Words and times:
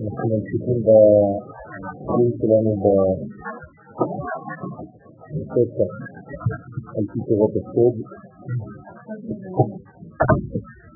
אנחנו 0.00 0.24
ממשיכים 0.28 0.78
בסיום 0.86 2.30
שלנו 2.38 2.72
בפסח 5.32 5.92
על 6.96 7.04
פיתורות 7.12 7.52
הסוד. 7.56 7.94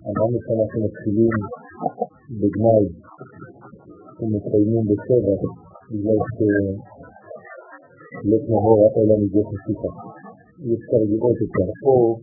אמרנו 0.09 0.39
שאנחנו 0.45 0.79
מתחילים 0.85 1.35
בגנאי 2.41 2.85
ומסיימים 4.21 4.85
בשבע 4.89 5.37
בגלל 5.91 6.19
שלית 8.22 8.46
נהור 8.50 8.80
אלא 8.98 9.16
מזה 9.22 9.42
חשיפה. 9.50 9.92
אי 10.64 10.74
אפשר 10.78 11.02
לראות 11.12 11.38
את 11.44 11.54
האור 11.62 12.22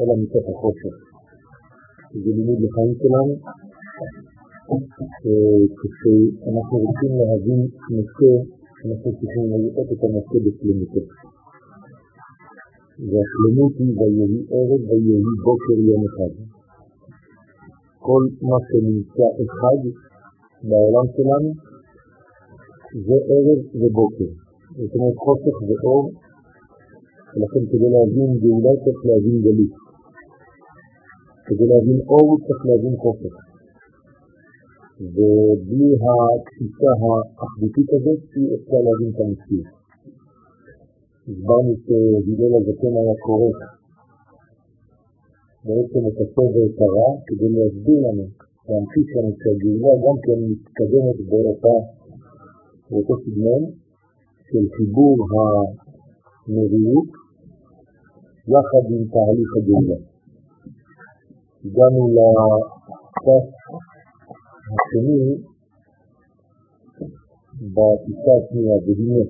אלא 0.00 0.14
מתוך 0.22 0.44
החושך. 0.52 0.94
זה 2.22 2.30
לימוד 2.36 2.58
לחיים 2.64 2.94
שלנו, 3.00 3.34
כשאנחנו 5.78 6.76
רוצים 6.84 7.12
להבין 7.20 7.60
נושא, 7.96 8.32
אנחנו 8.84 9.10
צריכים 9.18 9.44
לראות 9.50 9.88
את 9.92 10.00
הנושא 10.04 10.36
בשלמותו. 10.44 11.02
והשלמות 13.10 13.74
היא 13.78 13.92
ויהי 13.98 14.38
ערב 14.56 14.80
ויהי 14.88 15.22
בוקר 15.44 15.76
יום 15.88 16.02
אחד. 16.08 16.32
כל 18.06 18.22
מה 18.48 18.58
שנמצא 18.66 19.28
אחד 19.42 19.78
בעולם 20.68 21.06
שלנו 21.16 21.50
זה 23.06 23.16
ערב 23.32 23.60
ובוקר. 23.80 24.51
זאת 24.76 24.94
אומרת 24.94 25.16
חושך 25.16 25.56
ואור, 25.68 26.10
ולכן 27.32 27.62
כדי 27.70 27.90
להבין 27.94 28.30
גאולה 28.42 28.72
צריך 28.84 29.00
להבין 29.08 29.36
גלות. 29.44 29.74
כדי 31.46 31.66
להבין 31.72 31.98
אור 32.12 32.38
צריך 32.44 32.60
להבין 32.68 32.96
חושך. 32.96 33.34
ובלי 35.14 35.90
התפיסה 36.04 36.90
האחדותית 37.02 37.88
הזאת 37.96 38.20
אי 38.36 38.44
אפשר 38.54 38.80
להבין 38.86 39.08
את 39.14 39.20
המציאות. 39.24 39.70
הסברנו 41.28 41.72
שהלל 41.84 42.52
הזקן 42.58 42.94
היה 43.00 43.14
כורך 43.26 43.58
בעצם 45.64 46.02
את 46.08 46.16
הטוב 46.22 46.50
ואת 46.56 46.78
הרע 46.84 47.10
כדי 47.26 47.48
להסביר 47.56 47.98
לנו, 48.06 48.26
להמחיש 48.68 49.08
לנו 49.16 49.32
שהגאולה 49.40 49.92
גם 50.04 50.16
כן 50.24 50.38
מתקדמת 50.50 51.16
באותו 52.90 53.14
סגנון 53.24 53.81
של 54.52 54.66
חיבור 54.76 55.16
המרירות 56.48 57.10
יחד 58.52 58.84
עם 58.94 59.04
תהליך 59.12 59.50
הגאולה. 59.56 59.98
הגענו 61.64 62.02
לדף 62.16 63.46
השני 64.72 65.22
בטיסה 67.74 68.32
השנייה, 68.38 68.76
והנה 68.84 69.22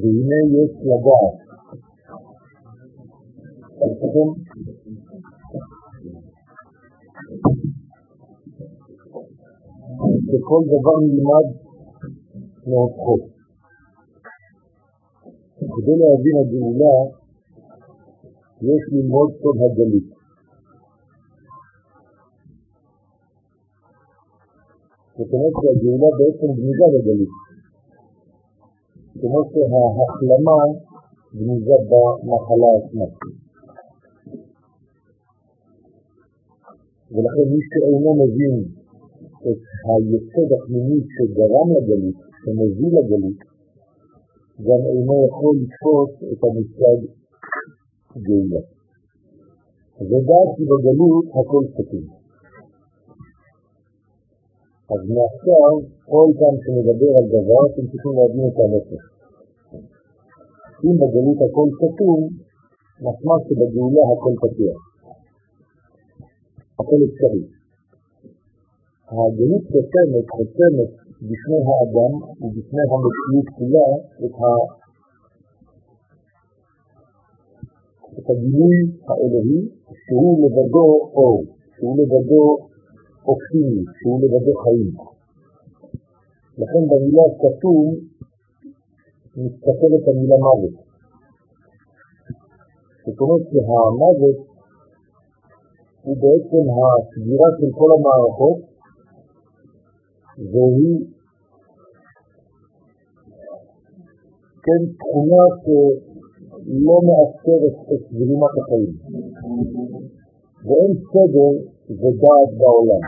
והנה 0.00 0.38
יש 0.56 0.72
לדעת. 0.88 1.43
אתם 3.83 4.29
שכל 10.27 10.61
דבר 10.73 10.97
נלמד 11.05 11.47
מהופכו. 12.67 13.15
כדי 15.73 15.95
להבין 16.01 16.35
הגאולה 16.41 16.95
יש 18.61 18.81
ללמוד 18.91 19.29
סוד 19.41 19.57
הגלות. 19.65 20.07
זאת 25.17 25.33
אומרת 25.33 25.53
שהגאולה 25.61 26.09
בעצם 26.17 26.49
גניזה 26.57 26.85
לגלות. 26.93 27.33
כמו 29.21 29.39
שההחלמה 29.51 30.59
גניזה 31.33 31.77
במחלה 31.89 32.69
עצמה. 32.77 33.05
ולכן 37.14 37.44
מי 37.52 37.60
שאינו 37.68 38.10
מבין 38.22 38.56
את 39.48 39.60
היסוד 39.88 40.50
הפנימי 40.56 41.00
שגרם 41.14 41.68
לגלות, 41.76 42.18
שמוביל 42.40 42.92
לגלות, 42.98 43.38
גם 44.66 44.80
אינו 44.90 45.26
יכול 45.28 45.54
לתפוס 45.60 46.10
את 46.32 46.40
המושג 46.44 46.98
גאולה. 48.26 48.62
ודעת 50.08 50.52
בגלות 50.68 51.26
הכל 51.38 51.64
סתום. 51.74 52.06
אז 54.92 55.00
מעכשיו, 55.16 55.72
כל 56.10 56.28
פעם 56.38 56.56
שנדבר 56.62 57.12
על 57.18 57.26
דבר, 57.36 57.60
אתם 57.70 57.84
צריכים 57.90 58.12
להבין 58.18 58.44
את 58.50 58.58
הנפש. 58.64 59.02
אם 60.84 60.94
בגלות 61.00 61.38
הכל 61.46 61.68
סתום, 61.78 62.20
משמע 63.00 63.34
שבגאולה 63.44 64.02
הכל 64.12 64.34
פתוח. 64.42 64.93
הכל 66.84 67.00
אפשרי. 67.08 67.44
הגלות 69.08 69.62
סותמת, 69.72 70.26
חותמת 70.30 70.90
בפני 71.22 71.60
האדם 71.68 72.12
ובפני 72.42 72.82
המציאות 72.90 73.48
כולה 73.56 73.88
את, 74.24 74.34
ה... 74.40 74.50
את 78.18 78.30
הגילוי 78.30 78.76
האלוהי 79.08 79.68
שהוא 80.04 80.32
לבדו 80.42 81.10
אור, 81.14 81.44
שהוא 81.76 81.98
לבדו 81.98 82.68
אופטימי, 83.26 83.84
שהוא 83.98 84.20
לבדו 84.22 84.54
חיים. 84.62 84.90
לכן 86.58 86.82
במילה 86.90 87.22
סתום 87.38 87.94
מסתכלת 89.36 90.08
המילה 90.08 90.36
מוות. 90.36 90.74
זאת 93.06 93.20
אומרת 93.20 93.42
שהמוות 93.50 94.53
הוא 96.04 96.16
בעצם 96.22 96.64
הסגירה 96.76 97.48
של 97.58 97.70
כל 97.78 97.90
המערכות 97.96 98.58
והיא 100.38 100.98
כן 104.64 104.82
תכונה 104.98 105.44
שלא 105.62 106.96
מאפשרת 107.08 107.76
את 107.92 108.02
זרימת 108.12 108.54
החיים. 108.60 108.92
ואין 110.66 110.92
סדר 111.10 111.52
ודעת 112.00 112.50
בעולם. 112.58 113.02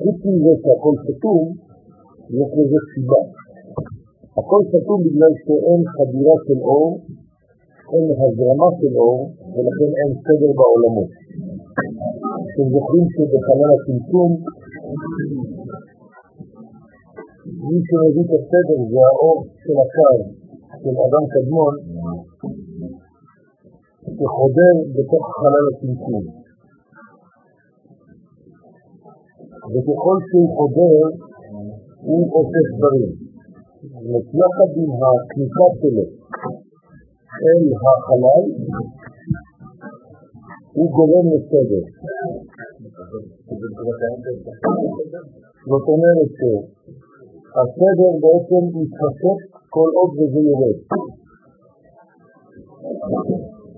חוץ 0.00 0.18
מזה 0.26 0.52
שהכל 0.62 0.94
סתום, 1.04 1.42
יש 2.38 2.50
לזה 2.58 2.80
סיבה. 2.94 3.22
הכל 4.38 4.62
סתום 4.68 4.98
בגלל 5.06 5.32
שאין 5.44 5.80
חדירה 5.94 6.34
של 6.46 6.58
אור, 6.62 7.00
אין 7.92 8.06
הזרמה 8.20 8.68
של 8.80 8.94
אור, 8.96 9.18
ולכן 9.52 9.90
אין 10.00 10.10
סדר 10.24 10.50
בעולמות. 10.58 11.10
אתם 12.50 12.66
זוכרים 12.74 13.06
שבחלל 13.12 13.70
הצמצום, 13.76 14.30
מי 17.68 17.78
שמביא 17.88 18.24
את 18.26 18.32
הסדר 18.38 18.78
זה 18.90 19.00
האור 19.08 19.38
של 19.62 19.76
הקו 19.82 20.14
של 20.82 20.94
אדם 21.06 21.24
קדמון, 21.32 21.74
שחודר 24.16 24.74
בתוך 24.94 25.24
חלל 25.40 25.66
הצמצום. 25.70 26.24
וככל 29.72 30.16
שהוא 30.28 30.48
חודר, 30.56 31.00
הוא 32.02 32.22
אוסף 32.34 32.66
דברים. 32.76 33.12
זאת 34.10 34.26
יחד 34.40 34.70
עם 34.76 34.90
הכניסה 35.02 35.66
שלו 35.80 36.19
אל 37.44 37.64
החלל, 37.84 38.44
הוא 40.72 40.90
גורם 40.96 41.26
לסדר. 41.32 41.84
זאת 45.70 45.86
אומרת 45.92 46.30
שהסדר 46.38 48.12
בעצם 48.22 48.62
מתחשק 48.78 49.38
כל 49.74 49.90
עוד 49.98 50.10
וזה 50.18 50.40
יורד. 50.48 50.78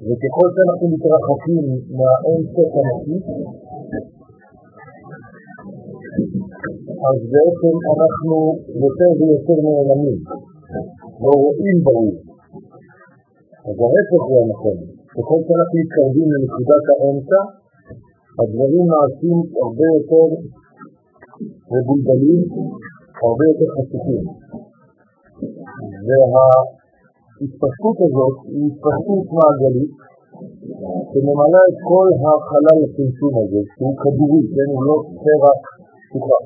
וככל 0.06 0.48
שאנחנו 0.54 0.86
מתרחקים 0.94 1.64
מהאין 1.98 2.40
סוף 2.54 2.72
הנקי, 2.78 3.18
אז 7.08 7.18
בעצם 7.32 7.74
אנחנו 7.94 8.36
יותר 8.84 9.10
ויותר 9.18 9.58
נעלמים, 9.64 10.18
לא 11.22 11.30
רואים 11.42 11.78
ברור. 11.84 12.31
אז 13.68 13.76
ההפך 13.84 14.22
זה 14.28 14.36
הנכון, 14.42 14.78
ככל 15.14 15.40
שאנחנו 15.46 15.76
מתקרבים 15.80 16.28
לנקודת 16.32 16.84
האמצע, 16.90 17.40
הדברים 18.40 18.84
נעשים 18.92 19.38
הרבה 19.62 19.86
יותר 19.96 20.26
מבולבלים, 21.72 22.42
הרבה 23.24 23.44
יותר 23.50 23.68
חשופים. 23.76 24.24
וההתפשטות 26.06 27.96
הזאת 28.06 28.36
היא 28.52 28.64
התפשטות 28.68 29.24
מעגלית 29.36 29.92
שממלא 31.10 31.62
את 31.70 31.78
כל 31.90 32.08
החלל 32.22 32.78
הצמצום 32.84 33.32
הזה, 33.40 33.60
שהוא 33.72 33.94
כדורי, 34.00 34.42
כן, 34.54 34.68
הוא 34.74 34.82
לא 34.88 34.96
ספירה 35.08 35.52
פתוחה. 36.08 36.40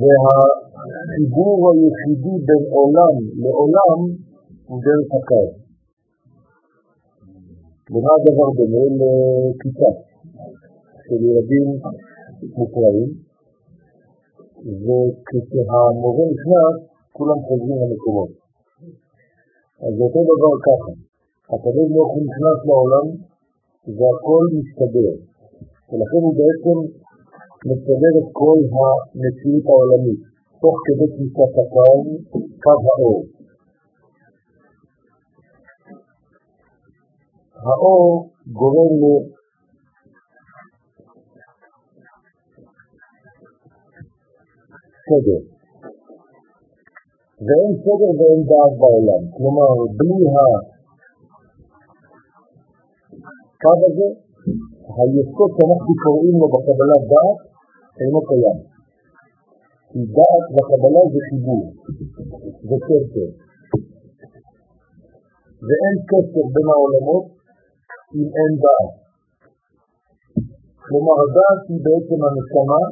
והחיבור 0.00 1.58
היחידי 1.70 2.36
בין 2.46 2.62
עולם 2.76 3.14
לעולם 3.42 4.00
הוא 4.70 4.80
דרך 4.86 5.08
הקו. 5.16 5.44
למה 7.92 8.10
הדבר 8.16 8.48
דומה? 8.56 8.84
לכיתה 9.00 9.90
של 11.04 11.20
ילדים 11.28 11.66
מופרעים, 12.56 13.10
וכשהמורה 14.84 16.24
נכנס, 16.34 16.76
כולם 17.12 17.38
חוזרים 17.46 17.78
למקומות. 17.82 18.30
אז 19.84 19.94
אותו 20.04 20.20
דבר 20.30 20.54
ככה. 20.66 20.92
הקדוש 21.54 21.86
ברוך 21.92 22.12
הוא 22.14 22.22
נכנס 22.28 22.58
לעולם 22.68 23.06
והכל 23.98 24.44
מסתדר. 24.56 25.12
ולכן 25.88 26.20
הוא 26.26 26.34
בעצם 26.40 26.76
מסדר 27.68 28.12
את 28.20 28.28
כל 28.32 28.58
המציאות 28.78 29.64
העולמית, 29.68 30.20
תוך 30.62 30.76
כדי 30.84 31.08
כניסת 31.14 31.52
הקהל, 31.60 32.00
קו 32.62 32.76
האור. 32.88 33.39
האור 37.66 38.30
גורם 38.46 38.92
לסדר. 45.10 45.40
ואין 47.46 47.72
סדר 47.82 48.10
ואין 48.18 48.40
דעת 48.50 48.72
בעולם. 48.80 49.22
כלומר, 49.36 49.72
בלי 49.98 50.18
הקו 53.50 53.74
הזה, 53.86 54.08
היסוד 54.96 55.50
שאנחנו 55.56 55.92
קוראים 56.04 56.34
לו 56.40 56.46
בקבלת 56.52 57.02
דעת 57.12 57.38
אינו 58.00 58.20
קיים. 58.28 58.58
כי 59.90 60.00
דעת 60.16 60.44
בקבלה 60.56 61.02
זה 61.12 61.20
חיבור, 61.28 61.64
זה 62.68 62.76
קשר. 62.86 63.28
ואין 65.66 65.96
קשר 66.10 66.44
בין 66.54 66.66
העולמות 66.72 67.39
אם 68.16 68.28
אין 68.38 68.52
דעת. 68.62 68.92
כלומר, 70.84 71.16
הדעת 71.24 71.60
היא 71.68 71.80
בעצם 71.86 72.18
הנשמה 72.26 72.82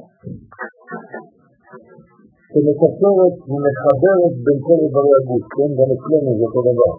שמקשרת 2.50 3.34
ומחברת 3.50 4.34
בין 4.44 4.58
כל 4.66 4.78
איברי 4.84 5.12
הגוף, 5.18 5.44
כן? 5.54 5.70
גם 5.78 5.88
אצלנו 5.94 6.30
זה 6.38 6.44
אותו 6.48 6.60
דבר. 6.70 6.94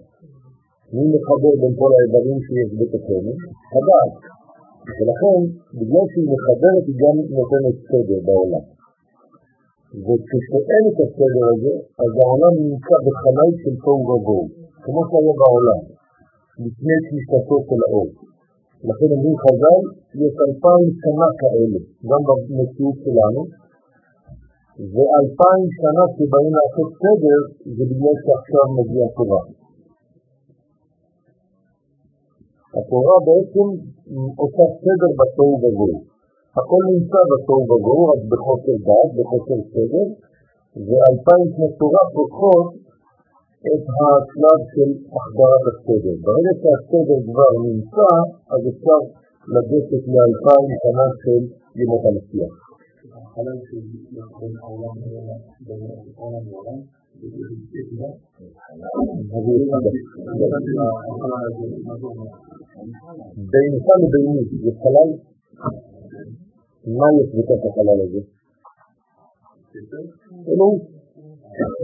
מי 0.93 1.03
מחבר 1.13 1.53
בין 1.61 1.73
כל 1.79 1.91
האיברים 1.95 2.39
שיש 2.45 2.69
בתוכנו? 2.79 3.31
הדעת. 3.75 4.13
ולכן, 4.97 5.39
בגלל 5.77 6.05
שהיא 6.11 6.27
מחברת, 6.33 6.83
היא 6.89 6.97
גם 7.03 7.15
נותנת 7.37 7.75
סדר 7.89 8.19
בעולם. 8.27 8.65
וכשאין 10.05 10.83
את 10.89 10.97
הסדר 11.03 11.45
הזה, 11.53 11.73
אז 12.03 12.11
העולם 12.21 12.53
נמצא 12.63 12.95
בחלל 13.05 13.49
של 13.61 13.75
תוהו 13.83 14.01
ובוהו, 14.09 14.45
כמו 14.83 15.01
שהיה 15.09 15.33
בעולם, 15.41 15.81
לפני 16.65 16.97
כניסתו 17.05 17.57
של 17.67 17.81
האור. 17.85 18.09
לכן 18.89 19.09
אומרים 19.15 19.37
חז"ל, 19.43 19.81
יש 20.23 20.33
אלפיים 20.45 20.87
שנה 21.01 21.27
כאלה, 21.41 21.79
גם 22.09 22.21
במציאות 22.27 22.97
שלנו, 23.03 23.41
ואלפיים 24.93 25.65
שנה 25.79 26.03
שבאים 26.15 26.51
לעשות 26.57 26.89
סדר, 27.01 27.39
זה 27.75 27.83
בגלל 27.89 28.15
שעכשיו 28.23 28.65
מגיע 28.77 29.05
תורה. 29.17 29.43
התורה 32.77 33.15
בעצם 33.27 33.67
עושה 34.41 34.65
סדר 34.83 35.11
בתוהו 35.19 35.55
ובוהו. 35.63 35.99
הכל 36.57 36.81
נמצא 36.93 37.19
בתוהו 37.31 37.63
ובוהו, 37.69 38.03
רק 38.11 38.21
בחוסר 38.31 38.75
דעת, 38.87 39.09
בחוסר 39.17 39.59
סדר, 39.73 40.07
ואלפיים 40.87 41.45
שנות 41.53 41.73
תורה 41.81 42.03
פותחות 42.15 42.88
את 43.67 43.85
השלב 43.99 44.59
של 44.73 44.89
החזרת 45.15 45.63
הסדר. 45.69 46.15
ברגע 46.25 46.53
שהסדר 46.61 47.19
כבר 47.27 47.51
נמצא, 47.65 48.11
אז 48.53 48.61
אפשר 48.71 48.99
לגשת 49.53 50.03
לאלפיים 50.13 50.69
שנה 50.81 51.07
של 51.21 51.41
ימות 51.79 52.03
המשיח. 52.09 52.53
בינך 63.51 63.87
לביני, 64.01 64.43
זה 64.63 64.71
חלל? 64.81 65.09
מה 66.97 67.07
יש 67.21 67.29
בתוך 67.35 67.61
החלל 67.65 67.99
הזה? 68.03 68.21
אלוהות. 70.47 70.98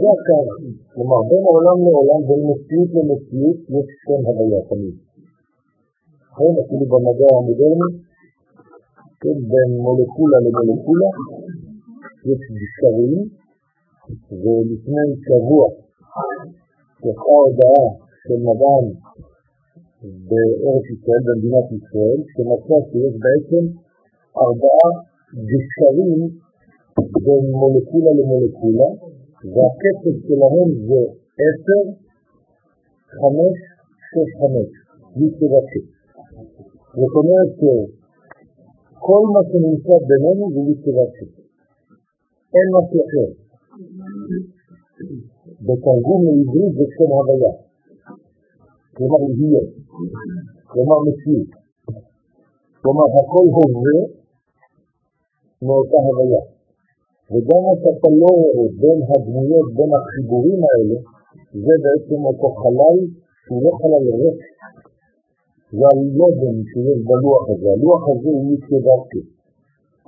זה 0.00 0.08
הקו. 0.14 0.40
כלומר, 0.92 1.20
בין 1.28 1.44
עולם 1.52 1.78
לעולם, 1.86 2.20
בין 2.28 2.40
מציאות 2.50 2.90
למציאות, 2.96 3.58
יש 3.74 3.88
שם 4.04 4.20
הוויה 4.26 4.60
תמיד. 4.68 4.96
כן, 6.36 6.54
אפילו 6.62 6.84
במדע 6.92 7.28
המודרני, 7.38 7.90
כן, 9.20 9.38
בין 9.50 9.70
מולקולה 9.84 10.38
למולקולה, 10.44 11.10
יש 12.30 12.40
גשרים, 12.60 13.20
ולפני 14.42 15.08
שבוע 15.26 15.66
יצאה 17.06 17.38
הודעה 17.44 17.86
של 18.22 18.38
מדען 18.46 18.86
בארץ 20.28 20.86
ישראל, 20.94 21.22
במדינת 21.26 21.66
ישראל, 21.78 22.18
שמצא 22.32 22.76
שיש 22.88 23.14
בעצם 23.24 23.64
ארבעה 24.44 24.90
גשרים 25.50 26.20
בין 27.24 27.44
מולקולה 27.60 28.10
למולקולה, 28.18 28.88
והקצב 29.54 30.14
שלהם 30.26 30.68
זה 30.88 31.02
עשר, 31.44 31.82
חמש, 33.18 33.56
שש, 34.08 34.30
חמש, 34.40 34.70
יצירתי. 35.22 35.82
זאת 36.98 37.14
אומרת 37.20 37.50
שכל 37.60 39.22
מה 39.34 39.40
שנמצא 39.48 39.96
בינינו 40.08 40.44
זה 40.54 40.60
יצירתי. 40.72 41.26
אין 42.54 42.66
משהו 42.76 42.98
אחר. 43.06 43.28
בתרגום 45.66 46.20
לעברית 46.26 46.72
זה 46.78 46.84
שם 46.94 47.10
הוויה. 47.16 47.52
כלומר 48.96 49.20
יהיה, 49.38 49.64
כלומר 50.70 50.98
מציאות. 51.06 51.50
כלומר 52.82 53.06
הכל 53.18 53.46
הווה 53.56 53.98
מאותה 55.62 55.96
הוויה. 56.06 56.55
וגם 57.30 57.60
מה 57.66 57.74
שאתה 57.82 58.08
לא 58.20 58.30
רואה 58.40 58.66
בין 58.80 58.98
הדמויות, 59.08 59.68
בין 59.76 59.90
החיבורים 59.96 60.60
האלה, 60.68 60.98
זה 61.64 61.74
בעצם 61.84 62.20
אותו 62.28 62.48
חלל 62.60 62.98
שהוא 63.42 63.60
לא 63.64 63.70
חלל 63.78 64.04
ריק. 64.20 64.40
זה 65.76 65.84
הלובן 65.92 66.56
שיש 66.70 66.98
בלוח 67.08 67.44
הזה. 67.50 67.68
הלוח 67.76 68.02
הזה 68.10 68.30
הוא 68.36 68.52
יצדקי. 68.52 69.22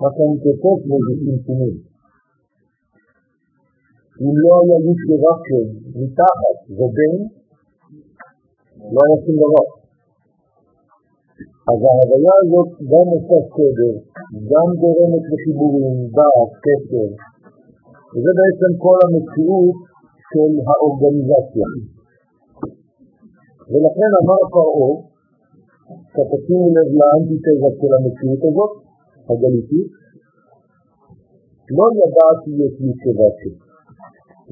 מה 0.01 0.09
שאני 0.15 0.37
כותב 0.45 0.79
לו 0.89 0.97
זה 1.07 1.13
צמצומים. 1.23 1.77
אם 4.23 4.35
לא 4.43 4.51
היה 4.61 4.79
יצדקי 4.89 5.63
מתחת 6.01 6.57
ובין, 6.79 7.19
לא 8.93 9.01
היה 9.05 9.17
שום 9.25 9.37
דבר. 9.43 9.67
אז 11.71 11.79
ההוויה 11.89 12.35
הזאת 12.43 12.71
גם 12.91 13.07
עושה 13.15 13.39
סדר, 13.55 13.95
גם 14.51 14.69
גורמת 14.83 15.25
לחיבורים, 15.33 15.97
דעת, 16.17 16.53
קשר, 16.65 17.09
וזה 18.13 18.31
בעצם 18.39 18.71
כל 18.85 18.99
המציאות 19.05 19.79
של 20.31 20.53
האורגניזציה. 20.69 21.69
ולכן 23.71 24.11
אמר 24.21 24.41
פרעה, 24.55 24.91
כשתשימו 26.13 26.67
לב 26.77 26.89
לאנטיתזה 26.99 27.71
של 27.81 27.93
המציאות 27.97 28.43
הזאת, 28.49 28.73
הגליתית, 29.29 29.91
לא 31.77 31.85
ידעתי 31.99 32.53
את 32.67 32.75
ישבתי. 32.89 33.51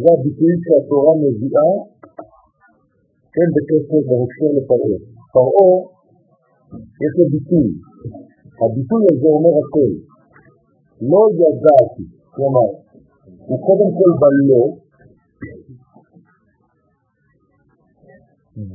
זה 0.01 0.09
הביטוי 0.15 0.55
שהתורה 0.65 1.13
מביאה, 1.23 1.71
כן, 3.35 3.49
בקשר 3.55 4.01
בהקשר 4.09 4.51
לפרעה. 4.57 4.99
פרעה 5.35 5.73
יש 7.05 7.13
לו 7.19 7.25
ביטוי. 7.33 7.69
הביטוי 8.63 9.05
הזה 9.13 9.29
אומר 9.37 9.55
הכל. 9.63 9.91
לא 11.11 11.23
ידעתי, 11.41 12.05
כלומר, 12.35 12.69
הוא 13.47 13.59
קודם 13.67 13.91
כל 13.99 14.11
בלא, 14.21 14.65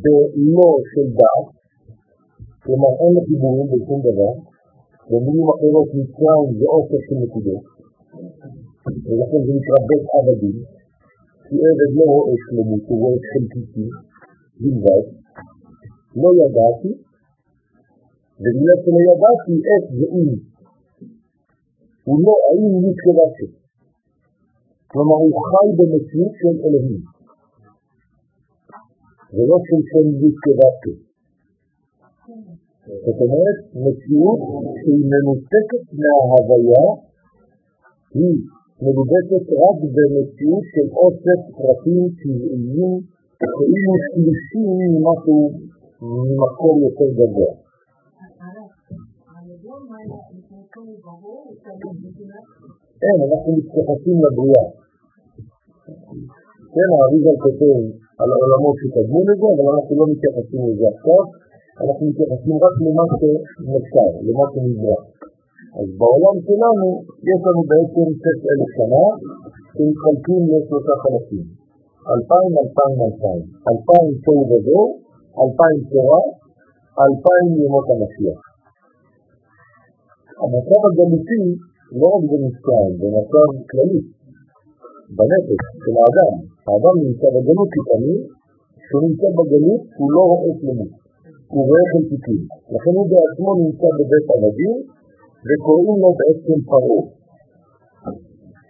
בלא 0.03 0.69
של 0.91 1.07
דעת, 1.19 1.47
כלומר 2.63 2.91
אין 2.99 3.11
לחיבורים 3.17 3.67
בשום 3.71 3.99
דבר, 4.07 4.33
במילים 5.09 5.47
אחרות 5.53 5.87
מצרים 5.97 6.49
זה 6.59 6.65
אוסף 6.73 7.01
של 7.07 7.15
נקודות, 7.23 7.63
ולכן 9.05 9.39
זה 9.45 9.51
נקרא 9.57 9.77
בית 9.87 10.05
עבדים, 10.17 10.57
כי 11.45 11.55
עבד 11.67 11.91
לא 11.97 12.05
רואה 12.13 12.33
שלמות, 12.43 12.83
הוא 12.87 12.99
רואה 13.01 13.17
חלקיקים 13.31 13.89
בלבד, 14.59 15.03
לא 16.21 16.29
ידעתי, 16.39 17.10
ובגלל 18.41 18.77
שלא 18.83 18.99
ידעתי 19.09 19.55
איך 19.69 19.83
זה 19.97 20.05
אם. 20.17 20.29
הוא 22.05 22.17
לא 22.25 22.33
האם 22.45 22.71
מתכווצת. 22.85 23.51
כלומר 24.91 25.17
הוא 25.23 25.33
חי 25.49 25.67
במציאות 25.77 26.33
של 26.39 26.55
אלוהים. 26.65 27.01
ולא 29.33 29.57
של 29.67 29.81
שם 29.89 30.05
מתכווצת. 30.23 30.97
זאת 33.05 33.17
אומרת, 33.23 33.57
מציאות 33.83 34.39
שהיא 34.79 35.03
מנותקת 35.11 35.83
מההוויה, 35.99 36.85
היא 38.15 38.35
מלובטת 38.81 39.45
רק 39.63 39.77
במציאות 39.95 40.63
של 40.73 40.87
אוסף 40.99 41.39
פרטים 41.57 42.03
טבעיים, 42.19 42.93
כאילו 43.39 43.93
שלישים 44.05 44.69
ממקור 46.01 46.73
יותר 46.83 47.09
גבוה. 47.19 47.70
כן, 53.01 53.17
אנחנו 53.27 53.49
מתייחסים 53.57 54.17
לבריאה. 54.23 54.65
כן, 56.73 56.89
האריזל 56.95 57.37
כותב 57.45 57.79
על 58.19 58.29
העולמות 58.33 58.75
שקדמו 58.81 59.19
לזה, 59.27 59.47
אבל 59.53 59.65
אנחנו 59.73 59.93
לא 59.99 60.05
מתייחסים 60.13 60.61
לזה 60.67 60.85
עכשיו, 60.93 61.23
אנחנו 61.83 62.03
מתייחסים 62.09 62.55
רק 62.65 62.75
למה 62.85 63.03
שנוצר, 63.19 64.11
למה 64.27 64.45
שנברא. 64.51 64.99
אז 65.79 65.87
בעולם 65.99 66.35
שלנו 66.45 66.87
יש 67.31 67.39
לנו 67.45 67.61
בעצם 67.71 68.07
6,000 68.23 68.69
שנה 68.77 69.05
שמתחלקים 69.75 70.41
לשלושה 70.51 70.93
חלקים. 71.03 71.45
אלפיים, 72.13 72.51
אלפיים, 72.61 72.97
אלפיים. 73.07 73.43
אלפיים 73.69 74.11
תוהו 74.23 74.43
ובוהו, 74.49 74.87
אלפיים 75.41 75.79
תורה, 75.91 76.21
אלפיים 77.05 77.49
ימות 77.63 77.87
המשיח. 77.93 78.50
המצב 80.41 80.81
הגלותי 80.87 81.43
לא 81.99 82.07
רק 82.13 82.23
במצרים, 82.31 82.91
זה 82.99 83.07
מצב 83.17 83.47
כללי, 83.69 84.01
בנפש 85.17 85.61
של 85.83 85.95
האדם. 85.99 86.33
האדם 86.67 86.95
נמצא 87.05 87.27
בגלות 87.35 87.69
לפעמים, 87.77 88.19
כשהוא 88.81 89.01
נמצא 89.07 89.27
בגלות 89.37 89.83
הוא 89.97 90.09
לא 90.15 90.21
רואה 90.29 90.51
שלמות, 90.59 90.93
הוא 91.53 91.63
רואה 91.67 91.83
חלקיקים. 91.91 92.41
לכן 92.73 92.93
הוא 92.97 93.07
בעצמו 93.11 93.49
נמצא 93.63 93.87
בבית 93.97 94.27
עבדים 94.35 94.77
וקוראים 95.47 95.97
לו 96.03 96.09
בעצם 96.19 96.57
פרעה. 96.69 97.01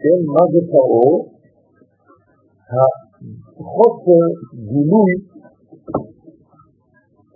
כן, 0.02 0.20
מה 0.36 0.44
זה 0.52 0.60
פרעה? 0.72 1.14
החוסר 3.60 4.24
גילוי 4.72 5.14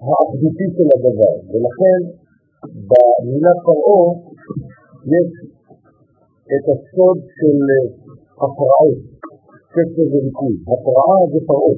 האחדותי 0.05 0.67
של 0.75 0.87
הדבר, 0.95 1.35
ולכן 1.49 1.99
במילה 2.89 3.53
פרעה 3.65 4.05
יש 5.13 5.29
את 6.53 6.65
הסוד 6.73 7.17
של 7.37 7.57
הפרעות, 8.43 8.99
קצב 9.73 10.07
וריכוז. 10.11 10.57
הפרעה 10.71 11.17
זה 11.31 11.39
פרעה. 11.49 11.75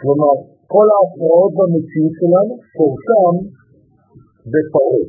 כלומר, 0.00 0.34
כל 0.72 0.86
ההפרעות 0.94 1.52
במציאות 1.58 2.14
שלנו 2.18 2.54
שורשם 2.72 3.34
בפרעה. 4.52 5.04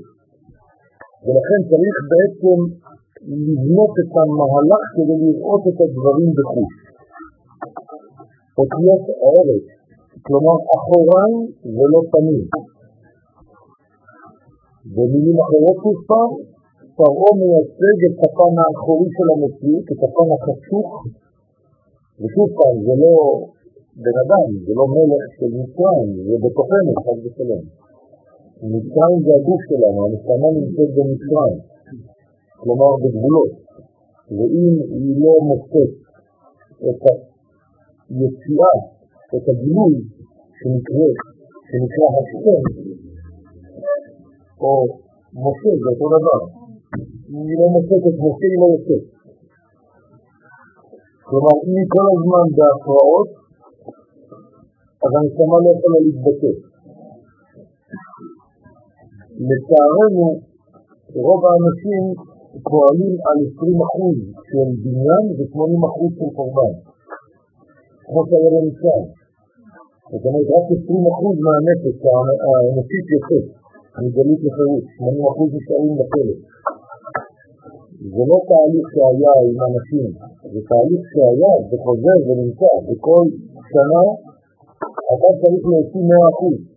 ולכן 1.26 1.60
צריך 1.70 1.96
בעצם 2.12 2.58
לבנות 3.52 3.94
את 4.02 4.12
המהלך 4.22 4.84
כדי 4.96 5.18
לראות 5.24 5.64
את 5.70 5.78
הדברים 5.84 6.30
בחוש. 6.38 6.74
אותיות 8.58 9.04
ערך, 9.26 9.64
כלומר 10.26 10.58
אחוריים 10.76 11.36
ולא 11.78 12.02
פנים. 12.12 12.44
במילים 14.86 15.38
אחרות 15.44 15.78
שוב 15.84 15.98
פעם, 16.08 16.32
פרעה 16.98 17.32
מייצג 17.40 17.98
את 18.08 18.18
הפן 18.26 18.54
האחורי 18.62 19.10
של 19.16 19.28
המציאות, 19.34 19.86
את 19.94 20.02
הפן 20.06 20.30
החשוך, 20.36 20.90
ושוב 22.20 22.48
פעם, 22.58 22.76
זה 22.86 22.94
לא 23.04 23.16
בן 24.04 24.18
אדם, 24.24 24.48
זה 24.66 24.74
לא 24.80 24.86
מלך 24.94 25.24
של 25.38 25.52
מצרים, 25.60 26.10
זה 26.28 26.36
בתוכנו, 26.44 26.92
חד 27.04 27.18
ושלום. 27.24 27.64
מצרים 28.74 29.20
זה 29.26 29.32
הגוף 29.40 29.62
שלנו, 29.70 30.00
הנשמה 30.06 30.50
נמצאת 30.58 30.90
במצרים, 30.96 31.60
כלומר 32.62 32.92
בגבולות, 33.02 33.52
ואם 34.38 34.74
היא 34.96 35.16
לא 35.24 35.34
מוצאת 35.50 35.94
את 36.90 37.02
היציאה, 38.10 38.76
את 39.36 39.50
הגילוי 39.50 39.96
שנקרא, 40.58 41.10
שנקרא 41.70 42.08
השם, 42.20 42.64
או 44.64 44.74
משה, 45.44 45.72
זה 45.82 45.88
אותו 45.92 46.08
דבר. 46.16 46.40
היא 47.48 47.58
לא 47.60 47.68
את 48.10 48.18
משה, 48.24 48.48
היא 48.52 48.60
לא 48.62 48.68
יוצאת. 48.74 49.04
כלומר, 51.28 51.56
אם 51.66 51.76
היא 51.80 51.90
כל 51.96 52.06
הזמן 52.14 52.46
בהפרעות, 52.58 53.30
אז 55.04 55.12
הנשמה 55.18 55.58
לא 55.64 55.70
יכולה 55.76 56.00
להתבטא. 56.06 56.54
לצערנו, 59.50 60.26
רוב 61.26 61.42
האנשים 61.48 62.04
פועלים 62.70 63.14
על 63.28 63.38
20% 63.58 64.18
של 64.50 64.68
בניין 64.84 65.24
ו-80% 65.36 66.00
של 66.18 66.30
קורבן. 66.38 66.74
כמו 68.06 68.22
שהיה 68.28 68.50
במצרים. 68.54 69.08
זאת 70.12 70.24
אומרת, 70.26 70.48
רק 70.56 70.66
20% 71.26 71.36
מהנפש 71.46 71.96
האנושית 72.48 73.06
יוצאת. 73.14 73.63
מגלות 74.02 74.40
לחירות, 74.46 74.84
80% 74.84 75.56
נשארים 75.56 75.94
בכלא. 76.00 76.36
זה 78.14 78.24
לא 78.32 78.38
תהליך 78.50 78.86
שהיה 78.94 79.34
עם 79.48 79.58
אנשים, 79.68 80.10
זה 80.52 80.60
תהליך 80.70 81.04
שהיה 81.14 81.54
וחוזר 81.70 82.18
ונמצא. 82.26 82.72
בכל 82.88 83.26
שנה 83.72 84.04
אתה 85.14 85.30
צריך 85.42 85.64
להוציא 85.72 86.04
100%. 86.60 86.74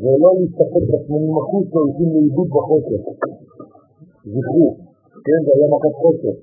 ולא 0.00 0.30
להסתפק 0.38 0.84
ב-80% 0.90 1.50
שהולכים 1.70 2.08
לאיבוד 2.14 2.48
בחוסר. 2.56 3.00
זכרו, 4.32 4.68
כן, 5.26 5.40
זה 5.44 5.50
היה 5.56 5.66
מכת 5.74 5.94
חוסר. 6.02 6.34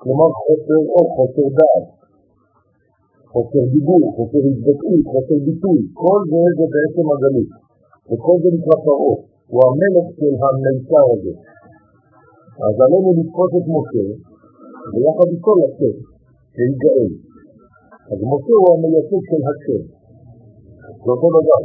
כלומר 0.00 0.28
חוסר 0.42 0.80
אור, 0.94 1.08
חוסר 1.16 1.46
דעת, 1.58 1.84
חוסר 3.32 3.62
דיבור, 3.72 4.02
חוסר 4.16 4.40
התבטאות, 4.50 5.04
חוסר 5.12 5.36
ביטוי. 5.46 5.80
כל 6.02 6.20
זה 6.30 6.40
זה 6.58 6.66
בעצם 6.74 7.04
הגלות. 7.12 7.50
וכל 8.10 8.36
זה 8.42 8.48
נקרא 8.56 8.76
פרעה, 8.84 9.14
הוא 9.50 9.60
המלך 9.66 10.06
של 10.18 10.34
המיצר 10.42 11.06
הזה. 11.14 11.34
אז 12.66 12.74
עלינו 12.84 13.10
לתפוס 13.18 13.52
את 13.58 13.66
משה, 13.74 14.06
ויחד 14.92 15.28
איתו 15.34 15.52
לצאת, 15.60 15.96
להיגאל. 16.56 17.10
אז 18.10 18.18
משה 18.30 18.54
הוא 18.60 18.70
המייצג 18.74 19.22
של 19.30 19.42
השם. 19.48 19.82
זה 21.02 21.08
אותו 21.14 21.28
דבר, 21.36 21.62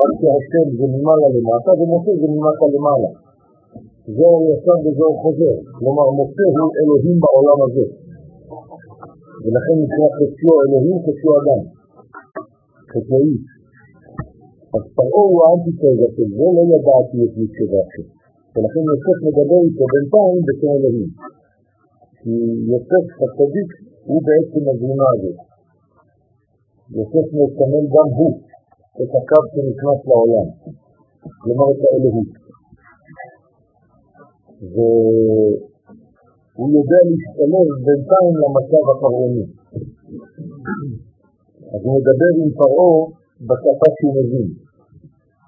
רק 0.00 0.12
שהשם 0.20 0.66
זה 0.78 0.86
ממעלה 0.94 1.28
למטה, 1.34 1.72
ומשה 1.78 2.12
זה 2.20 2.26
ממטה 2.34 2.66
למעלה. 2.74 3.10
זהו 4.16 4.36
ישר 4.50 4.78
וזהו 4.84 5.14
חוזר. 5.22 5.56
כלומר, 5.78 6.06
משה 6.20 6.44
הוא 6.54 6.70
אלוהים 6.78 7.16
בעולם 7.22 7.58
הזה. 7.66 7.86
ולכן 9.42 9.76
נקרא 9.82 10.06
חציו 10.16 10.54
אלוהים, 10.64 10.96
חציו 11.04 11.32
אדם. 11.40 11.62
חציו 12.92 13.20
איש. 13.26 13.53
אז 14.74 14.82
פרעה 14.96 15.24
הוא 15.30 15.40
האנטיתזה 15.44 16.06
של 16.16 16.28
זה, 16.36 16.46
לא 16.56 16.62
ידעתי 16.72 17.18
את 17.24 17.32
מצוותו. 17.40 18.02
ולכן 18.52 18.82
יוסף 18.90 19.18
מדבר 19.26 19.60
איתו 19.66 19.84
בינתיים 19.92 20.40
בשם 20.46 20.70
אלוהים. 20.76 21.10
כי 22.18 22.34
יוסף 22.70 23.04
הצדיק 23.22 23.70
הוא 24.08 24.20
בעצם 24.26 24.62
הזרימה 24.70 25.08
הזאת. 25.14 25.38
יוסף 26.96 27.26
מסמל 27.38 27.84
גם 27.94 28.08
הוא 28.18 28.32
את 29.02 29.10
הקו 29.18 29.40
שנכנס 29.52 30.00
לעולם, 30.08 30.48
כלומר 31.42 31.66
את 31.72 31.80
האלוהות. 31.86 32.32
והוא 34.72 36.70
יודע 36.76 37.00
להשתלב 37.08 37.68
בינתיים 37.86 38.32
למצב 38.42 38.84
הפרעוני. 38.90 39.46
אז 41.72 41.80
הוא 41.84 41.94
מדבר 41.98 42.32
עם 42.42 42.50
פרעה 42.58 42.94
בשפה 43.48 43.88
שהוא 43.96 44.14
מבין. 44.18 44.63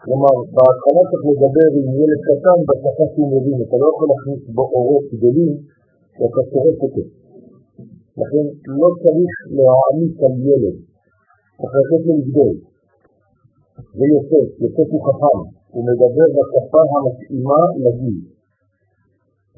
כלומר, 0.06 0.34
בהתחלה 0.56 1.02
צריך 1.10 1.24
לדבר 1.32 1.68
עם 1.78 1.86
ילד 2.00 2.20
קטן 2.28 2.58
בשפה 2.68 3.04
שהוא 3.12 3.28
מבין. 3.34 3.58
אתה 3.64 3.76
לא 3.82 3.86
יכול 3.92 4.06
להכניס 4.12 4.42
בו 4.56 4.64
אורות 4.74 5.04
גדולים 5.12 5.54
ואתה 6.18 6.40
שורף 6.50 6.78
אותו. 6.84 7.02
לכן 8.20 8.44
לא 8.80 8.88
צריך 9.02 9.32
להעמיס 9.58 10.14
על 10.26 10.34
ילד, 10.48 10.76
צריך 11.58 11.72
לתת 11.78 12.02
לו 12.06 12.12
לגדול. 12.18 12.54
ויוסף, 13.96 14.48
יוסף 14.62 14.88
הוא 14.92 15.02
חכם, 15.06 15.38
הוא 15.72 15.82
מדבר 15.88 16.28
בשפה 16.36 16.82
המתאימה 16.92 17.60
לגיל. 17.84 18.18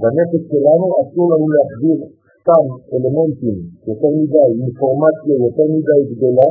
בנפש 0.00 0.42
שלנו 0.50 0.86
אסור 1.00 1.26
לנו 1.32 1.46
להחזיר 1.54 1.98
סתם 2.36 2.66
אלמנטים 2.92 3.58
יותר 3.88 4.10
מדי, 4.18 4.50
אינפורמציה 4.60 5.34
יותר 5.46 5.66
מדי 5.74 6.00
גדולה, 6.10 6.50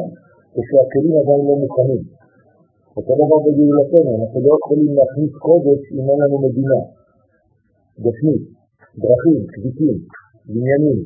כשהכלים 0.54 1.14
עדיין 1.22 1.42
לא 1.50 1.56
מוכנים. 1.64 2.17
אותו 2.98 3.14
דבר 3.22 3.40
בגאולתנו, 3.46 4.12
אנחנו 4.20 4.40
לא 4.46 4.52
יכולים 4.60 4.90
להכניס 4.98 5.32
קודש 5.46 5.82
אם 5.94 6.06
אין 6.10 6.20
לנו 6.24 6.38
מדינה. 6.46 6.80
גשמית, 8.04 8.44
דרכים, 9.02 9.40
כבישים, 9.52 9.98
בניינים, 10.50 11.00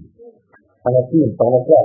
אנשים, 0.90 1.28
פרנסה. 1.40 1.82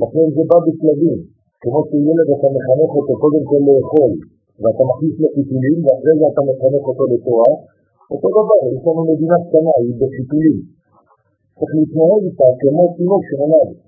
לכן 0.00 0.26
זה 0.34 0.42
בא 0.50 0.58
בשלבים, 0.66 1.18
כמו 1.62 1.80
שילד 1.88 2.28
אתה 2.34 2.48
מחנך 2.56 2.90
אותו 2.98 3.14
קודם 3.22 3.42
כל 3.50 3.60
לאכול, 3.68 4.12
ואתה 4.60 4.82
מכניס 4.90 5.14
לו 5.20 5.28
חיתולים, 5.34 5.78
ואחרי 5.84 6.14
זה 6.18 6.24
אתה 6.32 6.42
מחנך 6.48 6.82
אותו 6.90 7.04
לתורה, 7.12 7.52
אותו 8.12 8.28
דבר, 8.36 8.60
יש 8.74 8.82
לנו 8.86 9.02
מדינה 9.12 9.36
קטנה, 9.46 9.72
היא 9.82 9.94
בחיתולים. 10.00 10.56
צריך 11.56 11.72
להתנהל 11.76 12.20
איתה 12.26 12.48
כמו 12.60 12.82
תינוק 12.96 13.22
שנולד. 13.28 13.87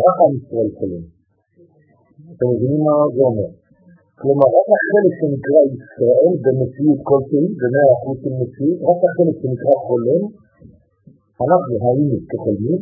רק 0.00 0.16
עם 0.24 0.32
ישראל 0.38 0.68
חולם. 0.78 1.04
אתם 2.32 2.46
מבינים 2.52 2.82
מה 2.88 2.96
זה 3.14 3.22
אומר? 3.28 3.50
כלומר, 4.20 4.48
רק 4.58 4.68
החלק 4.76 5.12
שנקרא 5.18 5.60
ישראל 5.76 6.32
במציאות 6.44 7.00
כלשהי, 7.08 7.46
במאה 7.60 7.88
אחוז 7.96 8.16
של 8.22 8.34
מציאות, 8.40 8.78
רק 8.88 9.00
החלק 9.06 9.36
שנקרא 9.40 9.74
חולם, 9.86 10.22
אנחנו 11.44 11.74
היינו 11.84 12.16
כחולמים, 12.28 12.80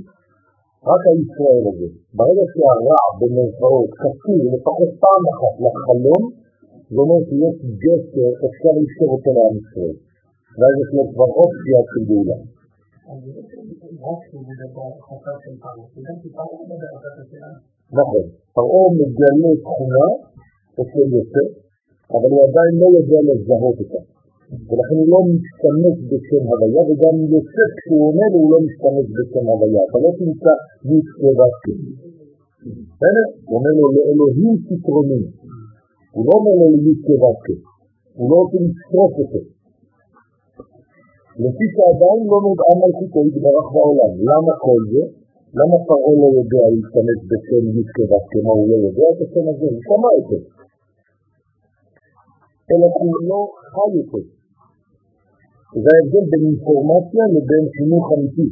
רק 0.90 1.02
הישראל 1.10 1.64
הזה. 1.70 1.88
ברגע 2.16 2.44
שהרע 2.52 3.00
במרכאות 3.20 3.90
קשור 4.02 4.38
לפחות 4.54 4.90
פעם 5.02 5.22
אחת 5.32 5.54
לחלום, 5.64 6.22
זה 6.92 6.98
אומר 7.02 7.20
שיש 7.28 7.56
גשר, 7.84 8.30
אפשר 8.46 8.72
לשאול 8.82 9.10
אותו 9.14 9.30
לעם 9.36 9.54
ישראל. 9.62 9.96
ואז 10.56 10.74
יש 10.82 10.90
לו 10.96 11.02
כבר 11.12 11.30
אופציה 11.40 11.80
של 11.90 12.02
גאולה. 12.08 12.38
נכון, 17.98 18.24
פרעה 18.54 18.84
מגלה 18.98 19.50
תכונה 19.64 20.06
אצל 20.80 21.06
יוסף, 21.14 21.50
אבל 22.14 22.30
הוא 22.34 22.42
עדיין 22.46 22.72
לא 22.80 22.86
יודע 22.96 23.18
לזהות 23.28 23.78
אותה. 23.82 24.00
ולכן 24.68 24.96
הוא 25.00 25.08
לא 25.14 25.20
משתמש 25.32 25.96
בשם 26.10 26.42
הוויה, 26.50 26.82
וגם 26.88 27.14
יוסף 27.34 27.70
כשהוא 27.76 28.02
לו 28.08 28.32
הוא 28.38 28.48
לא 28.52 28.58
משתמש 28.66 29.06
בשם 29.16 29.44
הוויה. 29.50 29.82
אתה 29.88 29.98
לא 30.04 30.10
תמצא 30.18 30.54
י' 30.90 31.00
כבסקי. 31.18 31.74
בסדר? 32.94 33.26
הוא 33.46 33.54
אומר 33.58 33.72
לו 33.78 33.86
לאלוהים 33.94 34.54
תתרונים. 34.66 35.24
הוא 36.14 36.22
לא 36.26 36.32
אומר 36.38 36.54
לו 36.60 36.66
י' 36.86 36.96
כבסקי. 37.04 37.56
הוא 38.16 38.26
לא 38.30 38.36
רוצה 38.42 38.58
לשרוף 38.66 39.12
אותו. 39.20 39.40
לפי 41.44 41.66
שעדיין 41.74 42.20
לא 42.30 42.38
נודעה 42.46 42.74
מלכותו 42.80 43.20
יתברך 43.28 43.66
בעולם. 43.74 44.12
למה 44.30 44.52
כל 44.64 44.80
זה? 44.92 45.02
למה 45.58 45.76
פרעה 45.86 46.12
לא 46.22 46.28
יודע 46.38 46.62
להשתמש 46.72 47.18
בשם 47.30 47.64
יתקבץ 47.78 48.24
כמו 48.32 48.52
הוא 48.58 48.68
לא 48.70 48.76
יודע 48.86 49.06
את 49.12 49.20
השם 49.24 49.44
הזה? 49.50 49.66
הוא 49.72 49.82
שמע 49.86 50.10
אותו. 50.18 50.38
אלא 52.70 52.86
הוא 53.00 53.14
לא 53.30 53.40
חי 53.72 53.92
אותו. 54.00 54.20
זה 55.82 55.90
ההבדל 55.94 56.24
בין 56.30 56.42
אינפורמציה 56.48 57.24
לבין 57.34 57.64
חינוך 57.76 58.04
אמיתי. 58.14 58.48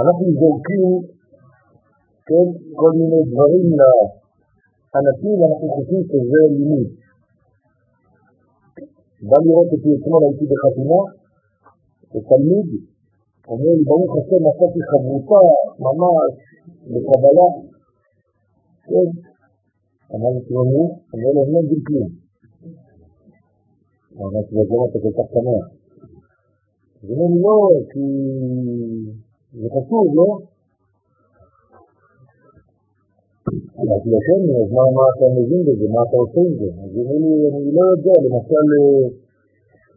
אנחנו 0.00 0.26
זורקים 0.40 0.82
כן, 2.28 2.48
כל 2.80 2.92
מיני 2.98 3.20
דברים 3.30 3.66
לאנשים 3.78 5.34
ואנחנו 5.40 5.68
חושבים 5.74 6.02
שזה 6.10 6.40
לימוד. 6.56 6.86
בא 9.22 9.36
לראות 9.44 9.66
אותי 9.72 9.88
אתמול, 9.96 10.24
הייתי 10.24 10.44
בחתימה, 10.50 11.02
ותלמיד 12.12 12.68
אומר 13.48 13.72
לי, 13.76 13.84
ברוך 13.84 14.12
השם, 14.18 14.42
עשיתי 14.48 14.80
חברותה 14.90 15.40
ממש 15.84 16.32
בקבלה. 16.92 17.48
כן, 18.86 19.08
אמרתי 20.14 20.52
לו, 20.54 20.64
נו, 20.64 20.98
אומר 21.12 21.30
לו, 21.34 21.52
לא 21.52 21.62
מבין 21.62 21.80
כלום. 21.86 22.08
אמרתי 24.16 24.54
לו, 24.54 24.62
למה 24.70 24.84
אתה 24.90 24.98
כל 25.02 25.22
כך 25.22 25.30
שמח? 25.32 25.66
אז 27.02 27.10
הוא 27.10 27.24
אומר 27.24 27.34
לי, 27.34 27.42
לא, 27.42 27.58
כי 27.90 28.04
זה 29.60 29.68
חשוב, 29.68 30.06
לא? 30.14 30.38
אמרתי 33.80 34.08
לו, 34.12 34.18
כן, 34.26 34.42
אז 34.60 34.70
מה 34.96 35.04
אתה 35.12 35.26
מבין 35.36 35.62
בזה? 35.66 35.86
מה 35.94 36.00
אתה 36.06 36.16
עושה 36.22 36.40
עם 36.46 36.54
זה? 36.60 36.68
אז 36.82 36.90
אומר 37.00 37.16
לי, 37.22 37.32
אני 37.56 37.70
לא 37.76 37.84
יודע, 37.92 38.14
למשל, 38.26 38.66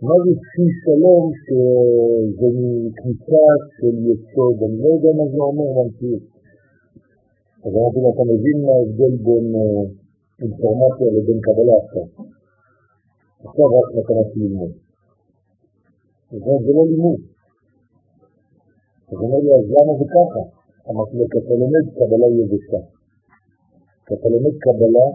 מה 0.07 0.15
זה 0.23 0.31
צי 0.49 0.65
שלום 0.83 1.23
שזה 1.43 2.47
מכניסה 2.61 3.45
של 3.75 3.95
יסוד? 4.09 4.55
אני 4.65 4.77
לא 4.83 4.89
יודע 4.95 5.11
מה 5.19 5.25
זה 5.31 5.37
אומר 5.49 5.69
במציאות. 5.75 6.23
אז 7.63 7.71
אמרתי 7.77 7.99
לו, 8.03 8.09
אתה 8.13 8.23
מבין 8.31 8.57
מה 8.65 8.71
ההבדל 8.77 9.13
בין 9.25 9.45
אינפורמציה 10.41 11.07
לבין 11.15 11.39
קבלה 11.45 11.75
עכשיו? 11.83 12.07
עכשיו 13.45 13.67
רק 13.77 13.87
נכנסתי 13.97 14.39
ללמוד. 14.39 14.71
זה 16.65 16.71
לא 16.77 16.83
לימוד. 16.91 17.19
אז 19.09 19.17
הוא 19.19 19.25
אומר 19.27 19.39
לי, 19.45 19.51
אז 19.59 19.65
למה 19.75 19.91
זה 19.99 20.05
ככה? 20.15 20.43
אמרתי 20.89 21.17
לו, 21.17 21.25
כי 21.31 21.37
אתה 21.37 21.53
לומד 21.61 21.85
קבלה 21.97 22.27
יבשה. 22.39 23.00
אתה 24.13 24.30
לומד 24.30 24.56
קבלה 24.65 25.08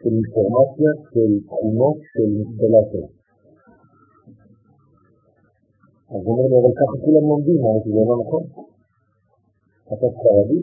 של 0.00 0.10
אינפורמציה, 0.16 0.90
של 1.12 1.30
תכונות, 1.46 1.96
של 2.12 2.28
אינסטלטור. 2.36 3.06
אז 6.14 6.20
הוא 6.24 6.30
אומר 6.32 6.46
לי, 6.50 6.56
אבל 6.60 6.72
ככה 6.80 6.96
כולם 7.04 7.24
לומדים, 7.30 7.58
אמרתי, 7.64 7.88
זה 7.90 8.02
לא 8.08 8.16
נכון. 8.22 8.44
אתה 9.92 10.06
ספרדי? 10.14 10.60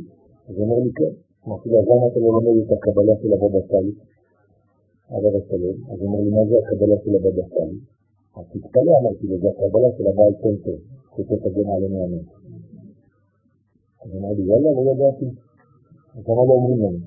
אז 0.47 0.53
הוא 0.55 0.63
אומר 0.65 0.79
לי, 0.85 0.91
כן. 0.97 1.13
אמרתי 1.47 1.69
לו, 1.69 1.79
אז 1.79 1.85
למה 1.89 2.07
אתה 2.07 2.19
לא 2.19 2.29
לומד 2.35 2.57
את 2.63 2.71
הקבלה 2.77 3.13
של 3.21 3.29
הבבא 3.33 3.59
סאלי? 3.69 3.93
הבבא 5.09 5.39
סאלי. 5.47 5.71
אז 5.91 5.97
הוא 5.99 6.07
אומר 6.07 6.19
לי, 6.25 6.29
מה 6.37 6.43
זה 6.49 6.55
הקבלה 6.61 6.95
של 7.03 7.11
הבבא 7.17 7.43
סאלי? 7.53 7.77
אז 8.37 8.45
תתפלא, 8.51 8.93
אמרתי 9.01 9.25
לו, 9.29 9.35
זה 9.41 9.47
הקבלה 9.53 9.89
של 9.97 10.05
הבעל 10.09 10.33
שם 10.41 10.57
טוב, 10.57 10.77
זכותו 11.13 11.45
תגן 11.45 11.69
עלינו 11.75 11.97
אמן. 12.05 12.23
אז 14.01 14.07
הוא 14.11 14.19
אמר 14.19 14.31
לי, 14.37 14.43
יאללה, 14.49 14.69
לא 14.75 14.81
ידעתי. 14.91 15.29
אז 16.15 16.23
למה 16.27 16.43
לא 16.47 16.53
אומרים 16.59 16.79
לנו? 16.83 16.99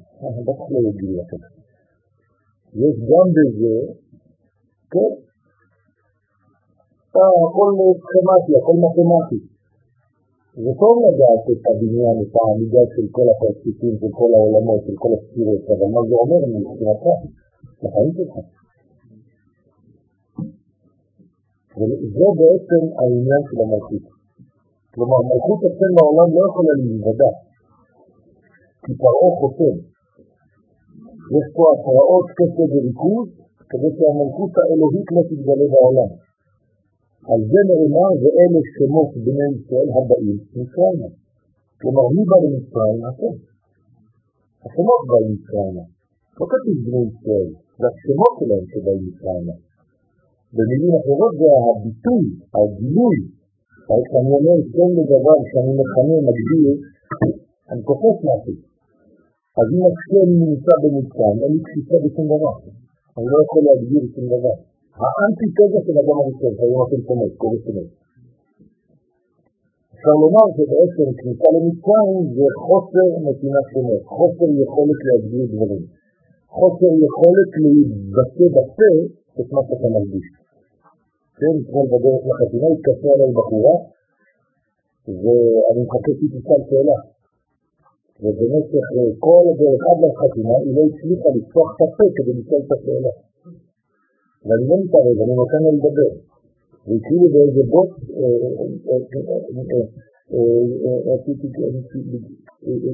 בטח 0.47 0.67
לא 0.71 0.79
יגידו 0.89 1.13
לכם. 1.21 1.37
יש 2.83 2.97
גם 3.11 3.27
בזה, 3.37 3.93
כן, 4.91 5.13
הכל 7.47 7.71
סכמטי, 8.03 8.53
הכל 8.61 8.77
מתמטי. 8.85 9.41
זה 10.65 10.73
טוב 10.83 10.95
לדעת 11.07 11.45
את 11.53 11.63
הבניין, 11.71 12.17
את 12.23 12.33
העמידה 12.37 12.85
של 12.95 13.07
כל 13.17 13.27
הפרצופים, 13.33 13.95
של 14.01 14.11
כל 14.19 14.31
העולמות, 14.35 14.81
של 14.87 14.97
כל 15.03 15.11
הספירות, 15.17 15.63
אבל 15.75 15.89
מה 15.95 16.01
זה 16.09 16.15
אומר 16.23 16.41
מבחינתך, 16.55 17.07
לחיים 17.83 18.13
שלך. 18.17 18.35
וזה 21.79 22.29
בעצם 22.41 22.83
העניין 22.99 23.43
של 23.49 23.59
המלכות. 23.63 24.05
כלומר, 24.95 25.19
מלכות 25.29 25.61
השם 25.69 25.91
בעולם 25.97 26.29
לא 26.37 26.43
יכולה 26.49 26.73
להיוודע, 26.81 27.33
כי 28.83 28.93
פרעה 29.01 29.31
חותם. 29.41 29.94
יש 31.37 31.47
פה 31.57 31.65
הפרעות 31.73 32.27
קשב 32.39 32.69
וריכוז, 32.73 33.29
כדי 33.71 33.91
שהמלכות 33.97 34.53
האלוהית 34.59 35.09
לא 35.15 35.23
תתגלה 35.29 35.67
בעולם. 35.73 36.11
על 37.31 37.41
זה 37.51 37.61
נאמר, 37.69 38.11
ואלה 38.23 38.61
שמות 38.75 39.11
בני 39.25 39.49
ישראל 39.57 39.89
הבאים 39.97 40.39
מצרימה. 40.57 41.09
כלומר, 41.81 42.07
מי 42.15 42.23
בא 42.31 42.37
למצרים? 42.45 43.01
השם. 43.09 43.37
השמות 44.65 45.03
באים 45.11 45.31
מצרימה. 45.35 45.85
לא 46.39 46.45
כתוב 46.53 46.77
בני 46.87 47.03
ישראל, 47.11 47.51
זה 47.79 47.87
השמות 47.93 48.33
שלהם 48.39 48.65
שבאים 48.73 49.03
מצרימה. 49.09 49.57
במילים 50.55 50.93
אחרות 51.01 51.33
זה 51.41 51.49
הביטוי, 51.65 52.25
הגילוי. 52.55 53.19
כשאני 54.05 54.31
אומר 54.37 54.59
כן 54.75 54.91
לדבר 54.99 55.39
שאני 55.51 55.73
מכנה, 55.81 56.17
מגדיר, 56.27 56.75
אני 57.71 57.83
קופץ 57.89 58.19
משהו. 58.29 58.74
אז 59.61 59.67
אם 59.75 59.83
השם 59.89 60.29
נמצא 60.43 60.75
במצרים, 60.83 61.37
אין 61.43 61.51
לי 61.55 61.61
תפיסה 61.67 61.97
בשום 62.05 62.27
דבר. 62.33 62.55
אני 63.17 63.27
לא 63.33 63.39
יכול 63.45 63.63
להגדיר 63.67 64.03
שום 64.15 64.27
דבר. 64.35 64.57
האנטי-תזה 65.01 65.81
של 65.87 65.97
אדם 66.03 66.17
הראשון, 66.21 66.53
שהיום 66.57 66.81
אתם 66.87 67.01
שומעים, 67.07 67.33
קוראים 67.41 67.61
שומעים. 67.65 67.89
אפשר 69.95 70.15
לומר 70.23 70.47
שבעצם 70.57 71.07
כניסה 71.19 71.49
למצרים 71.55 72.25
זה 72.37 72.47
חוסר 72.67 73.09
נתינת 73.27 73.67
שמות, 73.73 74.03
חוסר 74.17 74.49
יכולת 74.65 75.01
להגדיר 75.07 75.45
דברים, 75.53 75.85
חוסר 76.57 76.91
יכולת 77.07 77.51
להתבטא 77.63 78.47
בפה 78.57 78.93
את 79.39 79.47
מה 79.55 79.61
שאתה 79.67 79.89
מרגיש. 79.97 80.27
כן, 81.39 81.55
אתמול 81.61 81.87
בדרך 81.93 82.23
לחתימה 82.29 82.69
התקשרה 82.75 83.11
אליי 83.17 83.33
בחורה, 83.39 83.77
ואני 85.23 85.81
מחכה 85.87 86.13
שהיא 86.17 86.31
תשאל 86.35 86.63
שאלה. 86.69 87.14
ובמשך 88.23 88.87
כל 89.19 89.43
הדרך 89.51 89.83
עד 89.89 89.99
לחתימה 90.05 90.57
היא 90.65 90.73
לא 90.77 90.83
הצליחה 90.89 91.29
לפתוח 91.37 91.69
את 91.77 91.81
הפה 91.87 92.05
כדי 92.17 92.33
לשאול 92.39 92.61
את 92.67 92.73
השאלה. 92.73 93.13
ואני 94.47 94.65
לא 94.71 94.77
מתערב, 94.83 95.17
אני 95.25 95.35
נותן 95.43 95.61
לה 95.65 95.71
לדבר. 95.77 96.13
והתחילו 96.87 97.27
באיזה 97.33 97.63
בוט, 97.73 97.91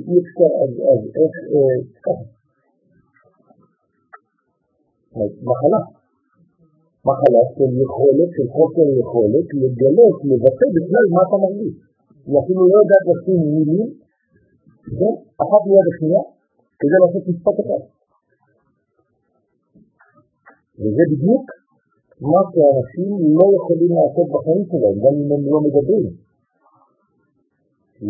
אי 0.08 0.16
אפשר, 0.22 0.50
אז 0.92 1.00
איך, 1.16 1.32
ככה. 2.04 2.24
מחלה. 5.48 5.80
מחלה 7.08 7.42
של 7.56 7.70
יכולת, 7.84 8.28
של 8.36 8.48
חוסר 8.54 8.86
יכולת, 9.02 9.46
לגלות, 9.62 10.16
לבטא 10.24 10.66
בכלל 10.74 11.04
מה 11.14 11.20
אתה 11.26 11.36
מרגיש. 11.44 11.74
היא 12.26 12.36
אפילו 12.40 12.62
לא 12.68 12.76
יודעת 12.82 13.04
לשים 13.10 13.40
מילים, 13.54 13.88
כן, 14.98 15.14
אחת 15.42 15.62
מיד 15.66 15.86
השנייה, 15.90 16.22
כדי 16.78 16.98
לעשות 17.02 17.22
משפט 17.28 17.56
אחד. 17.62 17.82
וזה 20.80 21.02
בדיוק 21.12 21.44
מה 22.30 22.40
שאנשים 22.50 23.10
לא 23.38 23.46
יכולים 23.56 23.90
לעשות 23.98 24.26
בחיים 24.34 24.64
שלהם, 24.70 24.96
גם 25.04 25.14
אם 25.20 25.28
הם 25.34 25.42
לא 25.52 25.58
מדברים. 25.64 26.06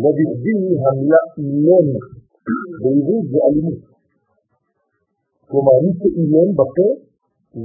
לא 0.01 0.09
בכדי 0.17 0.55
המילה 0.83 1.21
אילן 1.37 1.87
בעברית 2.81 3.25
זה 3.31 3.39
אלימות. 3.47 3.81
כלומר, 5.49 5.75
מי 5.83 5.91
שאילן 5.99 6.49
בפה 6.59 6.87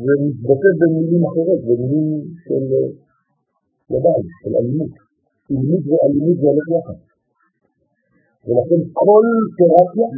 זה 0.02 0.14
מתבטא 0.24 0.70
במילים 0.80 1.22
אחרות, 1.28 1.60
במילים 1.66 2.06
של 2.44 2.64
ידיים, 3.92 4.24
של 4.38 4.52
ולכן 8.46 8.80
כל 8.92 9.26
תרפיה 9.58 10.08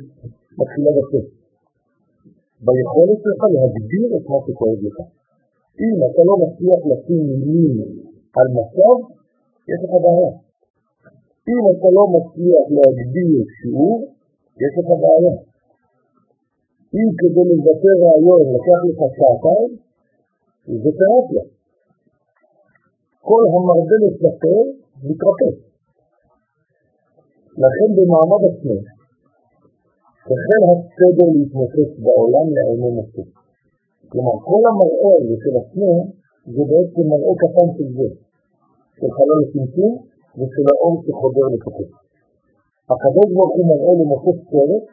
מתחילה 0.58 0.90
בפה. 0.98 1.20
ביכולת 2.66 3.18
שלך 3.24 3.42
להגדיר 3.54 4.08
את 4.16 4.24
מה 4.30 4.38
שכואב 4.46 4.78
לך. 4.86 4.98
אם 5.82 5.96
אתה 6.06 6.22
לא 6.28 6.34
מצליח 6.42 6.80
לשים 6.90 7.22
מילים 7.28 7.74
על 8.38 8.48
מצב, 8.58 8.96
יש 9.70 9.80
לך 9.84 9.92
בעיה. 10.04 10.32
אם 11.50 11.62
אתה 11.72 11.88
לא 11.96 12.04
מצליח 12.14 12.64
להגדיר 12.76 13.44
שיעור, 13.56 13.98
יש 14.62 14.72
לך 14.78 14.88
בעיה. 15.02 15.34
אם 16.96 17.08
כדי 17.18 17.44
לבטא 17.50 17.92
רעיון 18.02 18.42
לקח 18.54 18.80
לך 18.88 19.00
שעתיים, 19.16 19.70
זה 20.82 20.90
תרפיה. 20.98 21.44
כל 23.20 23.42
המרבה 23.52 23.96
לספר 24.04 24.60
מתרפא. 25.04 25.67
לכן 27.62 27.88
במעמד 27.96 28.42
עצמו, 28.50 28.76
החל 30.32 30.62
הסדר 30.70 31.28
להתנופף 31.34 31.90
בעולם 32.04 32.46
לעיני 32.54 32.90
נושא. 32.96 33.22
כלומר, 34.08 34.36
כל 34.48 34.62
המראה 34.70 35.10
הזה 35.18 35.36
של 35.42 35.54
עצמו 35.62 35.90
זה 36.54 36.62
בעצם 36.70 37.04
מראה 37.12 37.32
קטן 37.42 37.68
של 37.76 37.88
זה, 37.96 38.08
של 38.98 39.10
חלל 39.16 39.40
הצמצום 39.44 39.92
ושל 40.38 40.66
האור 40.70 41.02
שחודר 41.04 41.46
לתוכו. 41.54 41.84
הקדוש 42.90 43.28
ברוך 43.34 43.52
הוא 43.56 43.66
מראה 43.70 43.92
למשה 44.00 44.32
סרט 44.50 44.84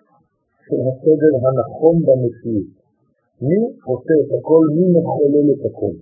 של 0.66 0.80
הסדר 0.88 1.34
הנכון 1.44 1.96
במציאות. 2.06 2.70
מי 3.42 3.60
עושה 3.90 4.14
את 4.22 4.30
הכל, 4.40 4.66
מי 4.76 4.86
מחולל 4.96 5.48
את 5.54 5.66
הכל. 5.70 5.94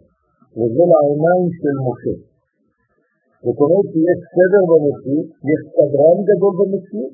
וזה 0.58 0.84
לעיניים 0.92 1.46
של 1.60 1.76
משה. 1.88 2.16
זאת 3.44 3.58
אומרת 3.64 3.88
שיש 3.94 4.20
סדר 4.36 4.64
במציאות, 4.72 5.28
יש 5.52 5.62
סדרן 5.76 6.18
גדול 6.30 6.54
במציאות, 6.60 7.14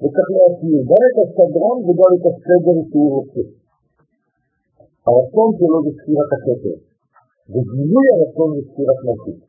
וצריך 0.00 0.28
להכיר 0.36 0.78
גם 0.90 1.02
את 1.08 1.16
הסדרן 1.22 1.78
וגם 1.86 2.10
את 2.16 2.24
הסדר 2.30 2.76
שהוא 2.88 3.08
רוצה. 3.16 3.44
הרצון 5.06 5.48
שלו 5.58 5.78
זה 5.84 5.90
ספירת 5.98 6.30
הכתר, 6.36 6.76
וגילוי 7.52 8.06
הרצון 8.14 8.48
זה 8.56 8.62
ספירת 8.68 8.98
מלכות. 9.06 9.40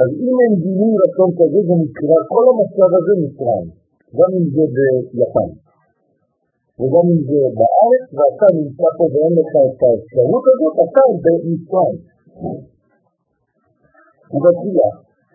אז 0.00 0.08
אם 0.24 0.34
אין 0.42 0.52
גילוי 0.62 0.94
רצון 1.04 1.30
כזה, 1.38 1.60
זה 1.68 1.74
נקרא, 1.84 2.18
כל 2.32 2.44
המצב 2.50 2.90
הזה 2.98 3.12
מצרים, 3.22 3.66
גם 4.18 4.30
אם 4.38 4.46
זה 4.54 4.64
ביפן, 5.14 5.50
וגם 6.78 7.04
אם 7.12 7.20
זה 7.28 7.40
בארץ, 7.58 8.04
ואתה 8.16 8.46
נמצא 8.58 8.88
פה 8.96 9.04
ואין 9.12 9.32
לך 9.38 9.52
את 9.68 9.80
האפשרות 9.86 10.44
הזאת, 10.52 10.74
אתה 10.84 11.02
במצרים. 11.24 11.98
ובתחילה, 14.32 14.88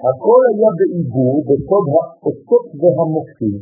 הכל 0.08 0.42
היה 0.50 0.70
בעיבור 0.78 1.34
בסוד 1.48 1.86
האותות 1.94 2.66
והמופתים. 2.80 3.58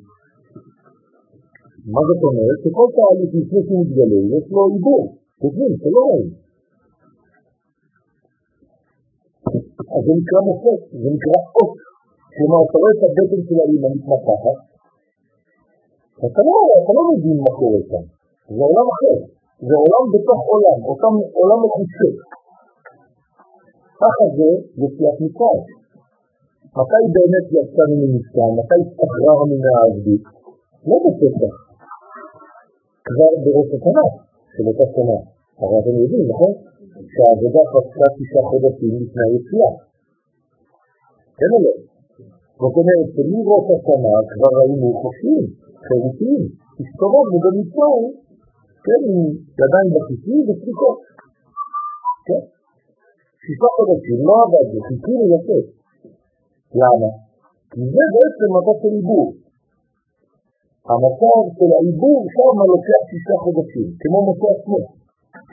מה 1.93 2.01
זאת 2.07 2.21
אומרת? 2.27 2.57
שכל 2.63 2.87
תהליך 2.95 3.31
לפני 3.39 3.61
שהוא 3.65 3.79
מתגלה, 3.81 4.19
יש 4.35 4.45
לו 4.53 4.61
עיבור. 4.71 5.03
חושבים 5.41 5.73
שלא 5.81 6.01
רואים. 6.09 6.31
אז 9.93 10.01
זה 10.05 10.11
נקרא 10.19 10.39
מופת, 10.47 10.81
זה 11.01 11.09
נקרא 11.15 11.37
אות. 11.57 11.73
כלומר, 12.35 12.59
אתה 12.65 12.75
רואה 12.79 12.91
את 12.95 13.01
הבטן 13.05 13.41
של 13.47 13.57
האמא 13.61 13.89
מתמתחת, 13.95 14.57
אתה 16.25 16.41
לא 16.47 16.53
רואה, 16.63 16.77
אתה 16.81 16.91
לא 16.97 17.03
מבין 17.11 17.37
מה 17.45 17.51
קורה 17.59 17.81
כאן. 17.89 18.05
זה 18.55 18.61
עולם 18.69 18.87
אחר. 18.93 19.17
זה 19.67 19.73
עולם 19.83 20.03
בתוך 20.13 20.41
עולם, 20.51 20.79
אותם 20.89 21.13
עולם 21.39 21.59
מחושב. 21.65 22.13
ככה 24.01 24.23
זה 24.37 24.47
יציאת 24.81 25.17
מצרים. 25.23 25.76
מתי 26.75 27.03
באמת 27.15 27.45
יצאנו 27.57 27.95
ממצרים? 28.01 28.53
מתי 28.59 28.77
השתחררנו 28.83 29.55
מהעבדות? 29.63 30.23
לא 30.87 30.95
בפסח. 31.03 31.55
כבר 33.05 33.31
בראש 33.43 33.69
השנה. 33.75 34.07
של 34.57 34.65
אותה 34.69 34.85
שנה. 34.95 35.19
הרי 35.59 35.75
אתם 35.81 35.95
יודעים, 36.01 36.25
נכון? 36.31 36.53
שהעבודה 37.13 37.61
פסקה 37.71 38.07
תשעה 38.15 38.43
חודשים 38.49 38.93
לפני 39.01 39.23
היציאה. 39.27 39.71
כן 41.37 41.49
או 41.53 41.59
לא? 41.65 41.73
זאת 42.61 42.75
אומרת 42.79 43.07
שמראש 43.15 43.65
השנה 43.75 44.13
כבר 44.31 44.53
היינו 44.61 44.87
חופשיים, 45.01 45.45
חירותיים, 45.87 46.43
הסתובבנו 46.81 47.37
במצרים, 47.43 48.13
כן, 48.85 49.01
עם 49.09 49.19
ידיים 49.61 49.89
בכיסים 49.93 50.41
וסריקות. 50.47 50.99
כן? 52.27 52.43
שישה 53.41 53.69
חודשים 53.77 54.19
לא 54.27 54.33
עבדנו, 54.43 54.79
חיכינו 54.87 55.25
יפה. 55.33 55.59
למה? 56.75 57.09
כי 57.71 57.81
זה 57.93 58.03
בעצם 58.13 58.47
מצב 58.57 58.75
של 58.81 58.93
עיבור. 58.97 59.27
המצב 60.89 61.41
של 61.57 61.69
העיבור 61.75 62.19
שם 62.33 62.55
לוקח 62.71 63.01
שישה 63.09 63.35
חודשים, 63.43 63.87
כמו 64.01 64.17
משה 64.27 64.47
עצמו. 64.55 64.79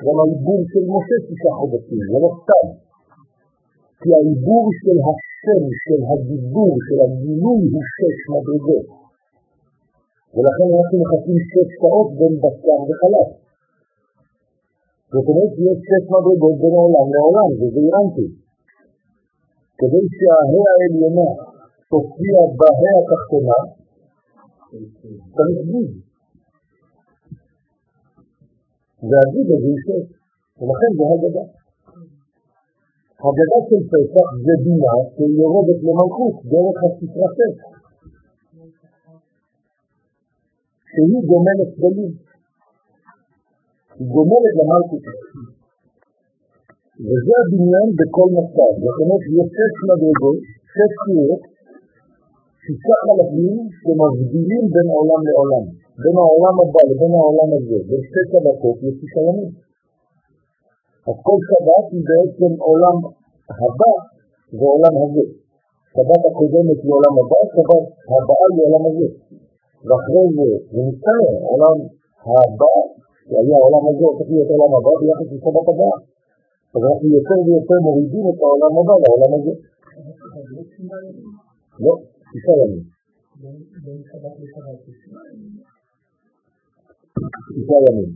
גם 0.05 0.17
העיבור 0.23 0.61
של 0.73 0.85
משה 0.95 1.17
שישה 1.27 1.53
חודשים, 1.59 2.03
זה 2.11 2.19
לא 2.25 2.31
סתם. 2.41 2.67
כי 4.01 4.09
העיבור 4.17 4.65
של 4.83 4.97
השם, 5.07 5.63
של 5.85 6.01
הדיבור, 6.09 6.73
של 6.87 6.99
הגילוי 7.05 7.63
הוא 7.73 7.85
שש 7.97 8.19
מדרגות. 8.33 8.87
ולכן 10.35 10.69
אנחנו 10.77 10.97
מחכים 11.03 11.39
שש 11.51 11.69
שעות 11.79 12.09
בין 12.19 12.35
בשר 12.43 12.79
וחלב. 12.87 13.29
זאת 15.13 15.27
אומרת 15.31 15.53
שיש 15.57 15.79
שש 15.89 16.05
מדרגות 16.15 16.55
בין 16.61 16.75
העולם 16.79 17.07
לעולם, 17.15 17.49
וזה 17.59 17.81
אירנטי. 17.87 18.44
כדי 19.79 20.05
שההא 20.17 20.65
העליונה 20.73 21.29
תופיע 21.91 22.39
בהא 22.59 22.93
התחתונה, 23.01 23.59
צריך 25.35 25.59
גיד. 25.71 25.91
והגיד 29.09 29.47
הזה 29.55 29.69
ישב, 29.77 30.05
ולכן 30.59 30.91
זה 30.99 31.05
הגדה. 31.13 31.45
הגדה 33.27 33.59
של 33.69 33.83
פסח 33.91 34.29
זה 34.45 34.55
בינה 34.65 34.95
שיורדת 35.15 35.81
למלכות 35.87 36.35
דרך 36.53 36.79
הספרה 36.85 37.29
פסח, 37.39 37.71
שהיא 40.91 41.21
גומלת 41.31 41.71
גלים. 41.83 42.13
היא 43.99 44.09
גומלת 44.15 44.55
למלכות. 44.59 45.05
וזה 47.03 47.35
הבניין 47.41 47.89
בכל 47.99 48.29
מצב. 48.39 48.73
זאת 48.85 48.97
אומרת, 49.03 49.25
יש 49.39 49.49
שש 49.57 49.75
מדרגות, 49.89 50.41
שש 50.75 50.93
קירות, 51.05 51.43
שישה 52.63 52.95
חלקים 53.05 53.57
שמבדילים 53.79 54.65
בין 54.75 54.89
עולם 54.99 55.21
לעולם, 55.29 55.65
בין 56.03 56.17
העולם 56.23 56.55
הבא 56.63 56.81
לבין 56.89 57.13
העולם 57.19 57.49
הזה, 57.57 57.79
בין 57.89 58.01
שתי 58.07 58.23
צדקות 58.31 58.77
יש 58.85 58.95
שישה 59.01 59.21
ימים. 59.29 59.53
אז 61.09 61.17
כל 61.27 61.39
שבת 61.49 61.87
היא 61.93 62.05
בעצם 62.11 62.51
עולם 62.69 62.99
הבא 63.61 63.95
ועולם 64.59 64.95
הזה. 65.03 65.25
שבת 65.95 66.23
הקודמת 66.29 66.79
היא 66.85 66.93
עולם 66.97 67.15
הבא, 67.21 67.41
שבת 67.55 67.85
הבאה 68.15 68.47
היא 68.53 68.63
עולם 68.67 68.85
הזה. 68.89 69.09
ואחרי 69.87 70.25
זה, 70.37 70.49
זה 70.73 70.81
מצטער, 70.89 71.35
עולם 71.51 71.77
הבא, 72.35 72.75
שהיה 73.29 73.57
העולם 73.61 73.83
הזה, 73.89 74.03
הופך 74.11 74.27
להיות 74.33 74.49
עולם 74.55 74.73
הבא 74.77 74.93
ביחס 75.01 75.29
לשבת 75.35 75.69
הבאה. 75.73 76.14
אז 76.76 76.82
אנחנו 76.88 77.08
יותר 77.18 77.38
ויותר 77.46 77.80
מורידים 77.86 78.26
את 78.32 78.40
העולם 78.44 78.74
הבא 78.80 78.96
לעולם 79.04 79.32
הזה. 79.38 79.54
לא, 81.84 81.94
שישה 82.30 82.54
ימים. 82.62 82.84
שישה 87.56 87.78
ימים. 87.86 88.10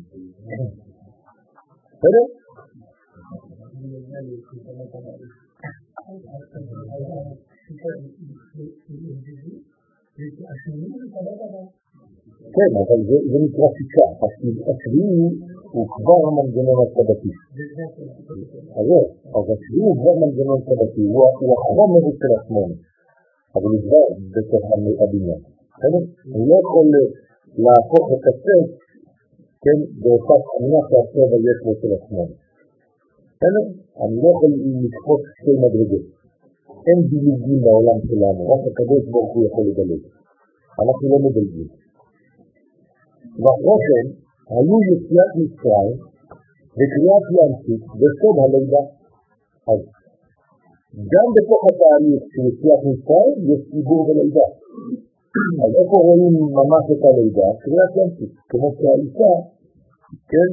בסדר? 2.00 2.26
כן, 12.56 12.72
אבל 12.82 13.00
זה 13.32 13.38
נקרא 13.44 13.68
שישה. 13.78 14.06
השביעי 14.70 15.28
הוא 15.73 15.87
כבר 15.95 16.19
המנגנון 16.29 16.79
הסבתי. 16.85 17.33
אז 18.79 18.87
אז 19.37 19.45
השביעי 19.53 19.87
הוא 19.89 19.97
כבר 20.01 20.15
מנגנון 20.23 20.61
סבתי, 20.67 21.03
הוא 21.13 21.53
החומר 21.59 22.03
של 22.21 22.31
השמונה, 22.37 22.77
אבל 23.57 23.71
הוא 23.75 23.83
כבר 23.85 24.05
בתוך 24.35 24.65
הבניין. 25.03 25.41
אני 26.35 26.45
לא 26.51 26.57
יכול 26.63 26.87
להפוך 27.65 28.05
את 28.15 28.23
הסט, 28.29 28.71
כן, 29.63 29.79
באותה 30.01 30.35
תמונה 30.47 30.81
שהסבב 30.89 31.41
יש 31.51 31.59
לו 31.65 31.73
של 31.81 31.91
השמונה. 31.97 32.35
בסדר? 33.35 33.65
אני 34.03 34.17
לא 34.23 34.29
יכול 34.35 34.51
לקפוץ 34.85 35.23
שתי 35.39 35.53
מדרגות. 35.63 36.05
אין 36.87 36.99
דילוגים 37.11 37.61
בעולם 37.65 37.99
שלנו, 38.09 38.43
רק 38.53 38.63
הקדוש 38.71 39.03
ברוך 39.13 39.33
הוא 39.35 39.47
יכול 39.47 39.65
לדלג. 39.69 40.03
אנחנו 40.83 41.05
לא 41.13 41.19
מדלגים. 41.25 41.69
ואחרי 43.43 43.79
כן, 43.87 44.07
היו 44.55 44.77
יציאת 44.91 45.33
מצרים 45.41 45.99
וקריאת 46.77 47.25
ים 47.37 47.53
סוף 47.63 47.83
בסוד 48.01 48.37
הלידה. 48.43 48.85
אז 49.71 49.81
גם 51.13 51.27
בתוך 51.37 51.61
התהליך 51.69 52.23
של 52.33 52.43
יציאת 52.51 52.83
מצרים 52.89 53.37
יש 53.51 53.61
ציבור 53.71 54.01
ולידה. 54.09 54.49
אז 55.65 55.71
איפה 55.81 55.97
רואים 56.07 56.35
ממש 56.59 56.85
את 56.93 57.03
הלידה? 57.09 57.49
קריאת 57.63 57.93
ים 57.99 58.11
סוף. 58.17 58.33
כמו 58.51 58.69
שהאישה, 58.77 59.33
כן, 60.33 60.51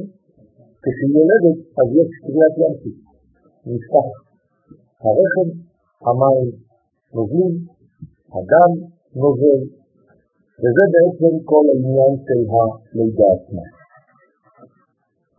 כשהיא 0.82 1.12
יולדת, 1.16 1.58
אז 1.80 1.88
יש 1.98 2.08
קריאת 2.24 2.54
ים 2.62 2.74
סוף. 2.80 2.96
נפתח 3.66 4.08
הרחם, 5.04 5.48
המים 6.06 6.48
נוזלים, 7.14 7.54
הדם 8.34 8.72
נוזל, 9.16 9.62
וזה 10.60 10.84
בעצם 10.94 11.32
כל 11.44 11.64
העניין 11.70 12.12
של 12.26 12.40
הלידה 12.52 13.24
עצמה. 13.36 13.75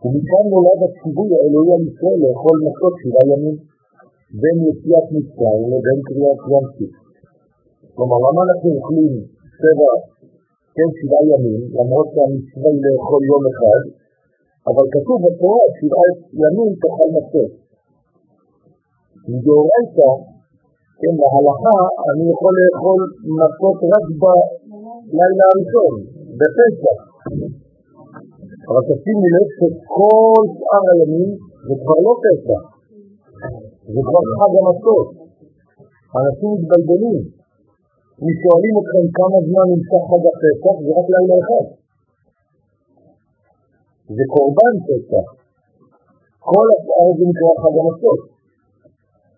ומכאן 0.04 0.46
נולד 0.52 0.80
הציווי 0.86 1.30
האלוהי 1.36 1.72
על 1.76 1.84
ישראל 1.90 2.18
לאכול 2.24 2.58
מצות 2.66 2.94
שבעה 3.02 3.26
ימים 3.32 3.58
בין 4.42 4.58
יציאת 4.70 5.08
מצרים 5.16 5.68
לבין 5.74 6.00
קריאת 6.08 6.40
ים 6.52 6.66
סוף. 6.76 6.94
כלומר, 7.96 8.18
למה 8.26 8.40
אנחנו 8.48 8.70
אוכלים 8.78 9.14
שבע, 9.60 9.92
כן, 10.76 10.90
שבעה 10.98 11.24
ימים, 11.32 11.62
למרות 11.78 12.08
שהמצווה 12.14 12.70
היא 12.74 12.82
לאכול 12.86 13.22
יום 13.32 13.44
אחד, 13.52 13.82
אבל 14.70 14.86
כתוב 14.94 15.18
בתורה 15.26 15.66
שבעה 15.78 16.10
ימים 16.42 16.70
תאכל 16.82 17.10
מצות. 17.18 17.52
מדאורייתא, 19.32 20.12
כן, 21.00 21.16
להלכה, 21.22 21.78
אני 22.10 22.24
יכול 22.32 22.54
לאכול 22.60 23.02
מצות 23.40 23.78
רק 23.94 24.06
בלילה 24.22 25.46
הראשון, 25.52 25.94
בפסח. 26.40 27.17
אבל 28.70 28.82
תשימו 28.90 29.26
לב 29.36 29.48
שכל 29.58 30.44
שאר 30.58 30.86
הימים 30.92 31.32
זה 31.68 31.74
כבר 31.82 32.00
לא 32.06 32.14
פסח, 32.24 32.64
זה 33.94 34.02
כבר 34.08 34.24
חג 34.38 34.52
המצות. 34.60 35.08
אנשים 36.20 36.50
מתבלבלים. 36.56 37.20
אם 38.24 38.34
שואלים 38.42 38.74
אתכם 38.82 39.06
כמה 39.20 39.38
זמן 39.48 39.66
נמצא 39.74 39.98
חג 40.10 40.24
הפסח, 40.30 40.76
זה 40.84 40.90
רק 40.98 41.08
לילה 41.14 41.36
אחד. 41.42 41.66
זה 44.16 44.24
קורבן 44.34 44.76
פסח. 44.88 45.26
כל 46.52 46.68
השאר 46.76 47.10
זה 47.18 47.24
נקרא 47.30 47.52
חג 47.62 47.76
המצות. 47.82 48.22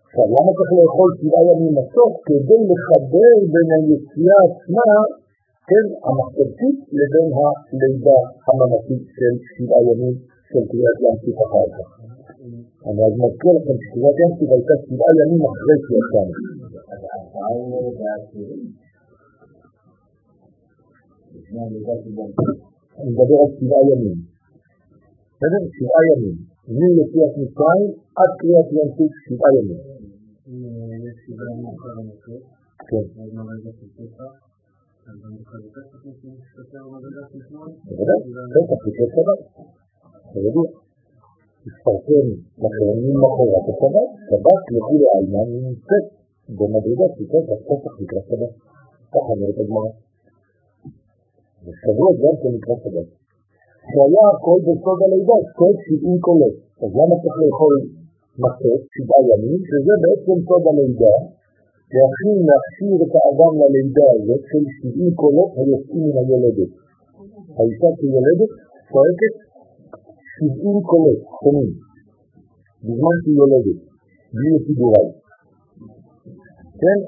עכשיו, 0.06 0.28
למה 0.36 0.50
צריך 0.58 0.72
לאכול 0.78 1.10
שבעה 1.18 1.44
ימים 1.50 1.74
מצות? 1.80 2.14
כדי 2.28 2.62
לחבר 2.72 3.36
בין 3.54 3.68
היציאה 3.76 4.40
עצמה 4.50 4.90
כן, 5.70 5.86
המחשבתית 6.08 6.78
לבין 6.98 7.30
הלידה 7.38 8.20
הממתית 8.48 9.04
של 9.16 9.34
שבעה 9.54 9.82
ימים 9.90 10.16
של 10.50 10.64
קריאת 10.70 10.98
ים 11.04 11.16
סוף 11.22 11.38
אחר 11.46 11.68
כך. 11.76 11.90
אני 12.88 13.02
אז 13.08 13.14
מזכיר 13.22 13.54
לכם 13.58 13.78
שקריאת 13.84 14.18
ים 14.22 14.32
סוף 14.38 14.50
הייתה 14.56 14.76
שבעה 14.86 15.12
ימים 15.20 15.42
אחרי 15.52 15.78
שיצאנו. 15.86 16.34
אני 23.00 23.10
מדבר 23.12 23.38
על 23.44 23.50
שבעה 23.58 23.84
ימים. 23.92 24.18
בסדר? 25.36 25.62
שבעה 25.76 26.02
ימים. 26.10 26.38
מיציאת 26.78 27.34
מצרים 27.42 27.92
עד 28.20 28.32
קריאת 28.40 28.68
ים 28.76 28.90
סוף 28.98 29.12
שבעה 29.24 29.52
ימים. 29.58 29.82
כן. 32.90 33.06
בוודאי, 37.88 38.22
פסח 38.56 38.80
לפני 38.88 39.08
שבת, 39.14 39.40
זה 40.34 40.40
ידוע. 40.48 40.68
תתפרסם 41.64 42.28
לכם 42.64 42.96
ממחרת 43.06 43.66
השבת, 43.72 44.10
שבת 44.30 44.62
לכולי 44.76 45.06
עלמא 45.16 45.42
נמצאת 45.66 46.06
במדרגה 46.58 47.08
של 47.16 47.26
פסח, 47.34 47.58
פסח 47.70 47.94
נקרא 48.02 48.22
שבת. 48.30 48.54
ככה 49.14 49.30
אומרת 49.34 49.58
הגמרא. 49.62 49.92
ושבועות 51.64 52.18
גם 52.24 52.36
כן 52.42 52.52
נקרא 52.58 52.76
שבת. 52.84 53.08
שהיה 53.92 54.26
הכל 54.34 54.60
בסוד 54.66 55.00
הלידה, 55.06 55.38
סוד 55.56 55.76
שבעים 55.86 56.20
קולות. 56.26 56.56
אז 56.84 56.92
למה 57.00 57.16
צריך 57.22 57.38
לאכול 57.44 57.76
מצות, 58.44 58.82
שבעה 58.96 59.22
ימים, 59.30 59.60
שזה 59.70 59.94
בעצם 60.04 60.36
סוד 60.48 60.64
הלידה, 60.70 61.16
להכין, 61.96 62.38
להכשיר 62.50 62.96
את 63.04 63.14
האדם 63.20 63.54
ללידה 63.62 64.08
הזאת 64.16 64.42
של 64.50 64.64
70 64.82 65.14
קולות 65.22 65.52
היוצאים 65.58 66.04
מן 66.06 66.18
היולדת. 66.20 66.72
האישה 67.56 67.90
כיולדת 68.00 68.52
צועקת 68.90 69.34
70 70.40 70.82
קולות 70.90 71.20
שונים, 71.40 71.72
בזמן 72.84 73.16
שהיא 73.22 73.38
יולדת, 73.42 73.80
בלי 74.34 74.52
סידוריי. 74.66 75.10
כן? 76.82 77.00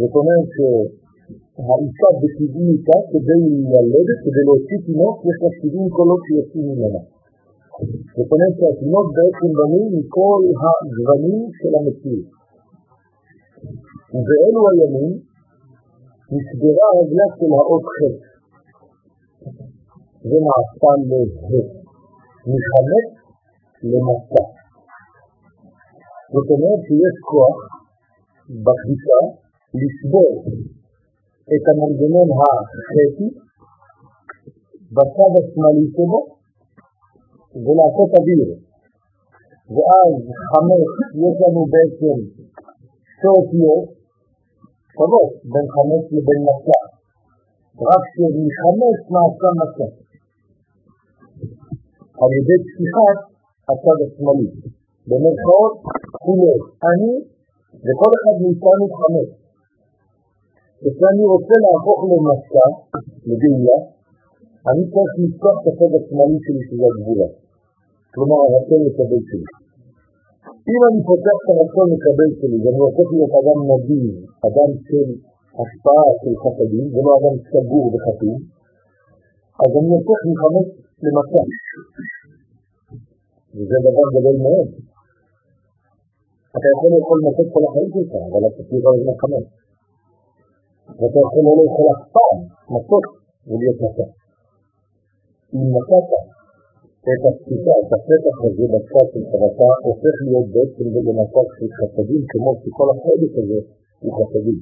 זאת 0.00 0.14
אומרת 0.18 0.46
שהאישה 0.54 2.08
בטבעיותה 2.20 2.98
כדי 3.10 3.42
ללדת, 3.72 4.18
כדי 4.24 4.42
להוציא 4.48 4.78
תינוק, 4.86 5.16
יש 5.28 5.36
לה 5.42 5.50
70 5.62 5.88
קולות 5.96 6.20
שיוצאים 6.26 6.64
ממנה. 6.70 7.02
זאת 8.16 8.28
אומרת 8.32 8.54
שהתינוק 8.58 9.06
בעצם 9.16 9.48
בנוי 9.58 9.86
מכל 9.96 10.42
הגוונים 10.62 11.42
של 11.58 11.72
המציאות. 11.78 12.41
ובאלו 14.14 14.60
הימים 14.70 15.12
נשברה 16.34 16.86
רגלה 16.98 17.26
של 17.36 17.50
האות 17.56 17.84
ח' 17.92 17.98
זה 20.28 20.38
נעשה 20.46 20.92
לזה, 21.10 21.62
מחמץ 22.52 23.08
למסע. 23.90 24.44
זאת 26.32 26.48
אומרת 26.54 26.80
שיש 26.86 27.16
כוח 27.30 27.56
בקדישה 28.64 29.20
לשבור 29.80 30.32
את 31.54 31.64
המנגנון 31.70 32.28
החטי 32.38 33.28
בצד 34.94 35.32
השמאלי 35.38 35.86
שלו 35.94 36.20
ולעשות 37.64 38.10
אוויר. 38.18 38.48
ואז 39.74 40.14
חמש 40.50 40.88
יש 41.24 41.34
לנו 41.42 41.62
בעצם 41.72 42.16
שתי 43.10 43.28
אותיות 43.38 44.01
שוות 44.94 45.32
בין 45.52 45.66
חמש 45.74 46.02
לבין 46.14 46.40
מסע. 46.48 46.80
רק 47.88 48.02
שמחמש 48.14 48.98
נעשה 49.12 49.48
מסע. 49.60 49.88
על 52.20 52.30
ידי 52.38 52.58
פתיחת 52.66 53.18
הצד 53.68 53.98
השמאלי. 54.04 54.48
במרכאות 55.08 55.74
כולו 56.24 56.52
אני 56.90 57.12
וכל 57.84 58.10
אחד 58.18 58.36
מאיתנו 58.42 58.86
חמש. 59.00 59.28
כשאני 60.82 61.24
רוצה 61.32 61.54
להפוך 61.64 62.00
למסע, 62.10 62.66
לגאולה, 63.28 63.78
אני 64.68 64.82
צריך 64.92 65.12
לפתוח 65.22 65.56
את 65.60 65.66
הצד 65.70 65.92
השמאלי 65.98 66.38
שלי 66.44 66.62
שזה 66.66 66.84
הגבולה. 66.90 67.28
כלומר, 68.14 68.38
הרצון 68.46 68.80
לקבל 68.86 69.22
שלי. 69.28 69.61
אם 70.70 70.80
אני 70.88 71.00
פותח 71.10 71.38
את 71.42 71.48
הרצון 71.52 71.86
לקבל 71.94 72.30
שלי 72.38 72.58
ואני 72.62 72.80
הופך 72.86 73.06
להיות 73.12 73.32
אדם 73.40 73.58
נדיב, 73.70 74.14
אדם 74.48 74.70
של 74.86 75.08
השפעה 75.60 76.06
של 76.22 76.34
חסדים, 76.42 76.86
ולא 76.94 77.10
אדם 77.18 77.34
סגור 77.48 77.86
בחטאים, 77.94 78.40
אז 79.62 79.70
אני 79.78 79.90
הופך 79.96 80.18
מחמץ 80.30 80.68
למצב. 81.04 81.46
וזה 83.54 83.76
דבר 83.86 84.06
גדול 84.16 84.36
מאוד. 84.44 84.68
אתה 86.56 86.66
יכול 86.74 86.88
לאכול 86.94 87.18
מצות 87.26 87.48
כל 87.54 87.62
החיים 87.68 87.90
שלך, 87.94 88.12
אבל 88.28 88.42
אתה 88.48 88.62
תהיה 88.68 88.80
כל 88.84 88.94
הזמן 88.96 89.16
חמץ. 89.22 89.46
ואתה 90.98 91.18
יכול 91.24 91.42
לא 91.46 91.52
לאכול 91.60 91.86
אף 91.94 92.02
פעם 92.14 92.38
מצות 92.74 93.04
ולהיות 93.46 93.78
מצה. 93.84 94.06
אם 95.54 95.66
נתת 95.74 96.08
את 97.10 97.22
התפיסה, 97.28 97.74
את 97.82 97.90
הפתח 97.96 98.36
הזה 98.46 98.64
בצד 98.72 99.06
שלך, 99.12 99.30
ואתה 99.40 99.68
הופך 99.88 100.16
להיות 100.26 100.48
בעצם 100.54 100.86
במצב 100.94 101.46
של 101.56 101.68
חסדים, 101.78 102.22
כמו 102.32 102.50
שכל 102.60 102.88
החודש 102.92 103.32
הזה 103.40 103.58
הוא 104.02 104.12
חסדים. 104.18 104.58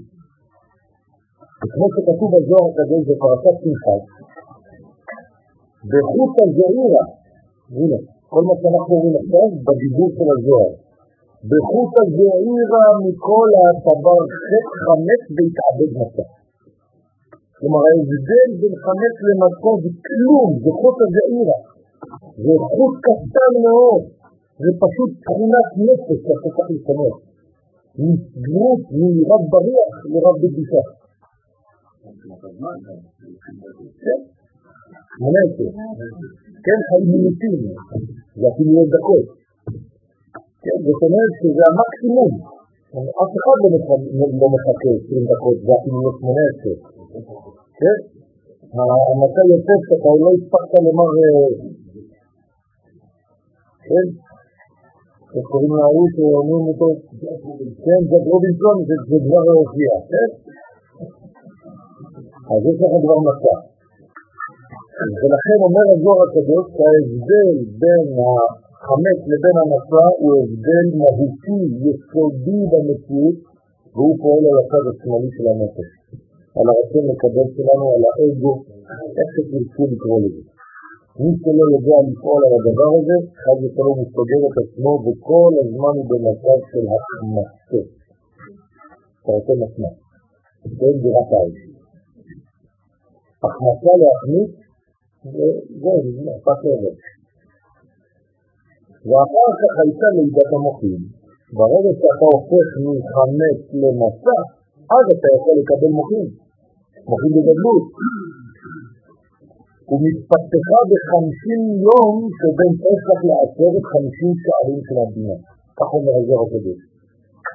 וכמו 1.63 1.87
שכתוב 1.95 2.29
בזוהר 2.35 2.67
הקדוש 2.71 3.03
בפרשת 3.09 3.57
פנחס, 3.63 4.03
בחוט 5.91 6.35
הזעירה, 6.43 7.05
הנה, 7.77 7.99
כל 8.33 8.43
מה 8.49 8.55
שאנחנו 8.61 8.95
רואים 9.01 9.15
עכשיו 9.21 9.47
בדיבור 9.67 10.09
של 10.17 10.29
הזוהר, 10.35 10.73
בחוט 11.51 11.93
הזעירה 12.03 12.87
מכל 13.05 13.49
הסבר 13.63 14.21
חטא 14.47 14.75
חמץ 14.85 15.23
והתעבד 15.35 15.91
מצה. 15.99 16.27
כלומר 17.57 17.83
ההבדל 17.89 18.49
בין 18.61 18.75
חמץ 18.85 19.17
למצה 19.29 19.71
זה 19.83 19.91
כלום, 20.07 20.51
זה 20.63 20.71
חוט 20.81 20.99
הזעירה. 21.05 21.59
זה 22.45 22.53
חוט 22.73 22.95
קטן 23.07 23.53
מאוד, 23.67 24.03
זה 24.63 24.71
פשוט 24.83 25.11
תכונת 25.25 25.69
נפש 25.87 26.19
שאתה 26.25 26.49
צריך 26.55 26.69
להשתמש. 26.71 27.15
מסגרות 28.05 28.83
מרב 28.99 29.43
בריח 29.53 29.95
לרב 30.13 30.37
בקדושה. 30.43 30.83
שמונה 35.13 35.41
עשרה. 35.47 35.71
כן, 36.65 36.79
חיים 36.89 37.07
מיניטים, 37.13 37.57
זה 38.41 38.47
אפילו 38.53 38.71
לא 38.77 38.85
דקות. 38.95 39.27
כן, 40.65 40.79
זאת 40.87 41.01
אומרת 41.07 41.33
שזה 41.41 41.63
המקסימום. 41.71 42.33
אף 43.23 43.33
אחד 43.39 43.57
לא 44.41 44.47
מחכה 44.55 44.91
20 45.07 45.25
דקות, 45.31 45.57
זה 45.67 45.73
אפילו 45.79 45.99
לא 46.05 46.11
שמונה 46.19 46.43
עשרה. 46.51 46.77
כן? 47.81 47.99
המתי 48.79 49.43
יוסף 49.51 49.81
שאתה 49.89 50.11
לא 50.23 50.29
הספקת 50.37 50.75
לומר, 50.87 51.11
כן? 53.91 54.09
איך 55.35 55.45
קוראים 55.53 55.73
להוא 55.79 56.07
שאומרים 56.15 56.65
אותו, 56.71 56.89
כן, 57.85 58.01
ג'ק 58.11 58.25
רובינסון, 58.31 58.77
זה 58.89 59.17
כבר 59.25 59.45
הופיע, 59.61 59.93
כן? 60.11 60.31
אז 62.51 62.61
יש 62.69 62.77
לך 62.83 62.93
כבר 63.05 63.19
מצע. 63.27 63.57
ולכן 65.21 65.59
אומר 65.67 65.85
הזוהר 65.93 66.21
הקדוש 66.27 66.65
שההבדל 66.77 67.51
בין 67.83 68.05
החמץ 68.23 69.21
לבין 69.31 69.57
המצה 69.63 70.05
הוא 70.21 70.33
הבדל 70.41 70.87
מהותי, 70.99 71.61
יסודי 71.85 72.61
במציאות, 72.71 73.39
והוא 73.95 74.15
פועל 74.23 74.45
על 74.51 74.57
הצד 74.63 74.85
השמאלי 74.91 75.31
של 75.37 75.47
הנפש, 75.53 75.89
על 76.59 76.67
הרצון 76.71 77.05
לקבל 77.11 77.47
שלנו, 77.57 77.87
על 77.95 78.03
האגו, 78.09 78.53
איך 79.19 79.29
שתרצו 79.35 79.83
לקרוא 79.93 80.21
לזה. 80.25 80.60
מי 81.23 81.33
שלא 81.41 81.65
יודע 81.75 81.99
לפעול 82.09 82.43
על 82.47 82.53
הדבר 82.59 82.91
הזה, 82.99 83.17
חד 83.43 83.57
ושלום 83.63 83.97
הוא 84.01 84.09
סוגר 84.15 84.41
את 84.49 84.57
עצמו 84.63 84.93
וכל 85.05 85.53
הזמן 85.63 85.95
הוא 85.99 86.07
במצב 86.11 86.59
של 86.71 86.85
החמצה. 86.95 87.83
רוצה 89.25 89.53
משמע. 89.63 89.93
כן, 90.81 90.95
זה 91.03 91.09
רק 91.19 91.31
האיש. 91.37 91.59
החמצה 93.45 93.93
להחמיץ, 94.03 94.53
זהו, 95.81 95.99
זה 96.25 96.31
הפך 96.37 96.59
לעבוד. 96.67 96.97
ואחר 99.09 99.51
כך 99.61 99.73
הייתה 99.83 100.09
לידת 100.17 100.51
המוחים. 100.57 101.01
ברגע 101.57 101.93
שאתה 102.01 102.27
הופך 102.35 102.69
מחמץ 102.85 103.61
למצה, 103.83 104.37
אז 104.97 105.05
אתה 105.15 105.29
יכול 105.37 105.55
לקבל 105.61 105.93
מוחים. 105.99 106.29
מוחים 107.09 107.31
בגדלות. 107.37 107.85
ומתפתחה 109.91 110.81
בחמישים 110.91 111.63
יום 111.87 112.15
שבין 112.39 112.73
פסח 112.85 113.19
לעשרת 113.29 113.85
חמישים 113.93 114.33
שערים 114.43 114.81
של 114.87 114.97
המדינה. 115.03 115.37
כך 115.79 115.89
אומר 115.97 116.15
הזוהר 116.19 116.43
הקדוש. 116.47 116.81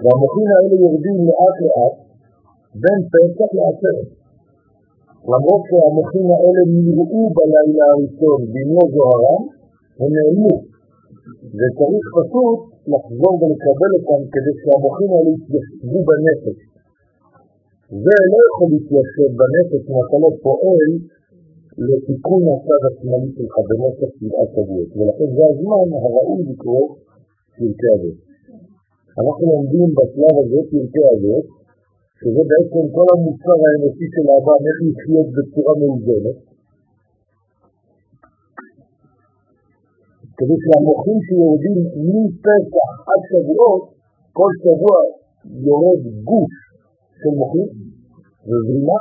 והמוחים 0.02 0.48
האלה 0.54 0.76
יורדים 0.84 1.18
לאט 1.28 1.58
לאט 1.66 1.96
בין 2.82 3.00
פסח 3.14 3.50
לעשרת. 3.58 4.10
למרות 5.32 5.64
שהמוחים 5.70 6.28
האלה 6.36 6.62
נראו 6.86 7.24
בלילה 7.38 7.86
הראשון 7.92 8.40
בימו 8.54 8.84
זוהרם, 8.94 9.42
הם 10.00 10.10
נעלמו. 10.16 10.56
וצריך 11.58 12.06
פשוט 12.18 12.60
לחזור 12.92 13.34
ולקבל 13.42 13.92
אותם 13.98 14.22
כדי 14.34 14.54
שהמוחים 14.62 15.10
האלה 15.14 15.30
יתיישבו 15.36 16.00
בנפש. 16.08 16.58
זה 18.06 18.18
לא 18.32 18.40
יכול 18.50 18.68
להתיישב 18.74 19.30
בנפש 19.40 19.82
אם 19.90 19.98
אתה 20.04 20.18
לא 20.24 20.30
פועל 20.44 20.92
לתיקון 21.78 22.44
הצד 22.54 22.82
השמאלי 22.88 23.32
שלך 23.38 23.56
במשך 23.70 24.10
שבעה 24.18 24.46
שבועות, 24.54 24.90
ולכן 24.98 25.30
זה 25.36 25.44
הזמן 25.52 25.88
הראוי 26.04 26.42
לקרוא 26.50 26.86
פרקי 27.58 27.88
אבות. 27.96 28.18
אנחנו 29.20 29.46
לומדים 29.54 29.90
בשלב 29.98 30.36
הזה 30.42 30.60
פרקי 30.72 31.04
אבות, 31.14 31.46
שזה 32.20 32.42
בעצם 32.50 32.84
כל 32.96 33.08
המוצר 33.14 33.58
האנושי 33.64 34.08
של 34.14 34.26
האדם, 34.32 34.60
איך 34.68 34.78
לחיות 34.88 35.28
בצורה 35.36 35.74
מאוזנת, 35.80 36.38
כדי 40.38 40.58
שהמוחים 40.64 41.18
שיורדים 41.26 41.80
מפסח 42.10 42.92
עד 43.10 43.22
שבועות, 43.30 43.84
כל 44.38 44.52
שבוע 44.64 44.98
יורד 45.66 46.02
גוף 46.30 46.54
של 47.20 47.34
מוחים 47.40 47.70
וזרימה, 48.48 49.00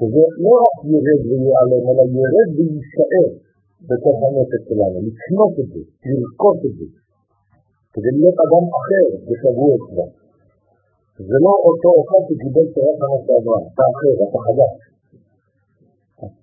שזה 0.00 0.24
לא 0.44 0.52
רק 0.64 0.78
ירד 0.92 1.20
ויעלם, 1.28 1.82
אלא 1.90 2.04
ירד 2.18 2.50
ויישאר 2.56 3.28
בתוך 3.88 4.16
הנפש 4.26 4.62
שלנו, 4.68 4.98
לקנות 5.08 5.54
את 5.60 5.68
זה, 5.72 5.82
לרכוש 6.08 6.58
את 6.68 6.74
זה, 6.78 6.86
כדי 7.92 8.12
להיות 8.16 8.38
אדם 8.44 8.64
אחר 8.78 9.06
בשבועות 9.26 9.82
כבר. 9.88 10.10
זה 11.28 11.36
לא 11.44 11.52
אותו 11.66 11.90
אחד 12.02 12.22
שקיבל 12.28 12.66
תורת 12.74 12.96
שנה 13.00 13.16
שעברה, 13.24 13.58
אתה 13.68 13.84
אחר, 13.92 14.14
אתה 14.24 14.38
חדש. 14.46 14.74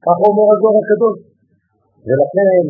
כך 0.05 0.17
אומר 0.27 0.47
הזוהר 0.53 0.77
הקדוש. 0.81 1.17
ולכן, 2.05 2.63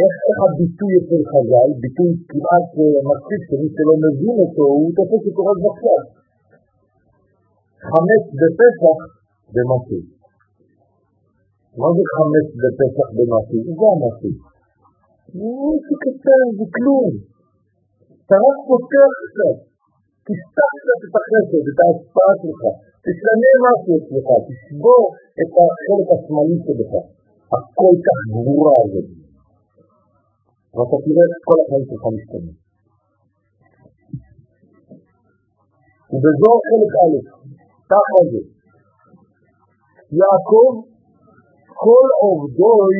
איך, 0.00 0.14
הביטוי 0.42 0.92
אצל 1.00 1.22
חז"ל, 1.30 1.68
ביטוי 1.82 2.10
כמעט 2.30 2.68
מצחיק 3.08 3.40
שמי 3.48 3.68
שלא 3.74 3.94
מבין 4.04 4.36
אותו, 4.42 4.62
הוא 4.78 4.90
תופס 4.96 5.22
אותו 5.28 5.42
רק 5.48 5.60
עכשיו. 5.70 6.02
חמץ 7.88 8.24
בפסח 8.38 8.98
במעשי. 9.52 10.00
מה 11.80 11.88
זה 11.96 12.04
חמץ 12.14 12.48
בפסח 12.60 13.08
במעשי? 13.16 13.58
זה 13.66 13.86
המעשי. 13.94 14.32
זה 15.86 15.94
קטן, 16.04 16.46
זה 16.58 16.66
כלום. 16.76 17.10
אתה 18.26 18.36
רק 18.46 18.58
פותח 18.68 19.12
קצת. 19.26 19.56
תפתח 20.26 20.70
קצת 20.80 21.00
את 21.06 21.14
החסד, 21.18 21.64
את 21.70 21.78
ההשפעה 21.82 22.32
שלך, 22.40 22.62
תשנה 23.04 23.52
משהו 23.66 23.92
אצלך, 23.98 24.28
תשבור 24.48 25.04
את 25.40 25.50
החלק 25.60 26.08
השמאלי 26.14 26.58
שלך, 26.66 26.92
הכל 27.54 27.94
כך 28.06 28.18
גבורה 28.34 28.74
הזאת. 28.84 29.08
ואתה 30.74 30.96
תראה 31.04 31.24
את 31.30 31.42
כל 31.48 31.58
החיים 31.62 31.84
שלך 31.90 32.04
משתנה. 32.16 32.52
ובזו 36.10 36.52
חלק 36.68 36.92
א', 37.02 37.16
ככה 37.92 38.20
זה. 38.30 38.53
יעקב, 40.20 40.72
כל 41.82 42.06
עובדוי 42.22 42.94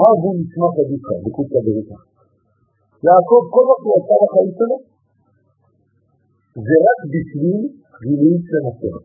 הבו 0.00 0.30
לשמח 0.38 0.74
עדיפה, 0.80 1.14
בקודשא 1.24 1.60
בריתא. 1.66 1.98
יעקב, 3.06 3.42
כל 3.54 3.64
מה 3.68 3.74
שהוא 3.80 3.94
עשה 3.98 4.14
בחיים 4.22 4.50
שלו, 4.58 4.76
זה 6.66 6.76
רק 6.86 7.00
בשביל 7.12 7.60
גילוי 8.02 8.36
של 8.48 8.62
השם. 8.68 8.96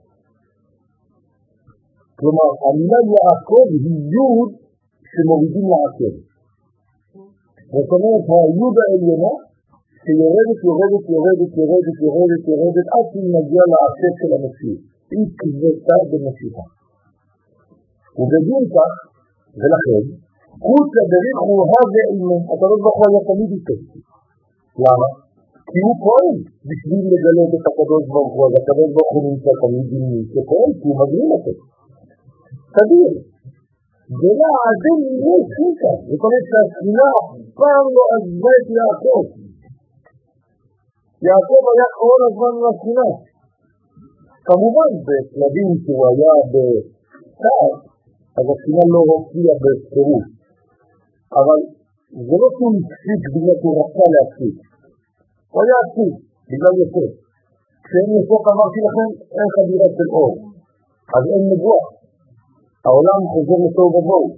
כלומר, 2.20 2.50
המילה 2.66 3.00
יעקב 3.16 3.66
היא 3.84 3.98
יוד 4.16 4.52
שמורידים 5.12 5.66
לעקב. 5.72 6.14
זאת 7.74 7.90
אומרת, 7.96 8.24
היוד 8.34 8.76
העליונה 8.84 9.34
שיורדת, 10.02 10.60
יורדת, 10.68 11.04
יורדת, 11.14 11.52
יורדת, 11.60 11.98
יורדת, 12.06 12.44
יורדת, 12.52 12.88
עד 12.94 13.06
שהיא 13.12 13.30
מגיעה 13.36 13.66
לעקב 13.74 14.14
של 14.20 14.32
המציאות. 14.36 14.82
היא 15.12 15.26
כבדה 15.40 15.98
במשיכה. 16.10 16.77
ובגין 18.19 18.65
כך, 18.75 18.93
ולכן, 19.59 20.03
חוץ 20.67 20.91
הדריך 21.01 21.39
הוא 21.49 21.61
הווה 21.73 22.05
עימו, 22.13 22.39
הקדוש 22.51 22.79
ברוך 22.85 22.99
הוא 23.01 23.07
היה 23.11 23.23
תמיד 23.29 23.51
איתו. 23.57 23.77
למה? 24.85 25.09
כי 25.71 25.79
הוא 25.87 25.95
פועל 26.05 26.37
בשביל 26.69 27.05
לגלות 27.13 27.51
את 27.57 27.65
הקדוש 27.71 28.05
ברוך 28.13 28.33
הוא, 28.35 28.43
אז 28.47 28.53
הקדוש 28.61 28.89
ברוך 28.95 29.13
הוא 29.15 29.23
נמצא 29.29 29.53
תמיד 29.63 29.87
עם 29.95 30.05
מי 30.11 30.21
שפועל, 30.33 30.71
כי 30.79 30.87
הוא 30.89 30.97
מגריל 31.01 31.31
אותו. 31.37 31.53
תדיר. 32.75 33.13
ולא 34.21 34.51
עדים 34.67 35.01
נראה 35.11 35.37
שינקה. 35.55 35.93
זאת 36.09 36.21
אומרת 36.25 36.45
שהשכינה 36.51 37.09
פעם 37.61 37.85
לא 37.97 38.05
עזבה 38.15 38.53
את 38.61 38.69
יעקב. 38.77 39.25
יעקב 41.27 41.63
היה 41.73 41.89
כל 42.01 42.21
הזמן 42.27 42.53
עם 42.59 42.65
השכינה. 42.71 43.09
כמובן, 44.47 44.91
בשלבים 45.07 45.71
שהוא 45.83 46.03
היה 46.09 46.33
בצער, 46.53 47.73
אז 48.38 48.46
השכינה 48.52 48.86
לא 48.96 49.02
הופיעה 49.10 49.56
בפירוש. 49.64 50.26
אבל 51.40 51.60
זה 52.28 52.36
לא 52.42 52.48
שהוא 52.56 52.72
הפסיק 52.80 53.22
בגלל 53.34 53.56
שהוא 53.60 53.76
רצה 53.80 54.06
להפסיק. 54.14 54.56
הוא 55.52 55.60
היה 55.64 55.78
עצוב, 55.86 56.12
בגלל 56.50 56.74
יוסף. 56.80 57.12
כשאין 57.84 58.10
יוסף 58.18 58.44
אמרתי 58.54 58.80
לכם, 58.88 59.10
אין 59.38 59.48
חדירה 59.56 59.88
של 59.98 60.10
אור. 60.16 60.34
אז 61.16 61.24
אין 61.32 61.44
נבואה. 61.52 61.86
העולם 62.86 63.20
חוזר 63.32 63.58
לתוהו 63.64 63.92
ובוהו. 63.96 64.30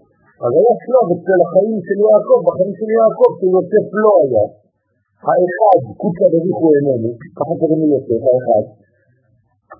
אז 0.43 0.51
היה 0.59 0.73
שלב 0.83 1.05
אצל 1.13 1.39
החיים 1.45 1.79
של 1.87 1.99
יעקב, 2.05 2.39
בחיים 2.47 2.73
של 2.79 2.89
יעקב, 2.97 3.29
שיוסף 3.39 3.85
לא 4.03 4.11
היה. 4.23 4.45
האחד, 5.27 5.79
קוצה 6.01 6.25
דריכו 6.33 6.67
איננו, 6.75 7.09
ככה 7.37 7.53
קוראים 7.59 7.79
ליוסף, 7.83 8.21
האחד. 8.27 8.65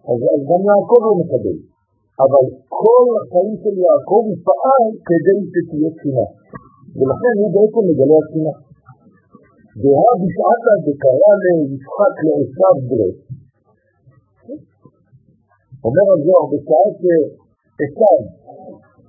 אז, 0.10 0.20
אז 0.34 0.42
גם 0.50 0.62
יעקב 0.70 1.00
לא 1.08 1.14
מקבל. 1.22 1.58
אבל 2.24 2.46
כל 2.80 3.06
החיים 3.20 3.56
של 3.62 3.76
יעקב 3.86 4.24
הוא 4.30 4.40
פעל 4.48 4.86
כדי 5.08 5.38
שתהיה 5.52 5.90
תחינה. 5.98 6.28
ולכן 6.98 7.34
הוא 7.42 7.50
בעצם 7.56 7.84
מגלה 7.90 8.18
התחינה. 8.22 8.54
והא 9.82 10.12
בשעתה 10.22 10.74
דקרא 10.86 11.32
ליצחק 11.44 12.16
לעשו 12.26 12.72
ברית. 12.90 13.20
אומר 15.84 16.08
הזוהר, 16.14 16.46
בשעה 16.52 16.88
שעשו, 17.00 18.14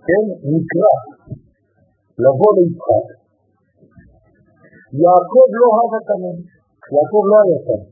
כן, 0.06 0.24
נקרא 0.52 0.94
לבוא 2.24 2.50
ליצחק, 2.56 3.06
יעקב 5.02 5.48
לא 5.60 5.68
הווה 5.76 6.00
כמם, 6.08 6.38
יעקב 6.94 7.22
לא 7.30 7.36
היה 7.42 7.58
כאן. 7.66 7.82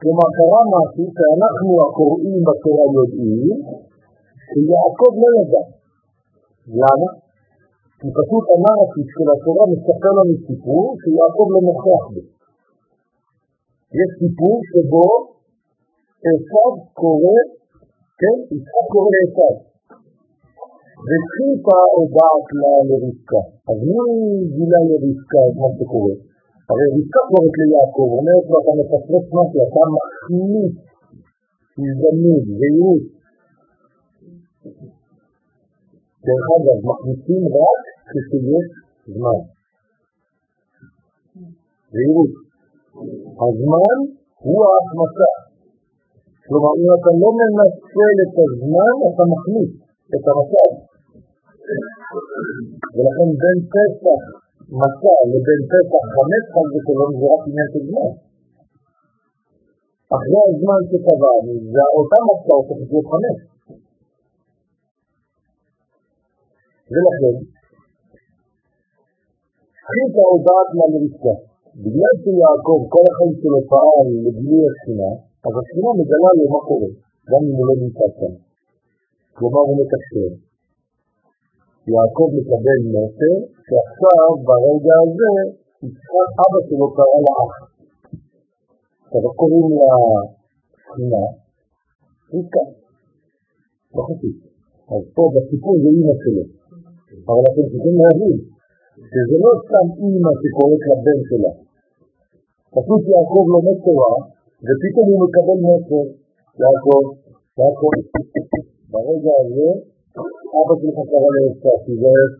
כלומר, 0.00 0.28
קרה 0.38 0.60
משהו 0.74 1.04
שאנחנו 1.16 1.70
הקוראים 1.84 2.40
בתורה 2.48 2.86
יודעים, 2.96 3.58
שיעקב 4.48 5.12
לא 5.22 5.28
ידע. 5.38 5.64
למה? 6.80 7.10
כי 7.98 8.08
פשוט 8.18 8.44
הנרטיב 8.52 9.06
של 9.14 9.26
התורה 9.32 9.64
מספר 9.72 10.10
לנו 10.18 10.34
סיפור 10.46 10.84
שיעקב 11.00 11.46
לא 11.54 11.60
נוכח 11.68 12.04
בו. 12.14 12.22
יש 13.98 14.10
סיפור 14.20 14.56
שבו 14.70 15.06
עשיו 16.28 16.72
קורא, 17.00 17.38
כן, 18.20 18.36
יצחק 18.54 18.86
קורא 18.92 19.08
לעשיו. 19.14 19.56
וחיפה 21.06 21.78
הודעת 21.96 22.46
לה 22.60 22.72
לרבקה. 22.88 23.42
אז 23.70 23.78
מי 23.88 24.02
גילה 24.54 24.80
לרבקה 24.88 25.40
את 25.48 25.54
מה 25.62 25.68
שקורה? 25.76 26.14
הרי 26.68 26.86
רבקה 26.94 27.20
קוראת 27.30 27.54
ליעקב, 27.60 28.08
אומרת 28.18 28.46
לו, 28.50 28.56
אתה 28.62 28.72
מפספס 28.78 29.24
משהו, 29.36 29.58
אתה 29.66 29.82
מחליט 29.94 30.74
הזדמנות, 31.78 32.44
זהירות. 32.58 33.17
דרך 36.26 36.46
אגב, 36.56 36.78
מכניסים 36.90 37.42
רק 37.58 37.82
כשיש 38.08 38.66
זמן. 39.14 39.40
זהירות. 41.92 42.32
הזמן 43.44 43.96
הוא 44.44 44.58
ההכנסה. 44.68 45.32
כלומר, 46.46 46.72
אם 46.80 46.90
אתה 46.96 47.10
לא 47.22 47.30
מנצל 47.38 48.14
את 48.24 48.34
הזמן, 48.44 48.94
אתה 49.08 49.22
מכניס 49.32 49.70
את 50.14 50.24
המצב. 50.30 50.70
ולכן 52.94 53.28
בין 53.40 53.58
פסח 53.74 54.22
מצה 54.80 55.14
לבין 55.32 55.60
פסח 55.72 56.02
חמש 56.14 56.44
חג 56.54 56.68
ושלום 56.74 57.10
זה 57.18 57.24
רק 57.32 57.42
עניין 57.48 57.68
של 57.72 57.82
זמן. 57.88 58.10
אחרי 60.16 60.42
הזמן 60.50 60.80
שקבענו, 60.90 61.52
זה 61.74 61.84
אותה 61.96 62.18
מצה 62.28 62.52
הופכת 62.58 62.88
להיות 62.92 63.06
חמש. 63.12 63.38
ולכן, 66.90 67.34
זכית 69.88 70.14
ההודעת 70.22 70.68
לה. 70.78 70.84
בגלל 71.82 72.14
שיעקב 72.22 72.80
כל 72.92 73.04
החיים 73.10 73.34
שלו 73.40 73.60
פעל 73.72 74.06
לגילוי 74.24 74.62
השכינה, 74.70 75.10
אז 75.44 75.52
השכינה 75.58 75.90
מגלה 76.00 76.30
לו 76.38 76.44
מה 76.52 76.60
קורה, 76.68 76.90
גם 77.30 77.40
אם 77.46 77.54
הוא 77.58 77.66
לא 77.68 77.74
נמצא 77.82 78.06
כאן. 78.18 78.34
כלומר 79.36 79.62
הוא 79.68 79.76
מקשר. 79.80 80.30
יעקב 81.92 82.28
מקבל 82.38 82.78
מסר 82.92 83.34
שעכשיו 83.66 84.30
ברגע 84.48 84.94
הזה 85.02 85.32
יצחק 85.82 86.30
אבא 86.42 86.60
שלו 86.68 86.86
קרא 86.96 87.18
לאח. 87.26 87.54
עכשיו 89.04 89.32
קוראים 89.40 89.68
לשכינה? 89.76 91.24
רבקה. 92.32 92.64
לא 93.94 94.02
חשוב. 94.08 94.34
אז 94.92 95.02
פה 95.14 95.22
בסיפור 95.34 95.74
זה 95.82 95.88
אימא 95.96 96.14
שלו. 96.22 96.57
אבל 97.28 97.42
אתם 97.50 97.64
צריכים 97.70 97.96
להבין 98.02 98.36
שזה 99.10 99.36
לא 99.44 99.50
סתם 99.62 99.86
אימא 100.00 100.32
שקוראת 100.40 100.82
לבן 100.90 101.20
שלה. 101.28 101.52
פשוט 102.74 103.02
יעקב 103.12 103.44
לומד 103.52 103.78
תורה, 103.84 104.14
ופתאום 104.66 105.06
הוא 105.10 105.20
מקבל 105.24 105.58
מסר, 105.66 106.04
יעקב, 106.60 107.04
יעקב, 107.58 107.92
ברגע 108.92 109.32
הזה 109.40 109.68
אבא 110.58 110.74
שלך 110.80 110.98
קרא 111.10 111.30
לעשו, 111.34 111.72
תיזהר. 111.84 112.30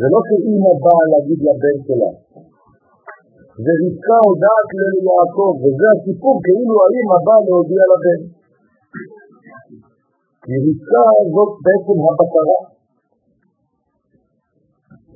זה 0.00 0.06
לא 0.12 0.20
שאימא 0.26 0.72
באה 0.84 1.04
להגיד 1.12 1.40
לבן 1.46 1.76
שלה, 1.86 2.10
זה 3.64 3.72
רבקה 3.80 4.18
הודעת 4.26 4.68
ליעקב, 4.78 5.52
וזה 5.62 5.86
הסיפור 5.94 6.36
כאילו 6.44 6.74
האימא 6.82 7.18
באה 7.26 7.40
להודיע 7.46 7.84
לבן. 7.92 8.39
כי 10.42 10.52
רבקה 10.64 11.04
זאת 11.34 11.52
בעצם 11.64 11.96
הבקרה. 12.06 12.60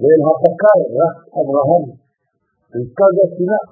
ואל 0.01 0.21
הבקר 0.29 0.79
רץ 0.99 1.19
אברהם. 1.39 1.85
רבקה 2.75 3.07
זה 3.15 3.23
השנאה. 3.27 3.63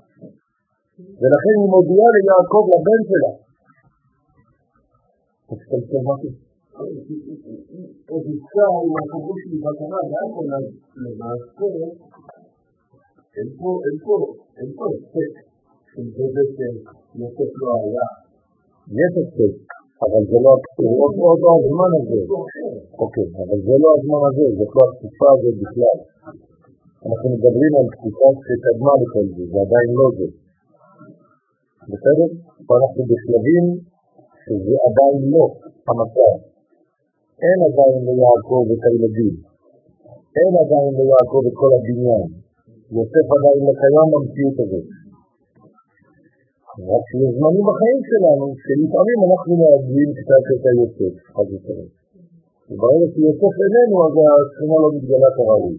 ולכן 1.20 1.55
היא 1.61 1.70
מודיעה 1.74 2.09
ליעקב 2.14 2.64
לבן 2.72 3.00
שלה. 3.09 3.32
תסתכל 5.48 6.03
משהו. 6.09 6.30
רבקה 8.12 8.64
עם 8.84 8.94
החיבור 8.98 9.36
של 9.42 9.57
בקרה, 9.64 10.00
גם 10.12 10.28
למעשה, 11.05 11.66
אין 13.36 13.48
פה, 13.59 13.70
אין 13.84 13.96
פה, 14.05 14.14
אין 14.59 14.70
פה 14.76 14.84
הספק 14.92 15.34
של 15.92 16.05
זה 16.16 16.24
בעצם 16.34 16.72
יוסף 17.14 17.53
לא 17.61 17.70
היה. 17.82 18.07
יש 19.00 19.12
הספק. 19.20 19.82
אבל 20.05 20.22
זה 20.30 20.38
לא 20.44 20.53
עוד 21.28 21.40
לא 21.44 21.50
הזמן 21.61 21.90
הזה. 21.98 22.20
אוקיי, 23.03 23.28
אבל 23.42 23.59
זה 23.66 23.74
לא 23.82 23.88
הזמן 23.96 24.20
הזה, 24.28 24.46
זאת 24.59 24.70
לא 24.76 24.82
התקופה 24.88 25.28
הזאת 25.34 25.57
בכלל. 25.62 25.98
אנחנו 27.07 27.26
מדברים 27.34 27.72
על 27.78 27.86
תקופה 27.94 28.28
שקדמה 28.46 28.92
לכל 29.03 29.24
זה, 29.34 29.42
זה 29.53 29.59
עדיין 29.66 29.90
לא 29.98 30.07
זה. 30.18 30.28
בסדר? 31.90 32.28
ואנחנו 32.66 33.03
בשלבים 33.11 33.64
שזה 34.42 34.74
עדיין 34.88 35.18
לא 35.32 35.44
המצב. 35.88 36.34
אין 37.44 37.59
עדיין 37.68 37.96
ליעקב 38.07 38.64
את 38.74 38.82
הילדים. 38.86 39.34
אין 40.38 40.53
עדיין 40.62 40.90
ליעקב 40.98 41.42
את 41.48 41.55
כל 41.61 41.70
הבניין. 41.76 42.28
יוסף 42.96 43.26
עדיין 43.36 43.61
לא 43.66 43.72
קיים 43.80 44.09
במציאות 44.12 44.57
הזאת. 44.64 44.86
רק 46.91 47.05
שיש 47.11 47.33
זמנים 47.39 47.64
בחיים 47.68 48.01
שלנו, 48.11 48.47
שלפעמים 48.62 49.18
אנחנו 49.29 49.53
מאבדים 49.61 50.09
קצת 50.18 50.45
את 50.55 50.62
היוסף, 50.68 51.14
חד 51.35 51.49
וחלק. 51.53 51.91
וברגע 52.68 53.07
שיוסף 53.12 53.55
איננו, 53.62 53.97
אז 54.07 54.14
השכינה 54.23 54.77
לא 54.83 54.89
מתגלה 54.95 55.31
כראוי. 55.37 55.77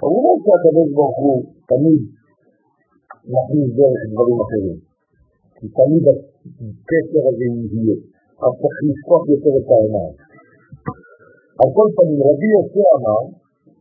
כמובן 0.00 0.36
שהקדוש 0.44 0.88
ברוך 0.96 1.18
הוא 1.24 1.38
תמיד 1.70 2.00
מכניס 3.32 3.68
דרך 3.78 4.00
דברים 4.12 4.38
אחרים. 4.44 4.78
כי 5.56 5.66
תמיד 5.78 6.04
הקשר 6.12 7.22
הזה 7.30 7.46
יהיה. 7.72 7.96
אז 8.42 8.52
צריך 8.60 8.78
לפתוח 8.88 9.22
יותר 9.32 9.54
את 9.60 9.68
העיניים. 9.72 10.14
על 11.60 11.68
כל 11.76 11.88
פנים, 11.96 12.20
רבי 12.28 12.48
יוסף 12.56 12.88
אמר, 12.96 13.22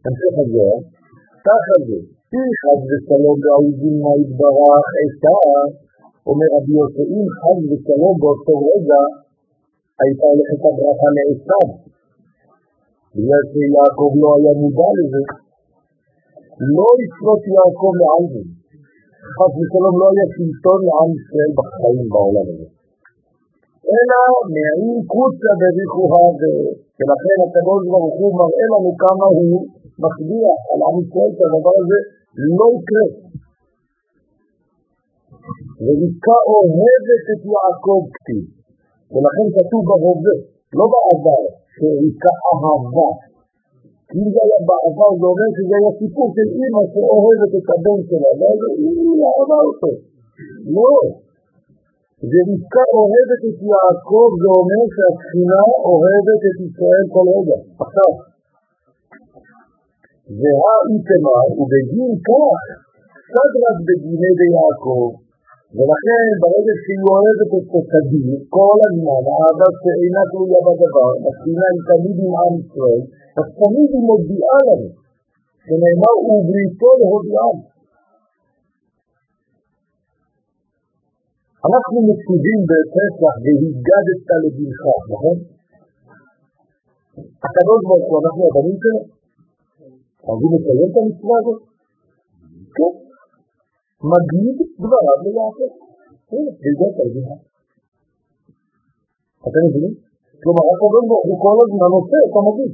המשך 0.06 0.34
הזוהר, 0.42 0.80
ככה 1.48 1.76
זה, 1.88 2.00
אם 2.36 2.48
חד 2.62 2.80
ושלום 2.90 3.38
באהובים 3.44 3.96
מה 4.04 4.12
יתברך 4.22 4.88
עשה 5.04 5.36
אומר 6.30 6.48
רבי 6.56 6.74
יוסף, 6.80 7.08
אם 7.16 7.26
חד 7.40 7.58
ושלום 7.70 8.16
באותו 8.22 8.56
רגע 8.72 9.02
הייתה 10.02 10.26
הולכת 10.32 10.62
הברכה 10.68 11.10
לעשיו, 11.16 11.68
בגלל 13.14 13.44
שיעקב 13.52 14.12
לא 14.22 14.30
היה 14.38 14.54
מודע 14.62 14.90
לזה, 14.98 15.24
לא 16.76 16.88
יפרוט 17.04 17.44
יעקב 17.56 17.94
לעלמין, 18.02 18.48
חס 19.36 19.54
ושלום 19.60 19.96
לא 20.02 20.06
היה 20.12 20.26
שלטון 20.36 20.80
לעם 20.88 21.12
ישראל 21.18 21.52
בחיים 21.58 22.08
בעולם 22.14 22.48
הזה. 22.52 22.68
אלא 23.94 24.20
מעין 24.54 24.98
קוצה 25.12 25.52
בריחו 25.60 26.04
הווה, 26.14 26.56
ולכן 26.98 27.38
הקדוש 27.46 27.82
ברוך 27.92 28.16
הוא 28.20 28.32
מראה 28.40 28.66
לנו 28.74 28.92
כמה 29.04 29.26
הוא 29.38 29.56
מכביח 30.04 30.60
על 30.72 30.80
עם 30.88 30.96
ישראל 31.04 31.32
שהדבר 31.38 31.76
הזה 31.82 32.00
לא 32.60 32.66
יקרה. 32.76 33.06
ורבקה 35.84 36.38
אוהבת 36.54 37.26
את 37.34 37.42
יעקב 37.54 38.02
כתיב, 38.16 38.46
ולכן 39.12 39.48
כתוב 39.56 39.82
בהווה, 39.90 40.36
לא 40.78 40.86
בעבר, 40.94 41.44
שרבקה 41.76 42.34
אהבה. 42.48 43.10
אם 44.18 44.28
זה 44.34 44.40
היה 44.46 44.60
בעבר, 44.70 45.12
זה 45.20 45.26
אומר 45.32 45.50
שזה 45.58 45.74
היה 45.80 45.92
סיפור 46.00 46.28
של 46.36 46.48
אימא 46.58 46.84
שאוהבת 46.92 47.52
את 47.60 47.68
הבן 47.74 48.00
שלה, 48.10 48.32
ואז 48.40 48.60
היא 48.82 49.22
אהבה 49.30 49.60
אותו. 49.68 49.92
לא. 50.76 50.94
ורבקה 52.30 52.84
אוהבת 52.98 53.42
את 53.50 53.58
יעקב, 53.72 54.30
זה 54.42 54.50
אומר 54.60 54.84
שהתחינה 54.96 55.62
אוהבת 55.90 56.42
את 56.50 56.58
ישראל 56.66 57.06
כל 57.14 57.26
רגע. 57.36 57.60
עכשיו, 57.84 58.12
והאיתמר, 60.40 61.46
ובגין 61.58 62.14
כך, 62.28 62.62
סדרת 63.34 63.80
בגיני 63.88 64.32
ביעקב, 64.40 65.10
ולכן 65.76 66.26
ברגע 66.42 66.74
שהיא 66.82 67.04
אוהבת 67.10 67.52
את 67.58 67.66
תדיר, 67.92 68.30
כל 68.56 68.78
הזמן, 68.88 69.24
האהבה 69.32 69.70
שאינה 69.80 70.24
תלויה 70.32 70.60
בדבר, 70.68 71.12
התחינה 71.28 71.66
היא 71.74 71.84
תמיד 71.90 72.18
עם 72.24 72.34
עם 72.42 72.54
ישראל, 72.62 73.02
אז 73.38 73.46
תמיד 73.62 73.90
היא 73.96 74.06
מודיעה 74.10 74.60
לנו, 74.68 74.90
שנאמר 75.66 76.16
ובריתו 76.28 76.92
להודיעם. 77.02 77.58
אנחנו 81.68 82.00
מצווים 82.10 82.60
בפסח 82.70 83.34
והגדת 83.44 84.28
לבנך, 84.44 84.82
נכון? 85.12 85.38
הקדוש 87.46 87.80
ברוך 87.88 88.06
הוא, 88.10 88.18
אנחנו 88.24 88.42
הבנים 88.48 88.78
שלו? 88.84 89.02
אוהבים 90.26 90.52
לציין 90.56 90.90
את 90.92 90.98
המצווה 91.02 91.36
הזאת? 91.40 91.62
כן. 92.78 93.07
מגיד 94.12 94.58
דבריו 94.80 95.20
ליעקב. 95.24 95.72
הנה, 96.32 96.52
והגעת 96.62 96.96
לבנך. 97.06 97.30
אתם 99.48 99.62
מבינים? 99.68 99.94
כלומר, 100.42 100.64
הקדוש 100.72 101.04
ברוך 101.10 101.26
הוא 101.30 101.38
כל 101.46 101.58
הזמן 101.64 101.92
עושה 101.98 102.18
את 102.28 102.34
המגיד. 102.40 102.74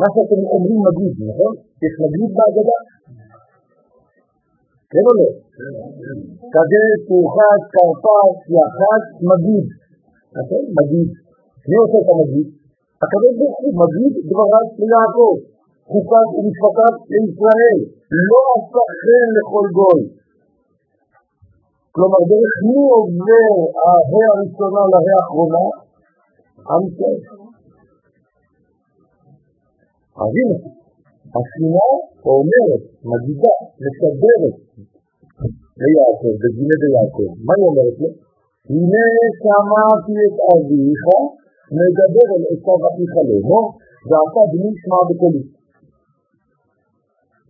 מה 0.00 0.06
שאתם 0.14 0.40
אומרים 0.54 0.80
מגיד, 0.86 1.14
נכון? 1.28 1.52
יש 1.84 1.94
מגיד 2.02 2.30
בהגדה. 2.36 2.78
כן 4.90 5.04
או 5.08 5.12
לא? 5.18 5.28
כזה, 6.54 6.82
תורחץ, 7.08 7.62
כרפס, 7.72 8.36
יחס, 8.56 9.04
מגיד. 9.30 9.66
נכון? 10.36 10.62
מגיד. 10.78 11.08
מי 11.68 11.76
עושה 11.82 11.98
את 12.02 12.08
המגיד? 12.12 12.46
הקדוש 13.02 13.32
ברוך 13.38 13.58
הוא 13.64 13.74
מגיד 13.82 14.12
דבריו 14.28 14.66
ליעקב. 14.90 15.36
חוקיו 15.90 16.26
ומשפטיו 16.34 16.94
לישראל. 17.10 17.78
לא 18.28 18.40
עשה 18.54 18.82
חן 19.02 19.28
לכל 19.36 19.66
גוי. 19.78 20.02
כלומר, 21.94 22.20
דרך 22.30 22.56
מי 22.68 22.82
עובר 22.96 23.54
ההא 23.84 24.22
הראשונה 24.32 24.82
להא 24.92 25.12
האחרונה? 25.16 25.64
עם 26.70 26.82
ישראל. 26.88 27.20
אז 30.22 30.32
הנה, 30.38 30.58
השנאה 31.36 31.92
אומרת, 32.24 32.82
מגידה, 33.10 33.56
מסדרת 33.82 34.56
ליעקב, 35.80 36.34
בגיני 36.42 36.76
ביעקב. 36.82 37.30
מה 37.46 37.52
היא 37.56 37.66
אומרת 37.70 37.96
לו? 38.02 38.08
הנה 38.70 39.04
שמעתי 39.40 40.14
את 40.26 40.36
אביך 40.52 41.04
מדבר 41.76 42.28
אל 42.34 42.44
עשיו 42.52 42.78
אחיך 42.88 43.12
לאמור, 43.28 43.66
ואתה 44.08 44.40
בני 44.52 44.70
שמע 44.80 45.00
בקולי. 45.08 45.42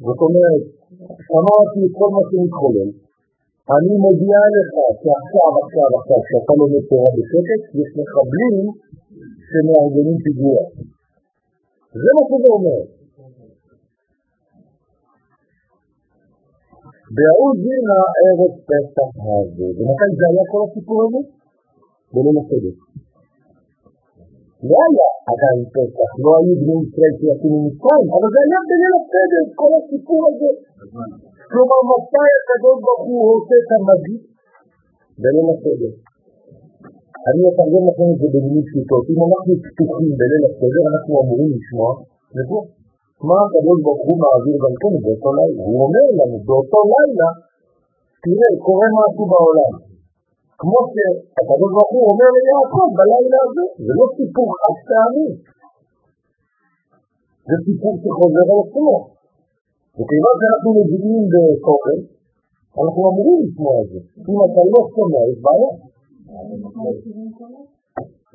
זאת 0.01 0.19
אומרת, 0.27 0.65
שמעתי 1.27 1.83
כל 1.99 2.09
מה 2.15 2.23
שמתחולל, 2.29 2.91
אני 3.77 3.95
מודיע 4.05 4.39
לך 4.55 4.71
שעכשיו, 5.03 5.51
עכשיו, 5.63 5.89
עכשיו, 5.99 6.19
כשאתה 6.27 6.53
לומד 6.59 6.83
תורה 6.91 7.11
בשקט, 7.17 7.63
יש 7.81 7.89
מחבלים 7.99 8.67
שמארגנים 9.49 10.19
פיגוע. 10.25 10.61
זה 12.03 12.11
מה 12.17 12.23
שזה 12.29 12.49
אומר. 12.57 12.81
בהוא 17.17 17.51
זינה 17.63 18.01
ארץ 18.23 18.55
פסח 18.69 19.11
הזה. 19.25 19.67
ומתי 19.77 20.11
זה 20.19 20.25
היה 20.31 20.45
כל 20.53 20.61
הסיפור 20.67 20.99
הזה? 21.05 21.21
בליל 22.13 22.37
הסדר. 22.41 22.75
לא 24.71 24.79
היה 24.87 25.09
עדיין 25.31 25.61
פסח, 25.75 26.11
לא 26.25 26.31
היו 26.39 26.55
בני 26.61 26.77
ישראל 26.85 27.13
שיצאו 27.19 27.49
ממצרים, 27.55 28.09
אבל 28.15 28.29
זה 28.35 28.41
היה 28.45 28.61
בליל 28.69 28.95
הסדר, 28.99 29.45
כל 29.61 29.71
הסיפור 29.79 30.21
הזה. 30.29 30.51
כלומר, 31.51 31.81
מתי 31.91 32.29
הקדוש 32.39 32.77
ברוך 32.85 33.05
הוא 33.09 33.23
עושה 33.35 33.57
את 33.63 33.71
המגיד? 33.77 34.23
בליל 35.23 35.49
הסדר. 35.55 35.93
אני 37.29 37.43
אתרגם 37.49 37.85
לכם 37.89 38.09
את 38.13 38.19
זה 38.21 38.27
במילים 38.35 38.65
פשוטות. 38.69 39.05
אם 39.13 39.19
אנחנו 39.27 39.53
פתוחים 39.65 40.11
בליל 40.21 40.45
הסדר, 40.49 40.83
אנחנו 40.93 41.13
אמורים 41.23 41.51
לשמוע, 41.57 41.91
ופה, 42.35 42.59
מה 43.29 43.39
הקדוש 43.45 43.79
ברוך 43.85 44.03
הוא 44.09 44.17
מעביר 44.23 44.57
גם 44.65 44.75
כן 44.81 44.93
באותו 45.03 45.31
לילה. 45.39 45.63
הוא 45.71 45.79
אומר 45.85 46.07
לנו, 46.19 46.37
באותו 46.49 46.81
לילה, 46.93 47.29
תראה, 48.25 48.51
קורה 48.67 48.89
משהו 48.99 49.25
בעולם. 49.33 49.73
כמו 50.63 50.81
שהקדוש 50.93 51.71
ברוך 51.77 51.93
הוא 51.97 52.05
אומר 52.11 52.31
ליעקב 52.37 52.89
בלילה 52.99 53.39
הזה, 53.47 53.65
זה 53.85 53.93
לא 53.99 54.07
סיפור 54.17 54.49
חד 54.61 54.77
פעמי. 54.89 55.29
זה 57.49 57.57
סיפור 57.67 57.95
שחוזר 58.03 58.47
על 58.53 58.61
עצמו. 58.65 58.95
וכיוון 59.97 60.35
שאנחנו 60.41 60.71
מבינים 60.79 61.23
בתוכן, 61.33 61.99
אנחנו 62.83 63.01
אמורים 63.11 63.39
לשמוע 63.45 63.75
את 63.83 63.89
זה. 63.93 64.01
אם 64.29 64.39
אתה 64.47 64.63
לא 64.73 64.81
שומע, 64.95 65.21
יש 65.31 65.39
בעיה. 65.45 65.73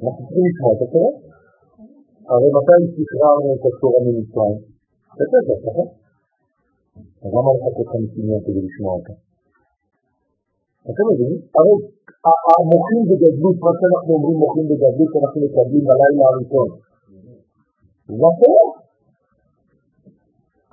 אנחנו 0.02 0.22
צריכים 0.26 0.44
לשמוע 0.50 0.72
את 0.76 0.82
התורה. 0.86 1.12
הרי 2.32 2.50
מתי 2.58 2.80
שחררנו 2.96 3.50
את 3.56 3.64
התורה 3.68 4.00
ממצרים? 4.06 4.60
בפסח, 5.18 5.60
נכון? 5.68 5.88
אז 7.24 7.30
למה 7.36 7.50
לחכות 7.56 7.88
50 7.88 8.30
יום 8.30 8.42
כדי 8.46 8.62
לשמוע 8.68 8.92
אותה? 8.98 9.14
אתם 10.90 11.06
מבינים? 11.12 11.42
הרי 11.56 11.74
המוחים 12.60 13.02
בגדלות, 13.10 13.58
מה 13.66 13.72
שאנחנו 13.78 14.10
אומרים 14.16 14.38
מוחים 14.44 14.66
בגדלות, 14.70 15.12
אנחנו 15.20 15.38
מקבלים 15.46 15.84
בלילה 15.88 16.24
הראשון. 16.30 16.70
התורה. 18.28 18.68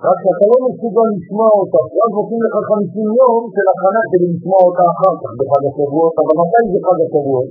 רק 0.05 0.17
שאתה 0.23 0.45
לא 0.51 0.57
מסוגל 0.67 1.07
לשמוע 1.15 1.49
אותה, 1.59 1.81
ואז 1.93 2.11
נותנים 2.17 2.41
לך 2.45 2.55
50 2.69 3.09
יום 3.19 3.41
של 3.55 3.67
הכנה 3.73 4.01
כדי 4.11 4.27
לשמוע 4.33 4.59
אותה 4.67 4.83
אחר 4.93 5.13
כך 5.21 5.31
בחג 5.39 5.63
השבועות, 5.69 6.13
אבל 6.21 6.33
מתי 6.41 6.63
זה 6.71 6.79
חג 6.85 6.97
השבועות? 7.05 7.49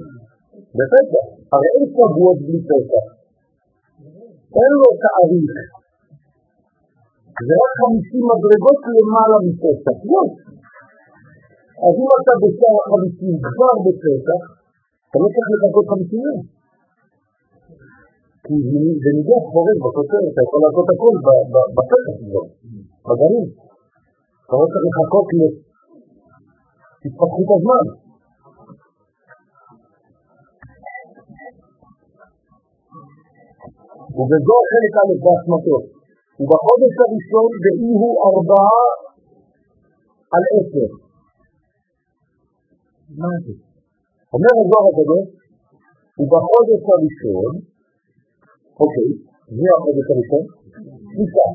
בפסח. 0.77 1.27
הרי 1.53 1.69
אין 1.75 1.85
שבועות 1.93 2.39
בלי 2.47 2.61
פסח. 2.69 3.05
אין 4.59 4.73
לו 4.81 4.91
תאריך. 5.03 5.55
זה 7.47 7.55
רק 7.63 7.73
50 7.83 8.23
מדרגות 8.31 8.79
למעלה 8.97 9.37
מפסח. 9.47 9.97
אז 11.83 11.95
אם 12.01 12.09
אתה 12.19 12.33
בשער 12.43 12.77
החמישים 12.83 13.35
כבר 13.47 13.75
בפסח, 13.85 14.43
אתה 15.07 15.17
לא 15.23 15.29
צריך 15.35 15.49
לחכות 15.53 15.87
50 15.89 16.21
יום. 16.27 16.41
כי 18.45 18.55
זה 19.03 19.11
ניגוח 19.17 19.45
חורג 19.53 19.79
בכותרת, 19.85 20.31
אתה 20.33 20.41
יכול 20.47 20.61
לעשות 20.65 20.87
הכל 20.93 21.15
בפסח 21.77 22.15
כבר, 22.21 22.47
בגנים. 23.07 23.49
אתה 24.45 24.55
לא 24.61 24.67
צריך 24.73 24.85
לחכות 24.89 25.27
להתפתחות 27.03 27.49
הזמן. 27.57 27.85
ובזו 34.17 34.57
חלק 34.71 34.95
א' 35.01 35.13
באשמתו. 35.25 35.77
ובחודש 36.41 36.95
הראשון 37.03 37.51
באי 37.63 37.93
הוא 38.01 38.15
ארבעה 38.29 38.83
על 40.35 40.43
עשר. 40.55 41.04
אומר 44.33 44.53
הזוהר 44.61 44.87
הקדוש, 44.91 45.27
ובחודש 46.19 46.83
הראשון, 46.93 47.53
אוקיי, 48.81 49.11
מי 49.57 49.67
החודש 49.77 50.07
הראשון? 50.13 50.45
סליחה. 51.13 51.47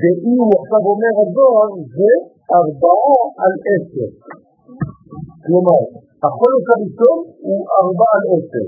דאי 0.00 0.34
הוא 0.40 0.52
עכשיו 0.60 0.82
אומר 0.92 1.14
הזוהר, 1.22 1.70
זה 1.96 2.12
ארבעה 2.58 3.16
על 3.42 3.54
עשר. 3.70 4.10
כלומר, 5.44 5.80
החודש 6.26 6.64
הראשון 6.74 7.18
הוא 7.46 7.60
ארבעה 7.80 8.14
על 8.20 8.26
עשר. 8.36 8.66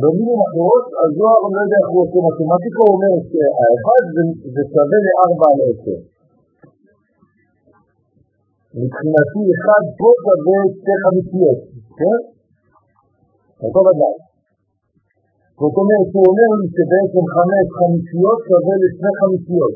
במילים 0.00 0.40
אחרות, 0.46 0.84
הזוהר 1.02 1.42
לא 1.54 1.60
יודע 1.64 1.78
איך 1.82 1.90
הוא 1.92 2.00
עושה 2.04 2.18
מתמטיקה, 2.26 2.80
הוא 2.84 2.92
אומר 2.94 3.12
שהאחד 3.30 4.04
זה 4.54 4.62
שווה 4.72 4.98
לארבע 5.06 5.46
על 5.52 5.60
עשר. 5.70 5.98
מבחינתי 8.80 9.42
אחד 9.56 9.84
פה 9.98 10.08
שווה 10.24 10.60
שתי 10.76 10.94
חמישיות, 11.02 11.58
כן? 11.98 12.18
אותו 13.64 13.80
דבר. 13.88 14.14
זאת 15.60 15.74
אומרת, 15.80 16.08
הוא 16.14 16.24
אומר 16.30 16.50
לי 16.60 16.66
שבעצם 16.76 17.24
חמש 17.34 17.66
חמישיות 17.78 18.38
שווה 18.48 18.74
לשני 18.82 19.12
חמישיות, 19.20 19.74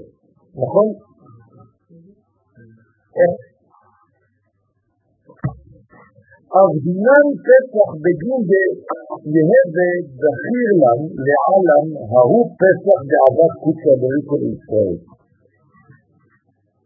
נכון? 0.63 0.87
איך? 3.21 3.35
אז 6.61 6.71
דינן 6.85 7.27
פסח 7.47 7.89
בגין 8.03 8.41
יהווה 9.35 9.91
זכיר 10.21 10.69
לן 10.83 11.01
לעלם 11.29 11.87
ההוא 12.13 12.47
פסח 12.61 12.99
בעבת 13.09 13.53
קודשא 13.63 13.93
בריקו 14.01 14.37
לישראל. 14.43 14.97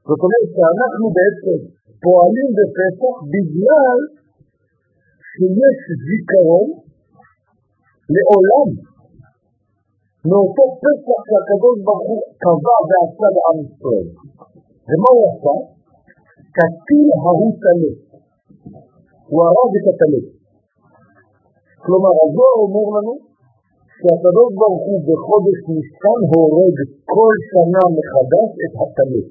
זאת 0.09 0.21
אומרת 0.25 0.49
שאנחנו 0.57 1.07
בעצם 1.19 1.59
פועלים 2.03 2.49
בפסח 2.59 3.17
בגלל 3.33 3.99
שיש 5.31 5.81
זיכרון 6.07 6.69
לעולם 8.15 8.69
מאותו 10.29 10.65
פסח 10.83 11.19
שהקדוש 11.29 11.77
ברוך 11.87 12.09
הוא 12.11 12.23
קבע 12.43 12.77
ועשה 12.89 13.29
לעם 13.37 13.59
ישראל. 13.67 14.09
ומה 14.89 15.11
הוא 15.17 15.25
עשה? 15.31 15.55
קטיל 16.57 17.09
ההוא 17.23 17.53
טלה. 17.63 17.93
הוא 19.31 19.41
הרג 19.47 19.73
את 19.79 19.87
הטלה. 19.91 20.23
כלומר, 21.85 22.13
הזוהר 22.23 22.57
אומר 22.65 22.87
לנו 22.95 23.15
שהקדוש 23.99 24.51
ברוך 24.61 24.85
הוא 24.89 25.01
בחודש 25.09 25.59
ניסן 25.75 26.21
הורג 26.33 26.77
כל 27.15 27.35
שנה 27.51 27.83
מחדש 27.97 28.51
את 28.65 28.73
הטלה. 28.83 29.23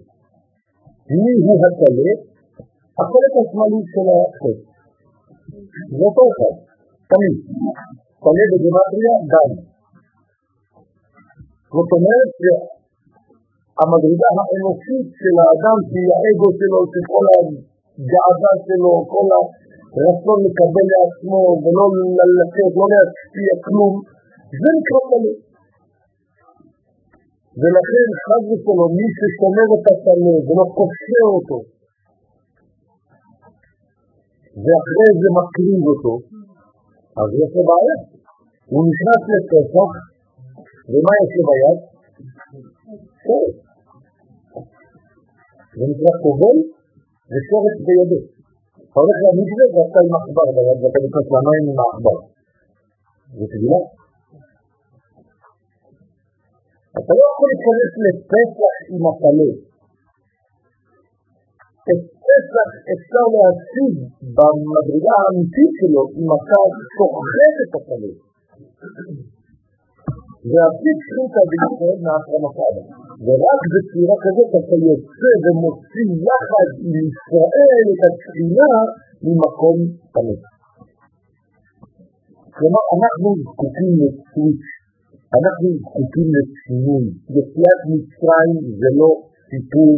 מי 1.23 1.33
הוא 1.45 1.57
הטלה? 1.65 2.30
החלק 3.01 3.33
השמאלי 3.39 3.81
של 3.91 4.07
החטא. 4.13 4.51
זה 5.97 6.03
אותו 6.07 6.23
אחד, 6.31 6.55
תמיד. 7.11 7.35
טלה 8.23 8.45
בגמטריה, 8.51 9.15
דם. 9.31 9.51
זאת 11.75 11.89
אומרת 11.95 12.29
שהמדרגה 12.39 14.29
האנושית 14.37 15.07
של 15.21 15.35
האדם, 15.41 15.77
שהיא 15.89 16.11
האגו 16.15 16.49
שלו, 16.57 16.79
שכל 16.91 17.25
הגאווה 17.33 18.53
שלו, 18.65 18.93
כל 19.13 19.27
הרצון 19.37 20.39
לקבל 20.45 20.85
לעצמו 20.93 21.41
ולא 21.61 21.85
ללכת, 22.19 22.71
לא 22.79 22.85
להשפיע 22.91 23.53
כלום, 23.65 23.93
זה 24.61 24.69
נקרא 24.77 25.01
טלה. 25.09 25.33
ולכן 27.59 28.07
חד 28.23 28.41
ושלום, 28.49 28.91
מי 28.97 29.07
ששומר 29.17 29.67
את 29.75 29.85
הטלה 29.91 30.33
ולא 30.45 30.65
קושר 30.77 31.27
אותו, 31.37 31.57
ואחרי 34.63 35.09
זה 35.21 35.27
מקריב 35.39 35.81
אותו, 35.91 36.13
אז 37.19 37.29
יש 37.41 37.51
לו 37.55 37.63
בעיה. 37.69 37.97
הוא 38.71 38.83
נכנס 38.89 39.21
לפסח, 39.31 39.91
ומה 40.91 41.13
יש 41.21 41.31
לו 41.37 41.43
ביד? 41.49 41.77
שורש. 43.23 43.55
זה 45.77 45.83
נקרא 45.89 46.13
כובל 46.23 46.57
ושורש 47.31 47.75
בידו. 47.85 48.19
אתה 48.75 48.99
הולך 48.99 49.17
למקווה 49.25 49.65
ואתה 49.73 49.99
עם 50.05 50.13
עכבר 50.17 50.47
ביד, 50.55 50.77
ואתה 50.81 50.99
נכנס 51.05 51.27
למים 51.33 51.63
עם 51.69 51.77
העכבר. 51.81 52.17
זה 53.37 53.45
תבילה. 53.51 53.81
אתה 56.97 57.11
לא 57.19 57.23
יכול 57.31 57.47
להיכנס 57.51 57.91
לפסח 58.03 58.75
עם 58.93 59.03
הטלה. 59.09 59.51
אפשר 62.93 63.25
להשיג 63.35 63.93
במדרגה 64.35 65.15
האמיתית 65.21 65.71
שלו 65.79 66.03
אתה 66.35 66.59
סוחט 66.95 67.55
את 67.63 67.73
הטלה. 67.77 68.11
והפיק 70.51 70.97
שחיטה 71.05 71.41
בישראל 71.49 71.97
מהחרמתיו. 72.05 72.75
ורק 73.25 73.61
בצורה 73.73 74.15
כזאת 74.23 74.51
אתה 74.59 74.75
יוצא 74.87 75.31
ומוציא 75.43 76.09
יחד 76.27 76.67
עם 76.85 76.95
ישראל 77.09 77.85
את 77.93 78.01
התחילה 78.07 78.73
ממקום 79.25 79.77
תמיד. 80.15 80.41
כלומר, 82.55 82.83
אנחנו 82.95 83.29
זקוקים 83.45 83.91
לסוויץ', 84.01 84.67
אנחנו 85.37 85.67
זקוקים 85.83 86.27
לשינוי. 86.37 87.05
יציאת 87.37 87.81
מצרים 87.89 88.53
זה 88.79 88.89
לא 88.99 89.09
סיפור 89.49 89.93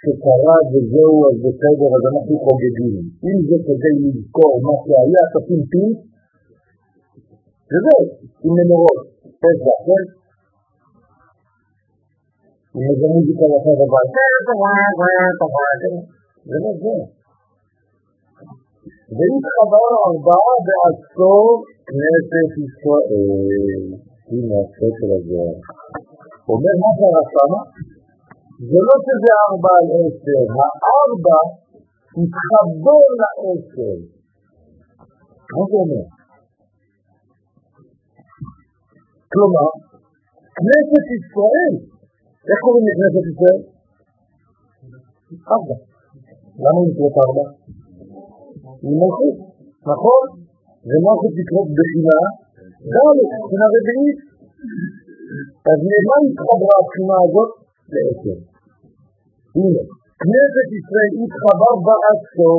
שקרה 0.00 0.56
וזהו, 0.70 1.16
אז 1.28 1.36
בסדר, 1.44 1.88
אז 1.96 2.02
אנחנו 2.10 2.34
חוגגים. 2.44 2.94
אם 3.26 3.38
זה 3.48 3.56
כדי 3.66 3.94
לזכור 4.02 4.52
מה 4.66 4.74
שהיה, 4.82 5.22
תשים 5.32 5.62
פינק, 5.70 5.98
וזהו, 7.70 8.02
עם 8.44 8.52
מנורות, 8.56 9.00
פסח, 9.42 9.78
כן? 9.86 10.04
עם 12.74 12.84
איזה 12.90 13.06
מוזיקה 13.14 13.44
יפה 13.54 13.72
בבית, 13.80 14.10
זה 16.48 16.56
לא 16.62 16.72
זה. 16.82 16.96
והתחבר 19.16 19.88
ארבעה 20.06 20.54
בעשור 20.66 21.46
כנסת 21.88 22.50
ישראל. 22.64 23.84
הנה 24.28 24.56
הספר 24.62 25.10
הזה. 25.16 25.44
אומר 26.48 26.74
מה 26.82 26.90
קרה 26.98 27.22
שמה? 27.32 27.60
זה 28.68 28.78
לא 28.86 28.94
שזה 29.04 29.30
ארבע 29.44 29.72
על 29.80 29.88
עשר, 30.00 30.44
הארבע 30.58 31.40
התחבר 32.20 33.02
לעשר. 33.20 33.96
מה 35.54 35.62
זה 35.70 35.76
אומר? 35.82 36.04
כלומר, 39.32 39.70
כנסת 40.56 41.06
ישראל, 41.18 41.74
איך 42.48 42.58
קוראים 42.64 42.84
לכנסת 42.88 43.24
ישראל? 43.32 43.60
ארבע. 45.54 45.76
למה 46.62 46.78
היא 46.80 46.88
נקראת 46.90 47.14
ארבע? 47.24 47.46
היא 48.82 48.94
מלכות, 49.00 49.36
נכון? 49.90 50.24
ומלכות 50.88 51.32
נקראת 51.38 51.68
בחינה 51.78 52.20
ד', 52.92 53.20
בחינה 53.42 53.66
רביעית. 53.74 54.18
אז 55.70 55.78
למה 55.92 56.14
התחברה 56.24 56.74
הבחינה 56.80 57.16
הזאת? 57.24 57.50
לעשר. 57.92 58.49
הנה, 59.58 59.82
כנסת 60.22 60.68
ישראל 60.78 61.12
התחבר 61.22 61.72
בעשור 61.86 62.58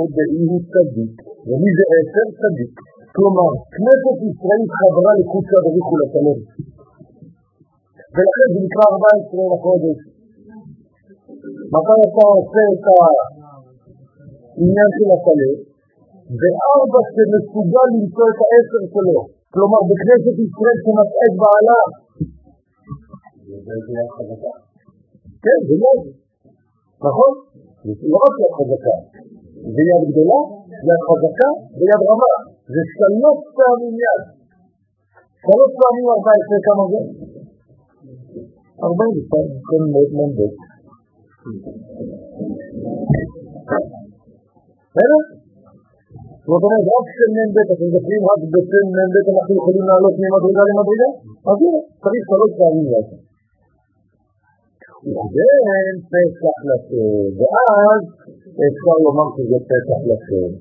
הוא 0.49 0.61
צדיק, 0.71 1.13
ומי 1.47 1.71
זה 1.77 1.85
עשר? 1.95 2.27
צדיק. 2.41 2.73
כלומר, 3.15 3.49
כנסת 3.75 4.17
ישראל 4.29 4.61
התחברה 4.65 5.11
לקודשא 5.19 5.57
בריחו 5.65 5.95
לתלם. 6.01 6.39
ולכן 8.15 8.47
זה 8.53 8.59
נקרא 8.65 8.85
14 8.93 9.41
לחודש. 9.53 9.99
מתי 11.73 11.99
אתה 12.07 12.25
עושה 12.37 12.63
את 12.73 12.85
העניין 12.91 14.89
של 14.95 15.09
התלם? 15.15 15.55
וארבע 16.39 17.01
שמסוגל 17.13 17.87
למצוא 17.95 18.27
את 18.31 18.39
העשר 18.43 18.83
שלו. 18.93 19.19
כלומר, 19.53 19.81
בכנסת 19.89 20.35
ישראל 20.45 20.77
שמצאה 20.83 21.25
את 21.29 21.35
בעלה. 21.41 21.81
כן, 25.43 25.59
זה 25.67 25.75
לא 25.83 25.91
זה. 26.03 26.11
נכון? 27.05 27.31
לא 28.11 28.17
רק 28.25 28.33
יד 28.41 28.51
חזקה. 28.57 28.95
זה 29.73 29.81
יד 29.89 30.03
גדולה, 30.09 30.39
יד 30.87 31.01
חזקה 31.07 31.49
ויד 31.77 32.01
רמה. 32.09 32.33
זה 32.73 32.81
שלוש 32.97 33.39
פעמים 33.57 33.95
יד. 34.03 34.21
שלוש 35.43 35.71
פעמים 35.79 36.05
ארבע 36.13 36.31
עשרה 36.37 36.59
כמה 36.67 36.83
זה? 36.91 37.01
ארבעים 38.85 39.11
ושתיים, 39.17 39.49
כן 39.67 39.83
מאוד 39.93 40.09
מנדט. 40.17 40.53
בסדר? 44.93 45.21
זאת 46.47 46.61
אומרת, 46.65 46.85
רק 46.95 47.05
של 47.17 47.29
מ"ב, 47.35 47.57
אתם 47.75 47.87
זוכרים, 47.95 48.21
רק 48.31 48.41
בשם 48.53 48.85
מ"ב 48.95 49.15
אנחנו 49.35 49.53
יכולים 49.59 49.83
לעלות 49.89 50.15
ממדרגה 50.21 50.63
למדרגה? 50.69 51.09
אז 51.49 51.57
הנה, 51.63 51.81
צריך 52.03 52.23
שלוש 52.31 52.51
פעמים 52.59 52.87
לעשות. 52.93 53.30
וכן 55.01 55.95
פסח 56.11 56.57
לשם, 56.69 57.21
ואז 57.39 58.03
אפשר 58.67 58.95
לומר 59.03 59.27
שזה 59.35 59.57
פסח 59.69 59.99
לשם. 60.09 60.51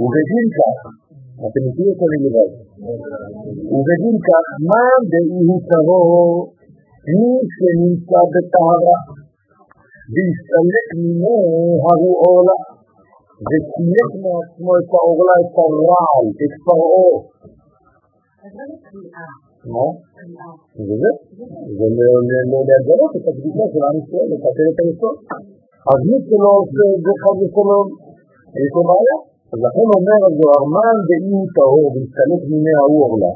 ובגין 0.00 0.46
כך, 0.58 0.78
אתם 1.46 1.62
מכירים 1.66 1.94
את 1.96 2.00
המילה 2.04 2.46
ובגין 3.74 4.16
כך, 4.28 4.46
מה 4.70 4.84
דאי 5.10 5.38
הוא 5.48 5.60
טהור, 5.70 6.52
מי 7.12 7.30
שנמצא 7.54 8.20
בטהרה, 8.32 8.98
והסתלק 10.12 10.88
ממנו 10.98 11.34
ההוא 11.86 12.16
עורלה, 12.24 12.58
וסילק 13.48 14.12
מעצמו 14.22 14.72
את 14.80 14.90
העורלה, 14.94 15.34
את 15.42 15.54
הרעל, 15.62 16.26
את 16.42 16.52
פרעה. 16.64 17.12
מה? 18.56 18.64
זה 18.92 19.43
זה. 19.64 21.10
זה 21.78 21.86
לגלות 22.70 23.12
את 23.16 23.24
הקדושה 23.28 23.64
של 23.72 23.82
עם 23.88 23.96
ישראל, 24.00 24.28
לקטל 24.32 24.66
את 24.72 24.78
היסוד. 24.82 25.16
אז 25.90 25.98
מי 26.08 26.18
שלא 26.26 26.50
עושה 26.60 26.84
את 26.94 27.00
זה 27.04 27.12
חד 27.22 27.36
ושלום, 27.40 27.86
יש 28.62 28.70
לו 28.76 28.82
בעיה. 28.88 29.16
אז 29.52 29.58
לכן 29.66 29.86
אומר 29.96 30.18
הזוהר, 30.28 30.62
מן 30.74 30.98
דאי 31.08 31.40
טהור 31.56 31.86
והסתלק 31.92 32.42
ממנה 32.50 32.80
ההוא 32.82 33.00
עורלה. 33.06 33.32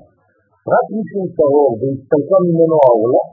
רק 0.72 0.86
מי 0.94 1.02
שהוא 1.08 1.28
טהור 1.38 1.70
והסתלקה 1.80 2.38
ממנו 2.46 2.76
העורלה, 2.84 3.24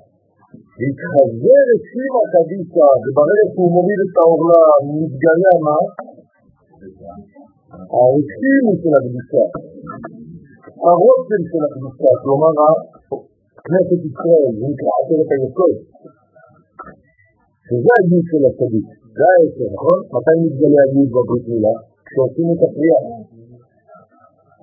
והתחזר 0.78 1.66
את 1.74 1.82
שירה 1.89 2.24
קדישה, 2.34 2.89
וברגע 3.04 3.46
שהוא 3.54 3.70
מוריד 3.76 4.00
את 4.06 4.16
העורלה, 4.20 4.64
מתגלה 5.00 5.54
מה? 5.68 5.78
העושים 7.96 8.66
של 8.82 8.93
הקדושה, 8.98 9.46
הרוצן 10.84 11.42
של 11.50 11.62
הקדושה, 11.68 12.12
כלומר 12.24 12.52
כנסת 13.66 14.02
ישראל, 14.10 14.52
זה 14.60 14.66
נקרא 14.72 14.94
עשרת 15.00 15.30
היסוד, 15.34 15.76
שזה 17.68 17.92
היוד 17.98 18.26
של 18.32 18.42
הצדיק, 18.48 18.88
זה 19.18 19.24
העשר, 19.32 19.68
נכון? 19.76 20.00
מתי 20.14 20.36
מתגלה 20.42 20.80
היוד 20.86 21.10
בברית 21.16 21.46
מילה? 21.52 21.76
כשעושים 22.06 22.48
את 22.54 22.60
הפריאה. 22.66 23.02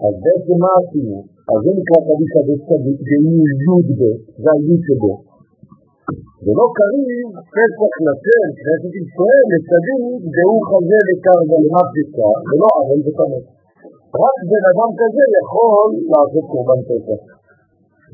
אז 0.05 0.15
בעצם 0.25 0.57
מה 0.65 0.73
עשינו? 0.81 1.19
אז 1.51 1.59
זה 1.65 1.71
נקרא 1.79 1.99
קדישא 2.07 2.41
בצדיק, 2.49 2.99
זה 3.09 3.17
יוד 3.65 3.89
ב', 3.99 4.03
זה 4.43 4.49
היוד 4.55 4.81
שבו. 4.87 5.15
ולא 6.45 6.67
קריב 6.79 7.27
פסח 7.55 7.93
לשם, 8.07 8.49
כנסת 8.61 8.95
ישראל, 9.03 9.45
לצדיק, 9.53 10.23
דהו 10.37 10.57
חזה 10.69 11.01
וקרבה 11.07 11.57
למפסקה, 11.65 12.31
ולא 12.47 12.69
ערל 12.79 13.01
ותמת. 13.07 13.45
רק 14.21 14.37
בן 14.51 14.65
אדם 14.73 14.91
כזה 15.01 15.23
יכול 15.41 15.89
לעשות 16.13 16.45
קורבן 16.53 16.81
פסח. 16.89 17.21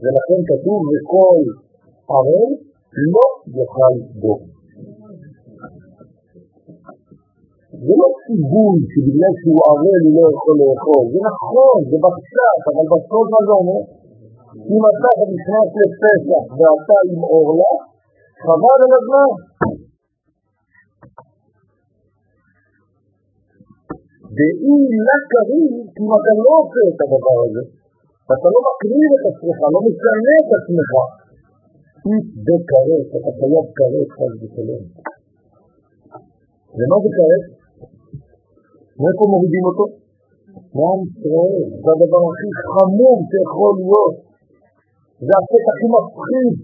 ולכן 0.00 0.40
כתוב 0.50 0.80
וכל 0.90 1.40
ערל 2.14 2.50
לא 3.12 3.26
יאכל 3.56 3.94
בו. 4.22 4.34
זה 7.84 7.92
לא 8.00 8.08
ציווי 8.22 8.78
שבגלל 8.92 9.32
שהוא 9.38 9.60
ערל 9.70 10.00
הוא 10.04 10.12
לא 10.18 10.24
יכול 10.34 10.54
לאכול, 10.62 11.04
זה 11.12 11.18
נכון, 11.30 11.78
זה 11.90 11.96
בקשת, 12.04 12.60
אבל 12.70 12.86
בסוף 12.92 13.24
מה 13.32 13.40
זה 13.46 13.52
אומר? 13.60 13.82
אם 14.72 14.82
אתה 14.90 15.10
נכנס 15.34 15.68
לפסח 15.80 16.44
ואתה 16.58 16.96
עם 17.08 17.20
אורלה, 17.32 17.72
חבל 18.44 18.78
על 18.84 18.92
הזמן. 18.98 19.30
ואם 24.36 24.80
לה 25.06 25.16
קריב, 25.32 25.72
אם 25.98 26.08
אתה 26.18 26.32
לא 26.44 26.52
עושה 26.60 26.82
את 26.90 26.98
הדבר 27.02 27.36
הזה, 27.44 27.62
ואתה 28.26 28.48
לא 28.54 28.60
מקריב 28.68 29.10
את 29.16 29.24
עצמך, 29.30 29.58
לא 29.74 29.80
משנה 29.88 30.34
את 30.42 30.50
עצמך, 30.58 30.90
איש 32.06 32.26
בקרב, 32.46 33.04
אתה 33.16 33.30
חייב 33.38 33.66
קרב 33.78 34.06
חס 34.14 34.32
ושלום. 34.40 34.84
ומה 36.76 36.96
זה 37.02 37.10
קרב? 37.16 37.42
מאיפה 39.00 39.24
מורידים 39.32 39.64
אותו? 39.70 39.86
מעם 40.76 41.00
ישראל, 41.08 41.64
זה 41.82 41.88
הדבר 41.94 42.22
הכי 42.30 42.48
חמור 42.72 43.16
שיכול 43.28 43.72
להיות. 43.80 44.16
זה 45.26 45.32
החטא 45.38 45.70
הכי 45.72 45.86
מפחיד. 45.94 46.54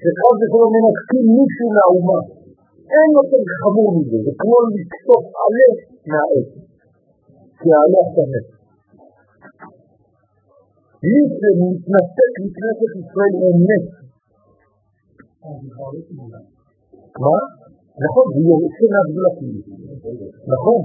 שחס 0.00 0.36
ושלום 0.40 0.70
מנתקים 0.74 1.24
מישהו 1.36 1.66
מהאומה. 1.74 2.37
אין 2.94 3.08
יותר 3.18 3.42
חמור 3.60 3.88
מזה, 3.96 4.18
זה 4.24 4.32
כמו 4.40 4.56
לקטוף 4.76 5.24
עלה 5.42 5.68
מהעץ, 6.08 6.48
כי 7.58 7.68
העלה 7.76 8.02
שמת. 8.14 8.46
מי 11.10 11.20
שמתנתק 11.38 12.32
מכנסת 12.44 12.92
ישראל 13.00 13.34
הוא 13.40 13.54
מת. 13.68 13.86
מה? 17.24 17.38
נכון, 18.04 18.26
זה 18.34 18.40
יוצא 18.62 18.84
מהגבולה 18.92 19.30
כאילו. 19.38 19.60
נכון. 20.52 20.80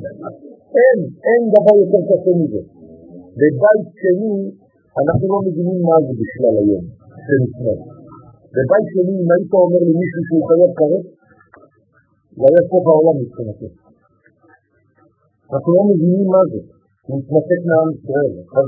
אין, 0.78 0.98
אין 1.28 1.42
דבר 1.56 1.76
יותר 1.82 2.02
קשה 2.10 2.32
מזה. 2.40 2.62
בבית 3.40 3.88
שני, 4.02 4.36
אנחנו 5.02 5.26
לא 5.34 5.40
מבינים 5.46 5.80
מה 5.90 5.98
זה 6.06 6.14
בכלל 6.22 6.56
היום, 6.62 6.86
זה 7.26 7.34
נשמע. 7.44 7.76
בבית 8.56 8.88
שני, 8.94 9.14
אם 9.24 9.30
היית 9.34 9.54
אומר 9.64 9.82
למישהו 9.88 10.22
שהוא 10.28 10.44
חייב 10.50 10.72
כרת, 10.80 11.06
זה 12.38 12.44
היה 12.50 12.62
סוף 12.70 12.84
העולם 12.90 13.16
מבחינתו. 13.22 13.68
אנחנו 15.52 15.70
לא 15.78 15.84
מבינים 15.90 16.28
מה 16.36 16.42
זה, 16.52 16.60
להתנתק 17.10 17.62
מעם 17.70 17.90
ישראל, 17.96 18.32
חס 18.52 18.68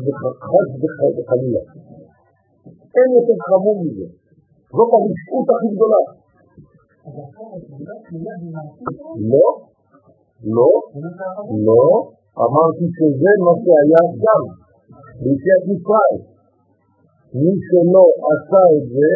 וחלילה. 1.18 1.64
אין 2.96 3.10
יותר 3.18 3.38
חמור 3.48 3.78
מזה. 3.84 4.08
זאת 4.76 4.90
הרשעות 4.96 5.48
הכי 5.54 5.68
גדולה. 5.76 6.02
לא, 9.32 9.48
לא, 10.58 10.72
לא, 11.68 11.86
אמרתי 12.46 12.86
שזה 12.96 13.32
מה 13.46 13.54
שהיה 13.64 14.04
שם, 14.22 14.44
ביציאת 15.22 15.64
מצרים. 15.70 16.22
מי 17.42 17.54
שלא 17.66 18.06
עשה 18.32 18.64
את 18.78 18.86
זה, 18.96 19.10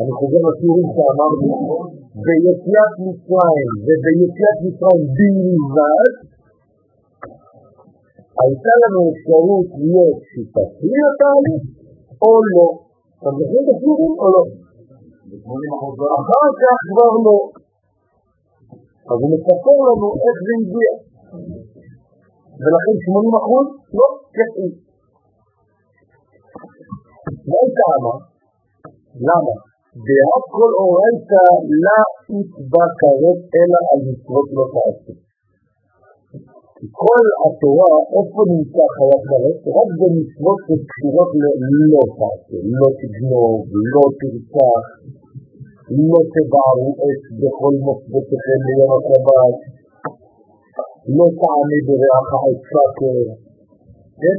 אני 0.00 0.12
חוזר 0.18 0.40
לשיעורים 0.48 0.88
שאמרתי, 0.94 1.48
ביציאת 2.24 2.92
מצרים 3.04 3.70
וביציאת 3.86 4.58
מצרים 4.64 5.04
בלבד, 5.16 6.12
הייתה 8.40 8.72
לנו 8.82 9.00
אפשרות 9.12 9.68
להיות 9.80 10.18
שותפים 10.30 10.98
לתהליך 11.04 11.64
או 12.22 12.30
לא. 12.52 12.68
אתם 13.18 13.32
זוכרים 13.38 13.64
את 13.64 13.70
השיעורים 13.74 14.14
או 14.20 14.26
לא? 14.34 14.42
אחר 16.20 16.48
כך 16.62 16.78
כבר 16.90 17.12
לא. 17.26 17.38
אז 19.10 19.18
הוא 19.22 19.30
מספר 19.34 19.76
לנו 19.88 20.08
איך 20.24 20.36
זה 20.46 20.52
הגיע. 20.60 20.92
ולכן 22.60 22.94
80 23.04 23.34
אחוז 23.40 23.66
לא 23.98 24.06
יצאו. 24.38 24.68
מה 27.48 27.56
הייתה 27.62 27.84
אמה? 27.96 28.14
למה? 29.28 29.54
דעה 30.06 30.38
כל 30.54 30.70
אורייתא 30.80 31.44
לה 31.84 32.00
יתבע 32.34 32.84
כרת 33.00 33.40
אלא 33.58 33.78
על 33.90 34.00
מצוות 34.08 34.48
לא 34.56 34.64
תעשה. 34.74 35.12
כל 37.00 37.24
התורה, 37.42 37.92
איפה 38.16 38.40
נמצא 38.52 38.84
חיית 38.94 39.22
כרת? 39.28 39.58
רק 39.76 39.88
במצוות 39.98 40.58
שקשורות 40.66 41.30
ללא 41.42 42.02
תעשה, 42.18 42.58
לא 42.80 42.88
תגנוב, 42.98 43.58
לא 43.92 44.04
תרצח, 44.18 44.84
לא 46.08 46.20
תבערו 46.32 46.90
עץ 47.04 47.22
בכל 47.40 47.74
מוסדותיכם 47.84 48.60
ליום 48.66 48.92
השבת, 48.96 49.56
לא 51.16 51.26
תענה 51.40 51.78
ברעך 51.86 52.30
עץ 52.46 52.60
שקר, 52.70 53.18
כן? 54.20 54.38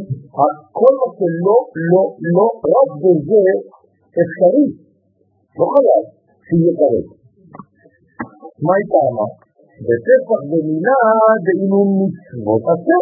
כל 0.77 0.91
מה 0.99 1.07
שלא, 1.17 1.57
לא, 1.91 2.03
לא, 2.35 2.47
רק 2.73 2.89
בזה 3.01 3.43
אפשרי, 4.21 4.67
לא 5.57 5.65
חייב 5.73 6.03
שיהיה 6.45 6.73
כרת. 6.79 7.16
מה 8.65 8.73
היא 8.77 8.87
טענה? 8.91 9.27
בפסח 9.87 10.39
במילה 10.49 10.99
דאימון 11.45 11.89
מצוות 11.99 12.63
עשה, 12.73 12.97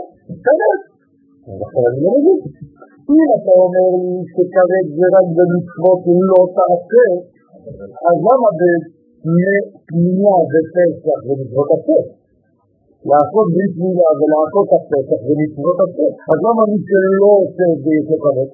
כרת. 0.46 0.82
לכן 1.62 1.84
אני 1.90 2.00
לא 2.06 2.12
מבין. 2.16 2.40
אם 3.12 3.28
אתה 3.36 3.54
אומר 3.64 3.88
לי 4.02 4.14
שכרת 4.34 4.88
זה 4.98 5.06
רק 5.16 5.28
במצוות 5.38 6.02
לא 6.30 6.42
תעשה, 6.58 7.06
אז 8.10 8.18
למה 8.28 8.50
בפנייה 8.60 10.38
בפסח 10.52 11.20
ומצוות 11.28 11.70
עשה? 11.76 12.00
לעשות 13.10 13.48
ברית 13.54 13.76
מילה 13.82 14.10
ולעשות 14.20 14.68
הפסח 14.76 15.20
ומצוות 15.28 15.78
עשה, 15.86 16.08
אז 16.32 16.38
למה 16.46 16.62
מי 16.72 16.80
שלא 16.88 17.32
עושה 17.42 17.66
את 17.74 17.80
זה 17.84 17.92
יש 18.00 18.08
לו 18.12 18.18
כרת? 18.24 18.52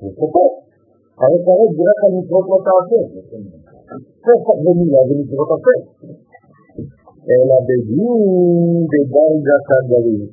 הוא 0.00 0.10
סופר. 0.18 0.48
הרי 1.20 1.38
כרת 1.46 1.70
זה 1.76 1.82
רק 1.88 2.00
על 2.06 2.12
מצוות 2.18 2.44
לא 2.50 2.58
תעשה. 2.66 3.00
פסח 4.25 4.57
ומילה 4.65 5.01
ומצוות 5.07 5.49
עשה. 5.55 5.75
אלא 7.29 7.57
בדין 7.67 8.21
בדרגת 8.91 9.67
הגרים. 9.77 10.23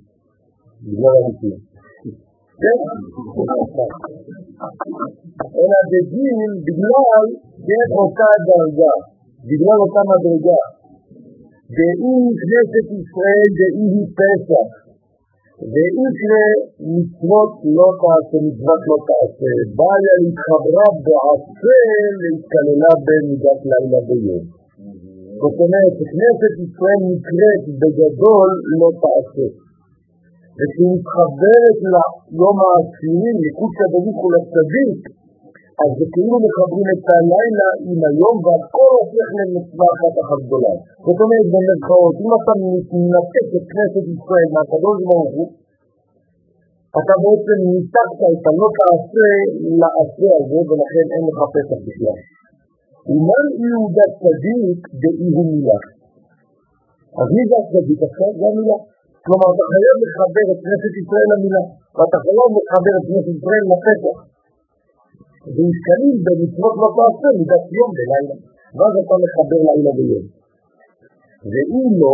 בגלל 0.85 1.15
הניסים. 1.21 1.59
כן? 2.63 2.79
אלא 5.59 5.79
בדין 5.93 6.51
בגלל 6.67 7.25
כן 7.67 7.89
אותה 7.99 8.31
דרגה, 8.49 8.95
בגלל 9.49 9.79
אותה 9.85 10.01
מדרגה. 10.11 10.63
דאי 11.77 12.19
כנסת 12.41 12.87
ישראל 12.99 13.49
דאי 13.59 13.87
היא 13.95 14.07
פסח, 14.19 14.69
ואיקרא 15.72 16.46
מצוות 16.96 17.52
לא 17.78 17.88
תעשה, 18.02 18.38
מצוות 18.48 18.82
לא 18.90 18.98
תעשה, 19.10 19.52
באה 19.78 19.98
להתחברה 20.06 20.88
בעשה 21.06 21.80
להתכללה 22.22 22.92
במידת 23.06 23.62
לילה 23.70 24.00
ביום. 24.08 24.44
זאת 25.42 25.58
אומרת, 25.64 25.96
כנסת 26.12 26.54
ישראל 26.66 27.02
נקראת 27.12 27.64
בגדול 27.80 28.50
לא 28.80 28.90
תעשה. 29.04 29.48
וכשהיא 30.58 30.92
מתחברת 30.96 31.78
ליום 31.94 32.58
העשירי, 32.64 33.32
לקודש 33.44 33.78
הדדיק 33.84 34.18
ולצדיק, 34.24 35.00
אז 35.82 35.90
זה 35.98 36.06
כאילו 36.14 36.36
מחברים 36.46 36.88
את 36.94 37.06
הלילה 37.16 37.70
עם 37.90 38.00
היום 38.10 38.36
והכל 38.46 38.92
הופך 39.00 39.28
למצווה 39.38 39.88
אחת 39.96 40.14
אחת 40.24 40.40
גדולה. 40.46 40.74
זאת 41.06 41.20
אומרת, 41.24 41.48
במרכאות, 41.54 42.16
אם 42.24 42.32
אתה 42.38 42.54
מנתק 43.02 43.48
את 43.58 43.66
כנסת 43.72 44.06
ישראל 44.16 44.48
מהקדוש 44.54 44.98
ברוך 45.08 45.32
הוא, 45.38 45.48
אתה 47.00 47.14
בעצם 47.24 47.60
ניתקת 47.74 48.20
את 48.34 48.44
הלא 48.50 48.68
תעשה 48.78 49.28
לעשה 49.82 50.30
הזה, 50.38 50.60
ולכן 50.68 51.06
אין 51.14 51.24
לך 51.30 51.40
פסח 51.54 51.80
בכלל. 51.88 52.20
ומן 53.10 53.46
יהודה 53.64 54.06
צדיק 54.22 54.82
באי 55.02 55.30
הוא 55.36 55.46
מילה. 55.52 55.80
אז 57.20 57.28
מי 57.36 57.44
זה 57.50 57.56
הצדיק 57.62 58.00
עכשיו? 58.08 58.30
זה 58.40 58.46
המילה. 58.52 58.78
כלומר, 59.26 59.48
אתה 59.54 59.66
חייב 59.72 59.98
לחבר 60.06 60.46
את 60.54 60.60
כנסת 60.66 60.94
ישראל 61.02 61.28
למילה, 61.34 61.64
ואתה 61.96 62.18
חייב 62.26 62.50
לחבר 62.58 62.94
את 63.00 63.06
כנסת 63.10 63.32
ישראל 63.38 63.64
לפסח. 63.72 64.18
ונתקלים 65.54 66.16
במצוות 66.26 66.76
לא 66.82 66.90
תעשה 66.98 67.28
מידת 67.38 67.66
יום 67.78 67.90
בלילה, 67.98 68.36
ואז 68.76 68.94
אתה 69.02 69.16
מחבר 69.24 69.60
לילה 69.68 69.92
ויום. 69.98 70.26
ואם 71.52 71.88
לא, 72.02 72.14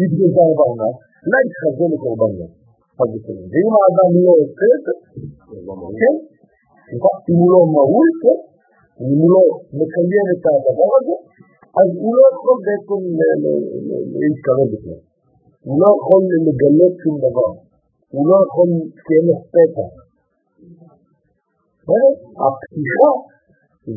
יתגזר 0.00 0.50
בעונה, 0.58 0.90
לא 1.30 1.36
יתחזה 1.44 1.84
לקורבן 1.92 2.32
יום. 2.40 2.52
ואם 3.50 3.68
האדם 3.76 4.10
לא 4.24 4.32
עושה 4.42 4.66
את 4.76 4.82
זה, 4.86 4.94
כן, 6.00 6.16
אם 7.30 7.38
הוא 7.40 7.50
לא 7.54 7.60
מהול, 7.74 8.08
כן, 8.22 8.38
אם 9.00 9.18
הוא 9.20 9.30
לא 9.34 9.42
מקיים 9.80 10.26
את 10.34 10.44
הדבר 10.50 10.90
הזה, 10.98 11.16
אז 11.80 11.88
הוא 12.02 12.12
לא 12.18 12.24
יכול 12.34 12.56
בעצם 12.66 13.00
להתקרב 14.20 14.68
בכלל. 14.72 15.00
הוא 15.66 15.76
לא 15.82 15.88
יכול 15.96 16.20
לגלות 16.46 16.94
שום 17.02 17.16
דבר. 17.26 17.50
הוא 18.14 18.24
לא 18.30 18.36
יכול 18.44 18.68
שיהיה 19.02 19.22
לו 19.28 19.36
פתח. 19.54 19.99
הפתיחה 22.44 23.10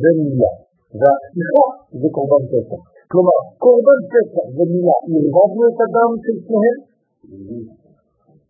זה 0.01 0.09
מילה, 0.17 0.53
והפתיחה 0.99 1.65
זה 1.99 2.07
קורבן 2.15 2.43
פסח. 2.51 2.81
כלומר, 3.11 3.39
קורבן 3.63 4.01
פסח 4.11 4.45
ומילה, 4.55 4.97
ערבבנו 5.11 5.63
את 5.69 5.79
הדם 5.83 6.11
של 6.23 6.35
שניהם? 6.45 6.79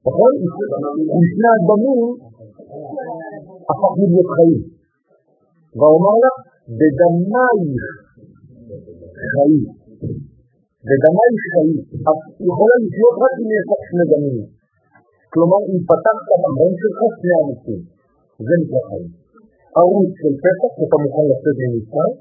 נכון? 0.07 0.31
משני 1.19 1.49
הדמים 1.55 2.01
הפכנו 3.69 4.05
להיות 4.11 4.29
חיים. 4.35 4.61
ואומר 5.77 6.15
לה, 6.23 6.33
בדמייך 6.77 7.83
חיים. 9.31 9.63
בדמייך 10.87 11.41
חיים. 11.53 11.77
את 12.07 12.19
יכולה 12.49 12.75
לחיות 12.83 13.15
רק 13.23 13.35
אם 13.41 13.49
יש 13.57 13.65
לך 13.71 13.81
שני 13.89 14.05
דמים. 14.11 14.45
כלומר, 15.33 15.59
אם 15.69 15.79
פתחת 15.89 16.27
במים 16.41 16.73
שלך 16.81 16.99
שני 17.17 17.33
אנשים. 17.41 17.81
זה 18.45 18.53
נקרא 18.61 18.81
חיים. 18.89 19.22
ערוץ 19.79 20.11
של 20.21 20.33
פסח 20.43 20.69
שאתה 20.77 20.97
מוכן 21.03 21.25
לצאת 21.31 21.57
ממצרים, 21.63 22.15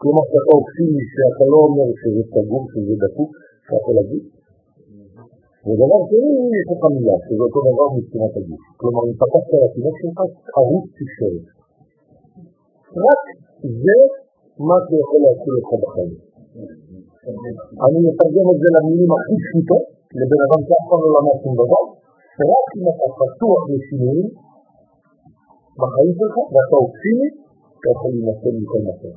כלומר 0.00 0.22
שאתה 0.30 0.52
אופטימי 0.56 1.02
שאתה 1.12 1.44
לא 1.52 1.58
אומר 1.66 1.88
שזה 2.00 2.22
סגור, 2.32 2.62
שזה 2.72 2.94
דפוק, 3.02 3.30
שאתה 3.64 3.76
יכול 3.80 3.94
להגיד. 3.98 4.24
ודבר 5.66 6.00
שני, 6.08 6.32
יש 6.58 6.66
לך 6.72 6.82
מילה, 6.94 7.16
שזה 7.24 7.42
אותו 7.46 7.60
דבר 7.68 7.86
מבחינת 7.96 8.32
הגוף. 8.38 8.62
כלומר, 8.80 9.02
אם 9.08 9.14
פתחת 9.20 9.50
על 9.56 9.62
התינוק 9.66 9.96
שלך, 10.00 10.18
ערוץ 10.56 10.86
תקשורת. 10.98 11.46
רק 13.06 13.22
זה 13.82 13.98
מה 14.68 14.76
שיכול 14.86 15.20
להציל 15.24 15.54
אותך 15.58 15.70
בחיים. 15.82 16.14
אני 17.84 17.98
מתרגם 18.06 18.46
את 18.52 18.58
זה 18.62 18.68
למילים 18.74 19.10
הכי 19.16 19.34
פשוטות, 19.44 19.84
לבן 20.20 20.40
אדם 20.46 20.60
שאף 20.66 20.84
פעם 20.88 21.00
לא 21.04 21.10
למד 21.16 21.36
שום 21.42 21.54
דבר, 21.62 21.82
רק 22.52 22.66
אם 22.76 22.84
אתה 22.92 23.06
פתוח 23.18 23.60
לשינויים 23.72 24.28
בחיים 25.82 26.12
שלך, 26.18 26.36
ואתה 26.52 26.76
אופטימי, 26.84 27.28
אתה 27.76 27.88
יכול 27.94 28.10
להינצל 28.14 28.54
מכל 28.60 28.82
מקום. 28.88 29.14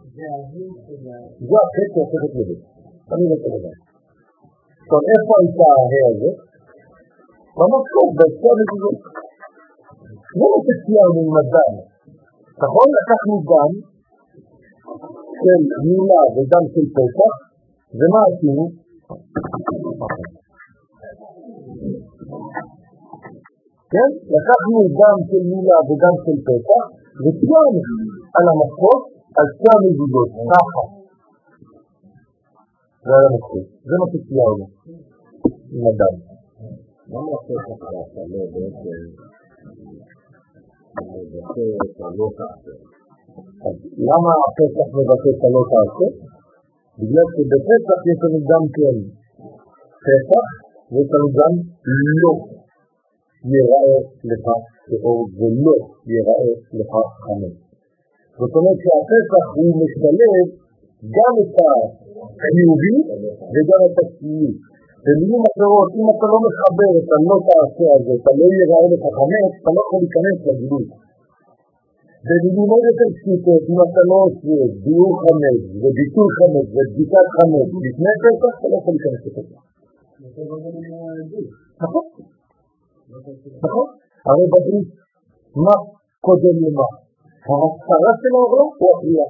זה 1.47 1.55
החטא 1.63 1.89
שהופכת 1.93 2.31
לבית. 2.37 2.61
אני 3.11 3.23
לא 3.29 3.35
יודע. 3.55 3.73
עכשיו, 4.81 5.01
איפה 5.11 5.33
הייתה 5.39 5.67
ההא? 5.77 6.31
ממש 7.59 7.83
טוב, 7.93 8.07
בעצה 8.17 8.47
המזוזות. 8.53 8.99
לא 10.39 10.49
שציירנו 10.65 11.21
עם 11.27 11.35
הדם. 11.39 11.73
נכון? 12.63 12.87
לקחנו 12.97 13.35
דם 13.49 13.71
של 15.43 15.61
מילה 15.87 16.21
ודם 16.35 16.65
של 16.73 16.85
פסח, 16.95 17.33
ומה 17.97 18.21
עשינו? 18.29 18.65
כן? 23.93 24.09
לקחנו 24.35 24.77
דם 24.99 25.17
של 25.29 25.43
מילה 25.51 25.77
ודם 25.87 26.15
של 26.23 26.37
פסח, 26.47 26.83
וציירנו 27.23 27.81
על 28.37 28.45
המסות, 28.51 29.01
על 29.37 29.45
שתי 29.53 29.69
המזוזות, 29.75 30.29
ככה. 30.51 30.83
זה 33.05 33.11
היה 33.17 33.29
מספיק, 33.35 33.65
זה 33.87 33.95
מה 33.99 34.05
שציירנו 34.11 34.65
עם 35.73 35.83
הדם. 35.89 36.15
למה 37.11 37.31
הפסח 37.37 37.75
ככה, 37.91 38.21
לא 38.31 38.41
בעצם, 38.53 38.99
מבטא 40.97 41.65
את 41.85 41.97
הלא 42.05 42.27
תעשה? 42.37 42.75
אז 43.67 43.75
למה 44.09 44.31
הפסח 44.45 44.87
מבטא 44.97 45.29
את 45.35 45.41
הלא 45.45 45.61
תעשה? 45.71 46.07
בגלל 46.99 47.27
שבפסח 47.35 47.99
יש 48.11 48.17
לנו 48.23 48.39
גם 48.51 48.63
כן 48.75 48.95
פסח, 50.05 50.45
ויש 50.91 51.07
לנו 51.13 51.27
גם 51.39 51.53
לא 52.23 52.33
יראה 53.51 53.83
לך 54.29 54.45
שאור 54.85 55.21
ולא 55.37 55.75
יראה 56.13 56.43
לך 56.79 56.93
חמץ. 57.23 57.55
זאת 58.39 58.53
אומרת 58.57 58.79
שהפסח 58.83 59.45
הוא 59.57 59.71
משלב 59.81 60.45
גם 61.17 61.33
את 61.43 61.55
החיובי 61.63 62.97
וגם 63.53 63.81
את 63.87 63.95
השלילי. 64.03 64.53
במילים 65.05 65.43
אחרות, 65.51 65.89
אם 65.99 66.05
אתה 66.13 66.25
לא 66.31 66.37
מחבר 66.47 66.91
את 66.99 67.09
הלא 67.15 67.37
תעשה 67.47 67.87
הזה, 67.95 68.11
אתה 68.19 68.31
לא 68.39 68.45
יראה 68.59 68.81
לך 68.91 69.03
חמץ, 69.17 69.51
אתה 69.59 69.69
לא 69.75 69.79
יכול 69.85 69.99
להיכנס 70.03 70.37
לגבול. 70.47 70.83
במילים 72.27 72.67
עוד 72.73 72.83
יותר 72.89 73.09
פשוטות, 73.17 73.61
אם 73.71 73.77
אתה 73.87 74.01
לא 74.09 74.17
עושה 74.25 74.55
ביור 74.83 75.13
חמץ 75.23 75.59
וביטול 75.81 76.29
חמץ 76.37 76.67
ובדיקת 76.75 77.27
חמץ 77.35 77.67
לפני 77.85 78.13
פסח, 78.23 78.53
אתה 78.59 78.67
לא 78.71 78.75
יכול 78.79 78.93
להיכנס 78.95 79.21
לפסח. 79.27 79.61
נכון. 81.83 82.05
נכון? 83.63 83.87
הרי 84.25 84.45
בברית, 84.53 84.89
מה 85.65 85.75
קודם 86.21 86.55
למה? 86.63 86.87
ההצהרה 87.47 88.11
של 88.21 88.33
העולם 88.37 88.67
או 88.81 88.87
הקריאה? 88.93 89.29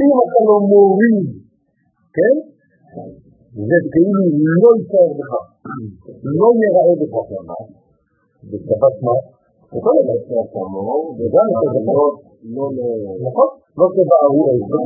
אם 0.00 0.10
אתה 0.22 0.38
לא 0.48 0.56
מוריד, 0.70 1.26
כן? 2.16 2.34
זה 3.68 3.76
כאילו 3.92 4.22
לא 4.62 4.70
יישאר 4.76 5.10
בך, 5.18 5.32
לא 6.40 6.48
יראה 6.62 6.94
בך 7.00 7.14
בשבת 8.50 8.96
מה? 9.06 9.16
דבר 9.72 10.16
שאתה 10.26 10.62
מור, 10.72 11.16
וגם 11.18 11.48
את 11.58 11.76
נכון? 13.26 13.48
לא 13.78 13.86
איזה, 14.52 14.76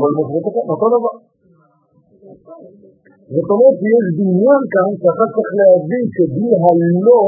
אותו 0.69 0.87
דבר. 0.95 1.15
זאת 3.35 3.49
אומרת 3.53 3.76
שיש 3.83 4.07
דמיון 4.18 4.62
כאן 4.72 4.91
שאתה 5.01 5.24
צריך 5.35 5.51
להבין 5.61 6.05
שבלי 6.14 6.51
הלא 6.62 7.22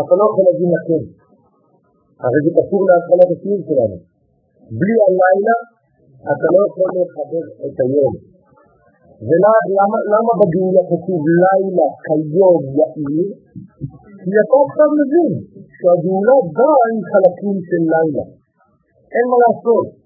אתה 0.00 0.12
לא 0.18 0.24
יכול 0.28 0.44
להבין 0.48 0.70
לכם. 0.76 1.02
הרי 2.22 2.38
זה 2.44 2.50
קשור 2.56 2.80
להתחלת 2.88 3.28
השיעור 3.34 3.60
שלנו. 3.66 3.98
בלי 4.78 4.96
הלילה 5.06 5.56
אתה 6.32 6.46
לא 6.54 6.60
יכול 6.68 6.88
לחבר 6.96 7.44
את 7.66 7.76
היום. 7.84 8.14
ולמה 9.28 10.32
בגאולה 10.40 10.82
כתוב 10.90 11.20
לילה 11.42 11.88
כיום 12.04 12.62
יאיר? 12.78 13.28
כי 14.22 14.30
אתה 14.42 14.56
עכשיו 14.66 14.88
מבין 15.00 15.32
שהגאולה 15.78 16.36
באה 16.56 16.84
עם 16.92 17.00
חלקים 17.10 17.56
של 17.68 17.82
לילה. 17.92 18.24
אין 19.14 19.26
מה 19.30 19.36
לעשות. 19.44 19.99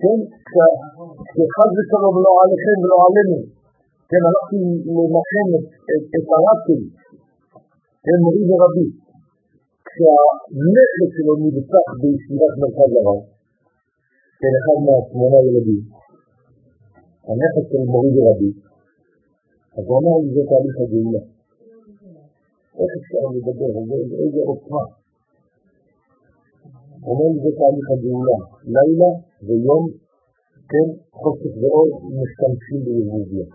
כן, 0.00 0.18
שחד 1.34 1.70
ושלום 1.76 2.16
לא 2.24 2.32
עליכם 2.42 2.76
ולא 2.82 2.98
עלינו. 3.06 3.38
כן, 4.10 4.22
הלכתי 4.28 4.58
לנחם 4.96 5.48
את 6.16 6.26
הרב 6.36 6.58
שלי, 6.66 6.88
כן, 8.04 8.18
מורי 8.24 8.42
ורבי. 8.48 8.88
כשהנכד 9.86 11.08
שלו 11.14 11.34
נרצח 11.42 11.88
בישיבת 12.00 12.54
מרכז 12.60 12.92
הרב, 12.98 13.20
כן, 14.40 14.52
אחד 14.60 14.78
מהשמונה 14.86 15.38
ילדים, 15.46 15.82
הנכד 17.26 17.64
של 17.70 17.82
מורי 17.92 18.10
ורבי, 18.16 18.50
אז 19.76 19.84
הוא 19.88 19.98
אמר 19.98 20.14
לי 20.22 20.28
זה 20.34 20.42
תהליך 20.48 20.76
הגאולה. 20.82 21.22
איך 22.78 22.90
אפשר 23.00 23.24
לדבר, 23.34 23.70
איזה 24.22 24.40
עוצמה. 24.46 25.01
אומר 27.06 27.28
לי 27.32 27.38
זה 27.42 27.50
תהליך 27.58 27.86
הגאולה. 27.94 28.38
לילה 28.74 29.10
ויום, 29.46 29.84
כן, 30.70 30.88
חושך 31.20 31.54
ואור, 31.60 31.88
משתמשים 32.18 32.78
בערבוביה. 32.84 33.46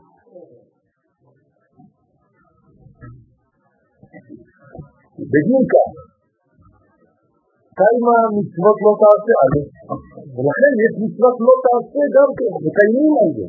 בגין 5.31 5.63
כך, 5.73 5.91
כמה 7.79 8.15
מצוות 8.35 8.77
לא 8.85 8.91
תעשה 9.01 9.33
על 9.43 9.49
זה, 9.53 9.63
ולכן 10.35 10.73
יש 10.85 10.93
מצוות 11.03 11.35
לא 11.45 11.53
תעשה 11.65 12.01
גם 12.15 12.29
כן, 12.37 12.51
מקיימים 12.65 13.13
על 13.21 13.29
זה. 13.37 13.47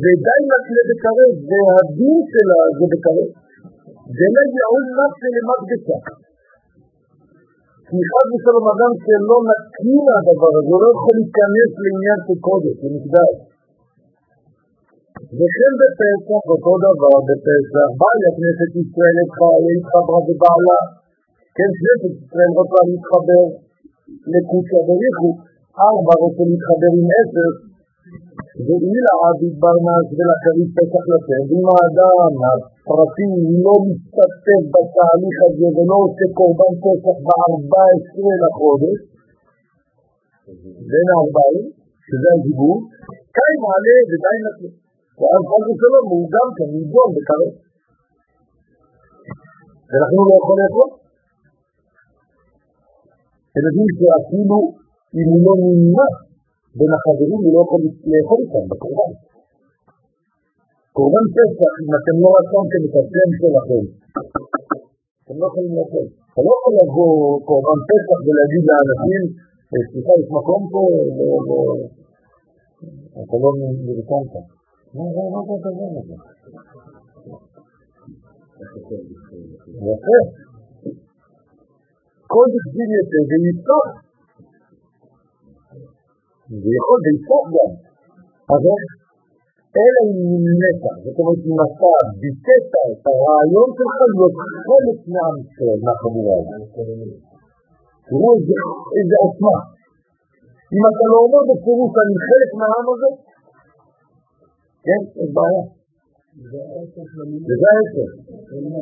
ודי 0.00 0.40
נקלה 0.50 0.82
בקרב, 0.88 1.32
והדין 1.48 2.18
שלה 2.32 2.60
זה 2.78 2.84
בקרב. 2.92 3.28
זה 4.16 4.26
לא 4.34 4.42
יעול 4.56 4.84
נפשי 4.98 5.28
למקדשה. 5.36 5.98
כי 7.90 7.98
חד 8.10 8.26
ושלום 8.32 8.66
אדם 8.74 8.92
שלא 9.02 9.38
נקי 9.48 9.94
מהדבר 10.06 10.52
הזה, 10.58 10.74
לא 10.82 10.88
יכול 10.94 11.14
להיכנס 11.18 11.70
לעניין 11.82 12.18
של 12.26 12.38
קודש, 12.46 12.76
למקדש. 12.84 13.34
וכן 15.38 15.72
בפסח, 15.80 16.42
אותו 16.52 16.72
דבר 16.86 17.14
בפסח, 17.28 17.88
באה 18.00 18.16
לכנסת 18.22 18.72
ישראל 18.82 19.16
התחברה 19.24 20.20
בבעלה. 20.26 20.80
כן, 21.56 21.70
כנסת 21.78 22.12
ישראל 22.20 22.50
רוצה 22.58 22.80
להתחבר 22.88 23.44
לקודשא 24.32 24.80
בריחו, 24.86 25.30
ארבע 25.88 26.14
רוצה 26.24 26.42
להתחבר 26.50 26.92
עם 26.98 27.08
עשר, 27.20 27.50
ואילה 28.66 29.14
עביד 29.26 29.54
ברנס 29.62 30.06
ולכרית 30.16 30.70
פסח 30.76 31.04
לשם, 31.12 31.42
ואם 31.48 31.66
האדם 31.72 32.32
הפרטי 32.46 33.26
לא 33.64 33.74
משתתף 33.86 34.62
בתהליך 34.72 35.36
הזה 35.46 35.68
ולא 35.74 35.96
עושה 36.04 36.26
קורבן 36.38 36.72
פסח 36.82 37.16
ב-14 37.26 38.14
לחודש, 38.42 38.98
בין 40.90 41.06
הארבעים, 41.12 41.66
שזה 42.06 42.28
הדיבור, 42.34 42.76
קי 43.36 43.52
מעלה 43.62 43.96
ודי 44.08 44.38
נקלה. 44.44 44.70
ואז 45.18 45.42
חס 45.50 45.64
ושלום 45.68 46.06
הוא 46.12 46.24
גם 46.34 46.48
כן 46.56 46.68
נידון 46.74 47.10
בקרב. 47.16 47.52
הוא 50.12 50.24
לא 50.28 50.34
יכול 50.40 50.56
לאכול. 50.60 50.90
אתם 53.50 53.62
יודעים 53.66 53.90
שאפילו 53.98 54.58
אם 55.18 55.26
הוא 55.30 55.40
לא 55.46 55.52
נמנע 55.62 56.08
בין 56.78 56.90
החברים, 56.96 57.40
הוא 57.44 57.52
לא 57.56 57.60
יכול 57.64 57.80
לאכול 58.12 58.38
איתם 58.44 58.64
בקורבן. 58.70 59.12
קורבן 60.96 61.26
פסח, 61.36 61.72
אם 61.82 61.92
אתם 61.98 62.16
לא 62.22 62.28
רשמתם 62.36 62.82
את 62.86 62.94
השם 63.00 63.28
שלכם, 63.40 63.84
אתם 65.22 65.36
לא 65.40 65.44
יכולים 65.50 65.72
לאכול. 65.78 66.06
אתה 66.30 66.40
לא 66.46 66.50
יכול 66.56 66.74
לבוא 66.80 67.14
קורבן 67.48 67.80
פסח 67.90 68.18
ולהגיד 68.26 68.62
לאנשים, 68.68 69.24
סליחה, 69.90 70.12
יש 70.20 70.28
מקום 70.38 70.62
פה, 70.72 70.82
אתה 73.22 73.36
לא 73.42 73.50
נרשמת. 73.86 74.34
מה 74.94 75.04
זה 75.14 75.20
הדבר 75.54 75.90
הזה? 76.00 76.16
יפה. 79.88 80.18
כל 82.32 82.46
דכתיב 82.54 82.88
יצא 82.98 83.20
ויפתח. 83.28 84.09
ויכול 86.62 86.98
ויפתח 87.04 87.44
גם. 87.54 87.70
אבל 88.54 88.80
אלא 89.78 90.00
אם 90.06 90.16
נמנית, 90.44 90.80
זאת 91.04 91.16
אומרת 91.18 91.42
אם 91.48 91.58
אתה 91.66 91.92
ביטאת 92.20 92.72
את 92.92 93.04
הרעיון 93.10 93.68
שלך 93.76 93.96
להיות 94.12 94.34
חלק 94.66 94.98
מעם 95.12 95.36
ישראל, 95.44 95.78
מהחבורה 95.84 96.34
הזאת. 96.40 96.62
תראו 98.06 98.30
איזה 98.96 99.16
עוצמה. 99.24 99.56
אם 100.74 100.82
אתה 100.90 101.04
לא 101.12 101.16
אומר 101.24 101.42
בפירוש 101.50 101.92
אני 102.02 102.16
חלק 102.28 102.50
מהעם 102.58 102.86
הזה, 102.92 103.10
כן, 104.86 105.02
יש 105.20 105.30
בעיה. 105.36 105.64
וזה 107.46 107.68
העשר. 107.72 108.08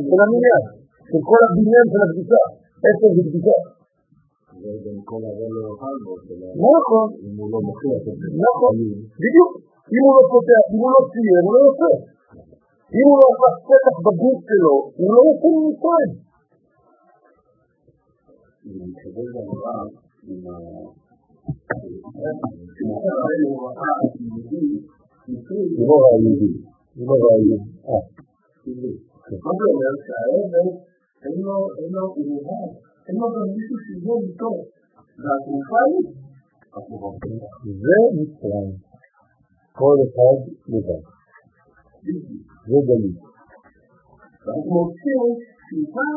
של 0.09 0.21
המניין, 0.25 0.63
של 1.09 1.21
כל 1.31 1.41
הבניין 1.47 1.87
של 1.93 2.01
הקדושה. 2.05 2.43
עשר 2.87 3.09
זה 3.17 3.23
קדושה. 3.29 3.59
נכון. 6.67 7.09
נכון, 8.45 8.75
בדיוק. 9.23 9.53
אם 9.93 10.03
הוא 10.05 10.13
לא 10.17 10.23
פותח, 10.31 10.65
אם 10.73 10.79
הוא 10.83 10.91
לא 10.95 11.01
צייר, 11.13 11.43
הוא 11.45 11.53
לא 11.55 11.61
יוצא. 11.67 11.93
אם 12.99 13.07
הוא 13.09 13.19
לא 13.21 13.27
עשה 13.35 13.49
פתח 13.69 13.97
בגוף 14.07 14.39
שלו, 14.49 14.75
הוא 14.99 15.09
לא 15.15 15.21
יוצא 15.29 15.49
ממצרים. 15.55 16.13
הוא 25.77 25.87
לא 25.89 25.95
ראה 26.03 26.17
יהודי, 26.23 26.53
הוא 26.97 27.07
לא 27.07 27.15
ראה 27.23 27.37
יהודי. 27.39 28.93
מה 29.45 29.51
זה 29.59 29.65
אומר? 29.73 29.95
שהאבן 30.07 30.69
אין 31.25 31.37
לו, 31.47 31.57
הוא 32.15 32.25
לבד, 32.31 32.88
אין 33.09 33.17
לו 33.21 33.27
גם 33.35 33.49
מישהו 33.55 33.77
שיבוא 33.85 34.17
איתו. 34.23 34.53
והתרופה 35.23 35.81
היא 35.89 37.75
זה 37.83 37.99
מצרים. 38.17 38.71
כל 39.79 39.97
אחד 40.05 40.37
לבד. 40.73 41.03
זה 42.69 42.79
גליל. 42.87 43.17
ואנחנו 44.45 44.71
מוצאים 44.77 45.21
מה 45.97 46.09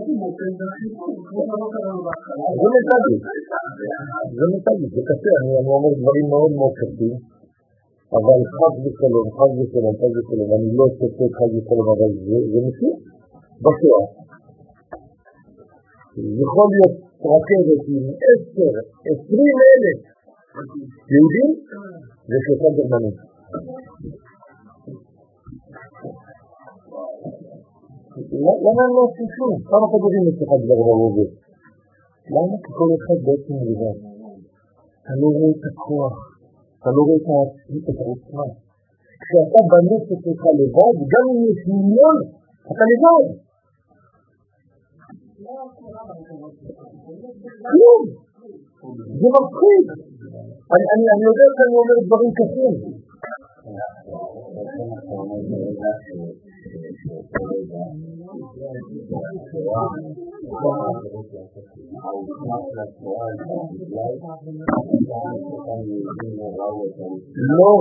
זה 0.00 0.12
מוצאים 0.22 0.52
זה 0.58 0.64
בהתחלה. 2.04 2.46
זה 4.94 5.00
קשה, 5.08 5.32
אני 5.40 5.52
אומר 5.74 5.92
דברים 6.00 6.26
מאוד 6.32 6.52
מאוד 6.58 6.74
קשים, 6.80 7.14
אבל 8.16 8.38
חד 8.56 8.74
ושלום, 8.82 9.26
חד 9.36 9.50
ושלום, 9.58 9.94
חד 10.00 10.12
ושלום, 10.16 10.48
אני 10.56 10.68
לא 10.78 10.86
צודק 10.98 11.30
חד 11.38 11.50
ושלום, 11.54 11.86
אבל 11.94 12.10
זה 12.52 12.58
מציאות. 12.66 13.00
בשואה. 13.64 14.04
יכול 16.18 16.66
להיות 16.72 16.94
רכבת 17.30 17.82
עם 17.88 18.04
עשר, 18.28 18.72
עשרים 19.10 19.56
אלף 19.70 19.98
יהודים 21.12 21.50
ושלושה 22.28 22.68
גרמנים. 22.76 23.16
למה 28.64 28.80
הם 28.86 28.92
לא 28.96 29.02
עושים 29.08 29.28
כלום? 29.34 29.56
כמה 29.70 29.86
כדורים 29.90 30.22
יש 30.28 30.36
לך 30.42 30.50
כבר 30.62 30.78
ברובה? 30.90 31.26
למה? 32.34 32.56
כי 32.62 32.70
כל 32.78 32.90
אחד 32.98 33.18
בעצם 33.26 33.54
לבד. 33.68 33.98
אתה 35.02 35.12
לא 35.20 35.28
רואה 35.36 35.50
את 35.56 35.64
הכוח, 35.70 36.16
אתה 36.78 36.90
לא 36.96 37.02
רואה 37.06 37.18
את 37.90 37.98
העוצמה. 38.00 38.46
כשאתה 39.22 39.60
בנפש 39.70 40.18
שלך 40.24 40.42
לבד, 40.60 40.94
גם 41.12 41.24
אם 41.32 41.40
יש 41.50 41.60
מיליון, 41.72 42.18
אתה 42.70 42.84
לבד. 42.92 43.49
كلام 45.40 45.70
دي 49.20 49.26
مبسوط 49.34 49.86
أن 50.74 50.82
أن 50.94 51.02
أن 51.12 51.20
يدرك 51.26 51.58
أن 51.64 51.70
يؤمر 51.74 51.98
بغير 52.10 52.32
كثير 52.40 52.74
לא 57.00 57.08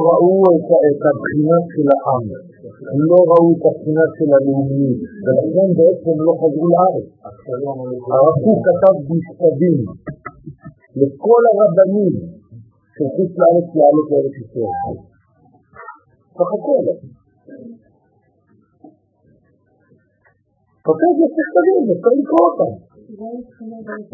ראו 0.08 0.44
את 0.88 1.02
הבחינה 1.08 1.58
של 1.72 1.88
העם, 1.96 2.26
לא 3.10 3.20
ראו 3.30 3.48
את 3.56 3.64
הבחינה 3.68 4.06
של 4.16 4.30
הלאומיות, 4.36 5.00
ולכן 5.24 5.70
בעצם 5.78 6.16
לא 6.26 6.34
חזרו 6.40 6.68
לארץ. 6.74 7.08
הרב 8.14 8.36
קוק 8.44 8.60
כתב 8.68 8.96
מכתבים 9.10 9.78
לכל 10.96 11.42
הרבנים 11.52 12.14
של 12.96 13.08
לארץ 13.40 13.68
לעלות 13.78 14.08
לארץ 14.12 14.36
ישראל. 14.44 14.96
סך 16.36 16.50
הכל. 16.58 16.84
כותב 20.90 21.14
יש 21.24 21.32
מכתבים, 21.40 21.82
אפשר 21.94 22.12
לקרוא 22.20 22.46
אותם. 22.48 22.72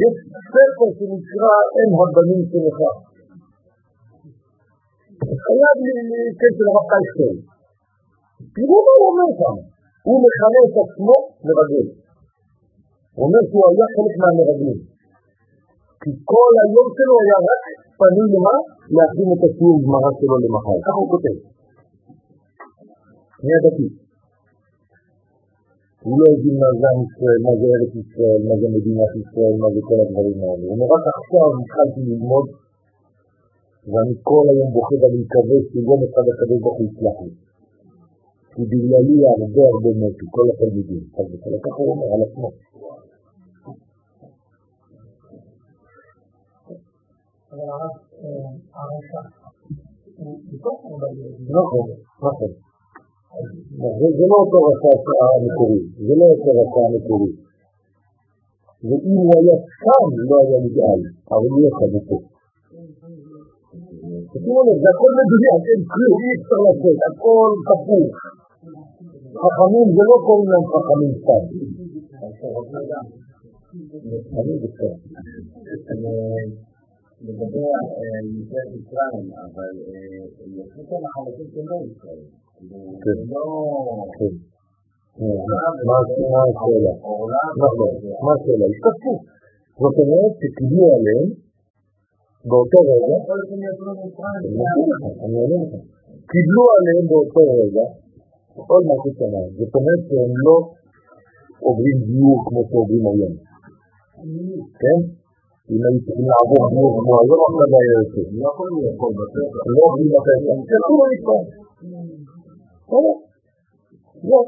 יש 0.04 0.16
ספר 0.54 0.88
שנקרא 0.98 1.54
אין 1.76 1.90
הבנים 2.00 2.44
שלך. 2.52 2.80
חייב 5.46 5.78
של 6.58 6.68
הרב 6.70 6.86
קייסטל. 6.92 7.36
תראו 8.56 8.78
מה 8.86 8.94
הוא 8.98 9.08
אומר 9.10 9.30
שם. 9.40 9.56
הוא 10.08 10.18
מכנה 10.24 10.60
את 10.68 10.76
עצמו 10.84 11.16
מרגל. 11.46 11.88
הוא 13.16 13.24
אומר 13.26 13.42
שהוא 13.50 13.64
היה 13.70 13.86
חלק 13.96 14.16
מהמרגלים. 14.22 14.80
כי 16.02 16.12
כל 16.32 16.52
היום 16.64 16.88
שלו 16.96 17.16
היה 17.24 17.38
רק 17.50 17.64
פנים 18.00 18.28
למה? 18.34 18.56
להכין 18.96 19.28
את 19.34 19.42
השיעור 19.46 19.78
גמרא 19.84 20.12
שלו 20.18 20.36
למחר. 20.44 20.78
ככה 20.86 21.00
הוא 21.02 21.10
כותב. 21.14 21.38
מי 23.46 23.54
הדתי? 23.58 24.05
הוא 26.06 26.16
לא 26.20 26.26
הבין 26.34 26.56
מה 26.64 26.70
זה 26.80 26.88
עם 26.94 27.00
ישראל, 27.08 27.40
מה 27.48 27.54
זה 27.60 27.66
ארץ 27.74 27.94
ישראל, 28.04 28.40
מה 28.48 28.56
זה 28.60 28.68
מדינת 28.76 29.12
ישראל, 29.22 29.54
מה 29.62 29.68
זה 29.74 29.80
כל 29.88 29.98
הדברים 30.04 30.38
האלה. 30.44 30.64
הוא 30.68 30.74
אומר, 30.74 30.88
רק 30.96 31.06
עכשיו 31.18 31.48
התחלתי 31.62 32.02
ללמוד, 32.10 32.48
ואני 33.92 34.16
כל 34.30 34.46
היום 34.52 34.70
בוכה 34.74 34.96
ואני 35.02 35.20
מקווה 35.24 35.58
שיום 35.70 36.00
אחד 36.08 36.26
הקדוש 36.32 36.60
ברוך 36.64 36.78
הוא 36.80 36.86
יצלח 36.88 37.18
לי. 37.24 37.32
כי 38.54 38.62
בגללי 38.70 39.18
הרבה 39.34 39.64
הרבה 39.72 39.92
מתו, 40.02 40.26
כל 40.36 40.46
התלמידים. 40.52 41.04
אז 41.18 41.26
ככה 41.66 41.80
הוא 41.84 41.90
אומר 41.94 42.08
על 42.16 42.22
עצמו. 42.28 42.50
נכון, 51.58 51.88
נכון. 52.28 52.65
זה 54.18 54.26
לא 54.32 54.36
אותו 54.44 54.58
רצה 54.68 54.90
המקורי, 55.36 55.80
זה 56.08 56.14
לא 56.20 56.26
אותו 56.34 56.52
רצה 56.60 56.82
המקורי. 56.88 57.32
ואם 58.88 59.16
הוא 59.22 59.32
היה 59.38 59.56
שם, 59.80 60.08
לא 60.30 60.36
היה 60.44 60.58
נגאל, 60.66 61.02
אבל 61.34 61.50
הוא 61.54 61.62
יצא 61.68 61.86
מפה. 61.96 62.20
תשימו 64.32 64.62
לב, 64.68 64.78
זה 64.84 64.90
הכל 64.94 65.12
מדויק, 65.20 65.62
אין 65.70 65.82
כלום, 65.92 66.20
אי 66.24 66.32
אפשר 66.38 66.60
לצאת, 66.68 67.00
הכל 67.10 67.52
כפוף. 67.68 68.10
חכמים 69.42 69.88
זה 69.96 70.04
לא 70.10 70.18
קוראים 70.26 70.50
להם 70.52 70.66
חכמים 70.74 71.12
סתם. 71.22 71.44
לגבי 77.26 77.60
יציאת 78.40 78.70
מצרים, 78.76 79.28
אבל 79.44 79.74
יצאו 80.58 80.82
שם 80.90 81.04
חלקים 81.14 81.48
של 81.54 81.64
לא 81.70 81.78
ישראל. 81.92 82.45
כן. 82.56 83.20
מה 85.88 85.96
השאלה? 86.02 86.94
נכון, 87.62 87.92
מה 88.26 88.32
השאלה? 88.36 88.66
השתתפו. 88.72 89.14
זאת 89.82 89.96
אומרת 90.02 90.34
שקיבלו 90.40 90.86
עליהם 90.96 91.28
באותו 92.50 92.80
רגע, 92.92 93.16
אני 93.52 94.62
אענה 95.22 95.44
לך, 95.62 95.72
קיבלו 96.32 96.64
עליהם 96.78 97.04
באותו 97.12 97.42
רגע 97.62 97.86
עוד 98.70 98.84
משהו 98.90 99.12
שנה. 99.20 99.42
זאת 99.58 99.74
אומרת 99.78 100.02
שהם 100.08 100.34
לא 100.46 100.56
עוברים 101.66 101.98
גיור 102.08 102.38
כמו 102.48 102.62
שעוברים 102.70 103.06
היום. 103.12 103.34
כן? 104.82 105.00
אם 105.72 105.80
היו 105.86 106.00
צריכים 106.06 106.28
לעבור 106.32 106.62
גיור 106.72 106.92
כמו 107.00 107.14
היום, 107.22 107.40
עכשיו 107.48 107.70
היה 107.80 107.96
יוצא. 108.00 108.22
לא 108.42 108.48
יכולים 108.54 108.78
לאכול 108.86 109.12
בפסח. 109.20 109.64
לא 109.78 109.86
בפסח, 110.14 110.58
תלכו 110.70 110.94
למקווה. 111.02 111.40
לא. 112.92 114.42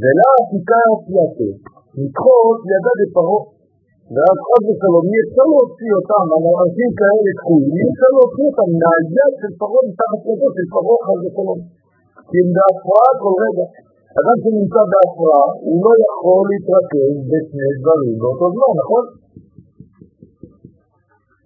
ולא 0.00 0.28
עתיקה 0.40 0.80
עשייתו, 0.92 1.48
לדחות 1.98 2.58
ידה 2.72 2.92
בפרעה. 2.98 3.40
ואז 4.14 4.36
חד 4.46 4.62
ושלום, 4.68 5.04
אי 5.12 5.18
אפשר 5.24 5.46
להוציא 5.52 5.92
אותם, 5.98 6.24
אנשים 6.62 6.90
כאלה 7.00 7.30
תקועים, 7.38 7.72
אי 7.78 7.84
אפשר 7.90 8.10
להוציא 8.16 8.44
אותם 8.48 8.68
מהיד 8.80 9.32
של 9.40 9.52
פרעה 9.60 9.82
מתחת 9.88 10.20
ידו 10.28 10.48
של 10.56 10.66
פרעה 10.74 10.98
חד 11.06 11.18
ושלום. 11.24 11.60
כי 12.28 12.36
הם 12.42 12.48
בהפרעה 12.56 13.10
כל 13.22 13.34
רגע. 13.44 13.66
אדם 14.18 14.36
שנמצא 14.42 14.82
בהפרעה, 14.90 15.46
הוא 15.66 15.76
לא 15.84 15.92
יכול 16.06 16.42
להתרכז 16.50 17.14
בשני 17.30 17.70
דברים 17.80 18.14
באותו 18.20 18.46
זמן, 18.54 18.72
נכון? 18.82 19.04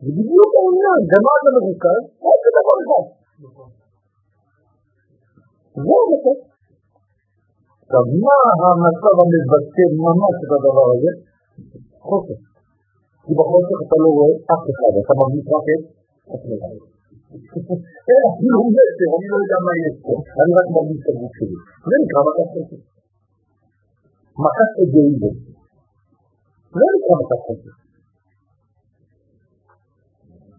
זה 0.03 0.11
בדיוק 0.17 0.51
העניין, 0.59 1.01
במה 1.11 1.33
אתה 1.39 1.51
מרוכז? 1.57 2.03
רק 2.27 2.39
בדבר 2.45 2.77
אחד. 2.85 3.05
זהו 5.85 5.97
המצב. 6.03 6.37
עכשיו, 7.83 8.05
מה 8.25 8.39
המצב 8.65 9.15
המבטא 9.23 9.85
ממש 10.05 10.35
את 10.45 10.51
הדבר 10.57 10.87
הזה? 10.95 11.13
חוסר. 12.09 12.39
כי 13.25 13.33
בחוסר 13.39 13.77
אתה 13.85 13.97
לא 14.03 14.09
רואה 14.17 14.35
אף 14.55 14.65
אחד, 14.73 14.93
אתה 15.03 15.13
מרגיש 15.21 15.45
רק 15.55 15.67
את 15.75 15.83
עצמך. 16.35 16.65
אין 18.09 18.23
אפילו 18.31 18.59
מסר, 18.77 19.09
אני 19.17 19.27
לא 19.33 19.37
יודע 19.43 19.59
מה 19.67 19.73
יש 19.85 19.97
פה, 20.05 20.13
אני 20.41 20.53
רק 20.59 20.69
מרגיש 20.77 20.99
את 21.03 21.09
הגוף 21.11 21.33
שלי. 21.39 21.57
זה 21.89 21.95
נקרא 22.03 22.21
מכת 22.27 22.49
חוסר. 22.53 22.81
מכת 24.45 24.71
אגואיזם. 24.83 25.35
זה 26.77 26.87
נקרא 26.95 27.15
מכת 27.21 27.41
חוסר. 27.47 27.75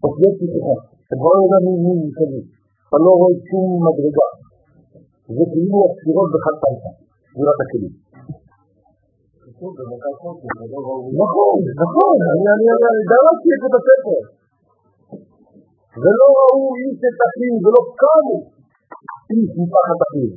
אוקיי, 0.04 0.30
סליחה, 0.38 0.74
אתה 1.04 1.14
כבר 1.20 1.32
לא 1.36 1.40
יודע 1.44 1.58
מי 1.64 1.72
מסביב. 2.02 2.44
אתה 2.86 2.96
לא 3.04 3.10
רואה 3.20 3.34
שום 3.48 3.68
מדרגה. 3.86 4.28
זה 5.36 5.44
כאילו 5.52 5.78
הספירות 5.86 6.28
בחד 6.34 6.56
פעם, 6.62 6.76
ספירת 7.30 7.58
הכלים. 7.64 7.94
נכון, 11.22 11.58
נכון, 11.84 12.16
אני 12.32 12.66
דרשתי 13.10 13.50
את 13.54 13.60
זה 13.62 13.68
בספר. 13.74 14.20
ולא 16.02 16.26
ראו 16.38 16.62
איש 16.78 16.98
את 17.08 17.18
אחיו, 17.26 17.54
ולא 17.64 17.82
קמו 18.00 18.38
איש 19.32 19.50
מפחד 19.58 19.98
אחיו. 20.06 20.32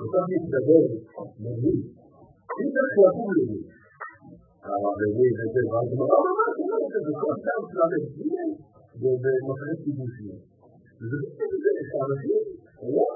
אותם 0.00 0.24
מתגבר, 0.30 0.84
מבין, 1.40 1.78
אם 2.58 2.66
צריך 2.74 2.94
לקום 3.04 3.30
לזה, 3.36 3.58
הרבי 4.68 5.28
וזה, 5.36 5.62
והגמרא 5.70 6.16
ממש 6.26 6.54
אומרת 6.60 6.92
את 6.98 7.02
זה, 7.06 7.12
כל 7.22 7.34
שם 7.44 7.60
של 7.70 7.80
המבין, 7.84 8.48
ובמחנה 9.00 9.74
קיבוצים. 9.82 10.36
וזה 10.98 11.16
בסדר, 11.24 11.84
שאנשים, 11.90 12.42
לא, 12.96 13.08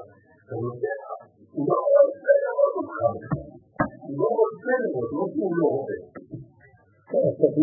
אתה 0.43 0.55
נותן, 0.63 0.99
הוא 1.55 1.65
לא 1.69 1.77
רוצה 2.07 2.33
לראות 2.43 2.73
אותך, 2.79 2.99
הוא 4.07 4.15
לא 4.21 4.29
רוצה 4.41 4.73
לראות, 4.83 5.09
לא 5.17 5.23
כי 5.33 5.39
הוא 5.45 5.55
לא 5.59 5.65
רוצה. 5.73 5.97
צריך 7.09 7.53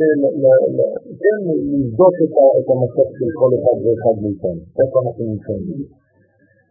כן 1.23 1.41
לבדוק 1.73 2.17
את 2.59 2.67
המצב 2.73 3.09
של 3.19 3.31
כל 3.41 3.51
אחד 3.59 3.77
ואחד 3.85 4.17
מאיתנו, 4.23 4.63
איפה 4.81 4.97
אנחנו 5.03 5.23
נמצאים. 5.31 5.65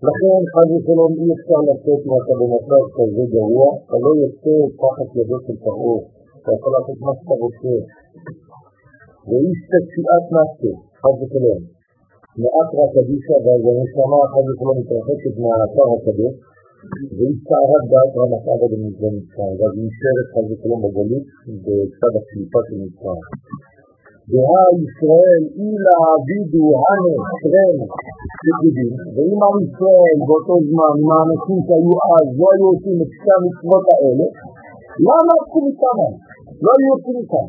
לכן 0.08 0.42
חד 0.54 0.68
ושלום 0.74 1.12
אי 1.20 1.28
אפשר 1.36 1.60
לצאת 1.70 2.02
מאתה 2.10 2.34
במצב 2.40 2.84
כזה 2.96 3.24
גרוע, 3.36 3.68
אתה 3.84 3.98
לא 4.06 4.12
יוצא 4.22 4.56
תחת 4.82 5.10
ידו 5.20 5.38
של 5.46 5.58
פרעה, 5.64 5.98
אתה 6.46 6.54
יכול 6.58 6.72
לעשות 6.76 6.98
מה 7.06 7.12
שאתה 7.18 7.36
רוצה. 7.44 7.76
ואיש 9.28 9.60
תציאת 9.72 10.26
נפשו, 10.36 10.72
חד 11.02 11.16
ושלום. 11.20 11.62
מעט 12.42 12.70
רק 12.80 12.90
קדישה 12.96 13.36
והנשמה 13.44 14.20
חד 14.32 14.46
ושלום 14.48 14.76
מתרחקת 14.80 15.36
מהאתר 15.42 15.88
הקדוש, 15.96 16.36
והיא 17.16 17.38
צערת 17.48 17.84
דעת 17.92 18.12
רמת 18.20 18.44
עבד 18.52 18.72
במצרים, 18.74 19.24
ואז 19.58 19.74
היא 19.76 19.86
נשארת 19.88 20.28
חד 20.34 20.46
ושלום 20.50 20.80
בגלות 20.84 21.26
בצד 21.64 22.14
הקליפה 22.20 22.60
של 22.68 22.78
מצרים. 22.84 23.28
דהה 24.32 24.66
ישראל 24.84 25.44
אילה 25.60 25.96
עבידו 26.14 26.66
הנו 26.88 27.14
שרם 27.40 27.78
שגידים, 28.44 28.94
ואם 29.16 29.40
עם 29.48 29.58
ישראל 29.68 30.18
באותו 30.28 30.56
זמן, 30.70 30.94
עם 31.02 31.10
האנשים 31.14 31.58
שהיו 31.66 31.96
אז, 32.16 32.28
לא 32.40 32.48
היו 32.54 32.66
עושים 32.74 32.98
את 33.04 33.10
שתי 33.16 33.32
המצוות 33.38 33.86
האלה, 33.94 34.28
למה 35.08 35.34
עשו 35.42 35.60
מכאן? 35.68 36.12
לא 36.64 36.70
היו 36.76 36.90
עושים 36.96 37.16
מכאן. 37.20 37.48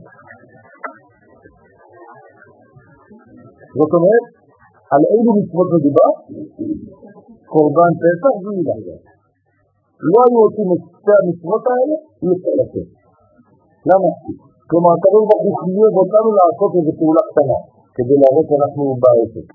זאת 3.78 3.92
אומרת, 3.96 4.24
על 4.92 5.02
אילו 5.12 5.32
מצוות 5.38 5.68
מדובר? 5.74 6.10
קורבן 7.52 7.92
פסח 8.02 8.34
ועילה. 8.42 8.76
לא 10.12 10.18
היו 10.26 10.38
עושים 10.46 10.68
את 10.74 10.82
שתי 10.96 11.14
המצוות 11.20 11.64
האלה, 11.70 11.96
אי 12.22 12.28
אפשר 12.34 12.54
לצאת. 12.60 12.88
למה? 13.88 14.10
כלומר, 14.68 14.90
הקדוש 14.96 15.24
ברוך 15.28 15.44
הוא 15.46 15.56
חייב 15.62 15.94
אותנו 16.00 16.30
לעשות 16.38 16.70
איזו 16.76 16.92
פעולה 16.98 17.22
קטנה, 17.30 17.58
כדי 17.96 18.16
להראות 18.20 18.46
שאנחנו 18.50 18.84
בעסק. 19.02 19.48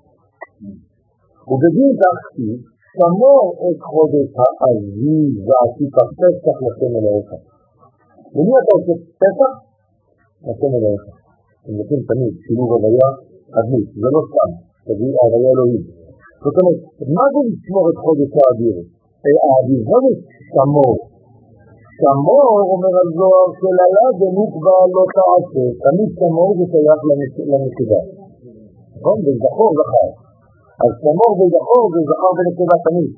ובדין 1.50 1.90
כך 2.00 2.18
כי 2.34 2.48
שמור 2.96 3.44
את 3.66 3.78
חודש 3.90 4.28
האביב 4.62 5.30
ועשית 5.46 5.92
פסח 6.18 6.56
לשם 6.64 6.92
אלוהיך. 6.98 7.51
למי 8.36 8.52
אתה 8.60 8.72
עושה 8.76 8.94
פסח? 9.20 9.52
לשם 10.46 10.72
אלוהיך. 10.78 11.04
אתם 11.60 11.72
זוכרים 11.78 12.02
תמיד, 12.10 12.32
שילוב 12.44 12.68
הוויה 12.74 13.08
אדמית, 13.58 13.88
זה 14.02 14.08
לא 14.14 14.20
סתם, 14.28 14.50
תגיד 14.86 15.12
הוויה 15.22 15.50
אלוהים. 15.54 15.82
זאת 16.44 16.56
אומרת, 16.58 16.80
מה 17.16 17.24
זה 17.32 17.40
לשמור 17.50 17.84
את 17.90 17.96
חודש 18.04 18.30
האוויר? 18.38 18.76
האוויר, 19.50 19.82
מה 19.90 19.98
זה 20.04 20.12
שמור? 20.52 20.94
שמור, 22.00 22.52
אומר 22.72 22.94
הזוהר, 23.02 23.48
שללה 23.60 24.04
ונקבע 24.18 24.76
לא 24.94 25.04
תעשה, 25.14 25.64
תמיד 25.84 26.10
שמור 26.18 26.50
זה 26.58 26.64
שייך 26.72 27.00
לנקבה. 27.50 28.00
נכון? 28.96 29.16
זה 29.24 29.32
זכור 29.42 29.70
זכר. 29.78 30.08
אז 30.82 30.92
שמור 31.02 31.32
וזכור 31.38 31.84
זה 31.94 32.00
זכר 32.08 32.32
ונקבה 32.36 32.76
תמיד. 32.86 33.10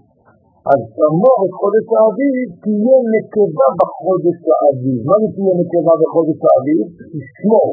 אז 0.71 0.81
שמור 0.97 1.39
את 1.47 1.53
חודש 1.61 1.87
האביב, 1.99 2.35
תהיה 2.63 2.99
נקבה 3.15 3.69
בחודש 3.81 4.39
האביב. 4.59 4.99
מה 5.09 5.15
זה 5.21 5.29
תהיה 5.35 5.55
נקבה 5.61 5.95
בחודש 6.03 6.39
האביב? 6.49 6.85
תשמור 7.13 7.69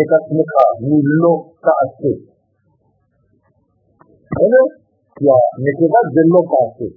את 0.00 0.10
עצמך 0.18 0.52
מלא 0.88 1.34
תעשה. 1.64 2.12
בסדר? 4.30 4.66
כי 5.16 5.24
הנקבה 5.34 6.00
זה 6.14 6.22
לא 6.32 6.40
תעשה, 6.52 6.88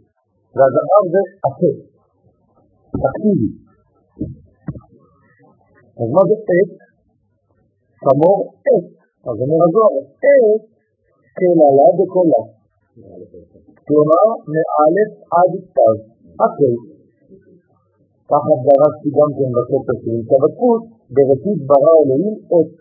והזכר 0.55 1.03
זה 1.13 1.21
עשה. 1.47 1.71
אקטיבי. 3.07 3.49
אז 5.99 6.07
מה 6.15 6.21
זה 6.29 6.35
עץ? 6.49 6.71
שמור 8.01 8.37
עת, 8.67 8.85
אז 9.27 9.35
אומר 9.41 9.59
הזוהר, 9.65 9.95
עת 10.25 10.63
כללה 11.37 11.87
בקולה. 11.97 12.41
כלומר, 13.89 14.25
מאלף 14.53 15.11
עד 15.37 15.53
תו, 15.75 15.91
הכל. 16.43 16.73
ככה 18.29 18.51
דרשתי 18.65 19.09
גם 19.17 19.29
כן 19.37 19.49
בספר 19.55 19.95
שנמצא 20.01 20.35
בדפוס, 20.43 20.81
בראשית 21.15 21.59
ברא 21.69 21.93
אלוהים 22.01 22.35
עת. 22.53 22.71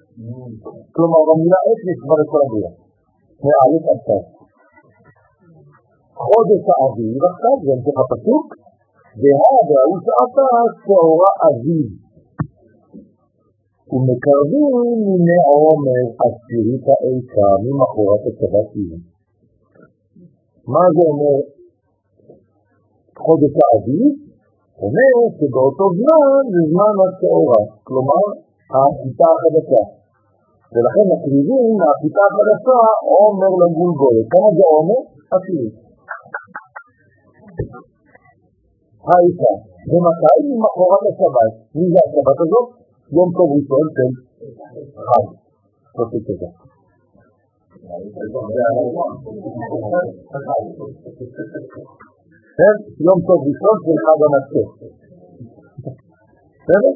כלומר, 0.94 1.20
במילה 1.28 1.59
עת 1.66 1.80
יש 1.90 1.98
כבר 2.05 2.18
את 2.22 2.28
כל 2.32 2.40
הבריאה. 2.44 2.72
מאלף 3.47 3.85
עד 3.90 4.01
תו. 4.06 4.18
חודש 6.26 6.62
האביב, 6.72 7.18
עכשיו 7.30 7.55
זה 7.64 7.70
המשך 7.74 7.97
הפסוק, 8.02 8.47
והא 9.20 9.56
וההוא 9.68 9.98
שעתה 10.05 10.48
שעורה 10.82 11.32
אביב. 11.48 11.89
ומקרבים 13.93 14.74
מימי 15.05 15.39
עומר 15.51 16.05
עשירית 16.24 16.86
האיכה 16.94 17.48
ממחרת 17.64 18.22
השבת 18.28 18.70
יום. 18.76 19.18
מה 20.74 20.85
זה 20.95 21.03
אומר 21.11 21.39
חודש 23.24 23.55
האביב? 23.65 24.12
אומר 24.82 25.15
שבאותו 25.36 25.86
זמן 25.99 26.43
זה 26.53 26.61
זמן 26.70 26.95
השעורה, 27.05 27.62
כלומר 27.86 28.24
החיטה 28.74 29.28
החדשה. 29.35 29.82
ולכן 30.73 31.05
מקריבים 31.12 31.66
מהחיטה 31.81 32.23
החדשה 32.28 32.78
עומר 33.16 33.53
לגולגולת. 33.61 34.27
כמה 34.32 34.49
זה 34.57 34.65
עומר? 34.74 35.01
עשירית. 35.35 35.74
האישה. 39.09 39.53
ומתי? 39.90 40.39
ממחרת 40.49 41.03
השבת. 41.11 41.53
מי 41.77 41.85
זה 41.93 42.01
השבת 42.07 42.39
הזאת? 42.45 42.66
יום 43.16 43.28
טוב 43.36 43.49
ראשון 43.57 43.85
של 43.97 44.11
חג. 45.09 45.27
פשוט 51.05 51.30
כזה. 51.36 51.60
כן? 52.59 52.76
יום 53.06 53.18
טוב 53.26 53.40
ראשון 53.48 53.76
של 53.84 53.96
חג 54.05 54.18
המצה. 54.26 54.62
בסדר? 56.62 56.94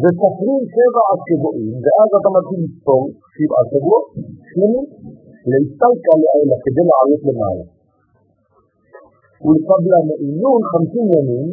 וסופרים 0.00 0.62
שבע 0.74 1.02
השבועים, 1.12 1.74
ואז 1.84 2.10
אתה 2.18 2.28
מתחיל 2.36 2.60
לספור 2.64 3.02
שבעה 3.34 3.64
שבועות, 3.70 4.06
שלמים, 4.48 4.86
להסתלקה 5.50 6.14
לאלה 6.22 6.56
כדי 6.64 6.84
לעלות 6.88 7.22
למעלה. 7.28 7.66
ולקבלה 9.44 9.98
מעינון 10.08 10.60
חמישים 10.70 11.06
ימים, 11.14 11.48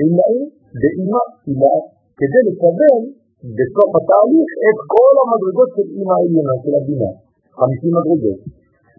עילאים 0.00 0.46
באימא 0.80 1.24
אימה, 1.46 1.76
כדי 2.18 2.40
לקבל 2.48 3.00
בסוף 3.56 3.90
התהליך 3.98 4.50
את 4.68 4.78
כל 4.94 5.12
המדרגות 5.20 5.70
של 5.76 5.86
אימא 5.94 6.14
העליונה, 6.16 6.54
של 6.62 6.72
הבינה, 6.78 7.10
חמישים 7.58 7.92
מדרגות. 7.96 8.40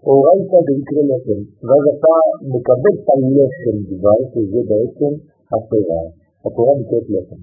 אורייתא 0.07 0.59
דיקרא 0.67 1.03
לחם, 1.11 1.41
ואז 1.65 1.83
אתה 1.93 2.15
מקבל 2.53 2.93
את 2.99 3.07
הלחם 3.13 3.77
דבר, 3.91 4.17
שזה 4.31 4.59
בעצם 4.69 5.11
התורה. 5.53 6.01
התורה 6.45 6.73
נקראת 6.79 7.07
לחם. 7.13 7.41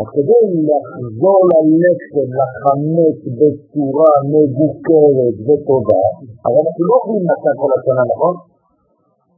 אז 0.00 0.06
כדי 0.14 0.42
לחזור 0.68 1.40
ללחם, 1.50 2.28
לחמץ 2.38 3.18
בצורה 3.38 4.12
מבוקרת 4.32 5.36
וטובה, 5.46 6.04
הרי 6.44 6.58
אנחנו 6.64 6.82
לא 6.90 6.94
יכולים 7.00 7.24
מצה 7.30 7.50
כל 7.60 7.70
השנה, 7.76 8.04
נכון? 8.12 8.34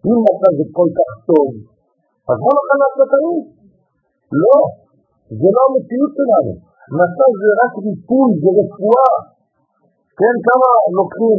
אם 0.09 0.19
מצה 0.27 0.49
זה 0.59 0.65
כל 0.79 0.89
כך 0.99 1.11
טוב, 1.31 1.49
אז 2.31 2.37
מה 2.45 2.51
נוכל 2.57 2.79
לעשות 2.83 3.11
היום? 3.17 3.39
לא, 4.43 4.59
זה 5.41 5.49
לא 5.57 5.61
המציאות 5.69 6.13
שלנו. 6.19 6.53
מצה 6.99 7.27
זה 7.41 7.49
רק 7.61 7.73
ריפוי, 7.85 8.31
זה 8.43 8.51
רפואה. 8.59 9.13
כן, 10.19 10.37
כמה 10.49 10.69
לוקחים 10.99 11.39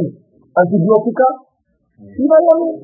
אנטיביוטיקה? 0.60 1.28
שבעה 2.14 2.40
ימים. 2.48 2.76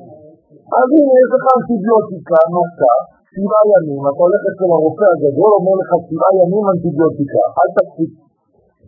אז 0.79 0.87
הנה 0.95 1.13
יש 1.21 1.29
לך 1.35 1.45
אנטיביוטיקה, 1.57 2.39
מצה, 2.55 2.93
שבעה 3.33 3.63
ימים, 3.73 4.01
אתה 4.09 4.21
הולך 4.25 4.41
אצל 4.49 4.69
הרופא 4.75 5.05
הגדול, 5.13 5.51
אומר 5.59 5.75
לך 5.81 5.89
שבעה 6.07 6.31
ימים 6.41 6.65
אנטיביוטיקה, 6.73 7.43
אל 7.59 7.69
תפסיק 7.75 8.11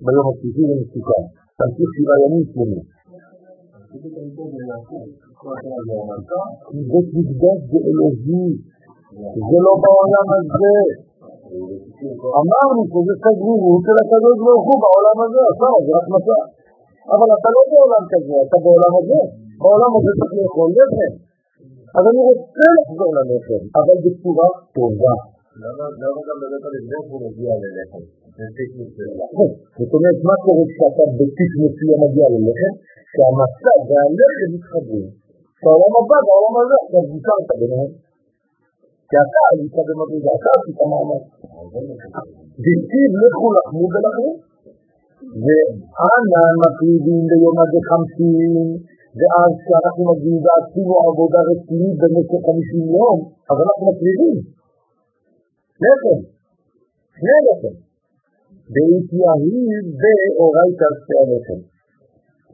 ביום 0.06 0.28
השלישי 0.30 0.64
זה 0.70 0.76
מסוכן, 0.82 1.24
תמשיך 1.58 1.90
שבעה 1.96 2.18
ימים 2.24 2.44
שלמים. 2.52 2.86
בית 6.90 7.10
מקדש 7.16 7.60
זה 7.70 7.80
אלוהי, 7.88 8.48
זה 9.50 9.58
לא 9.66 9.74
בעולם 9.84 10.28
הזה. 10.38 10.76
אמרנו 12.42 12.82
שזה 12.92 13.14
סגרירות 13.24 13.82
של 13.86 13.98
הקדוש 14.02 14.38
ברוך 14.46 14.66
הוא 14.70 14.78
בעולם 14.84 15.18
הזה, 15.26 15.42
עכשיו 15.52 15.74
זה 15.86 15.92
רק 16.00 16.08
מצה. 16.16 16.40
אבל 17.14 17.30
אתה 17.38 17.50
לא 17.56 17.62
בעולם 17.72 18.04
כזה, 18.12 18.36
אתה 18.46 18.58
בעולם 18.64 18.94
הזה. 19.00 19.20
בעולם 19.62 19.92
הזה 19.98 20.12
צריך 20.20 20.34
לאכול 20.38 20.70
לחם. 20.78 21.14
אז 21.98 22.04
אני 22.10 22.22
רוצה 22.30 22.68
לחזור 22.78 23.12
ללחם, 23.18 23.62
אבל 23.80 23.96
בצורה 24.04 24.48
טובה. 24.76 25.16
למה 25.64 25.86
גם 26.28 26.38
באמת 26.42 26.64
הנבדק 26.68 27.06
הוא 27.12 27.20
מגיע 27.26 27.52
ללחם? 27.64 28.04
זאת 29.80 29.92
אומרת, 29.96 30.20
מה 30.30 30.36
קורה 30.44 30.66
כשאתה 30.72 31.04
בטיק 31.18 31.52
מסוים 31.62 31.98
מגיע 32.04 32.28
ללחם? 32.34 32.74
שהמצה 33.14 33.74
והלחם 33.88 34.50
מתחברים. 34.56 35.10
בעולם 35.64 35.94
הבא, 36.00 36.18
בעולם 36.28 36.54
הזה, 36.62 36.76
עכשיו 36.84 37.04
ויתרת 37.10 37.50
ביניהם. 37.62 37.92
כי 39.10 39.16
אתה 39.24 39.42
היית 39.50 39.76
במדרגה, 39.88 40.32
אתה 40.38 40.50
עשית 40.56 40.80
מעמד. 40.92 41.24
דכתיב 42.64 43.12
לכו 43.22 43.48
לחמו 43.56 43.86
ולחמו. 43.94 44.32
ואנא 45.44 46.44
מקריבים 46.62 47.24
ביום 47.30 47.58
הזה 47.62 47.80
חמסין, 47.90 48.54
ואז 49.20 49.52
כשאנחנו 49.62 50.02
מגיעים 50.10 50.40
ועשינו 50.46 50.94
עבודה 51.08 51.40
רצינית 51.50 51.96
במשך 52.02 52.40
חמישים 52.48 52.86
יום, 52.98 53.18
אז 53.50 53.58
אנחנו 53.64 53.84
מקריבים. 53.90 54.38
לחם, 55.84 56.20
שני 57.18 57.40
לחם. 57.48 57.76
והתייהי 58.74 59.62
באורייתא 60.00 60.88
שתי 61.00 61.16
הלחם. 61.22 61.60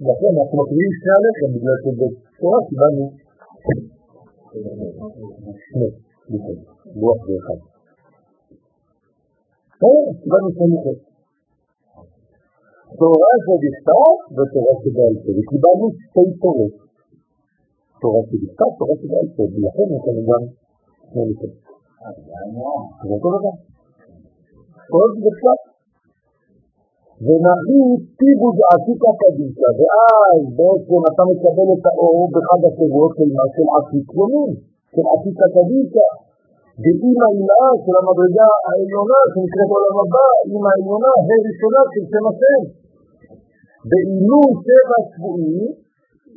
לכן 0.08 0.32
אנחנו 0.38 0.56
מקריבים 0.62 0.92
שני 1.00 1.14
הלחם, 1.18 1.50
בגלל 1.56 1.78
שבתורה 1.84 2.60
קיבלנו 2.68 3.06
שני, 5.68 5.90
לחם, 6.30 6.60
רוח 7.02 7.22
ואחד. 7.28 7.60
קיבלנו 10.22 10.50
שני 10.56 10.68
לחם. 10.76 10.98
תורה 13.00 13.34
שבכתב 13.45 14.14
ותורה 14.36 14.74
שבעל 14.82 15.16
פה, 15.24 15.30
וקיבלנו 15.38 15.86
שתי 16.04 16.28
תורות. 16.41 16.76
תורה 18.02 18.22
שבכתב, 18.30 18.72
תורה 18.80 18.95
שבעל 19.02 19.28
פה, 19.36 19.44
ולכן 19.54 19.88
יש 19.95 20.04
לנו 20.08 20.22
גם 20.30 20.44
שני 21.12 21.24
לחם. 21.30 21.54
זה 23.04 23.14
אותו 23.14 23.30
דבר. 23.36 23.56
עוד 24.95 25.12
בכתב. 25.24 25.60
ונביא 27.26 27.90
טיבו 28.20 28.50
דעתיקה 28.58 29.12
קדישה, 29.22 29.70
ואז 29.80 30.41
בעצם 30.58 31.02
אתה 31.10 31.24
מקבל 31.32 31.68
את 31.76 31.86
האור 31.90 32.20
בחג 32.34 32.62
השבועות 32.68 33.12
של 33.18 33.30
מה? 33.36 33.45
של 33.54 33.68
עתיק 33.76 34.08
יומין, 34.18 34.52
של 34.94 35.06
עתיקה 35.14 35.48
קדישה. 35.56 36.10
ואימא 36.82 37.26
אימאה 37.36 37.72
של 37.84 37.95
המדרגה 37.99 38.49
העליונה 38.65 39.20
שנקראת 39.32 39.70
עולם 39.76 39.95
הבא, 40.02 40.28
אימא 40.48 40.70
העליונה, 40.74 41.11
הראשונה 41.28 41.82
של 41.91 42.03
שם 42.11 42.26
השם. 42.30 42.61
בעילוי 43.90 44.49
שבע 44.65 44.98
שבועים, 45.11 45.68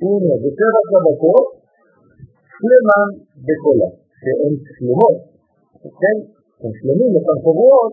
הנה, 0.02 0.34
בשבע 0.42 0.80
שבתות, 0.90 1.46
שלמן 2.54 3.08
בקולה, 3.46 3.88
שהן 4.20 4.54
שלמות, 4.74 5.16
כן? 6.00 6.16
הן 6.60 6.72
שלמים, 6.78 7.10
אותן 7.16 7.36
שבועות, 7.42 7.92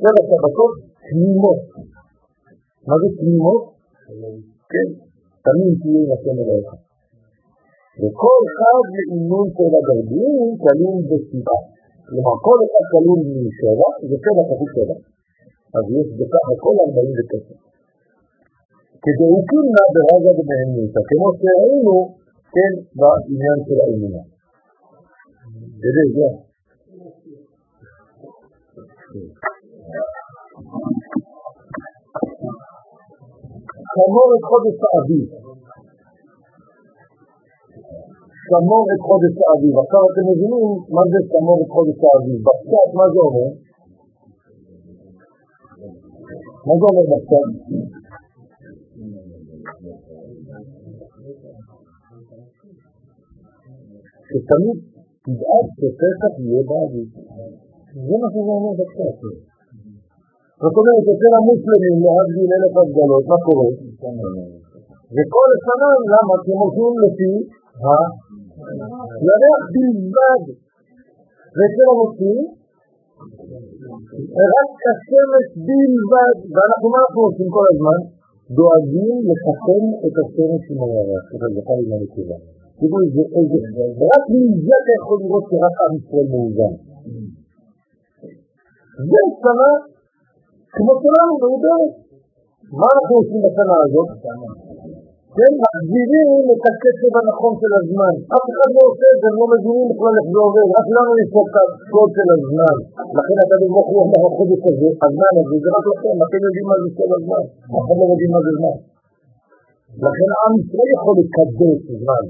שבע 0.00 0.20
שבתות 0.28 0.72
תמימות. 1.06 1.60
מה 2.86 2.94
זה 3.00 3.08
תמימות? 3.18 3.62
כן, 4.72 4.88
תמים 5.44 5.72
תהיו 5.80 5.98
עם 6.02 6.10
השם 6.14 6.36
אלוהיך. 6.42 6.89
וכל 8.00 8.40
חג 8.58 8.84
לעינון 8.94 9.46
של 9.56 9.72
הגרדים 9.78 10.48
כלול 10.62 10.98
בשבעה. 11.08 11.60
כלומר, 12.06 12.36
כל 12.46 12.58
אחד 12.66 12.84
כלול 12.92 13.20
משבע, 13.44 13.88
זה 14.08 14.16
שבע 14.24 14.42
כפול 14.48 14.68
שבע. 14.74 14.96
אז 15.76 15.84
יש 15.98 16.08
בכך 16.18 16.44
הכל 16.54 16.74
ארבעים 16.84 17.14
ותשע. 17.18 17.56
כדאוקינה 19.02 19.84
ברגע 19.94 20.30
ובהניתא, 20.38 21.00
כמו 21.08 21.28
שראינו, 21.38 21.96
כן, 22.54 22.72
בעניין 22.98 23.58
של 23.66 23.78
האמונה. 23.82 24.22
זה 25.82 26.04
זה. 26.16 26.28
שמור 33.92 34.28
את 34.36 34.42
חודש 34.48 34.76
האביב. 34.86 35.49
שמור 38.50 38.84
את 38.92 39.00
חודש 39.08 39.34
האביב. 39.44 39.74
עכשיו 39.82 40.02
אתם 40.10 40.24
מבינים 40.30 40.66
מה 40.96 41.02
זה 41.10 41.18
שמור 41.30 41.58
את 41.62 41.70
חודש 41.74 41.98
האביב. 42.06 42.38
בפשט 42.46 42.90
מה 42.98 43.06
זה 43.12 43.20
אומר? 43.26 43.48
מה 46.66 46.74
זה 46.78 46.84
אומר 46.88 47.06
בצד? 47.12 47.48
שתמיד 54.28 54.78
תדאג 55.24 55.66
שפסח 55.78 56.32
יהיה 56.44 56.62
באביב. 56.68 57.08
זה 58.08 58.14
מה 58.22 58.28
שזה 58.32 58.50
אומר 58.58 58.74
בצד. 58.80 59.14
זאת 60.62 60.74
אומרת, 60.78 61.04
אצל 61.12 61.32
המוסלמים 61.38 61.96
להבדיל 62.04 62.50
אלף 62.56 62.74
הבדלות, 62.80 63.24
מה 63.30 63.38
קורה? 63.46 63.68
וכל 65.14 65.50
שנה, 65.66 65.90
למה? 66.12 66.34
כי 66.42 66.50
הם 66.52 66.60
הולכים 66.62 66.92
לפי 67.04 67.30
הירח 68.68 69.62
בלבד. 69.74 70.42
ואצל 71.56 71.86
הנוצרים, 71.92 72.46
רק 74.54 74.72
השמש 74.90 75.46
בלבד, 75.66 76.36
ואנחנו 76.54 76.86
מה 76.92 76.98
אנחנו 77.02 77.20
עושים 77.28 77.48
כל 77.56 77.66
הזמן? 77.72 78.00
דואגים 78.56 79.16
לחתן 79.28 79.84
את 80.04 80.14
השמש 80.20 80.62
עם 80.70 80.78
הירח, 80.84 81.24
הזכר 81.42 81.78
עם 81.82 81.92
הנקבה. 81.94 82.38
תראו 82.78 82.96
איזה, 83.04 83.22
איזה, 83.36 83.58
רק 84.12 84.24
מזה 84.34 84.74
אתה 84.80 84.92
יכול 84.98 85.16
לראות 85.22 85.44
שרק 85.50 85.76
עם 85.84 85.92
ישראל 85.98 86.26
מאוזן. 86.32 86.74
זה 89.10 89.20
שנה 89.42 89.70
כמו 90.74 90.92
שלנו, 91.02 91.32
מעודרת. 91.40 91.92
מה 92.80 92.86
אנחנו 92.94 93.14
עושים 93.20 93.40
בשנה 93.44 93.76
הזאת? 93.84 94.08
כן, 95.36 95.52
מחזירים 95.62 96.44
את 96.52 96.62
הקצב 96.68 97.12
הנכון 97.18 97.52
של 97.60 97.72
הזמן. 97.80 98.14
אף 98.36 98.46
אחד 98.52 98.70
לא 98.76 98.82
עושה 98.90 99.06
את 99.14 99.18
זה, 99.20 99.26
הם 99.30 99.36
לא 99.40 99.46
מבינים 99.52 99.86
בכלל 99.90 100.14
איך 100.18 100.26
זה 100.32 100.38
עובד, 100.46 100.68
רק 100.78 100.86
לנו 100.94 101.12
יש 101.20 101.28
פה 101.34 101.40
את 101.46 101.54
הקוד 101.60 102.10
של 102.16 102.28
הזמן. 102.36 102.76
לכן 103.18 103.36
אתה 103.44 103.56
ברוך 103.72 103.88
הוא 103.92 104.00
אומר 104.04 104.20
החודש 104.28 104.62
הזה, 104.70 104.88
הזמן 105.06 105.32
הזה, 105.40 105.56
זה 105.64 105.68
רק 105.76 105.84
לכם, 105.92 106.16
אתם 106.26 106.40
יודעים 106.46 106.66
מה 106.70 106.76
זה 106.82 106.88
של 106.98 107.10
הזמן, 107.18 107.44
אחד 107.78 107.96
לא 108.00 108.04
יודעים 108.12 108.30
מה 108.34 108.40
זה 108.46 108.52
זמן. 108.58 108.76
לכן 110.04 110.28
עם 110.40 110.52
ישראל 110.60 110.90
יכול 110.96 111.14
לקדש 111.20 111.80
זמן. 112.02 112.24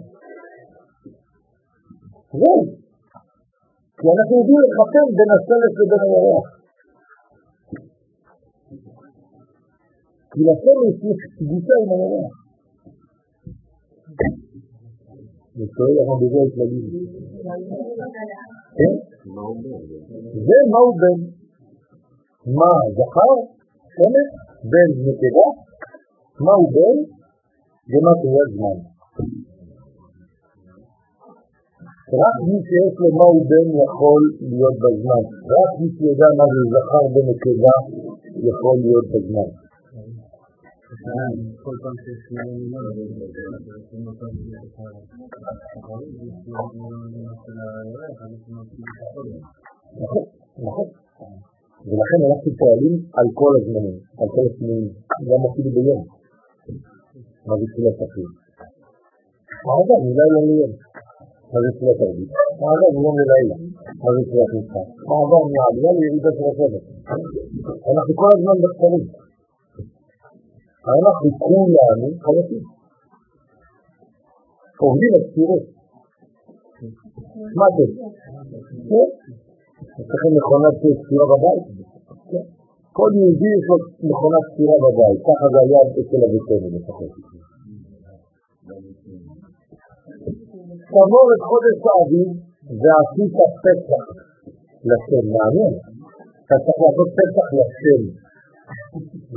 זהו. 2.41 2.61
כי 3.99 4.07
אנחנו 4.15 4.35
יודעים 4.41 4.61
לחתן 4.65 5.07
בין 5.17 5.31
הסלף 5.37 5.73
לבין 5.79 6.01
הירח. 6.05 6.47
כי 10.31 10.41
לכן 10.51 10.77
יש 11.09 11.21
קדושה 11.37 11.75
עם 11.83 11.91
הירח. 11.95 12.40
שואל 15.75 15.95
איך 16.01 16.11
בזה 16.21 16.41
הכללים. 16.47 16.85
כן? 18.77 18.95
זה 20.47 20.57
מהו 20.73 20.89
בן? 21.01 21.19
מה 22.59 22.73
זכר? 22.97 23.35
שמש? 23.95 24.29
בן 24.71 24.91
נקבה? 25.07 25.49
מהו 26.47 26.65
בן? 26.75 26.97
ומה 27.91 28.13
קורה 28.23 28.45
זמן. 28.55 28.77
רק 32.21 32.37
מי 32.47 32.57
שיש 32.69 32.95
לו 33.01 33.09
מהו 33.19 33.37
בן 33.51 33.67
יכול 33.85 34.23
להיות 34.41 34.77
בזמן. 34.83 35.23
רק 35.53 35.71
מי 35.81 35.89
שיודע 35.97 36.29
מה 36.39 36.45
זה 36.53 36.63
זכר 36.73 37.05
ונקבה 37.15 37.77
יכול 38.49 38.77
להיות 38.85 39.07
בזמן. 39.13 39.51
כל 41.65 41.77
פעם 41.83 41.97
שיש 42.03 42.21
נכון, 50.01 50.25
נכון. 50.67 50.87
ולכן 51.89 52.21
אנחנו 52.29 52.51
פועלים 52.61 52.95
על 53.19 53.27
כל 53.41 53.53
הזמנים, 53.59 53.97
על 54.21 54.29
כל 54.35 54.45
הזמנים, 54.49 54.89
גם 55.29 55.41
אפילו 55.49 55.71
ביום. 55.77 56.03
מה 57.47 57.55
זה 57.59 57.65
תפילת 57.73 57.99
אחים? 58.07 58.29
מה 59.67 59.73
זה 59.87 59.95
מלילה 60.05 60.41
ליום? 60.49 60.73
מה 61.51 61.59
זה 61.63 61.69
תפילת 61.75 61.99
ערבית? 62.05 62.31
זה 62.81 62.87
מיום 62.97 63.17
ללילה? 63.21 63.57
מה 64.03 64.09
זה 64.15 64.21
תפילת 64.27 64.51
נצחה? 64.57 64.83
מה 65.09 65.15
עבר 65.25 65.43
מהעלייה 65.53 65.93
לירידה 65.99 66.31
של 66.37 66.47
השבת? 66.51 66.85
אנחנו 67.91 68.13
כל 68.21 68.31
הזמן 68.35 68.57
בקצרים. 68.63 69.30
אנחנו 70.89 71.29
כולנו 71.39 72.09
חלקים. 72.25 72.65
עובדים 74.81 75.13
על 75.17 75.23
ספירות. 75.31 75.65
מה 77.59 77.67
זה? 77.77 77.87
כן? 78.89 79.09
יש 79.99 80.07
לכם 80.13 80.31
מכונת 80.37 80.75
ספירה 81.03 81.27
בבית? 81.33 81.65
כל 82.93 83.11
יהודי 83.17 83.51
יש 83.59 83.65
לו 83.71 83.77
מכונת 84.11 84.45
ספירה 84.51 84.77
בבית, 84.85 85.19
ככה 85.29 85.47
זה 85.53 85.59
היה 85.65 85.81
אצל 86.01 86.21
אביתנו 86.27 86.69
לפחות. 86.77 87.13
תמור 90.95 91.27
את 91.35 91.43
חודש 91.49 91.79
האביב 91.91 92.29
ועשית 92.81 93.33
פסח 93.65 94.05
לשם, 94.89 95.25
מעניין. 95.37 95.75
אתה 96.45 96.57
צריך 96.65 96.79
לעשות 96.85 97.09
פסח 97.19 97.47
לשם. 97.59 98.03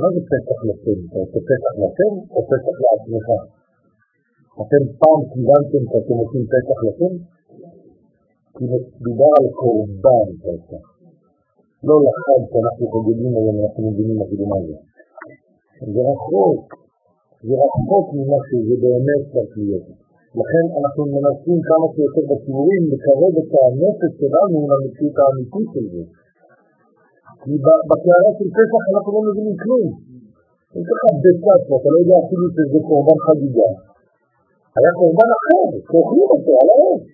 מה 0.00 0.06
זה 0.14 0.20
פסח 0.30 0.58
לשם? 0.68 0.98
אתה 1.06 1.18
עושה 1.24 1.40
פסח 1.50 1.74
לשם 1.82 2.12
או 2.34 2.40
פסח 2.50 2.76
לעצמך? 2.84 3.28
אתם 4.62 4.82
פעם 5.00 5.20
כיוונתם 5.30 5.82
שאתם 5.90 6.16
עושים 6.22 6.44
פסח 6.54 6.78
לשם? 6.86 7.12
כי 8.54 8.64
מדובר 8.70 9.32
על 9.40 9.48
קורבן 9.60 10.28
פסח. 10.44 10.84
לא 11.86 11.96
לחג 12.06 12.40
שאנחנו 12.50 12.84
חוגגים 12.92 13.32
היום, 13.38 13.56
אנחנו 13.62 13.80
מבינים 13.90 14.18
אפילו 14.24 14.44
מה 14.52 14.58
זה. 14.66 14.76
זה 15.94 16.00
רחוק, 16.10 16.64
זה 17.46 17.54
רחוק 17.64 18.06
ממה 18.16 18.38
שזה 18.46 18.74
באמת 18.84 19.22
צריך 19.32 19.52
להיות. 19.58 19.86
לכן 20.40 20.64
אנחנו 20.78 21.02
מנסים 21.14 21.58
כמה 21.68 21.86
שיותר 21.94 22.24
בציבורים 22.30 22.82
לקרב 22.92 23.34
את 23.42 23.50
הנפש 23.62 24.12
שלנו 24.20 24.58
למציאות 24.70 25.16
האמיתית 25.20 25.68
של 25.74 25.86
זה. 25.92 26.04
כי 27.44 27.54
בקערה 27.88 28.30
של 28.38 28.48
פסח 28.56 28.82
אנחנו 28.90 29.10
לא 29.16 29.20
מבינים 29.26 29.56
כלום. 29.62 29.86
יש 30.76 30.86
לך 30.92 31.02
ביצה 31.22 31.54
פה, 31.66 31.72
אתה 31.78 31.88
לא 31.94 31.98
יודע 32.02 32.16
אפילו 32.24 32.46
שזה 32.54 32.78
קורבן 32.88 33.18
חגיגה. 33.26 33.70
היה 34.76 34.90
קורבן 35.00 35.30
אחר, 35.38 35.64
שאוכלים 35.86 36.28
אותו 36.34 36.52
על 36.60 36.68
האש. 36.74 37.04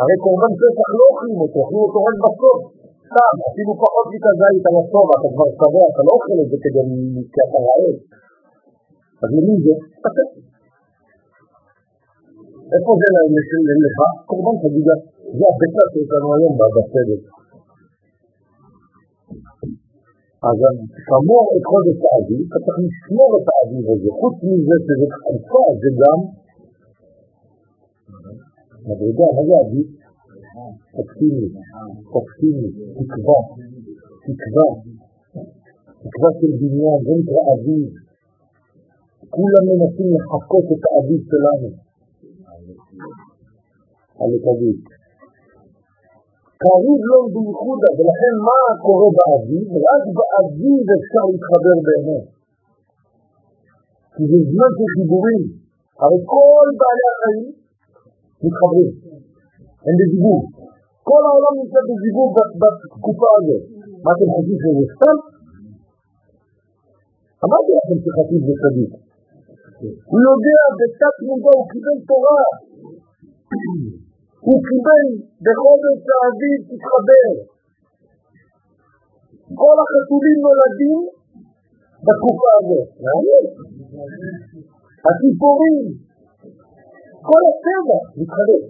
הרי 0.00 0.16
קורבן 0.24 0.52
פסח 0.60 0.88
לא 0.98 1.04
אוכלים 1.10 1.38
אותו, 1.42 1.58
אוכלים 1.62 1.82
אותו 1.86 1.98
רק 2.08 2.16
בסוף. 2.24 2.60
סתם, 3.08 3.34
אפילו 3.50 3.72
פחות 3.82 4.06
מכזית 4.12 4.64
על 4.68 4.76
הסוף, 4.80 5.06
אתה 5.16 5.28
כבר 5.34 5.48
שבע, 5.58 5.82
אתה 5.90 6.02
לא 6.06 6.12
אוכל 6.16 6.36
את 6.42 6.48
זה 6.50 6.56
כדי 6.62 6.84
כי 7.32 7.40
אתה 7.46 7.58
רעב. 7.66 7.96
אז 9.22 9.28
למי 9.36 9.56
זה? 9.64 9.74
איפה 12.74 12.90
זה 13.00 13.06
לך? 13.84 13.98
קורבן 14.28 14.56
חגיגה. 14.62 14.96
זה 15.38 15.44
הביצה 15.50 15.84
שיש 15.92 16.08
לנו 16.12 16.28
היום 16.36 16.52
בסדר. 16.76 17.35
אז 20.48 20.58
שמור 21.06 21.44
את 21.56 21.64
חודש 21.70 21.98
האביב, 22.08 22.42
אתה 22.48 22.58
צריך 22.64 22.78
לשמור 22.86 23.30
את 23.38 23.46
האביב 23.52 23.84
הזה. 23.92 24.10
חוץ 24.20 24.36
מזה 24.48 24.76
שזה 24.84 25.06
תקופה, 25.16 25.62
זה 25.80 25.90
גם 26.02 26.18
מדרגה, 28.86 29.26
מה 29.36 29.42
זה 29.48 29.54
אביב? 29.64 29.86
אופטימי, 30.98 31.48
אופטימי, 32.16 32.68
תקווה, 32.98 33.40
תקווה, 34.26 34.68
תקווה 36.02 36.30
של 36.38 36.52
בניין, 36.60 36.98
זה 37.06 37.12
נקרא 37.18 37.42
אביב. 37.54 37.88
כולם 39.30 39.64
מנסים 39.70 40.08
לחכות 40.14 40.66
את 40.72 40.82
האביב 40.90 41.20
שלנו. 41.30 41.68
על 44.20 44.30
אביב. 44.52 44.95
קריב 46.62 47.00
לא 47.10 47.18
בייחודה, 47.34 47.88
ולכן 47.96 48.34
מה 48.48 48.60
קורה 48.84 49.08
באביב? 49.16 49.66
רק 49.88 50.02
באביב 50.18 50.84
אפשר 50.98 51.24
להתחבר 51.30 51.76
באמת. 51.86 52.26
כי 54.14 54.22
זה 54.30 54.38
זמן 54.50 54.70
של 54.76 54.88
חיבורים. 54.94 55.42
הרי 56.00 56.20
כל 56.34 56.66
בעלי 56.80 57.06
החיים 57.12 57.46
מתחברים, 58.44 58.92
הם 59.86 59.94
בזיווג. 59.98 60.42
כל 61.08 61.22
העולם 61.28 61.52
נמצא 61.60 61.80
בזיווג 61.88 62.30
בתקופה 62.60 63.28
הזאת. 63.38 63.62
מה 64.04 64.10
אתם 64.14 64.28
חושבים 64.34 64.58
שזה 64.62 64.84
סתם? 64.94 65.16
אמרתי 67.44 67.70
לכם 67.78 67.98
שחטיב 68.04 68.40
זה 68.48 68.54
צדיק. 68.62 68.92
הוא 70.10 70.20
יודע, 70.28 70.60
בתת 70.78 71.16
מודע 71.26 71.52
הוא 71.58 71.66
קיבל 71.72 71.96
תורה. 72.08 72.42
הוא 74.46 74.58
קיבל 74.66 75.06
בחודש 75.44 76.00
האביב 76.14 76.58
תתחבר. 76.68 77.30
כל 79.60 79.76
החתולים 79.82 80.38
נולדים 80.44 81.00
בתקופה 82.04 82.50
הזאת. 82.58 82.88
הציפורים, 85.06 85.84
כל 87.28 87.42
הטבע 87.50 88.00
מתחבר. 88.18 88.62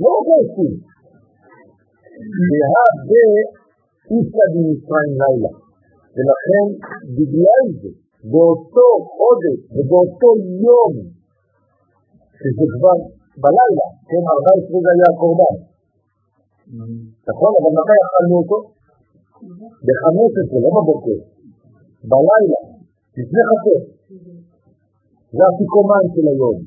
לא 0.00 0.08
רק 0.16 0.26
העצים. 0.34 0.74
והבה 2.48 3.26
איסא 4.10 4.44
במצרים 4.52 5.12
לילה. 5.20 5.52
ולכן 6.14 6.66
בגלל 7.16 7.64
זה, 7.80 7.90
באותו 8.30 8.88
חודש 9.16 9.58
ובאותו 9.74 10.30
יום, 10.64 10.92
שזה 12.38 12.66
כבר 12.74 13.15
בלילה, 13.42 13.86
כן, 14.08 14.22
14 14.34 14.80
זה 14.84 14.90
היה 14.94 15.08
הקורבן. 15.12 15.56
נכון, 17.28 17.52
אבל 17.58 17.72
מתי 17.78 17.96
אכלנו 18.04 18.34
אותו? 18.40 18.58
ב-15, 19.86 20.50
לא 20.64 20.70
בבוקר, 20.76 21.18
בלילה, 22.10 22.60
לפני 23.18 23.42
חצר. 23.48 23.80
זה 25.36 25.42
האפיקומן 25.46 26.04
של 26.14 26.26
היום. 26.32 26.58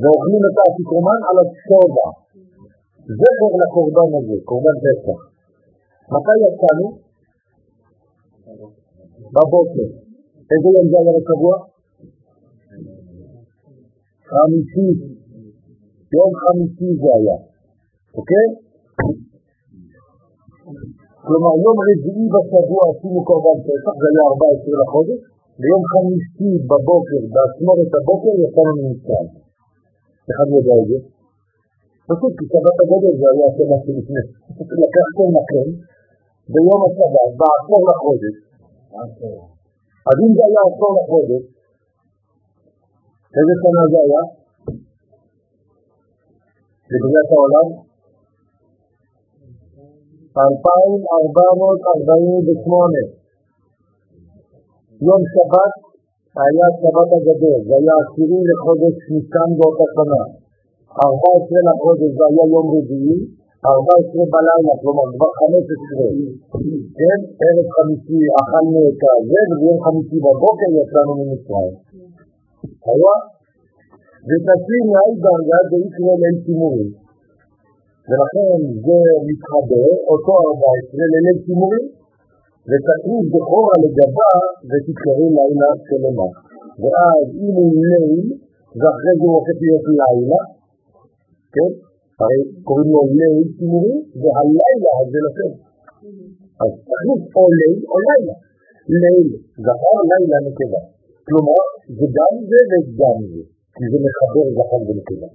ואוכלים 0.00 0.42
את 0.48 0.56
האפיקומן 0.60 1.20
על 1.28 1.36
הצובע. 1.42 2.08
זכר 3.18 3.52
לקורבן 3.60 4.10
הזה, 4.18 4.36
קורבן 4.44 4.76
פסח. 4.84 5.18
מתי 6.12 6.36
יצאנו? 6.46 6.86
בבוקר. 9.34 9.88
איזה 10.50 10.68
יום 10.76 10.86
זה 10.90 10.96
היה 11.00 11.12
בשבוע? 11.18 11.56
חמישי. 14.30 14.88
יום 16.16 16.30
חמישי 16.42 16.90
זה 17.02 17.10
היה, 17.18 17.38
אוקיי? 18.18 18.48
כלומר, 21.26 21.52
יום 21.64 21.76
רביעי 21.88 22.26
בשבוע 22.34 22.82
עשינו 22.90 23.20
קורבן 23.28 23.58
פסח, 23.66 23.94
זה 24.00 24.06
היה 24.10 24.24
14 24.32 24.82
לחודש, 24.82 25.20
ביום 25.60 25.82
חמישי 25.92 26.50
בבוקר, 26.68 27.22
באשמורת 27.32 27.90
הבוקר, 27.98 28.34
יצאנו 28.44 28.72
ממצרים. 28.78 29.28
אחד 30.30 30.48
יודע 30.56 30.76
את 30.82 30.88
זה? 30.90 30.98
פשוט 32.08 32.32
כי 32.38 32.44
שבת 32.52 32.76
הגודל 32.82 33.14
זה 33.20 33.26
היה 33.32 33.46
השנה 33.50 33.76
שלפני. 33.84 34.24
לקחתם 34.82 35.28
לכם 35.36 35.66
ביום 36.52 36.80
השבת, 36.86 37.30
בעשור 37.40 37.82
לחודש, 37.90 38.36
אז 40.08 40.16
אם 40.24 40.32
זה 40.36 40.42
היה 40.48 40.62
עשור 40.68 40.90
לחודש, 40.98 41.42
איזה 43.36 43.54
שנה 43.62 43.82
זה 43.92 43.98
היה? 44.04 44.22
לבריאת 46.90 47.30
העולם? 47.34 47.68
2448. 50.36 53.02
יום 55.06 55.22
שבת 55.32 55.74
היה 56.42 56.66
שבת 56.80 57.08
הגדול, 57.16 57.58
זה 57.68 57.74
היה 57.80 57.94
עשירי 58.02 58.40
לחודש 58.50 58.96
ניסן 59.12 59.50
באותה 59.58 59.86
שנה. 59.96 60.22
14 61.06 61.58
לחודש 61.68 62.10
זה 62.18 62.24
היה 62.30 62.44
יום 62.54 62.66
רביעי, 62.74 63.18
14 63.66 64.22
בלילה, 64.32 64.74
כלומר 64.80 65.06
כבר 65.14 65.30
15, 65.38 66.08
כן? 66.98 67.18
ערב 67.44 67.68
חמישי 67.76 68.20
אכלנו 68.40 68.80
את 68.88 69.00
הזה, 69.14 69.40
וביום 69.48 69.78
חמישי 69.84 70.18
בבוקר 70.24 70.70
יצאנו 70.78 71.12
ממצרים. 71.18 71.74
היה? 72.92 73.16
ותשים 74.28 74.84
מעל 74.92 75.12
דרגה 75.24 75.58
דאיקרא 75.70 76.14
ליל 76.22 76.36
תימורים. 76.46 76.90
ולכן 78.08 78.58
זה 78.86 78.98
מתחבר, 79.28 79.88
אותו 80.10 80.32
14 80.48 81.02
לליל 81.12 81.38
תימורים, 81.46 81.86
ותקריב 82.68 83.24
בכורה 83.34 83.74
לגבה 83.84 84.32
ותקראי 84.68 85.28
לילה 85.36 85.70
שלמה. 85.86 86.28
ואז 86.82 87.26
אם 87.44 87.52
הוא 87.58 87.72
ליל, 87.82 88.20
ואחרי 88.78 89.14
זה 89.18 89.24
הוא 89.28 89.34
הופך 89.38 89.56
להיות 89.62 89.84
לילה, 90.00 90.42
כן? 91.54 91.70
הרי 92.20 92.38
קוראים 92.66 92.90
לו 92.94 93.00
ליל 93.18 93.38
תימורי, 93.58 93.96
והלילה 94.20 94.92
הזה 95.00 95.18
לכם. 95.26 95.52
אז 96.62 96.70
תחליף 96.88 97.22
או 97.36 97.44
ליל 97.58 97.76
או 97.90 97.96
לילה. 98.06 98.36
ליל 99.02 99.28
זכר, 99.64 99.98
לילה 100.10 100.38
נקבה. 100.46 100.82
כלומר, 101.28 101.64
זה 101.98 102.06
גם 102.16 102.32
זה 102.50 102.60
וגם 102.70 103.18
זה, 103.32 103.42
כי 103.74 103.84
זה 103.90 103.98
מחבר 104.04 104.46
זכר 104.56 104.80
ונקבה. 104.88 105.30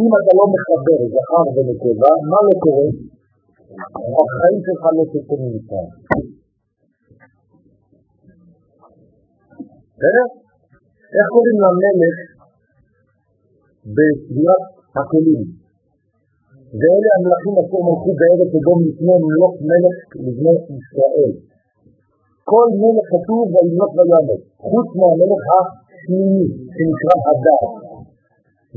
אם 0.00 0.10
אתה 0.18 0.32
לא 0.38 0.44
מחבר 0.54 0.98
זכר 1.14 1.46
ונקבה, 1.54 2.10
מה 2.30 2.38
לא 2.46 2.54
קורה? 2.64 2.88
החיים 4.20 4.60
שלך 4.66 4.82
לא 4.96 5.04
תצא 5.12 5.34
ממצרים. 5.42 5.92
איך 11.14 11.26
קוראים 11.32 11.58
למלך 11.64 12.16
בסבירת 13.94 14.64
הכלים? 14.98 15.42
ואלה 16.78 17.10
המלכים 17.16 17.54
אשר 17.62 17.80
מלכו 17.86 18.10
בארץ 18.18 18.50
אדום 18.58 18.78
לפני 18.88 19.16
מלוך 19.26 19.54
מלך 19.68 19.96
לבני 20.24 20.54
ישראל. 20.78 21.32
כל 22.50 22.68
מלך 22.80 23.06
כתוב 23.12 23.44
וימלוך 23.52 23.92
וימות, 23.96 24.42
חוץ 24.70 24.88
מהמלך 24.98 25.44
השמיני 25.56 26.44
שנקרא 26.74 27.16
הדר. 27.28 27.66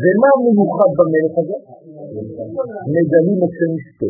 ומה 0.01 0.31
מיוחד 0.43 0.91
במלך 0.97 1.33
הזה? 1.41 1.57
מגלים 2.93 3.39
את 3.45 3.51
שם 3.57 3.71
אשתו, 3.79 4.09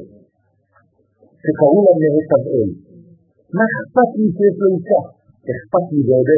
שקראו 1.43 1.79
לה 1.85 1.93
נהת 2.01 2.31
אבאל. 2.37 2.71
מה 3.55 3.63
אכפת 3.71 4.09
לי 4.17 4.27
שיש 4.35 4.55
לו 4.61 4.67
אישה? 4.75 5.01
אכפת 5.51 5.85
לי 5.91 5.99
ועוד 6.07 6.29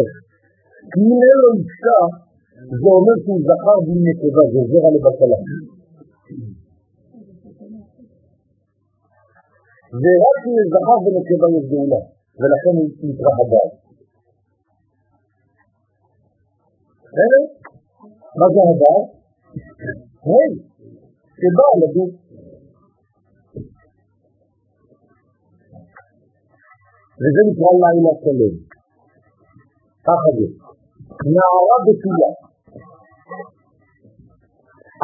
כי 0.91 0.99
אם 1.11 1.19
אין 1.25 1.37
לו 1.43 1.49
אישה, 1.59 1.99
זה 2.79 2.87
אומר 2.97 3.15
שהוא 3.23 3.41
זכר 3.47 3.77
בלי 3.85 3.99
נקבה, 4.07 4.43
זה 4.53 4.59
זרע 4.69 4.89
לבטלה. 4.95 5.39
ורק 10.01 10.39
אם 10.47 10.55
זכר 10.73 10.97
ונקבה 11.03 11.47
יש 11.55 11.65
גאולה, 11.71 12.01
ולכן 12.39 12.73
הוא 12.77 12.89
נקרא 13.09 13.31
הדר. 13.39 13.67
בסדר? 17.03 17.43
מה 18.39 18.45
זה 18.53 18.61
הדר? 18.69 18.99
היי, 20.25 20.51
שבא 21.39 21.67
לדון. 21.81 22.09
וזה 27.21 27.41
נקרא 27.47 27.71
לילה 27.81 28.13
שלם. 28.21 28.55
ככה 30.07 30.29
זה. 30.37 30.47
נערה 31.33 31.77
בתולה. 31.85 32.31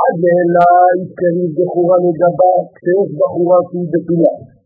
עד 0.02 0.16
להלה 0.24 0.70
יתקרב 1.00 1.50
בחורה 1.58 1.98
לגבה 2.04 2.52
כשיש 2.76 3.10
בחורה 3.20 3.58
שהיא 3.70 3.88
בתולה. 3.94 4.59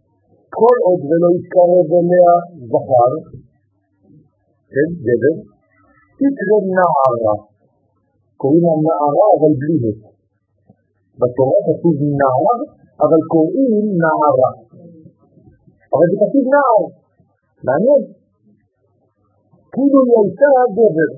כל 0.59 0.75
עוד 0.85 1.01
ולא 1.09 1.29
יתקרב 1.35 1.87
אליה 1.97 2.33
זכר, 2.71 3.11
כן, 4.73 4.89
גבר, 5.05 5.35
תקרב 6.17 6.63
נערה. 6.77 7.35
קוראים 8.37 8.63
לה 8.67 8.75
נערה 8.87 9.27
אבל 9.35 9.51
בלי 9.59 9.75
ה'. 9.83 10.13
בתורה 11.19 11.59
כתוב 11.67 11.95
נער, 12.21 12.57
אבל 13.03 13.21
קוראים 13.33 13.85
נערה. 14.03 14.51
אבל 15.93 16.05
זה 16.11 16.15
כתוב 16.23 16.45
נער. 16.53 16.81
מעניין. 17.65 18.03
כאילו 19.73 19.99
היא 20.05 20.15
הייתה 20.21 20.51
גבר. 20.77 21.11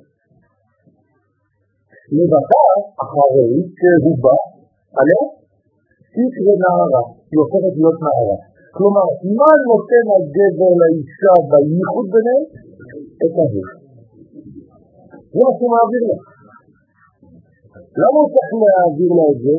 לבטא 2.15 2.65
אחרי 3.03 3.49
שהוא 3.77 4.17
בא 4.23 4.37
עליה, 4.99 5.21
תקרא 6.11 6.53
נערה, 6.63 7.03
היא 7.29 7.37
הופכת 7.41 7.73
להיות 7.77 7.97
נערה. 8.05 8.54
כלומר, 8.75 9.07
מה 9.39 9.51
נותן 9.69 10.05
הגבר 10.15 10.73
לאישה 10.81 11.33
בייחוד 11.49 12.07
ביניהם? 12.13 12.45
את 13.23 13.33
ההוא. 13.41 13.65
זה 15.33 15.39
מה 15.45 15.51
שהוא 15.57 15.71
מעביר 15.75 16.03
לה. 16.09 16.17
למה 18.01 18.17
הוא 18.23 18.29
צריך 18.33 18.51
להעביר 18.61 19.11
לה 19.17 19.25
את 19.33 19.39
זה? 19.45 19.55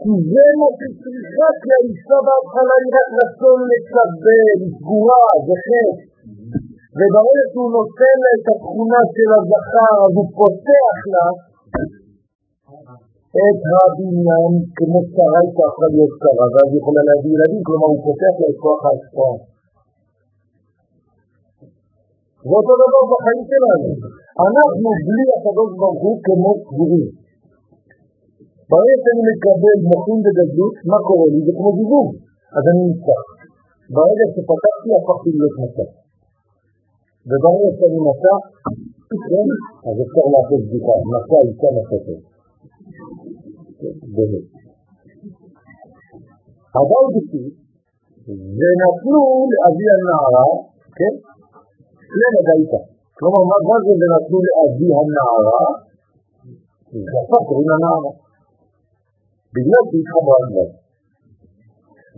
כי 0.00 0.12
זה 0.32 0.46
מה 0.60 0.68
שצריכה, 0.78 1.46
כי 1.60 1.68
האישה 1.76 2.18
בהתחלה 2.26 2.74
היא 2.82 2.92
רק 2.96 3.10
רצון 3.20 3.58
לקבל, 3.70 4.58
סגורה, 4.76 5.24
זה 5.46 5.54
חטא. 5.64 6.14
וברגע 6.96 7.44
שהוא 7.52 7.70
נותן 7.78 8.16
לה 8.22 8.30
את 8.38 8.46
התכונה 8.52 9.00
של 9.14 9.30
הזכר, 9.36 9.94
אז 10.06 10.12
הוא 10.18 10.28
פותח 10.38 10.96
לה 11.14 11.26
את 13.42 13.60
הבניין 13.78 14.52
כמו 14.76 14.98
שרה 15.14 15.38
הייתה 15.42 15.62
יכולה 15.68 15.88
להיות 15.94 16.12
שרה, 16.20 16.46
ואז 16.52 16.68
היא 16.72 16.80
יכולה 16.82 17.02
להביא 17.08 17.32
ילדים, 17.34 17.62
כלומר 17.66 17.88
הוא 17.92 18.02
פותח 18.08 18.34
לה 18.40 18.46
את 18.52 18.58
כוח 18.64 18.80
ההשפעה. 18.86 19.34
ואותו 22.46 22.72
דבר 22.82 23.02
בחיים 23.12 23.44
שלנו. 23.50 23.90
אנחנו 24.46 24.88
בלי 25.06 25.24
הקדוש 25.34 25.70
ברוך 25.80 26.00
הוא 26.04 26.16
כמו 26.26 26.50
סגורים. 26.66 27.08
ברגע 28.70 28.96
שאני 29.02 29.22
מקבל 29.30 29.76
מוחים 29.90 30.18
וגדלות, 30.24 30.74
מה 30.90 30.98
קורה 31.06 31.26
לי? 31.32 31.40
זה 31.46 31.52
כמו 31.58 31.70
דיבור, 31.78 32.06
אז 32.56 32.64
אני 32.70 32.82
נצטח. 32.90 33.22
ברגע 33.94 34.24
שפתחתי, 34.34 34.88
הפכתי 34.98 35.30
להיות 35.38 35.56
מצב. 35.62 35.88
וברגע 37.28 37.70
שאני 37.78 37.98
מצא, 38.08 38.34
כן, 39.28 39.48
אז 39.88 39.96
אפשר 40.04 40.26
לעשות 40.34 40.60
בדיחה, 40.66 40.94
מצא 41.12 41.38
אישה 41.46 41.70
נוספת. 41.78 42.33
באמת. 44.14 44.46
אבל 46.80 47.04
בשביל 47.14 47.46
ונתנו 48.58 49.22
לאבי 49.52 49.86
הנערה, 49.94 50.46
כן? 50.98 51.14
למד 52.18 52.46
הייתה. 52.52 52.80
כלומר, 53.18 53.42
מה 53.68 53.76
זה 53.84 53.92
ונתנו 54.00 54.38
לאבי 54.46 54.88
הנערה? 54.98 55.62
הפך 57.18 57.40
קוראים 57.48 57.68
לנערה. 57.72 58.12
בגלל 59.54 59.82
שהתחברה 59.90 60.38
כבר. 60.48 60.68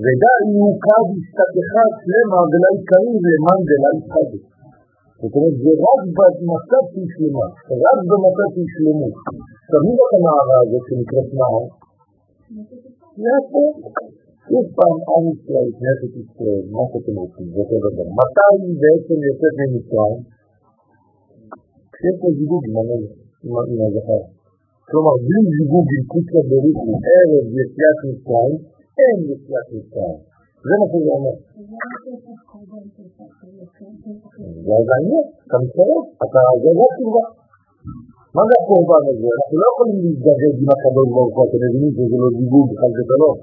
ודע 0.02 0.34
יוקד 0.58 1.06
השתתך 1.18 1.72
שלמה 2.00 2.40
ולעיקרי 2.50 3.14
למאן 3.26 3.60
יתחדש. 3.98 4.55
זאת 5.20 5.32
אומרת, 5.36 5.56
זה 5.62 5.72
רק 5.84 6.00
במצב 6.16 6.82
שהיא 6.90 7.08
שלמה, 7.14 7.46
רק 7.84 7.98
במצב 8.10 8.48
שהיא 8.54 8.70
שלמות. 8.74 9.14
שמים 9.70 9.96
את 10.02 10.10
הנערה 10.16 10.56
הזאת 10.64 10.82
שנקראת 10.88 11.28
נער, 11.38 11.64
יפה. 13.24 13.64
שוב 14.48 14.64
פעם, 14.76 14.96
עם 15.12 15.24
ישראל, 15.32 15.68
כנסת 15.78 16.12
ישראל, 16.22 16.64
מה 16.74 16.82
שאתם 16.90 17.14
רוצים, 17.22 17.46
זה 17.52 17.60
אותו 17.62 17.76
דבר. 17.84 18.06
מתי 18.20 18.50
היא 18.62 18.76
בעצם 18.82 19.18
יוצאת 19.28 19.54
ממצרים? 19.60 20.20
כשיש 21.92 22.16
לו 22.22 22.30
זיווג 22.38 22.64
עם 23.70 23.80
הזכר. 23.86 24.22
כלומר, 24.88 25.14
בלי 25.26 25.40
זיווג 25.54 25.86
עם 25.94 26.04
קוצה 26.12 26.40
ברוך 26.50 26.80
הוא 26.86 26.98
ערב 27.14 27.44
יציאת 27.58 27.98
מצרים, 28.08 28.58
אין 29.00 29.16
יציאת 29.30 29.68
מצרים. 29.74 30.20
זה 30.66 30.74
מה 30.80 30.86
שזה 30.90 31.10
אומר. 31.16 31.36
זה 34.66 34.92
העניין, 34.94 35.26
אתה 35.46 35.56
מצטרף, 35.62 36.04
אתה 36.24 36.40
זה 36.62 36.70
לא 36.78 36.86
תשובה. 36.94 37.24
מה 38.36 38.42
זה 38.48 38.54
הקורבן 38.60 39.02
הזה? 39.10 39.28
אנחנו 39.36 39.54
לא 39.62 39.66
יכולים 39.72 39.96
להזדווג 40.04 40.54
עם 40.62 40.68
הקדוש 40.74 41.08
ברוך 41.14 41.34
הוא, 41.36 41.44
אתם 41.46 41.58
מבינים 41.64 41.92
שזה 41.96 42.16
לא 42.22 42.28
זיווג, 42.38 42.68
חס 42.80 42.92
ושלום. 42.98 43.36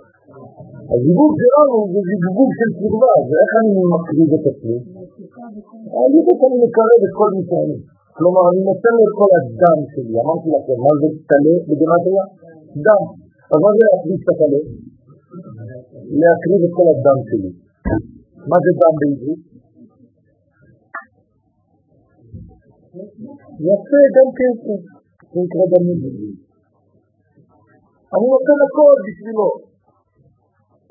הזיווג 0.93 1.31
שלנו 1.41 1.77
זה 1.93 1.99
זיווג 2.21 2.49
של 2.59 2.69
קרבה, 2.79 3.13
זה 3.29 3.35
איך 3.43 3.51
אני 3.59 3.73
מקריב 3.93 4.29
את 4.37 4.45
עצמי? 4.51 4.77
אני 6.03 6.17
רוצה 6.27 6.47
לקרב 6.63 6.99
את 7.07 7.13
כל 7.19 7.29
מי 7.35 7.43
שאני. 7.49 7.77
כלומר, 8.17 8.43
אני 8.49 8.61
נותן 8.69 8.93
לו 8.97 9.03
את 9.07 9.13
כל 9.19 9.29
הדם 9.37 9.79
שלי. 9.91 10.13
אמרתי 10.23 10.47
לכם, 10.55 10.77
מה 10.85 10.91
זה 11.01 11.07
טלה 11.29 11.55
בגמטריה? 11.67 12.25
דם. 12.85 13.03
אז 13.51 13.57
מה 13.63 13.69
זה 13.75 13.81
להקריב 13.87 14.19
את 14.23 14.29
הטלה? 14.31 14.61
להקריב 16.21 16.61
את 16.67 16.73
כל 16.77 16.87
הדם 16.93 17.19
שלי. 17.27 17.51
מה 18.49 18.57
זה 18.63 18.71
דם 18.81 18.93
בעברית? 18.99 19.41
יפה, 23.67 24.01
גם 24.15 24.27
כסף. 24.39 24.81
זה 25.31 25.39
נקרא 25.43 25.65
דמים 25.71 25.97
בעברית. 26.01 26.39
אני 28.13 28.25
נותן 28.33 28.57
הכל 28.65 28.95
בשבילו. 29.05 29.49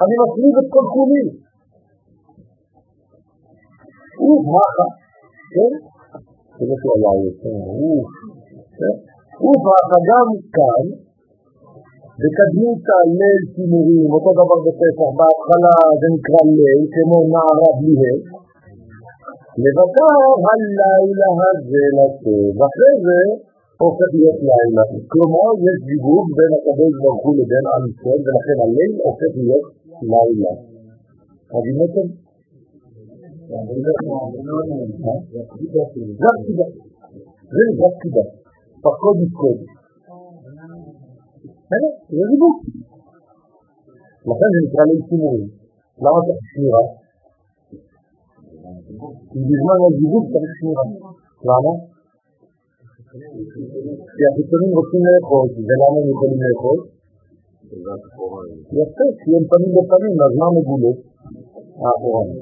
אני 0.02 0.14
מקריב 0.22 0.54
את 0.60 0.68
כל 0.74 0.86
כולי. 0.94 1.24
וברכה, 4.26 4.88
כן? 5.54 5.72
זה 6.56 6.64
לא 6.68 6.74
שהוא 6.80 6.94
היה 6.96 7.12
יוצא, 7.24 7.52
וברכה 9.46 9.98
גם 10.10 10.28
כאן, 10.56 10.84
בקדמות 12.20 12.84
הליל 12.96 13.40
צימורים, 13.52 14.08
אותו 14.14 14.30
דבר 14.40 14.58
בפסח, 14.66 15.08
בהתחלה 15.18 15.76
זה 16.00 16.06
נקרא 16.14 16.42
ליל, 16.56 16.80
כמו 16.94 17.18
נערה 17.32 17.70
בלי 17.78 17.94
ה', 18.02 18.20
לבקר 19.64 20.16
הלילה 20.46 21.28
הזה 21.50 21.84
לטוב, 21.96 22.50
ואחרי 22.56 22.94
זה 23.06 23.18
הופך 23.82 24.10
להיות 24.16 24.38
לילה. 24.48 24.84
כלומר, 25.12 25.50
יש 25.66 25.78
זיווג 25.88 26.26
בין 26.38 26.50
הקדוש 26.56 26.94
ברוך 27.02 27.22
הוא 27.24 27.34
לבין 27.38 27.64
עם 27.72 27.82
ישראל, 27.90 28.20
ולכן 28.24 28.56
הליל 28.64 28.92
הופך 29.06 29.32
להיות 29.38 29.66
לילה. 30.12 30.52
הביניתם? 31.54 32.08
זה 33.48 33.54
הפקידה. 36.32 36.66
זה 37.54 37.62
נקרא 39.22 39.50
מפקוד. 41.72 42.16
זה 42.16 42.22
זיווג. 42.30 42.56
לכן 44.28 44.48
זה 44.54 44.58
נקרא 44.64 44.84
ליל 44.88 45.00
צימורים. 45.08 45.48
למה 46.04 46.18
צריך 46.26 46.44
שמירה? 46.52 46.84
כי 49.30 49.38
בזמן 49.48 49.78
הזיווג 49.86 50.24
צריך 50.32 50.52
שמירה. 50.58 50.84
למה? 51.48 51.72
כי 54.14 54.22
החיצונים 54.28 54.70
רוצים 54.78 55.02
לאכול, 55.06 55.46
ולמה 55.66 55.98
הם 56.00 56.06
יכולים 56.12 56.38
לאכול? 56.44 56.78
יפה, 58.78 59.06
כי 59.20 59.28
הם 59.36 59.44
פנים 59.50 59.72
בפנים, 59.76 60.14
אז 60.24 60.32
מה 60.40 60.46
מגולה? 60.56 60.92
האחוריים. 61.82 62.32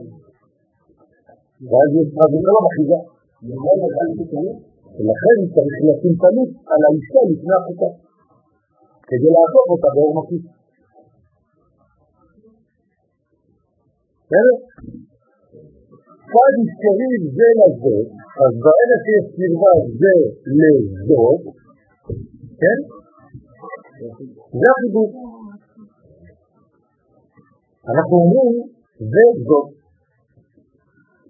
ואז 1.70 1.90
יש 1.98 2.08
פרזינה 2.16 2.52
למחיזה. 2.56 3.00
ולכן 4.96 5.36
צריך 5.54 5.76
לשים 5.88 6.14
פנית 6.22 6.50
על 6.72 6.80
האישה 6.86 7.20
לפני 7.30 7.54
החוקה, 7.58 7.90
כדי 9.10 9.30
לעזוב 9.36 9.66
אותה 9.72 9.88
באור 9.94 10.12
מקיף. 10.18 10.42
בסדר? 14.26 14.56
צד 16.32 16.52
ישקרים 16.62 17.20
זה 17.36 17.48
לזאת, 17.60 18.06
אז 18.42 18.52
ברגע 18.64 18.96
שיש 19.04 19.26
קרבה 19.36 19.72
זה 20.00 20.14
לזאת, 20.60 21.42
כן? 22.60 22.78
זה 24.60 24.66
החיבור. 24.72 25.08
אנחנו 27.90 28.14
אומרים 28.22 28.54
זה 29.12 29.24
זאת. 29.48 29.68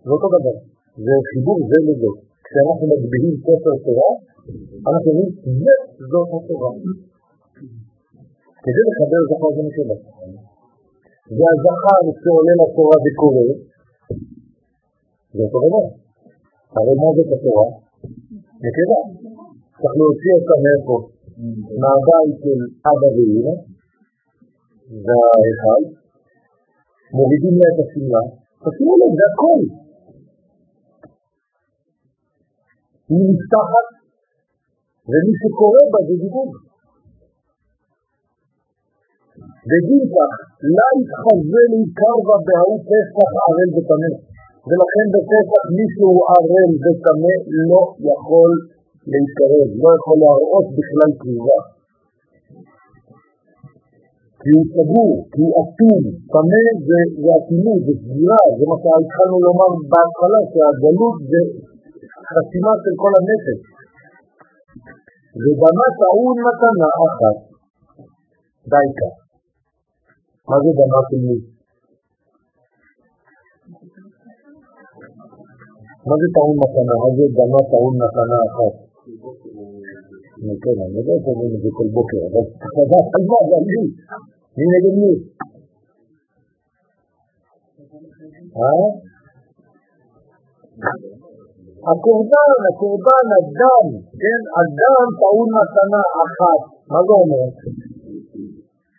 זה 0.04 0.10
אותו 0.14 0.28
דבר. 0.36 0.56
זה 1.04 1.14
חיבור 1.30 1.58
זה 1.70 1.78
לזאת. 1.88 2.18
כשאנחנו 2.44 2.84
מגביהים 2.92 3.34
ספר 3.44 3.74
תורה, 3.84 4.12
אנחנו 4.88 5.10
אומרים 5.10 5.32
זה 5.62 5.74
זאת 6.10 6.28
התורה. 6.36 6.70
כדי 8.62 8.82
לחבר 8.88 9.20
זכר 9.30 9.50
משנה. 9.68 9.96
והזכר 11.36 12.02
שעולה 12.20 12.54
לתורה 12.60 12.96
וקורא, 13.04 13.46
זה 15.34 15.42
אותו 15.44 15.58
דבר. 15.64 15.86
הרי 16.76 16.94
מה 17.00 17.08
זאת 17.16 17.30
התורה? 17.34 17.66
נקבה. 18.64 19.00
צריך 19.80 19.94
להוציא 19.98 20.32
אותה 20.36 20.56
מאיפה? 20.64 20.96
מהבית 21.80 22.34
של 22.42 22.60
אבא 22.90 23.08
ואמא, 23.16 23.54
והאחד, 25.04 25.82
מורידים 27.16 27.54
לה 27.60 27.66
את 27.72 27.78
השמלה, 27.84 28.22
תשימו 28.62 28.94
לב, 29.00 29.12
זה 29.18 29.24
הכל. 29.30 29.60
היא 33.08 33.24
נפתחת, 33.30 33.88
ומי 35.08 35.32
שקורא 35.40 35.82
בה 35.92 35.98
זה 36.08 36.14
דיבור. 36.22 36.50
ודין 39.70 40.04
כך, 40.14 40.34
לה 40.76 40.88
יתחזה 40.98 41.62
לעיקר 41.70 42.16
בה 42.26 42.36
בהוא 42.46 42.78
פסח 42.88 43.30
ערל 43.46 43.70
וטמא. 43.74 44.12
ולכן 44.68 45.06
בפסח 45.14 45.62
מישהו 45.78 46.10
ערל 46.34 46.70
וטמא 46.82 47.34
לא 47.70 47.82
יכול 48.08 48.50
להתקרב, 49.12 49.68
לא 49.82 49.88
יכול 49.96 50.16
להראות 50.22 50.66
בכלל 50.76 51.10
קריבה. 51.20 51.60
כי 54.40 54.48
הוא 54.56 54.66
סגור, 54.74 55.12
כי 55.32 55.40
הוא 55.44 55.52
אטום, 55.60 56.02
טמא 56.32 56.64
זה, 56.86 56.98
אטימות, 57.38 57.80
זה 57.86 57.94
סגירה, 58.02 58.42
זה 58.56 58.64
מה 58.70 58.76
שהתחלנו 58.82 59.36
לומר 59.46 59.70
בהתחלה, 59.90 60.40
שהגלות 60.52 61.16
זה 61.30 61.40
חסימה 62.32 62.72
של 62.82 62.94
כל 63.02 63.12
הנפש. 63.18 63.60
ובנה 65.42 65.86
טעון 66.00 66.36
מתנה 66.46 66.90
אחת, 67.08 67.38
די 68.72 68.88
כך. 68.98 69.29
מה 70.50 70.56
זה 70.64 70.70
בנה 70.78 71.00
של 71.08 71.20
מי? 71.26 71.36
מה 76.06 76.14
זה 76.20 76.26
טעון 76.34 76.56
מתנה? 76.62 76.94
מה 77.02 77.08
זה 77.16 77.24
בנה 77.38 77.60
טעון 77.70 77.94
מתנה 78.02 78.38
אחת? 78.48 78.74
כן, 80.62 80.76
אני 80.84 80.96
יודע 80.98 81.14
שאומרים 81.22 81.52
את 81.56 81.60
זה 81.62 81.68
כל 81.76 81.88
בוקר, 81.96 82.20
אבל 82.28 82.44
צריך 82.60 82.74
לדעת 82.78 83.08
על 83.16 83.22
מה 83.30 83.38
זה 83.48 83.54
אני. 83.60 83.82
מי 84.56 84.64
נגד 84.72 84.94
מי? 85.00 85.12
אה? 88.56 88.86
הקורבן, 91.90 92.58
הקורבן, 92.68 93.26
הדם, 93.36 93.86
כן, 94.22 94.40
הדם 94.58 95.06
טעון 95.20 95.48
מתנה 95.58 96.02
אחת. 96.24 96.60
מה 96.92 96.98
זה 97.06 97.12
אומר? 97.22 97.46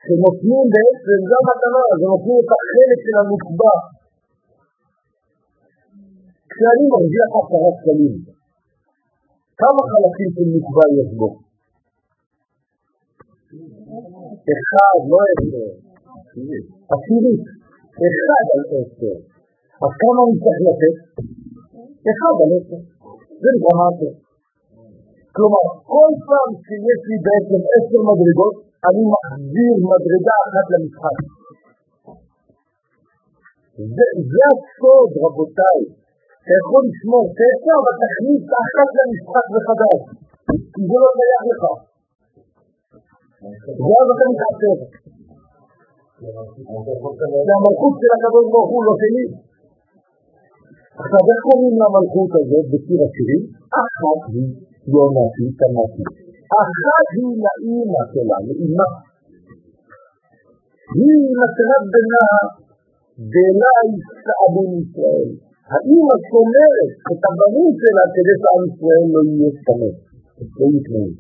שנותנים 0.04 0.66
בעצם, 0.74 1.20
זה 1.30 1.36
המתנה, 1.42 1.84
זה 2.00 2.06
נותנים 2.14 2.38
את 2.44 2.50
החלק 2.56 3.00
של 3.06 3.16
הנקבע. 3.22 3.76
כשאני 6.52 6.84
מרוויח 6.92 7.30
עשרה 7.40 7.70
שקלים, 7.78 8.16
כמה 9.62 9.82
חלקים 9.92 10.30
של 10.36 10.48
נקבע 10.56 10.86
יש 11.00 11.10
בו? 11.20 11.30
אחד, 14.54 14.98
לא 15.12 15.20
עשר, 15.32 15.70
עשירית. 16.94 17.46
אחד 18.08 18.46
על 18.54 18.64
עשר. 18.78 19.16
אז 19.84 19.92
כמה 20.02 20.20
אני 20.26 20.36
צריך 20.44 20.60
לתת? 20.68 20.96
אחד 22.12 22.36
על 22.44 22.52
עשר. 22.58 22.82
זה 23.42 23.48
נקרא 23.56 23.74
מעשר. 23.80 24.14
כלומר, 25.36 25.66
כל 25.94 26.12
פעם 26.28 26.50
שיש 26.66 27.02
לי 27.10 27.18
בעצם 27.28 27.60
עשר 27.76 28.00
מדרגות, 28.10 28.56
אני 28.88 29.04
מחזיר 29.14 29.74
מדרגה 29.90 30.36
אחת 30.46 30.68
למשחק. 30.74 31.18
זה, 33.96 34.06
זה 34.32 34.44
הסוד, 34.52 35.10
רבותיי. 35.24 35.80
אתה 36.42 36.54
יכול 36.62 36.82
לשמור 36.90 37.24
תשע, 37.38 37.74
אבל 37.80 37.94
תכניס 38.04 38.44
אחת 38.64 38.90
למשחק 38.98 39.46
מחדש, 39.56 40.02
כי 40.74 40.82
זה 40.90 40.98
לא 41.04 41.10
שייך 41.18 41.44
לך. 41.52 41.64
ואז 43.86 44.08
אתה 44.14 44.26
מתעצר. 44.32 44.78
זה 47.46 47.52
המלכות 47.58 47.94
של 48.02 48.12
הקדוש 48.16 48.46
ברוך 48.52 48.70
הוא, 48.74 48.82
לא 48.88 48.94
שלי. 49.02 49.26
עכשיו, 51.02 51.22
איך 51.30 51.40
קוראים 51.48 51.76
למלכות 51.82 52.32
הזאת 52.40 52.66
בשיר 52.72 53.00
השירים? 53.06 53.42
אחת 53.84 54.22
היא 54.34 54.50
יונתי 54.94 55.46
תנתי. 55.60 56.21
אחת 56.60 57.08
היא 57.16 57.34
לאימא 57.44 58.02
שלה, 58.12 58.38
לאימא. 58.48 58.88
היא 60.98 61.22
נתנה 61.40 61.78
בנה 61.92 62.26
דלה 63.32 63.74
יסעבון 63.94 64.72
ישראל. 64.82 65.30
האימא 65.72 66.16
שומרת 66.30 66.92
את 67.12 67.22
הבנים 67.28 67.74
שלה 67.82 68.04
כדי 68.14 68.36
שעם 68.42 68.64
ישראל 68.70 69.06
לא 69.14 69.22
יהיה 69.28 69.50
סתמת, 69.60 69.96
לא 70.60 70.66
יתמאים. 70.76 71.14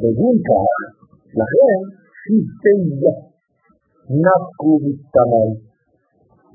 בגין 0.00 0.36
כך, 0.48 0.78
לכן 1.40 1.78
שבטי 2.20 2.78
נפקו 4.22 4.72
מסתמי. 4.84 5.48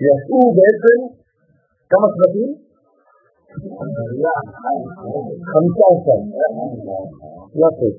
יצאו 0.05 0.41
בעצם 0.57 0.99
כמה 1.89 2.07
שבטים? 2.14 2.62
חמישה 5.51 5.85
עשר. 5.93 6.19
יפה. 7.61 7.89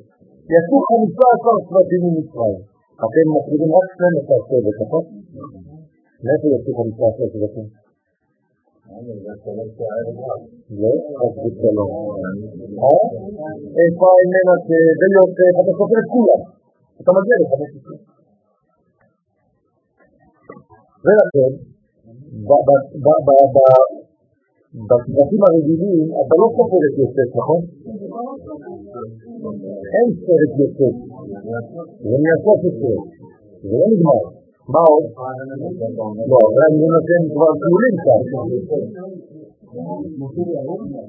יצאו 0.54 0.78
חמישה 0.88 1.26
עשר 1.34 1.54
שבטים 1.66 2.02
ממצרים. 2.06 2.60
אתם 3.04 3.26
מכירים 3.34 3.70
רק 3.76 3.88
12 3.94 4.36
שבט, 4.46 4.76
נכון? 4.82 5.04
מאיפה 6.24 6.46
יצאו 6.54 6.72
חמישה 6.78 7.04
עשר 7.10 7.26
שבטים? 7.32 7.68
חס 11.18 11.34
ושלום. 11.44 11.90
איפה 13.78 14.04
האמנה 14.12 14.54
שביוסף, 14.64 15.54
אתה 15.60 15.72
סופר 15.78 15.98
את 16.02 16.08
כולם. 16.14 16.40
אתה 17.00 17.10
מגיע 17.16 17.36
לחמש 17.42 17.70
עשרה. 17.76 17.98
ולכן, 21.04 21.52
בסרטים 24.74 25.42
הרגילים 25.46 26.04
אתה 26.20 26.34
לא 26.40 26.46
סופר 26.56 26.80
את 26.86 26.94
יוסף, 26.98 27.28
נכון? 27.38 27.60
אין 29.94 30.08
סרט 30.22 30.52
יוסף, 30.60 30.94
זה 32.08 32.16
מהסוף 32.24 32.60
ישראל, 32.68 33.02
זה 33.62 33.76
לא 33.80 33.86
נגמר. 33.92 34.22
מה 34.72 34.80
עוד? 34.90 35.04
לא, 36.30 36.38
זה 36.54 36.60
אני 36.68 36.86
נותן 36.94 37.22
כבר 37.32 37.50
טיולים 37.60 37.96
כאן. 38.04 38.22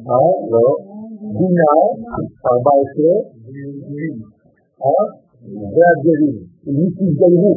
אה? 0.09 0.31
לא. 0.51 0.65
בינה, 1.37 1.71
14, 2.51 3.05
אה? 4.83 5.05
זה 5.75 5.83
הגרים, 5.91 6.35
מי 6.77 6.87
תתגיירו. 6.95 7.53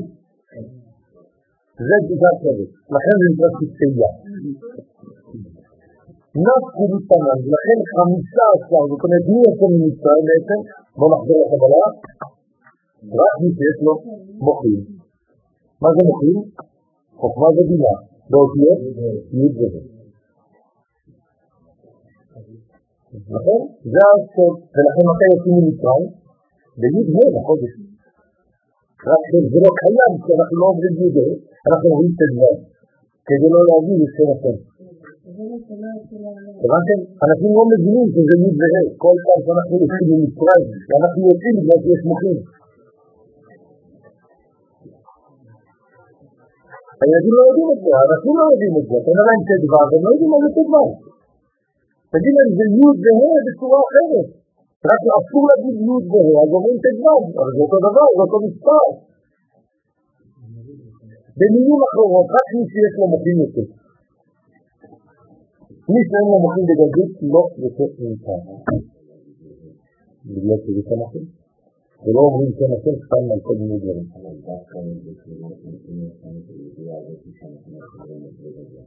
זה 1.86 1.94
בדיקה 2.04 2.30
כזאת, 2.40 2.70
לכן 2.94 3.16
זה 3.20 3.26
נקרא 3.32 3.48
שפטייה. 3.56 4.10
נפקו 6.44 6.84
מתנן, 6.92 7.38
לכן 7.52 7.78
חמישה 7.92 8.44
עשר, 8.54 8.82
זאת 8.90 9.02
אומרת 9.04 9.24
מי 9.30 9.38
יוצא 9.46 9.66
ממצרים 9.72 10.24
בעצם? 10.28 10.60
בוא 10.98 11.08
נחזור 11.12 11.38
לקבלה, 11.42 11.84
רק 13.20 13.34
מי 13.40 13.48
שיש 13.56 13.78
לו 13.84 13.92
מוחים. 14.46 14.80
מה 15.82 15.88
זה 15.94 16.02
מוחים? 16.10 16.38
חוכמה 17.20 17.48
ובינה, 17.56 17.94
באותיות 18.30 18.80
י' 19.38 19.48
וו'. 19.58 19.80
נכון? 23.34 23.60
זה 23.92 24.00
הסוד, 24.10 24.54
ולכן 24.74 25.04
מתי 25.10 25.26
יוצאים 25.32 25.54
ממצרים? 25.58 26.10
בי' 26.80 27.02
ה' 27.16 27.30
לחודש. 27.36 27.74
רק 29.10 29.22
זה 29.52 29.58
לא 29.64 29.70
קיים, 29.80 30.12
כי 30.22 30.30
אנחנו 30.38 30.56
לא 30.60 30.66
עוברים 30.70 30.94
י' 31.00 31.48
אנחנו 31.68 31.86
אומרים 31.92 32.12
ט"ו, 32.18 32.48
כדי 33.26 33.48
לא 33.54 33.60
להגיד 33.68 33.96
לשם 34.02 34.28
השם. 34.32 34.77
הבנתם? 35.38 36.98
אנשים 37.24 37.50
לא 37.56 37.62
מבינים 37.70 38.06
שזה 38.12 38.34
י' 38.42 38.52
וה', 38.60 38.86
כל 39.02 39.16
פעם 39.24 39.40
שאנחנו 39.44 39.74
יוצאים 39.82 40.06
ממצרים, 40.10 40.66
ואנחנו 40.88 41.20
יוצאים 41.30 41.54
בגלל 41.58 41.78
שיש 41.84 42.02
מוחים. 42.10 42.38
הילדים 47.00 47.34
לא 47.38 47.42
יודעים 47.48 47.68
את 47.74 47.78
זה, 47.82 47.90
האנשים 47.98 48.34
לא 48.40 48.44
יודעים 48.50 48.74
את 48.78 48.84
זה, 48.88 48.94
אתה 49.00 49.08
אומר 49.12 49.24
להם 49.28 49.42
ט"ו, 49.48 49.76
הם 49.94 50.00
לא 50.04 50.10
יודעים 50.12 50.30
מה 50.32 50.38
זה 50.44 50.50
ט"ו. 50.56 50.84
תגיד 52.12 52.34
להם 52.38 52.50
זה 52.58 52.64
י' 52.78 52.92
וה' 53.04 53.40
בצורה 53.46 53.78
אחרת. 53.86 54.28
רק 54.90 55.02
אסור 55.18 55.42
להגיד 55.48 55.76
י' 55.86 56.02
וה', 56.10 56.38
אז 56.42 56.50
אומרים 56.56 56.78
ט"ו, 56.84 57.14
אבל 57.38 57.50
זה 57.56 57.60
אותו 57.64 57.78
דבר, 57.86 58.06
זה 58.16 58.22
אותו 58.26 58.38
מספר. 58.46 58.86
במילים 61.38 61.80
אחרות, 61.88 62.26
רק 62.36 62.46
מי 62.54 62.62
שיש 62.72 62.92
לו 62.98 63.06
מוחים 63.14 63.38
יותר. 63.44 63.68
מי 65.92 66.00
שאין 66.08 66.26
לו 66.30 66.38
מוחים 66.44 66.64
בגדול, 66.68 67.08
לא 67.34 67.42
יוצא 67.62 67.84
ממך. 68.02 68.26
בגלל 70.34 70.58
שזה 70.64 70.82
שם 70.88 71.00
אחר. 71.06 71.24
ולא 72.04 72.20
אומרים 72.26 72.50
שם 72.58 72.70
אחר 72.76 72.94
סתם 73.04 73.24
על 73.32 73.40
כל 73.46 73.56
מיני 73.60 73.78
דברים. 73.82 74.06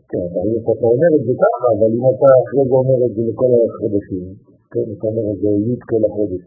כן, 0.10 0.26
אתה 0.30 0.86
אומר 0.94 1.12
את 1.18 1.24
זה 1.26 1.34
ככה, 1.44 1.68
אבל 1.76 1.90
אם 1.98 2.04
אתה 2.12 2.28
אחרי 2.44 2.64
זה 2.70 2.76
אומר 2.82 3.00
את 3.06 3.12
זה 3.16 3.22
לכל 3.30 3.50
החודשים, 3.58 4.26
כן, 4.72 4.86
אתה 4.94 5.06
אומר 5.10 5.26
את 5.34 5.40
זה 5.42 5.50
י' 5.68 5.78
כל 5.92 6.02
החודש. 6.08 6.44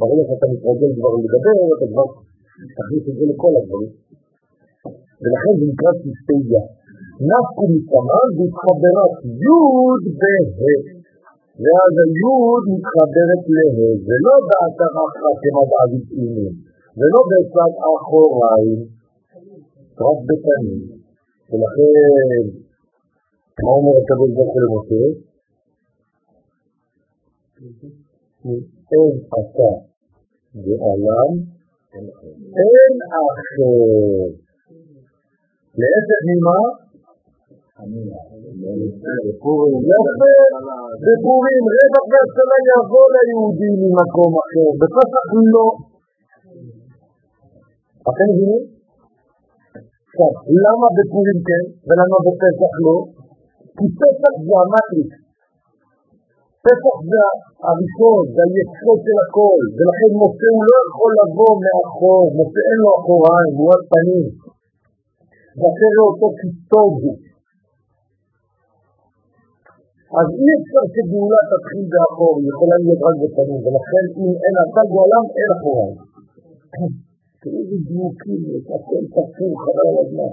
ברגע 0.00 0.22
שאתה 0.28 0.46
מתרגל 0.52 0.90
כבר 0.96 1.12
לדבר, 1.22 1.56
אתה 1.76 1.86
כבר 1.92 2.06
תכניס 2.76 3.04
את 3.10 3.14
זה 3.18 3.24
לכל 3.32 3.52
הדברים. 3.58 3.92
ולכן 5.22 5.52
זה 5.58 5.64
נקרא 5.72 5.90
סיסטגיה. 6.02 6.62
נפקו 7.28 7.64
מסמן 7.72 8.28
והתחברת 8.36 9.12
י' 9.42 10.12
בה'. 10.20 11.02
ואז 11.62 11.94
הי' 12.04 12.64
מתחברת 12.72 13.42
לה', 13.54 13.94
ולא 14.06 14.34
באתר 14.46 14.94
אחת 15.06 15.34
כמדע 15.42 15.82
גזעינים, 15.92 16.54
ולא 16.98 17.20
בצד 17.30 17.72
אחוריים, 17.88 18.80
רק 20.00 20.18
בפנים. 20.28 20.82
ולכן, 21.50 22.44
מה 23.62 23.70
אומר 23.76 23.94
הקדוש 24.00 24.30
ברוך 24.36 24.52
הוא 24.54 24.62
למשה? 24.64 25.04
אין 28.92 29.12
אתה 29.38 29.70
בעולם 30.54 31.32
אין 32.58 32.94
אחר. 33.20 33.62
להפך 35.78 36.20
ממה? 36.28 36.58
בפורים 41.04 41.64
רווח 41.74 42.04
והצלה 42.10 42.56
יבוא 42.70 43.06
ליהודים 43.14 43.74
ממקום 43.82 44.32
אחר, 44.42 44.70
בפסח 44.80 45.26
לא. 45.54 45.68
אתם 48.08 48.28
מבינים? 48.30 48.62
עכשיו, 50.08 50.32
למה 50.64 50.86
בפורים 50.96 51.38
כן 51.48 51.64
ולמה 51.86 52.18
בפסח 52.26 52.72
לא? 52.84 52.96
כי 53.76 53.86
פסח 54.00 54.34
זה 54.46 54.54
המטריקס. 54.62 55.20
פסח 56.66 56.96
זה 57.10 57.22
הראשון, 57.66 58.22
זה 58.34 58.42
היסוד 58.46 58.98
של 59.04 59.18
הכל, 59.24 59.60
ולכן 59.76 60.10
משה 60.20 60.48
הוא 60.56 60.64
לא 60.70 60.78
יכול 60.88 61.10
לבוא 61.20 61.52
מאחור, 61.64 62.24
משה 62.38 62.60
אין 62.68 62.78
לו 62.84 62.90
אחוריים, 62.98 63.52
הוא 63.58 63.66
רק 63.72 63.82
פנים. 63.92 64.26
ואחרי 65.58 65.94
אותו 66.06 66.28
הוא. 67.02 67.14
אז 70.18 70.26
אי 70.40 70.50
אפשר 70.58 70.84
שגאולה 70.94 71.40
תתחיל 71.50 71.84
באחור, 71.92 72.34
היא 72.38 72.48
יכולה 72.52 72.76
להיות 72.82 73.00
רק 73.06 73.16
בפנים, 73.22 73.60
ולכן 73.64 74.04
אם 74.20 74.30
אין 74.42 74.54
אתה 74.64 74.82
בעולם, 74.90 75.24
אין 75.38 75.50
אחוריים. 75.56 75.96
איזה 77.56 77.76
דיוקים 77.88 78.40
יש, 78.52 78.64
הכל 78.76 79.02
תפור 79.14 79.52
חבל 79.62 79.86
על 79.90 79.96
הזמן. 80.02 80.32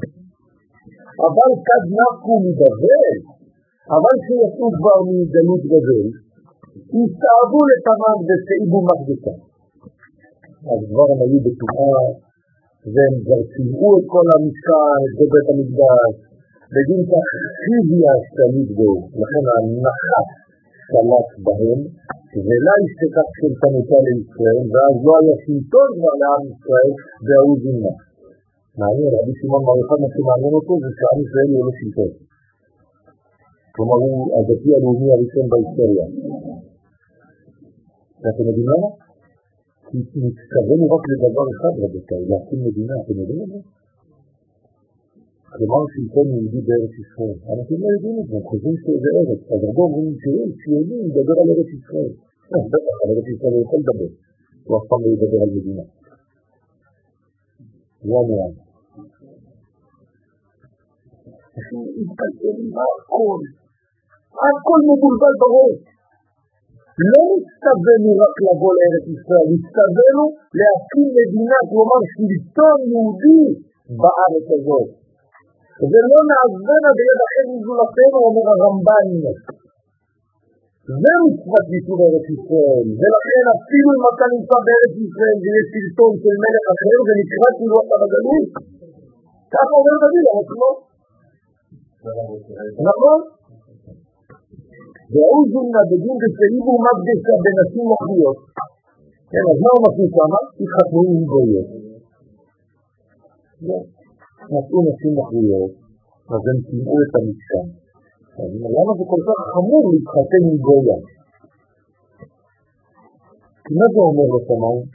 אבל 1.27 1.49
כד 1.65 1.83
נפקו 1.97 2.33
מבבל, 2.45 3.15
אבל 3.95 4.15
שיצאו 4.25 4.67
כבר 4.77 4.97
מגלות 5.09 5.63
בבל, 5.71 6.07
הסתאבו 6.99 7.59
לתמם 7.69 8.17
וסעיבו 8.27 8.79
מקדשה. 8.87 9.35
אז 10.71 10.79
כבר 10.89 11.07
הם 11.11 11.19
היו 11.23 11.39
בטומאה, 11.45 12.05
והם 12.93 13.13
כבר 13.23 13.41
ציוו 13.51 13.89
את 13.97 14.05
כל 14.13 14.25
המשכן, 14.35 14.99
את 15.07 15.27
בית 15.31 15.47
המקדש, 15.51 16.13
בגין 16.73 17.01
חיבי 17.61 17.99
השליט 18.11 18.69
בו, 18.77 18.91
לכן 19.21 19.43
הנחת 19.53 20.27
שלט 20.89 21.29
בהם, 21.45 21.79
ולא 22.45 22.73
השתכח 22.83 23.27
שלטנותה 23.37 23.97
לישראל, 24.05 24.65
ואז 24.71 24.95
לא 25.05 25.13
היה 25.19 25.35
שלטון 25.43 25.89
כבר 25.97 26.13
לעם 26.21 26.43
ישראל, 26.51 26.91
והוא 27.25 27.57
זימה. 27.63 27.93
מעניין, 28.79 29.11
רבי 29.17 29.33
שמעון 29.39 29.63
בר 29.65 29.77
יוחד, 29.81 29.99
מה 30.03 30.09
שמעניין 30.13 30.53
אותו 30.59 30.73
זה 30.83 30.89
שעם 30.97 31.17
ישראל 31.23 31.47
יהיה 31.51 31.63
לו 31.67 31.73
שלטון. 31.79 32.11
כלומר, 33.73 33.97
הוא 34.05 34.19
הדתי 34.37 34.69
הלאומי 34.75 35.07
הראשון 35.13 35.45
בהיסטוריה. 35.51 36.05
ואתם 38.21 38.43
יודעים 38.49 38.67
למה? 38.73 38.89
כי 39.87 39.97
נצטווינו 40.25 40.85
רק 40.93 41.03
לדבר 41.11 41.45
אחד, 41.53 41.73
רבותיי, 41.83 42.23
להקים 42.29 42.59
מדינה, 42.65 42.93
אתם 43.01 43.15
יודעים 43.21 43.41
את 43.43 43.49
זה? 43.53 43.59
כלומר 45.53 45.81
שלטון 45.93 46.25
יהודי 46.33 46.61
בארץ 46.67 46.93
ישראל. 47.03 47.37
אנשים 47.53 47.77
לא 47.83 47.87
יודעים 47.95 48.15
את 48.21 48.27
זה, 48.29 48.37
חושבים 48.49 48.75
שזה 48.81 49.09
ארץ. 49.19 49.41
אז 49.53 49.59
הרבה 49.67 49.81
אומרים 49.87 50.15
תראו, 50.21 50.43
ציוני 50.59 50.97
מדבר 51.07 51.35
על 51.41 51.47
ארץ 51.53 51.69
ישראל. 51.77 52.11
בטח, 52.73 52.95
על 53.01 53.07
ארץ 53.13 53.27
ישראל 53.33 53.53
הוא 53.55 53.63
יכול 53.65 53.79
לדבר. 53.83 54.11
הוא 54.65 54.73
אף 54.77 54.83
פעם 54.89 55.01
לא 55.03 55.09
ידבר 55.15 55.39
על 55.45 55.51
מדינה. 55.55 55.85
זה 58.07 58.13
העניין. 58.19 58.51
אנשים 61.57 61.79
מתפלפלים 61.99 62.59
בהכל. 62.75 63.41
הכל 64.45 64.79
מבולבל 64.89 65.33
בראש. 65.41 65.77
לא 67.11 67.23
נצטווינו 67.33 68.09
רק 68.23 68.35
לבוא 68.47 68.71
לארץ 68.77 69.05
ישראל, 69.15 69.45
נצטווינו 69.53 70.23
להקים 70.59 71.07
מדינה, 71.17 71.57
כלומר 71.69 71.99
שלטון 72.13 72.79
יהודי 72.91 73.43
בארץ 73.99 74.47
הזאת. 74.57 74.98
ולא 75.91 76.19
נעזבנה 76.29 76.89
ביד 76.97 77.19
אחר 77.27 77.45
מזולתנו, 77.51 78.17
אומר 78.27 78.45
הרמב"ן. 78.51 79.09
זה 81.01 81.13
מצוות 81.23 81.65
ביטור 81.71 81.99
ארץ 82.05 82.27
ישראל, 82.35 82.87
ולכן 82.99 83.43
אפילו 83.55 83.89
אם 83.97 84.03
אתה 84.11 84.25
נמצא 84.33 84.57
בארץ 84.65 84.95
ישראל 85.05 85.37
ויש 85.43 85.67
שלטון 85.73 86.13
של 86.21 86.35
מלך 86.43 86.65
אחר, 86.75 86.97
זה 87.07 87.13
נקרא 87.19 87.47
אתה 87.83 87.95
בגלות. 88.01 88.47
ככה 89.53 89.73
אומר 89.79 89.95
דוד, 90.01 90.25
אנחנו 90.33 90.69
נכון? 92.87 93.19
והוא 95.13 95.43
זומנה 95.51 95.81
בדין 95.89 96.15
דסעיבו 96.21 96.73
מקדשה 96.85 97.33
בנשים 97.43 97.85
נוכריות. 97.91 98.39
כן, 99.31 99.45
אז 99.51 99.57
מה 99.63 99.69
הוא 99.75 99.81
מכניס 99.85 100.11
שם? 100.17 100.31
התחתנו 100.61 101.01
עם 101.11 101.21
גויות. 101.31 101.67
נשאו 104.53 104.77
נשים 104.89 105.13
נוכריות, 105.17 105.71
אז 106.33 106.41
הם 106.49 106.57
טימאו 106.67 106.97
את 107.03 107.13
המשכן. 107.19 107.67
למה 108.75 108.91
זה 108.97 109.03
כל 109.11 109.21
כך 109.27 109.39
חמור 109.53 109.83
להתחתן 109.91 110.41
עם 110.49 110.57
גויה? 110.67 110.97
כי 113.63 113.71
מה 113.79 113.85
זה 113.93 113.99
אומר 114.07 114.27
לשמיים? 114.35 114.85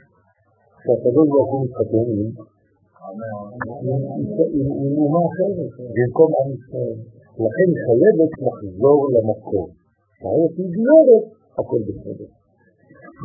שהקדוש 0.83 1.27
ברוך 1.31 1.51
הוא 1.51 1.61
מתחתן 1.65 2.05
עם 2.15 2.29
אומה 5.03 5.21
אחרת, 5.29 5.69
במקום 5.95 6.29
עם 6.39 6.49
ישראל. 6.57 6.97
לכן 7.43 7.69
חייבת 7.83 8.31
לחזור. 8.45 8.99
אחרת 10.15 10.53
היא 10.57 10.69
גיורת, 10.75 11.25
הכל 11.57 11.81
בסדר. 11.87 12.29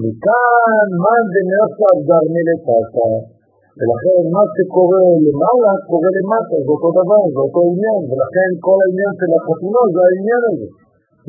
מכאן 0.02 0.88
מאן 1.02 1.24
דנרסה 1.34 1.90
גרמי 2.08 2.42
לטסה, 2.48 3.10
ולכן 3.80 4.22
מה 4.36 4.44
שקורה 4.54 5.02
למעלה 5.26 5.72
קורה 5.90 6.10
למטה, 6.16 6.56
זה 6.64 6.70
אותו 6.74 6.90
דבר, 7.00 7.22
זה 7.34 7.40
אותו 7.46 7.60
עניין, 7.70 8.00
ולכן 8.10 8.50
כל 8.66 8.78
העניין 8.82 9.12
של 9.20 9.30
החתונות 9.36 9.88
זה 9.94 10.00
העניין 10.06 10.42
הזה, 10.50 10.68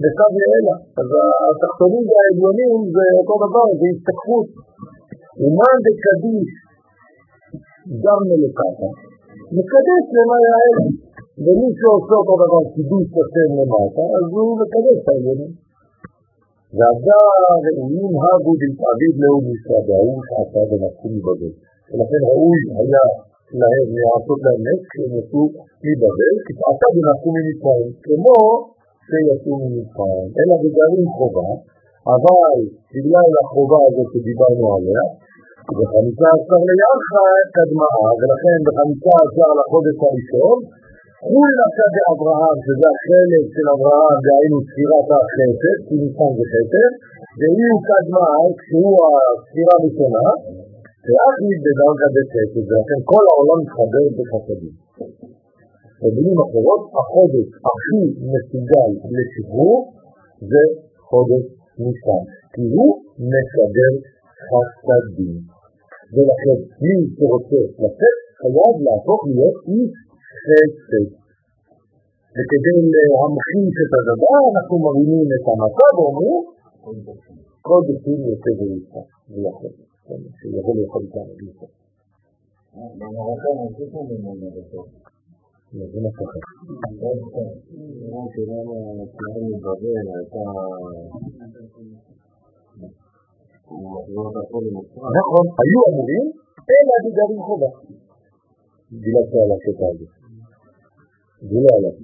בסב 0.02 0.32
ואלה. 0.38 0.76
אז 1.00 1.08
התחתונים 1.52 2.04
והעליונים 2.10 2.74
זה 2.96 3.06
אותו 3.20 3.36
דבר, 3.46 3.68
זה 3.80 3.86
הסתכפות. 3.94 4.48
ומאן 5.42 5.78
דקדיש 5.86 6.50
גרמי 8.04 8.38
לטסה, 8.44 8.90
מקדש 9.58 10.04
למעלה 10.18 10.52
האלה. 10.60 10.86
ומי 11.44 11.70
שעושה 11.80 12.16
אותו 12.22 12.36
דבר 12.44 12.62
קידוש 12.74 13.08
השם 13.20 13.50
למטה, 13.58 14.04
אז 14.18 14.26
הוא 14.36 14.52
מקדש 14.62 14.98
את 15.04 15.08
העניינים. 15.12 15.54
ועדה 16.78 17.22
ראויים 17.66 18.14
הגו 18.24 18.54
דתעביד 18.62 19.16
לאום 19.22 19.46
ישראל, 19.54 19.84
וההוא 19.88 20.20
שעשה 20.28 20.62
ונפשו 20.70 21.08
מבבל. 21.16 21.54
ולכן 21.92 22.22
ראוי 22.30 22.60
היה 22.80 23.06
להם 23.62 23.88
לעשות 24.04 24.40
להם 24.46 24.62
נס 24.68 24.82
כשהם 24.90 25.12
יצאו 25.20 25.44
מבבל, 25.86 26.36
כי 26.46 26.52
שעשה 26.60 26.88
ונפשו 26.94 27.30
ממצרים, 27.36 27.92
כמו 28.06 28.38
שיצאו 29.08 29.54
ממצרים. 29.64 30.30
אלא 30.40 30.56
בגלל 30.64 30.92
חובה, 31.18 31.50
אבל 32.16 32.58
בגלל 32.94 33.30
החובה 33.42 33.80
הזאת 33.88 34.08
שדיברנו 34.14 34.66
עליה, 34.76 35.04
בחמישה 35.78 36.30
עשר 36.36 36.62
לירחה 36.68 37.26
קדמה, 37.56 37.94
ולכן 38.20 38.58
בחמישה 38.68 39.14
עשר 39.24 39.50
לחודש 39.60 39.98
הראשון, 40.06 40.58
כולה 41.28 41.66
שדה 41.76 42.04
אברהם, 42.14 42.58
שזה 42.66 42.88
החלק 42.94 43.46
של 43.56 43.68
אברהם, 43.76 44.18
דהיינו 44.26 44.58
ספירת 44.68 45.08
החסד, 45.18 45.78
כי 45.86 45.94
ניסן 46.02 46.32
זה 46.38 46.46
חסד, 46.52 46.92
והיא 47.38 47.76
קדמה, 47.88 48.30
כשהוא 48.60 48.96
הספירה 49.08 49.74
הראשונה, 49.78 50.28
ואחמית 51.06 51.60
בדרגה 51.66 52.08
בחסד, 52.16 52.64
ולכן 52.70 53.00
כל 53.12 53.24
העולם 53.30 53.58
מתחבר 53.64 54.06
בחסדים. 54.18 54.76
במילים 56.02 56.38
אחרות, 56.46 56.82
החודש 57.00 57.48
הכי 57.70 58.02
מסוגל 58.34 58.90
לשחרור 59.16 59.78
זה 60.52 60.64
חודש 61.10 61.46
ניסן, 61.84 62.24
כי 62.54 62.64
הוא 62.76 62.92
מסדר 63.32 63.94
חסדים. 64.48 65.36
ולכן 66.14 66.58
מי 66.84 66.96
שרוצה 67.16 67.62
לצאת 67.84 68.18
חייב 68.40 68.76
להפוך 68.86 69.22
להיות 69.30 69.58
איש 69.70 69.94
חסד. 70.46 71.08
וכדי 72.36 72.78
להמחיש 73.12 73.76
את 73.84 73.92
הדבר, 73.98 74.40
אנחנו 74.54 74.76
מרימים 74.86 75.28
את 75.36 75.46
המצב 75.52 75.92
ואומרים, 75.98 76.42
כל 77.68 77.80
דתים 77.88 78.20
יוצא 78.30 78.52
ויצא, 78.60 79.02
ויכול, 79.32 79.72
שיבוא 80.08 80.76
לאכול 80.78 81.02
איתנו 81.06 81.34
ויצא. 81.38 81.66
במרוקן 82.98 83.56
עשיתם 83.66 84.04
ממנו 84.10 84.48
בסוף. 84.56 84.88
זה 85.74 86.00
מה 86.04 86.10
ככה. 86.18 86.40
שלנו 88.34 88.74
הציון 89.04 89.44
מבבל 89.54 90.06
הייתה... 90.16 90.44
נכון, 95.18 95.46
היו 95.62 95.80
אמורים, 95.90 96.26
אלא 96.72 96.96
בגלל 97.06 97.32
חובה. 97.48 97.72
דילגתי 99.02 99.38
על 99.44 99.52
הקטע 99.56 99.86
הזה. 99.92 100.06
זה 101.50 101.58
לא 101.64 101.70
עליו. 101.78 101.96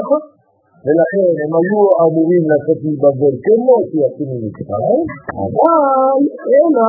נכון. 0.00 0.37
לא. 0.84 0.84
ולכן 0.84 1.28
הם 1.42 1.50
היו 1.58 1.80
אמורים 2.04 2.42
לצאת 2.50 2.80
מבבל 2.84 3.34
כמו 3.44 3.74
שיצאו 3.88 4.24
ממצרים, 4.30 5.04
אבל 5.42 6.20
אלא 6.54 6.88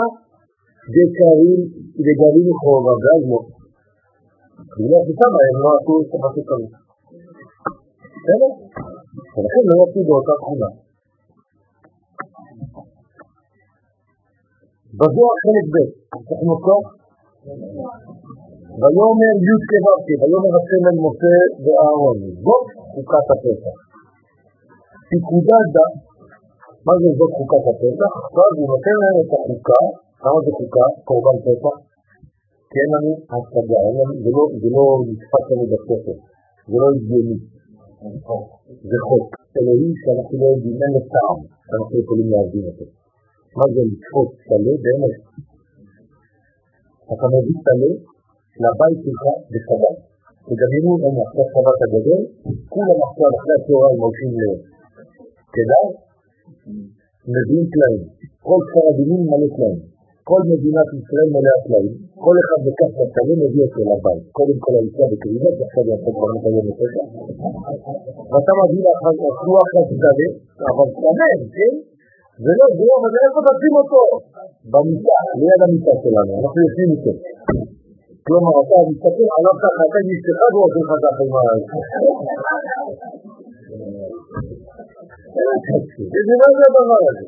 דקרים 2.05 2.49
חובה, 2.61 2.93
ואז 3.03 3.23
לא. 3.31 3.41
בגלל 4.77 5.01
ששם 5.07 5.31
הם 5.47 5.57
לא 5.63 5.69
עשו 5.77 5.93
את 6.01 6.13
מה 6.21 6.29
שצריך. 6.35 6.71
בסדר? 8.21 8.51
ולכן 9.35 9.63
לא 9.69 9.75
יצאו 9.83 10.01
באותה 10.07 10.33
תכונה. 10.41 10.69
בזוהר 14.97 15.35
חלק 15.43 15.65
ב', 15.73 15.77
אנחנו 16.31 16.55
כוח? 16.65 16.85
ויאמר 18.81 19.35
י' 19.47 19.61
כו' 19.69 19.99
ויאמר 20.07 20.53
השם 20.57 20.83
אל 20.89 20.97
משה 21.05 21.35
ואהרון, 21.63 22.17
זאת 22.45 22.67
חוקת 22.93 23.27
הפסח. 23.33 23.75
פיקודה 25.09 25.59
דה, 25.73 25.87
מה 26.85 26.93
זה 27.01 27.09
זאת 27.19 27.31
חוקת 27.37 27.63
הפסח? 27.71 28.11
עכשיו 28.23 28.49
הוא 28.57 28.67
נותן 28.73 28.95
להם 29.01 29.17
את 29.23 29.31
החוקה, 29.35 29.81
כמה 30.23 30.39
זה 30.45 30.51
חוקה? 30.59 30.85
קורבן 31.07 31.37
פסח? 31.45 31.75
כי 32.69 32.75
אין 32.81 32.89
לנו 32.95 33.11
השגה, 33.33 33.81
זה 34.61 34.69
לא 34.75 34.85
נתפס 35.07 35.45
לנו 35.49 35.65
בספר, 35.71 36.17
זה 36.69 36.75
לא 36.81 36.87
הגיוני. 36.93 37.37
זה 38.89 38.97
חוק 39.07 39.27
אלוהי 39.57 39.89
שאנחנו 40.01 40.35
לא 40.41 40.47
יודעים, 40.53 40.77
אין 40.81 40.91
לו 40.95 41.01
טעם, 41.13 41.37
שאנחנו 41.65 41.95
יכולים 42.03 42.27
להבין 42.33 42.63
אותו. 42.69 42.85
מה 43.57 43.65
זה 43.73 43.81
לתפוס 43.89 44.31
טלה 44.47 44.73
באמת? 44.83 45.15
אתה 47.11 47.25
מביא 47.33 47.59
טלה 47.65 47.91
לבית 48.63 48.97
שלך 49.03 49.23
בשבת. 49.51 49.97
תדמיינו, 50.47 50.91
הנה, 51.03 51.21
אחרי 51.27 51.45
שבת 51.53 51.79
הגדול, 51.85 52.21
כולם 52.73 52.99
עכשיו 53.05 53.29
אחרי 53.37 53.53
הצהריים 53.57 53.99
הולכים 54.05 54.29
לכדאי, 54.39 55.87
מביאים 57.33 57.65
פלאים, 57.73 58.01
כל 58.47 58.59
כפר 58.67 58.83
הדינים 58.89 59.21
מלא 59.29 59.49
פלאים, 59.55 59.79
כל 60.29 60.41
מדינת 60.51 60.89
ישראל 60.97 61.27
מלאה 61.35 61.57
פלאים, 61.65 61.93
כל 62.25 62.35
אחד 62.41 62.59
בכף 62.65 62.91
קטנים 63.11 63.37
מביא 63.43 63.63
אותו 63.65 63.81
לבית, 63.89 64.23
קודם 64.37 64.57
כל 64.63 64.73
האישה 64.77 65.05
בקריבות, 65.11 65.55
ועכשיו 65.59 65.83
יעשה 65.89 66.09
כבר 66.15 66.29
מקיים 66.35 66.65
לפשע, 66.69 67.03
ואתה 68.31 68.51
מביא 68.59 68.81
לאחר 68.85 69.13
רוח 69.47 69.69
כזה, 70.01 70.27
אבל 70.69 70.87
תאמן, 71.01 71.39
כן? 71.55 71.73
זה 72.45 72.51
לא, 72.59 72.65
זה 72.77 72.83
לא, 72.89 72.93
אבל 72.99 73.11
איפה 73.25 73.39
תשים 73.47 73.73
אותו? 73.79 74.01
במיטה, 74.71 75.17
ליד 75.39 75.61
המיטה 75.65 75.93
שלנו, 76.03 76.31
אנחנו 76.41 76.57
יושבים 76.63 76.89
איתו. 76.93 77.13
כלומר, 78.29 78.55
אתה 78.61 78.77
מסתכל 78.89 79.27
עליו 79.35 79.55
ככה, 79.63 79.81
אתה 79.87 79.97
עם 80.01 80.09
אשתך 80.13 80.41
עושה 80.63 80.79
לך 80.83 80.91
ככה 81.03 81.23
עם 81.25 81.33
ה... 81.37 81.41
איזה 86.15 86.33
מה 86.41 86.47
זה 86.57 86.63
הדבר 86.69 87.01
הזה? 87.09 87.25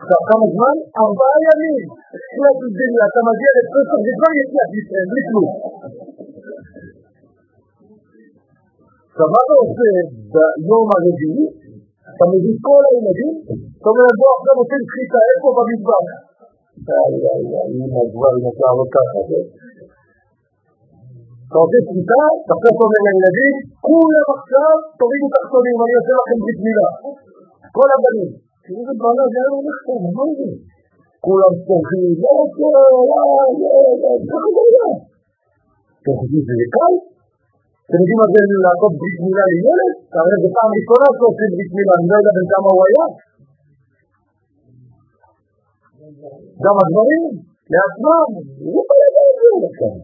עכשיו, 0.00 0.20
כמה 0.30 0.46
זמן? 0.54 0.76
ארבעה 1.02 1.36
ימים. 1.46 1.82
תחילת 2.22 2.58
דניה, 2.76 3.04
אתה 3.10 3.20
מגיע 3.28 3.50
לפסח, 3.56 3.98
זה 4.04 4.12
כבר 4.16 4.32
יציאת 4.40 4.72
ישראל, 4.78 5.06
בלי 5.10 5.22
כלום. 5.28 5.48
עכשיו, 9.10 9.26
מה 9.34 9.40
אתה 9.44 9.54
עושה 9.62 9.88
ביום 10.62 10.88
הרביעי? 10.94 11.46
אתה 12.12 12.24
מביא 12.32 12.56
כל 12.66 12.82
הילדים, 12.88 13.34
אתה 13.78 13.88
אומר, 13.92 14.08
בוא 14.20 14.30
עכשיו 14.36 14.54
עושים 14.60 14.82
שחיטה, 14.88 15.18
איפה 15.30 15.48
במדבר? 15.56 16.02
تعطيك 21.54 21.86
مثال 21.98 22.32
تقصد 22.50 22.80
من 22.94 23.06
النبي 23.14 23.50
كل 23.86 24.14
مختار 24.30 24.76
تريد 25.00 25.22
تقصدي 25.34 25.72
من 25.80 25.88
يسرق 25.96 26.26
بسم 26.48 26.64
الله 26.72 26.92
كل 27.76 27.90
بنين 28.04 28.30
يوجد 28.70 28.98
معناه 29.04 29.28
غير 29.34 29.52
مختار 29.68 29.98
موجود 30.18 30.52
كلهم 31.24 31.54
صوفين 31.68 32.12
لا 32.22 32.34
لا 32.60 32.84
لا 33.10 33.22
لا 34.02 34.42
لا 34.74 34.88
تخذيز 36.06 36.48
لكال 36.60 36.94
تنجي 37.90 38.14
مازال 38.20 38.50
لا 38.64 38.72
بسم 39.02 39.24
الله 39.30 39.46
للولد 39.54 39.94
تعرف 40.12 40.40
بطعم 40.44 40.72
الكرة 40.80 41.08
بسم 41.60 41.76
الله 41.82 41.98
لا 42.10 42.30
بنتعمل 42.36 42.74
وياك 42.80 43.12
גם 46.64 46.74
הדברים 46.82 47.24
לעצמם, 47.74 48.28
הוא 48.72 48.82
לא 48.88 48.94
יודע 49.02 49.24
את 49.30 49.36
זה 49.40 49.50
לכם. 49.64 49.94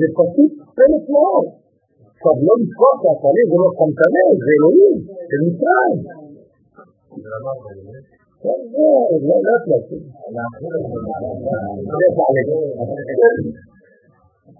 זה 0.00 0.06
פשוט 0.18 0.52
פלט 0.76 1.04
מאוד. 1.14 1.46
עכשיו, 2.14 2.34
לא 2.46 2.54
לשכוח 2.62 2.96
שהפנים 3.02 3.46
זה 3.50 3.56
לא 3.62 3.68
סמכנה, 3.78 4.24
זה 4.42 4.50
אלוהים, 4.56 4.96
זה 5.28 5.36
מצרים. 5.44 5.98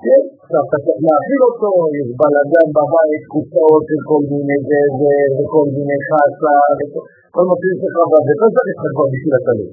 כן, 0.04 0.22
עכשיו 0.42 0.62
אתה 0.66 0.78
צריך 0.84 1.00
להאכיל 1.06 1.40
אותו, 1.48 1.70
יש 1.98 2.08
בלאגן 2.18 2.68
בבית, 2.76 3.22
קופסאות 3.32 3.82
של 3.88 4.00
כל 4.10 4.22
מיני 4.30 4.58
זה 4.68 4.80
וכל 5.36 5.66
מיני 5.76 5.98
חסה, 6.08 6.56
כל 7.34 7.44
מה 7.48 7.54
שיש 7.60 7.78
לך 7.84 7.96
וכל 8.26 8.50
צריך 8.56 8.78
לך 8.78 8.84
כבר 8.94 9.06
בשביל 9.12 9.34
התלוי. 9.38 9.70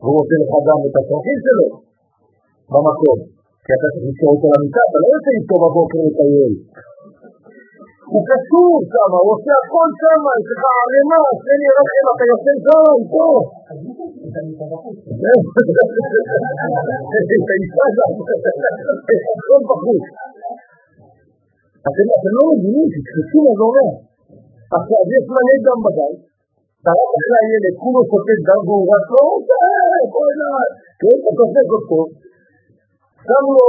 והוא 0.00 0.14
רוצה 0.18 0.36
לך 0.42 0.52
גם 0.68 0.78
את 0.86 0.94
הצרכים 0.98 1.38
שלו 1.44 1.68
במקום, 2.72 3.18
כי 3.64 3.70
אתה 3.76 3.86
צריך 3.92 4.06
לשאול 4.10 4.30
אותו 4.34 4.46
למיטה, 4.52 4.82
אתה 4.88 4.98
לא 5.02 5.08
יוצא 5.14 5.30
איתו 5.38 5.56
בבוקר 5.62 6.00
לטייל. 6.06 6.52
הוא 8.12 8.22
קשור 8.30 8.72
שם, 8.92 9.10
הוא 9.22 9.30
עושה 9.34 9.52
הכל 9.62 9.88
שם, 10.00 10.20
יש 10.38 10.46
לך 10.50 10.62
ערימה, 10.80 11.20
תן 11.46 11.58
לי 11.62 11.68
רחם, 11.76 12.04
אתה 12.12 12.24
יושב 12.30 12.58
שם, 12.66 12.84
איתו. 13.00 13.28
הכל 19.38 19.60
בחוץ. 19.68 20.04
אתם 21.88 22.06
לא 22.36 22.44
מבינים, 22.52 22.86
תתפסו 22.94 23.38
מה 23.44 23.52
זה 23.58 23.64
אומר. 23.68 23.90
עכשיו, 24.76 25.02
יש 25.14 25.24
מלא 25.34 25.56
דם 25.66 25.80
בבית, 25.84 26.20
טרח 26.84 27.10
אחרי 27.16 27.38
הילד, 27.42 27.74
כולו 27.82 28.00
שופט 28.10 28.40
דם 28.48 28.60
והוא 28.66 28.84
רק 28.92 29.06
לא 29.14 29.22
רוצה, 29.32 29.60
בוא 30.12 30.24
אליי, 30.32 30.68
כן, 31.00 31.16
אתה 31.20 31.30
תופק 31.38 31.68
אותו, 31.76 32.00
שם 33.26 33.44
לו 33.56 33.68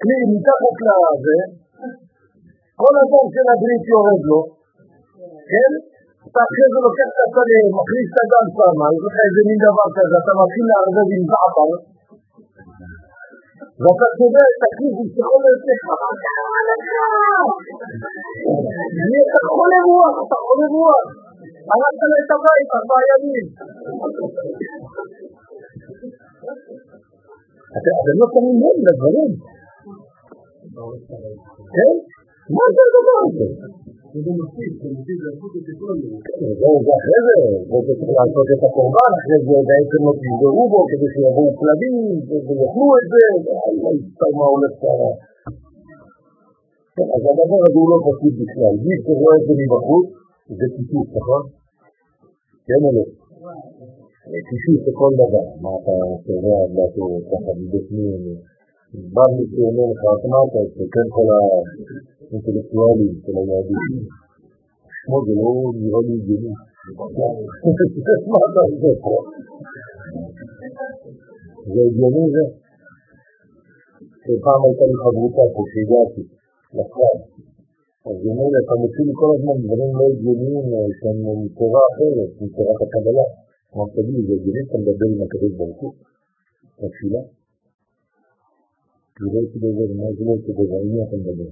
כלי 0.00 0.18
מתחת 0.32 0.76
לזה, 0.86 1.38
כל 2.80 2.94
הדם 3.00 3.26
של 3.34 3.46
הברית 3.52 3.84
יורד 3.92 4.22
לו, 4.30 4.40
כן? 5.50 5.72
אתה 6.26 6.40
אחרי 6.46 6.66
זה 6.72 6.78
לוקח 6.86 7.10
את 7.14 7.20
הסלם, 7.24 7.66
מכניס 7.78 8.08
את 8.12 8.18
הדם 8.22 8.46
שמה, 8.56 8.86
יש 8.94 9.02
לך 9.06 9.16
איזה 9.26 9.40
מין 9.48 9.58
דבר 9.66 9.88
כזה, 9.96 10.16
אתה 10.22 10.32
מתחיל 10.40 10.66
לערבב 10.70 11.08
עם 11.16 11.24
זעפר, 11.30 11.70
ואתה 13.82 14.06
צובע 14.16 14.44
את 14.52 14.62
הכיס, 14.66 14.96
שיכול 15.12 15.40
לצאת 15.44 15.68
לך, 15.70 15.84
מה 16.00 16.10
קרה 16.22 16.60
לך? 16.68 16.86
אתה 19.36 19.50
חולה 19.56 19.80
רוח, 19.88 20.14
אתה 20.24 20.36
חולה 20.46 20.66
רוח, 20.76 21.06
הלכת 21.72 22.02
לו 22.10 22.16
את 22.22 22.30
הבית 22.34 22.68
ארבעה 22.76 23.02
ימים. 23.10 23.46
אתם 27.76 28.16
לא 28.20 28.26
שמים 28.32 28.56
לב 28.62 28.78
לדברים. 28.86 29.32
כן? 31.76 31.94
מה 32.56 32.64
זה 32.74 32.80
הדבר 32.88 33.18
הזה? 33.26 33.46
זה 36.60 36.92
אחרי 36.98 37.20
זה, 37.26 37.36
זה 37.86 37.92
צריך 37.98 38.12
לעשות 38.18 38.46
את 38.54 38.62
הקורבן, 38.66 39.10
אחרי 39.18 39.38
זה 39.46 39.56
בעצם 39.68 40.00
לא 40.06 40.12
תסגרו 40.20 40.64
בו 40.72 40.80
כדי 40.90 41.08
שיבואו 41.12 41.50
כלבים 41.60 41.94
ויאכלו 42.48 42.86
את 42.98 43.06
זה, 43.12 43.22
לא 44.20 44.28
מה 44.38 44.46
הולך 44.52 44.72
שם. 44.80 45.00
אז 47.14 47.22
הדבר 47.30 47.60
הזה 47.66 47.78
הוא 47.82 47.88
לא 47.92 47.98
פשוט 48.06 48.34
בכלל, 48.40 48.74
מי 48.86 48.94
שרואה 49.04 49.34
את 49.38 49.42
זה 49.46 49.52
מבחוץ 49.60 50.08
זה 50.58 50.66
טיפוס, 50.74 51.08
נכון? 51.16 51.42
כן 52.66 52.80
או 52.84 52.90
לא? 52.96 53.04
טיפוס 54.48 54.80
לכל 54.88 55.12
דבר, 55.22 55.46
מה 55.62 55.70
אתה 55.78 55.96
קובע 56.26 56.58
לעשות 56.76 57.22
ככה 57.30 57.50
מבפנים, 57.60 58.20
בא 58.94 59.22
מישהו 59.36 59.62
אומר 59.68 59.86
לך, 59.92 60.02
מה 60.32 60.38
אתה 60.46 60.58
עושה, 60.64 60.84
כן 60.94 61.06
כל 61.14 61.26
האינטלקטואלים 61.36 63.14
של 63.24 63.34
היהדות, 63.38 63.84
שמו 64.98 65.18
זה 65.26 65.34
לא 65.42 65.50
נראה 65.80 66.00
לי 66.06 66.14
הגיוני, 66.18 66.52
מה 68.30 68.38
אתה 68.46 68.60
עושה 68.68 68.90
פה? 69.04 69.14
זה 71.72 71.80
הגיוני 71.88 72.24
זה? 72.34 72.44
שפעם 74.22 74.60
הייתה 74.64 74.84
לי 74.90 74.96
חברותה 75.02 75.44
פה 75.54 75.62
שהגעתי, 75.70 76.24
לכלל, 76.76 77.18
אז 78.06 78.16
היא 78.22 78.30
אומרת, 78.32 78.54
אתה 78.64 78.74
מוציא 78.82 79.04
לי 79.08 79.14
כל 79.20 79.30
הזמן 79.34 79.56
דברים 79.64 79.90
לא 79.98 80.04
הגיוניים 80.12 80.66
שהם 80.98 81.18
מתורה 81.44 81.82
אחרת, 81.90 82.30
מתורת 82.42 82.80
הקבלה. 82.84 83.26
אמרת, 83.72 83.90
תגיד, 83.96 84.22
זה 84.26 84.32
הגיוני 84.36 84.62
שאתה 84.66 84.78
מדבר 84.82 85.08
עם 85.12 85.20
הקדוש 85.24 85.52
ברוך 85.58 85.80
הוא? 85.82 85.92
בתפילה? 86.80 87.22
היא 89.19 89.27
לא 89.33 89.39
הייתי 89.39 89.57
דבר, 89.63 89.87
מה 89.99 90.05
זה 90.15 90.21
לא 90.25 90.31
הייתי 90.35 90.51
דבר? 90.59 90.79
עם 90.83 90.89
מי 90.93 90.99
אתה 91.05 91.15
מדבר? 91.21 91.51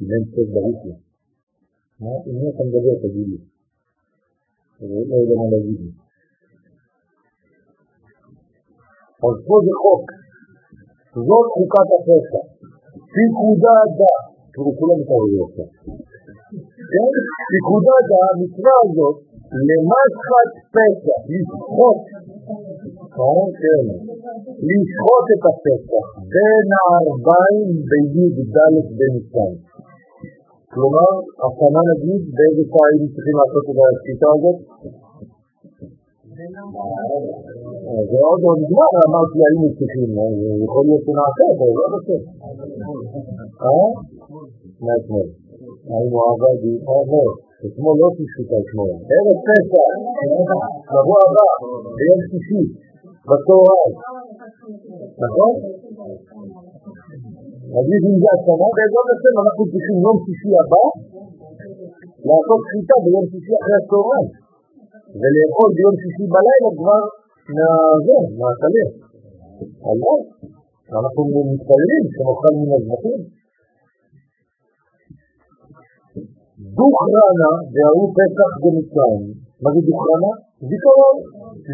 אם 0.00 0.06
אין 0.12 0.22
סוף 0.32 0.48
ברוך 0.54 0.80
הוא. 0.84 0.96
עם 2.26 2.34
מי 2.40 2.46
אתה 2.50 2.62
מדבר, 2.68 2.94
תגיד 3.02 3.26
לי. 3.30 3.38
לא 5.10 5.16
יודע 5.20 5.34
מה 5.40 5.46
להגיד 5.52 5.80
לי. 5.80 5.90
אז 9.24 9.36
פה 9.46 9.54
זה 9.66 9.72
חוק. 9.82 10.04
זאת 11.28 11.46
חוקת 11.54 11.88
הפסח. 11.96 12.44
פיקודה 13.14 13.76
דה. 13.98 14.14
תראו, 14.52 14.70
כולם 14.78 14.96
מתעוררים 15.00 15.42
עכשיו. 15.46 15.68
כן? 16.92 17.10
פיקודת 17.50 18.08
המצווה 18.18 18.74
הזאת 18.84 19.27
למסחת 19.67 20.51
פסח, 20.75 21.21
לשחוט, 21.33 21.99
כן, 23.61 23.83
לשחוט 24.67 25.25
את 25.33 25.43
הפסח 25.49 26.05
בין 26.33 26.67
הארבעים 26.79 27.69
בי"ד 27.89 28.57
בניסן. 28.97 29.53
כלומר, 30.73 31.11
השנה 31.45 31.81
נגיד, 31.91 32.21
באיזה 32.35 32.63
שעה 32.71 32.85
היינו 32.89 33.07
צריכים 33.13 33.35
לעשות 33.39 33.63
את 33.69 33.77
השחיטה 33.85 34.29
הזאת? 34.35 34.57
זה 38.09 38.17
עוד 38.27 38.39
לא 38.45 38.51
נגמר, 38.61 38.91
אמרתי 39.07 39.37
היינו 39.45 39.67
צריכים, 39.77 40.09
יכול 40.65 40.83
להיות 40.87 41.03
שנעשה, 41.05 41.45
אבל 41.53 41.69
לא 41.79 41.85
בסדר. 41.93 42.23
אה? 43.65 43.89
מאתמול. 44.85 45.27
היינו 45.93 46.17
עבדי, 46.29 46.75
עבור. 46.87 47.48
אתמול 47.65 47.95
לא 48.01 48.07
תשחית 48.17 48.49
אתמול. 48.59 48.89
ערב 49.13 49.37
פסח, 49.45 49.91
שבוע 50.91 51.19
הבא, 51.27 51.47
ביום 51.97 52.21
שישי, 52.29 52.63
בצהריים. 53.29 53.93
נכון? 55.23 55.53
נגיד 57.75 58.01
אם 58.09 58.15
זה 58.21 58.29
השנה, 58.35 58.67
בעזרת 58.77 59.09
השם 59.13 59.35
אנחנו 59.43 59.63
צריכים 59.71 59.97
יום 60.05 60.17
שישי 60.23 60.51
הבא 60.61 60.85
לעשות 62.27 62.59
שחיטה 62.67 62.95
ביום 63.05 63.25
שישי 63.31 63.53
אחרי 63.59 63.75
הצהריים, 63.81 64.29
ולאכול 65.19 65.69
ביום 65.77 65.95
שישי 66.01 66.25
בלילה 66.33 66.69
כבר 66.79 67.01
מהזה, 67.55 68.17
מהטלה. 68.39 68.85
על 69.87 69.99
אנחנו 70.99 71.21
מתפללים 71.51 72.03
שנאכל 72.13 72.53
מן 72.59 72.71
הזבחים. 72.77 73.38
דוכרנה 76.77 77.51
והוא 77.73 78.07
פסח 78.17 78.51
במצרים. 78.63 79.23
מה 79.63 79.69
זה 79.73 79.81
דוכרנה? 79.89 80.31
זיכרון. 80.69 81.17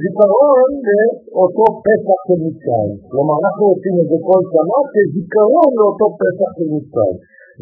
זיכרון 0.02 0.70
לאותו 0.88 1.66
פסח 1.86 2.20
של 2.28 2.40
מצרים. 2.46 2.96
כלומר, 3.12 3.36
אנחנו 3.44 3.64
עושים 3.74 3.96
את 4.02 4.08
זה 4.12 4.18
כל 4.30 4.42
שנה 4.54 4.78
כזיכרון 4.94 5.70
לאותו 5.80 6.08
פסח 6.22 6.50
של 6.58 6.68
מצרים. 6.76 7.18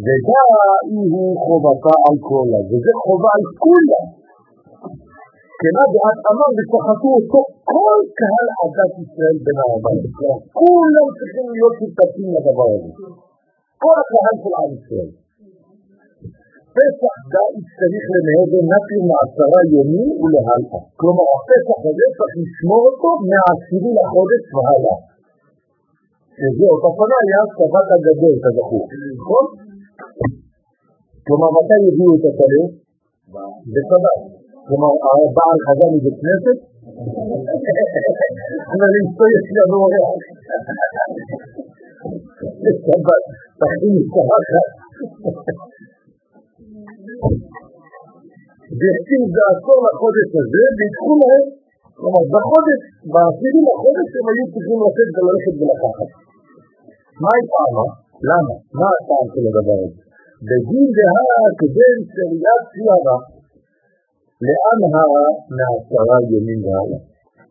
ודאי 0.05 0.87
הוא 1.13 1.31
חובתה 1.45 1.95
על 2.07 2.17
כולה, 2.27 2.59
וזה 2.69 2.91
חובה 3.03 3.31
על 3.37 3.45
כולם. 3.63 4.05
כנה 5.61 5.83
דעת 5.95 6.19
אמר 6.31 6.49
ושחטו 6.57 7.09
אותו 7.17 7.41
כל 7.71 7.99
קהל 8.19 8.47
עדת 8.61 8.93
ישראל 9.03 9.37
בין 9.45 9.57
העבר. 9.63 9.95
כולם 10.59 11.07
צריכים 11.17 11.45
להיות 11.53 11.73
שותפים 11.79 12.29
לדבר 12.35 12.69
הזה. 12.75 12.91
כל 13.83 13.95
הקהל 14.01 14.35
של 14.43 14.53
עם 14.59 14.71
ישראל. 14.77 15.22
פסח 16.75 17.15
דאית 17.33 17.65
צריך 17.77 18.05
לנהל 18.13 18.51
נקי 18.71 18.99
מעשרה 19.09 19.61
ימים 19.75 20.09
ולהלאה. 20.21 20.79
כלומר, 20.99 21.25
הפסח 21.35 21.79
הזה 21.89 22.05
צריך 22.17 22.35
לשמור 22.43 22.81
אותו 22.89 23.09
מהעשירי 23.29 23.91
לחודש 23.97 24.43
והלאה. 24.55 24.97
שזה 26.37 26.65
אותה 26.73 26.89
פנה 26.97 27.17
היה 27.23 27.41
צבת 27.57 27.87
הגדול, 27.95 28.35
כזכור. 28.43 28.85
נכון? 29.19 29.45
כלומר, 31.25 31.49
מתי 31.55 31.79
הביאו 31.89 32.13
את 32.17 32.23
הטלה? 32.29 32.63
בשבת. 33.73 34.19
כלומר, 34.67 34.91
הבעל 35.07 35.57
חזר 35.65 35.89
מבית 35.93 36.17
כנסת, 36.21 36.57
אבל 38.73 38.89
אשתו 38.99 39.25
יש 39.35 39.47
לנו 39.57 39.77
אורח. 39.83 40.09
בשבת, 42.63 43.23
תכין 43.59 43.91
משפחה. 43.97 44.37
והקציב 48.77 49.21
דעתו 49.35 49.75
לחודש 49.85 50.29
הזה, 50.39 50.63
ויקחו 50.77 51.13
להם, 51.21 51.45
כלומר, 51.97 52.23
בחודש, 52.33 52.81
בעשירי 53.13 53.61
לחודש 53.69 54.09
הם 54.17 54.25
היו 54.29 54.45
צריכים 54.53 54.77
לצאת 54.83 55.09
וללכת 55.15 55.55
ולקחת. 55.59 56.09
מה 57.21 57.29
היא 57.37 57.45
טעמה? 57.51 57.87
למה? 58.29 58.55
מה 58.79 58.87
הטעם 58.95 59.27
של 59.33 59.43
הדבר 59.49 59.79
הזה? 59.85 60.01
בדין 60.47 60.85
דהה 60.97 61.43
כדי 61.59 61.93
שריית 62.13 62.63
צירה 62.71 63.17
לאן 64.45 64.79
הרה 64.93 65.27
מעשרה 65.57 66.17
ימים 66.31 66.61
והלאה? 66.65 67.01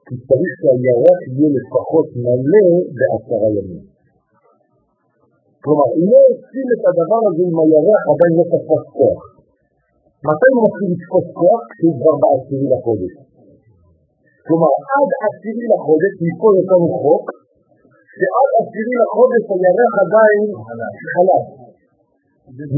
כי 0.06 0.14
צריך 0.28 0.52
שהירח 0.60 1.20
יהיה 1.34 1.48
לפחות 1.58 2.08
מלא 2.22 2.66
בעשרה 2.96 3.48
ימים. 3.56 3.84
כלומר, 5.62 5.88
אם 5.98 6.06
לא 6.12 6.20
עושים 6.30 6.66
את 6.74 6.82
הדבר 6.88 7.20
הזה 7.28 7.42
עם 7.48 7.56
הירח, 7.60 8.02
עדיין 8.12 8.32
לא 8.38 8.44
תפס 8.52 8.84
כוח. 8.96 9.31
מתי 10.28 10.48
הוא 10.54 10.62
מתחיל 10.66 10.88
לתפוס 10.94 11.26
כוח? 11.40 11.62
כשהוא 11.70 11.94
כבר 11.98 12.14
בעשירי 12.22 12.68
לחודש. 12.74 13.12
כלומר, 14.46 14.72
עד 14.94 15.10
עשירי 15.26 15.66
לחודש, 15.74 16.14
יש 16.28 16.36
לנו 16.70 16.88
חוק, 17.02 17.24
שעד 18.18 18.50
עשירי 18.60 18.94
לחודש 19.02 19.42
הירח 19.52 19.92
עדיין 20.04 20.44
חלש. 21.12 21.46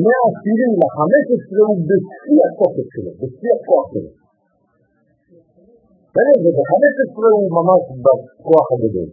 מהעשירי 0.04 0.68
לחמש 0.82 1.24
עשרה 1.36 1.64
הוא 1.70 1.78
בשיא 1.88 2.40
התוקף 2.46 2.86
שלו, 2.94 3.12
בשיא 3.20 3.52
הכוח 3.56 3.86
שלו. 3.92 4.10
ובחמש 6.44 6.94
עשרה 7.04 7.30
הוא 7.38 7.48
ממש 7.58 7.82
בכוח 8.04 8.66
הגדול. 8.74 9.08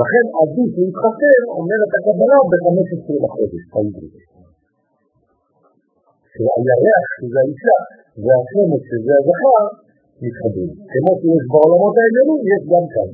לכן 0.00 0.24
עדיף 0.40 0.70
להתחתן, 0.80 1.40
אומרת 1.58 1.90
הקבלה, 1.96 2.38
בחמש 2.50 2.88
עשרה 2.96 3.16
לחודש, 3.24 3.62
העברית. 3.74 4.39
שהירח, 6.32 7.04
שזה 7.16 7.38
האישה, 7.42 7.78
והשמש, 8.24 8.82
שזה 8.88 9.12
הזכר, 9.20 9.64
מתחברים. 10.22 10.70
כמו 10.90 11.12
שיש 11.20 11.44
בעולמות 11.50 11.94
העליונים, 11.98 12.40
יש 12.52 12.62
גם 12.72 12.84
כאן. 12.94 13.10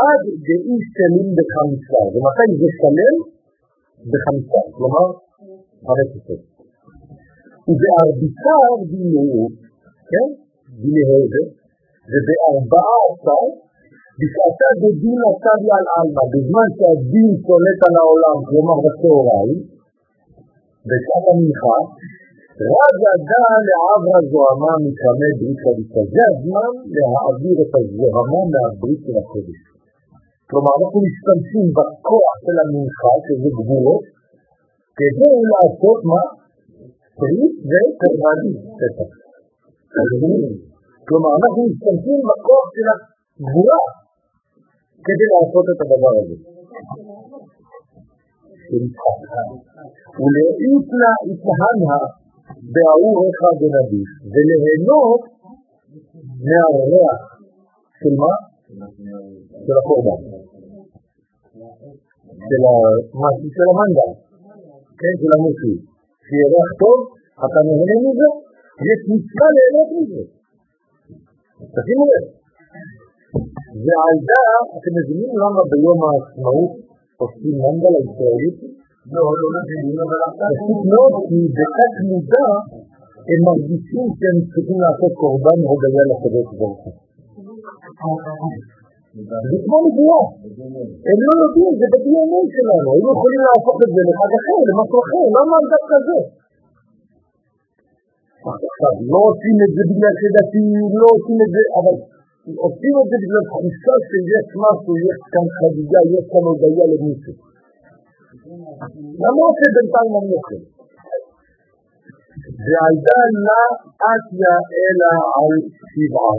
עד 0.00 0.22
דאי 0.46 0.76
שלם 0.94 1.28
בחמישה, 1.36 2.00
ומתי 2.12 2.50
זה 2.60 2.68
שלם? 2.80 3.16
בחמישה, 4.10 4.62
כלומר, 4.76 5.06
עשרה. 5.88 6.36
ובארביצה 7.68 8.56
דינהו, 8.90 9.48
כן? 10.10 10.28
דינהו 10.82 11.22
זה, 11.32 11.42
ובארבעה 12.10 12.96
עשר, 13.08 13.42
בשעתה 14.18 14.68
דדין 14.80 15.20
הצבי 15.28 15.70
על 15.76 15.86
עלמא, 15.96 16.24
בזמן 16.32 16.68
שהדין 16.76 17.30
שולט 17.44 17.80
על 17.86 17.94
העולם, 18.00 18.38
כלומר 18.48 18.76
בצהריים, 18.84 19.60
בשעת 20.88 21.24
המנחה, 21.30 21.78
רז 22.70 23.00
אדה 23.14 23.46
לעברה 23.68 24.18
זוהמה 24.32 24.72
מקמא 24.84 25.28
ברית 25.38 25.58
חדישה. 25.64 26.00
זה 26.14 26.22
הזמן 26.30 26.72
להעביר 26.96 27.56
את 27.64 27.72
הזוהמה 27.78 28.40
מהברית 28.52 29.00
של 29.06 29.16
הקודש. 29.22 29.60
כלומר, 30.48 30.72
אנחנו 30.78 30.98
משתמשים 31.08 31.66
בכוח 31.76 32.34
של 32.44 32.56
המנחה, 32.62 33.12
שזה 33.24 33.48
גבולות, 33.58 34.04
כדי 34.98 35.34
לעשות 35.52 36.00
מה? 36.10 36.22
ברית 37.18 37.54
וקרבני, 37.70 38.52
פתח. 38.78 39.10
כלומר, 41.06 41.32
אנחנו 41.40 41.60
משתמשים 41.70 42.18
בכוח 42.28 42.66
של 42.74 42.86
הגבורה 42.92 43.84
כדי 45.06 45.26
לעשות 45.34 45.66
את 45.72 45.78
הדבר 45.82 46.14
הזה. 46.20 46.36
ולהאית 50.22 50.88
לה 51.00 51.12
התהנה 51.28 51.98
בארור 52.72 53.18
אחד 53.30 53.54
ונדיף, 53.60 54.10
וליהנות 54.32 55.22
מהריח 56.46 57.22
של 58.00 58.14
מה? 58.20 58.34
של 59.64 59.74
הקורבן. 59.80 60.20
של 62.48 62.62
המשהו 63.14 63.48
של 63.54 63.66
המנגל, 63.70 64.12
כן, 64.98 65.14
של 65.20 65.30
המוסי. 65.36 65.74
שיהיה 66.26 66.46
ריח 66.52 66.70
טוב, 66.82 66.98
אתה 67.44 67.58
נהנה 67.66 67.94
מזה, 68.04 68.28
יש 68.88 69.00
מצווה 69.10 69.48
ליהנות 69.56 69.88
מזה. 69.96 70.22
תשימו 71.74 72.04
לב. 72.12 72.24
ועל 73.84 74.16
זה, 74.28 74.40
אתם 74.76 74.92
מבינים 74.98 75.32
למה 75.40 75.60
ביום 75.70 75.98
העצמאות 76.04 76.72
עושים 77.24 77.54
מנגל 77.62 77.94
הישראלית? 78.00 78.56
לא, 79.14 79.24
לא 79.40 79.48
מבינים, 79.54 79.96
אבל. 80.04 80.20
פשוט 80.40 80.80
מאוד, 80.92 81.12
כי 81.26 81.38
בתת 81.56 81.94
מודע 82.08 82.48
הם 83.28 83.40
מרגישים 83.48 84.06
שהם 84.18 84.38
צריכים 84.50 84.78
לעשות 84.84 85.12
קורבן 85.20 85.58
הודיה 85.68 86.04
לקדוש 86.10 86.48
ברוך 86.58 86.80
הוא. 86.84 86.94
זה 89.50 89.56
כמו 89.64 89.78
נבואה. 89.84 90.22
הם 91.08 91.18
לא 91.26 91.32
יודעים, 91.42 91.72
זה 91.80 91.86
ב-DNA 91.92 92.40
שלנו. 92.54 92.88
היינו 92.92 93.08
יכולים 93.16 93.42
להפוך 93.46 93.78
את 93.84 93.90
זה 93.94 94.00
לחג 94.08 94.32
אחר, 94.40 94.58
למשהו 94.68 94.98
אחר. 95.04 95.24
למה 95.36 95.56
דווקא 95.72 95.96
זה? 96.08 96.18
עכשיו, 98.50 98.94
לא 99.12 99.20
עושים 99.28 99.56
את 99.64 99.70
זה 99.76 99.82
בגלל 99.90 100.14
שדתיים, 100.20 100.90
לא 101.00 101.06
עושים 101.14 101.38
את 101.44 101.50
זה, 101.54 101.62
אבל 101.78 101.94
עושים 102.42 102.94
את 103.00 103.06
זה 103.10 103.16
בגלל 103.22 103.44
תחושה 103.50 103.94
שיש 104.08 104.46
משהו, 104.64 104.92
יש 105.08 105.20
כאן 105.32 105.46
חגיגה, 105.56 106.00
יש 106.16 106.24
כאן 106.32 106.42
הודיה 106.48 106.86
למישהו. 106.92 107.34
למרות 109.24 109.54
שבינתיים 109.60 110.12
אני 110.18 110.32
אוכל. 110.38 110.62
ועלתה 112.66 113.18
לה 113.46 113.62
אתיה 114.12 114.54
אלא 114.82 115.10
על 115.38 115.54
שבעה, 115.92 116.34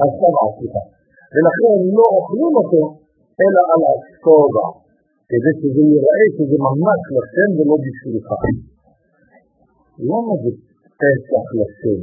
על 0.00 0.08
שבעה, 0.18 0.46
סליחה. 0.56 0.82
ולכן 1.32 1.76
לא 1.96 2.06
אוכלים 2.16 2.54
אותו, 2.60 2.82
אלא 3.42 3.60
על 3.72 3.82
הסובה, 3.90 4.66
כדי 5.30 5.52
שזה 5.58 5.82
ייראה 5.90 6.24
שזה 6.34 6.56
ממש 6.68 7.00
לשם 7.16 7.50
ולא 7.56 7.76
בשבילך. 7.84 8.28
למה 10.08 10.32
זה 10.42 10.50
פסח 11.00 11.46
לשם? 11.58 12.00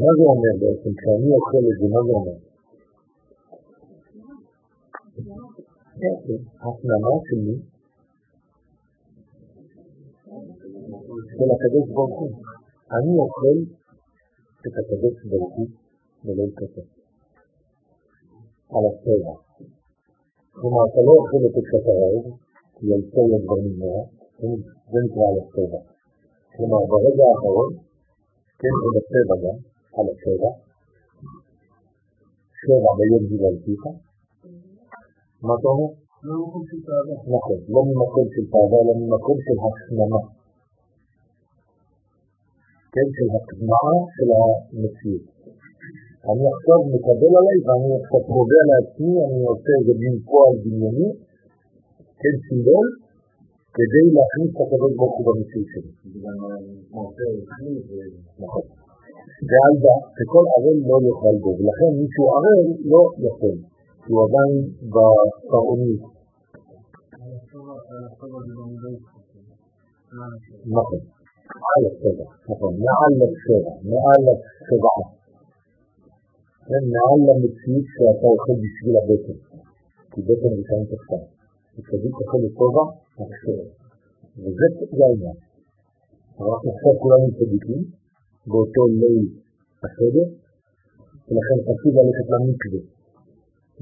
מה 0.00 0.10
זה 0.16 0.24
אומר 0.32 0.54
בעצם? 0.60 0.92
כשאני 0.98 1.30
אוכל 1.36 1.62
את 1.70 1.76
זה, 1.80 1.86
מה 1.94 2.00
זה 2.06 2.12
אומר? 2.18 2.49
הפנמה 6.62 7.14
שלי 7.26 7.56
של 11.36 11.48
הקדוש 11.54 11.88
ברוך 11.94 12.20
הוא. 12.20 12.30
אני 12.92 13.18
אוכל 13.18 13.58
את 14.66 14.72
הקדוש 14.80 15.24
ברוך 15.30 15.54
הוא 15.56 15.66
ולא 16.24 16.42
יקטע. 16.42 16.80
על 18.74 18.84
הסבע. 18.90 19.34
כלומר, 20.52 20.82
אתה 20.88 21.00
לא 21.06 21.12
אוכל 21.20 21.40
את 21.46 21.54
כשאתה 21.66 21.92
רעב, 22.00 22.24
כי 22.74 22.94
על 22.94 23.02
סבע 23.12 23.38
כבר 23.44 23.58
נגמר, 23.64 24.02
זה 24.90 24.98
נקרא 25.04 25.24
על 25.30 25.36
הסבע. 25.42 25.80
כלומר, 26.56 26.80
ברגע 26.90 27.24
האחרון, 27.30 27.72
כן, 28.60 28.74
זה 28.82 28.88
בצבע 28.94 29.36
גם, 29.44 29.58
על 29.96 30.06
הצבע, 30.12 30.50
שבע 32.60 32.90
ביום 32.98 33.24
גיללתיך, 33.28 33.82
מה 35.46 35.52
אתה 35.58 35.68
אומר? 35.72 35.90
לא 36.28 36.34
ממקום 36.40 36.64
של 36.70 36.80
תאווה. 36.86 37.14
נכון, 37.34 37.58
לא 37.74 37.80
ממקום 37.88 38.26
של 38.34 38.44
תאווה, 38.52 38.76
אלא 38.82 38.92
ממקום 39.00 39.36
של 39.44 39.56
הפנמה. 39.64 40.22
כן, 42.92 43.08
של 43.16 43.28
הטמעה 43.34 43.94
של 44.14 44.28
המציאות. 44.38 45.24
אני 46.30 46.44
עכשיו 46.54 46.78
מקבל 46.94 47.32
עליי 47.40 47.58
ואני 47.64 47.90
עכשיו 48.00 48.20
קובע 48.32 48.62
לעצמי, 48.70 49.14
אני 49.26 49.40
עושה 49.52 49.72
איזה 49.78 49.92
מין 50.02 50.14
פועל 50.28 50.54
דמיוני, 50.62 51.08
כן, 52.20 52.34
סימבול, 52.44 52.86
כדי 53.76 54.04
להכניס 54.16 54.50
את 54.54 54.60
הקדוש 54.62 54.92
ברוך 54.98 55.14
הוא 55.16 55.24
במציאות 55.26 55.68
שלי. 55.72 55.90
נכון. 58.44 58.64
ועל 59.48 59.74
דע, 59.84 59.96
שכל 60.16 60.44
ערל 60.54 60.78
לא 60.88 60.96
יאכל 61.06 61.36
בו, 61.42 61.50
ולכן 61.58 61.90
מי 61.98 62.06
שהוא 62.12 62.28
ערל 62.36 62.60
לא 62.92 63.00
יכול, 63.26 63.56
כי 64.02 64.12
הוא 64.12 64.20
עדיין 64.26 64.54
בפרעוניות. 64.92 66.10
נכון, 70.66 71.00
על 71.74 71.82
הצבע, 71.86 72.26
נכון, 72.50 72.72
מעל 72.84 73.14
הצבע, 73.26 73.72
מעל 73.92 74.22
הצבעה. 74.32 75.04
כן, 76.66 76.84
מעל 76.94 77.20
למציאות 77.28 77.86
שאתה 77.92 78.26
אוכל 78.34 78.56
בשביל 78.62 78.94
הבטן, 79.00 79.38
כי 80.10 80.20
בטן 80.26 80.52
זה 80.56 80.62
כאן 80.68 80.82
תחתן. 80.90 81.24
וצדיק 81.74 82.14
אוכל 82.20 82.38
לטובה, 82.44 82.84
הכשר. 83.20 83.62
וזה 84.42 84.66
העניין. 85.04 85.36
אבל 86.38 86.48
אנחנו 86.52 86.70
עכשיו 86.74 86.92
כולנו 87.02 87.26
צדיקים, 87.38 87.82
באותו 88.46 88.82
ליל 89.00 89.24
הסדר, 89.82 90.28
ולכן 91.26 91.58
חשוב 91.66 91.92
ללכת 91.98 92.26
למקווה 92.32 92.99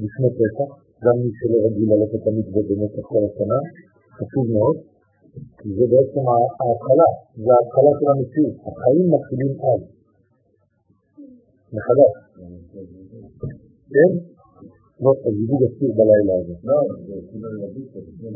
לפני 0.04 0.28
פסח, 0.38 0.70
גם 1.04 1.14
מי 1.22 1.30
שלא 1.38 1.58
רגיל 1.66 1.88
ללכת 1.92 2.20
למקווה 2.26 2.62
במשך 2.68 3.04
כל 3.10 3.22
השנה, 3.28 3.58
חשוב 4.18 4.44
מאוד, 4.56 4.76
כי 5.58 5.68
זה 5.76 5.84
בעצם 5.92 6.22
ההתחלה, 6.60 7.08
זה 7.44 7.50
ההתחלה 7.56 7.90
של 7.98 8.08
המציאות, 8.12 8.54
החיים 8.68 9.06
מתחילים 9.14 9.52
אז, 9.70 9.82
מחדש. 11.74 12.14
כן? 13.94 14.10
לא, 15.02 15.12
הזיווג 15.26 15.60
אסור 15.68 15.90
בלילה 15.98 16.34
הזה. 16.40 16.54
לא, 16.64 16.78
זה 17.06 17.14
כאילו 17.28 17.48
להגיד 17.60 17.86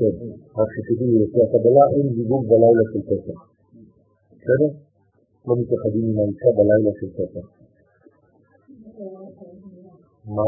כן, 0.01 0.15
רק 0.59 0.69
שתדעו, 0.75 1.07
לפי 1.23 1.39
הקבלה 1.45 1.85
אין 1.95 2.07
זיווג 2.17 2.43
בלילה 2.51 2.85
של 2.93 3.03
פסח. 3.09 3.39
בסדר? 4.39 4.71
לא 5.47 5.55
מתייחדים 5.61 6.05
עם 6.11 6.19
האישה 6.19 6.51
בלילה 6.59 6.91
של 7.01 7.11
פסח. 7.17 7.62
מה? 10.27 10.43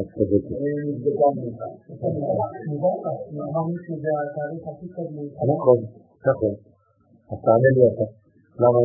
את 0.00 0.06
צודקת. 0.14 0.56
אמרנו 3.48 3.76
שזה 3.86 4.10
התאריך 4.20 4.68
הכי 4.68 4.86
טוב 4.96 5.08
להתחלה. 5.14 5.54
נכון, 5.54 5.78
נכון. 6.26 6.54
אז 7.30 7.38
תענה 7.44 7.68
לי 7.76 7.82
אתה, 7.88 8.04
למה 8.60 8.78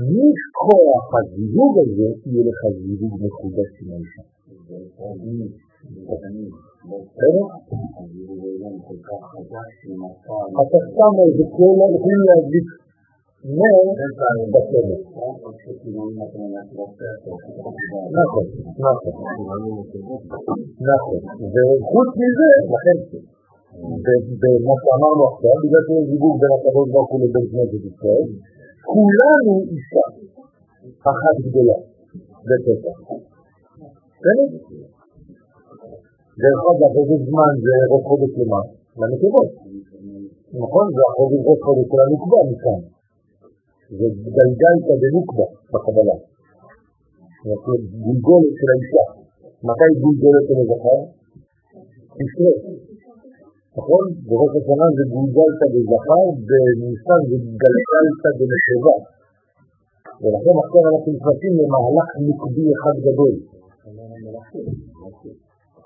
מכוח 0.00 1.06
הזיווג 1.18 1.74
הזה, 1.82 2.08
יהיה 2.26 2.42
לך 2.48 2.60
זיווג 2.82 3.14
מחודש 3.22 3.70
עם 3.82 3.92
האישה. 3.92 4.22
אתה 10.62 10.78
שם 10.94 11.14
איזה 11.26 11.44
כל 11.56 11.74
יכולים 11.96 12.22
להדליק 12.28 12.68
נר 13.44 13.78
בשמש. 14.52 15.00
נכון, 18.18 18.44
נכון. 18.78 19.06
נכון. 20.90 21.18
וחוץ 21.54 22.10
מזה, 22.20 22.50
לכן, 22.72 22.98
במה 24.40 24.74
שאמרנו 24.82 25.22
עכשיו, 25.30 25.54
בגלל 25.62 25.82
שיש 25.86 26.04
זיווג 26.10 26.34
בין 26.40 26.52
הקדוש 26.56 26.86
ברוך 26.92 27.10
הוא 27.12 27.20
לבין 27.22 27.44
כנסת 27.50 27.82
ישראל, 27.90 28.26
כולנו 28.90 29.54
אישה 29.70 30.06
אחת 31.10 31.36
גדולה 31.46 31.78
בפסח. 32.48 32.96
בסדר? 34.20 34.48
דרך 36.42 36.62
אגב, 36.70 36.92
איזה 36.98 37.16
זמן 37.28 37.52
זה 37.64 37.74
ראש 37.92 38.02
חודש 38.08 38.32
למה? 38.40 38.60
לנקבות. 39.00 39.50
נכון? 40.62 40.86
זה 40.94 41.02
החודש 41.08 41.40
ראש 41.48 41.60
חודש 41.66 41.86
של 41.90 42.00
הנקבה 42.04 42.40
מכאן. 42.50 42.80
זה 43.98 44.06
גלגלתא 44.36 44.94
דנוקבה 45.02 45.46
בקבלה. 45.72 46.16
זאת 47.44 47.62
אומרת, 47.66 47.82
גולגולת 48.04 48.54
של 48.58 48.68
האישה. 48.72 49.04
מתי 49.66 49.90
גולגולת 50.02 50.44
של 50.48 50.58
הזכר? 50.62 51.00
תשרה. 52.16 52.54
נכון? 53.76 54.04
בראש 54.28 54.52
השנה 54.58 54.86
זה 54.96 55.04
גולגלתא 55.12 55.66
בזכר, 55.74 56.24
בניסן 56.48 57.20
זה 57.28 57.36
גלגלתא 57.62 58.30
בנקבה. 58.38 58.96
ולכן 60.20 60.54
עכשיו 60.62 60.82
אנחנו 60.90 61.10
נכנסים 61.16 61.52
למהלך 61.60 62.08
נקבי 62.28 62.64
אחד 62.74 62.96
גדול. 63.06 63.34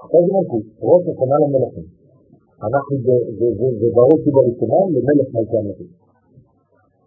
עכשיו 0.02 0.20
זה 0.26 0.30
מלכות, 0.36 0.64
ראש 0.88 1.02
השנה 1.10 1.36
למלכים. 1.42 1.86
אנחנו 2.66 2.94
בראש 3.94 4.20
ובראשונה 4.26 4.80
למלך 4.94 5.28
מלכי 5.34 5.56
המלכים. 5.60 5.90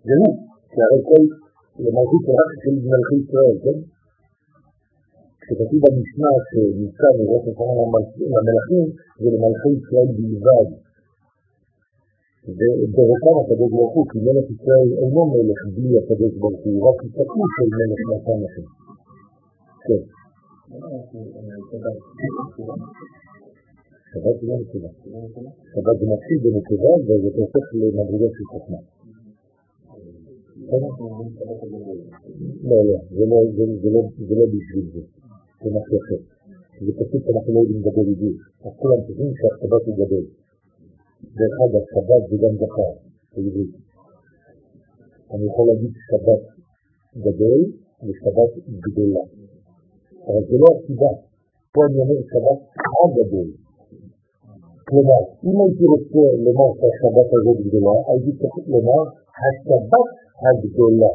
זה 0.07 0.13
הוא, 0.21 0.33
שהרי 0.73 1.01
כל 1.09 1.23
למלכות 1.83 2.23
רק 2.37 2.51
של 2.63 2.75
מלכי 2.89 3.15
ישראל, 3.23 3.55
כן? 3.63 3.77
כשכתוב 5.51 5.79
במשנה 5.85 6.31
שנמצא 6.49 7.07
מראש 7.17 7.43
השנה 7.49 7.73
למלכים, 8.33 8.87
זה 9.21 9.27
למלכי 9.33 9.69
ישראל 9.77 10.09
בלבד. 10.17 10.67
ובראשם 12.47 13.35
הקדוש 13.41 13.69
ברוך 13.75 13.93
הוא, 13.95 14.05
כי 14.09 14.17
מלך 14.25 14.47
ישראל 14.55 14.89
אינו 15.01 15.23
מלך 15.33 15.59
בלי 15.75 15.97
הקדוש 15.99 16.33
ברוך 16.39 16.61
הוא, 16.63 16.75
רק 16.87 16.97
התקוף 17.05 17.49
של 17.55 17.67
מלך 17.77 17.99
מלכי 18.09 18.31
המלכים. 18.35 18.67
כן. 19.85 20.01
שבת 24.11 24.35
זה 24.39 24.47
לא 24.47 24.55
נקבה. 24.61 24.91
שבת 25.73 25.95
זה 25.99 26.05
מתחיל 26.13 26.37
בנקבה 26.43 26.93
וזה 27.05 27.29
הופך 27.35 27.65
למדרגה 27.79 28.29
של 28.35 28.45
חוכמה. 28.51 28.81
לא, 32.69 32.77
לא, 32.89 32.97
זה 34.27 34.35
לא 34.35 34.45
בשביל 34.53 34.85
זה, 34.93 35.20
זה 35.63 35.69
משהו 35.77 35.97
אחר. 36.01 36.21
זה 36.85 36.91
פשוט 36.99 37.21
שאנחנו 37.25 37.53
לא 37.53 37.59
יודעים 37.59 37.79
לדבר 37.81 38.03
בדיוק. 38.09 38.37
אז 38.65 38.71
כולם 38.79 38.99
חושבים 39.05 39.31
שהשבת 39.39 39.83
הוא 39.87 39.95
גדול. 40.01 40.25
דרך 41.37 41.55
אגב, 41.65 41.83
שבת 41.93 42.21
זה 42.29 42.35
גם 42.43 42.53
זכר, 42.61 42.91
בעברית. 43.33 43.73
אני 45.33 45.43
יכול 45.49 45.65
להגיד 45.69 45.93
שבת 46.07 46.43
גדול 47.25 47.61
ושבת 48.05 48.51
גדולה. 48.85 49.23
אבל 50.27 50.41
זה 50.49 50.55
לא 50.63 50.67
הסיבה. 50.75 51.11
פה 51.73 51.79
אני 51.87 51.97
אומר 52.01 52.19
שבת 52.31 52.59
הגדול. 52.99 53.49
כלומר, 54.87 55.21
אם 55.47 55.55
הייתי 55.61 55.85
רוצה 55.93 56.23
לומר 56.45 56.69
שהשבת 56.77 57.29
הזאת 57.35 57.57
גדולה, 57.67 57.95
הייתי 58.07 58.31
צריך 58.39 58.55
לומר 58.73 59.01
השבת 59.41 60.07
הגדולה, 60.43 61.13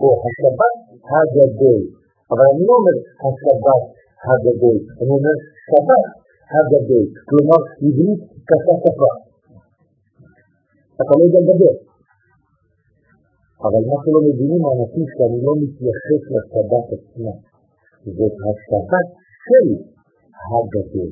או 0.00 0.08
השבת 0.24 0.76
הגדול. 1.12 1.97
אבל 2.32 2.44
אני 2.52 2.62
לא 2.68 2.74
אומר 2.78 2.96
השבת 3.24 3.82
הגדול, 4.28 4.76
אני 5.00 5.10
אומר 5.16 5.36
שבת 5.66 6.06
הגדול. 6.54 7.04
כלומר, 7.28 7.60
עברית 7.84 8.20
קשה 8.48 8.74
שפה. 8.82 9.10
אתה 11.00 11.12
לא 11.18 11.22
יודע 11.26 11.40
לדבר. 11.46 11.74
אבל 13.66 13.82
מה 13.88 13.96
שלא 14.02 14.20
מבינים 14.28 14.60
האנשים 14.66 15.06
שאני 15.14 15.38
לא 15.46 15.52
מתייחס 15.62 16.22
לשבת 16.34 16.86
עצמה, 16.96 17.34
זאת 18.16 18.34
השבת 18.48 19.06
של 19.46 19.66
הגדול. 20.50 21.10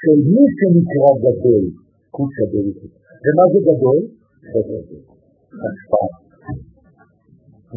של 0.00 0.18
מי 0.32 0.44
שנקרא 0.56 1.10
גדול, 1.24 1.64
קודשא 2.10 2.44
בריחו. 2.52 2.86
ומה 3.24 3.44
זה 3.52 3.58
גדול? 3.68 3.98
גדול. 4.54 4.82
השפעה. 5.64 6.23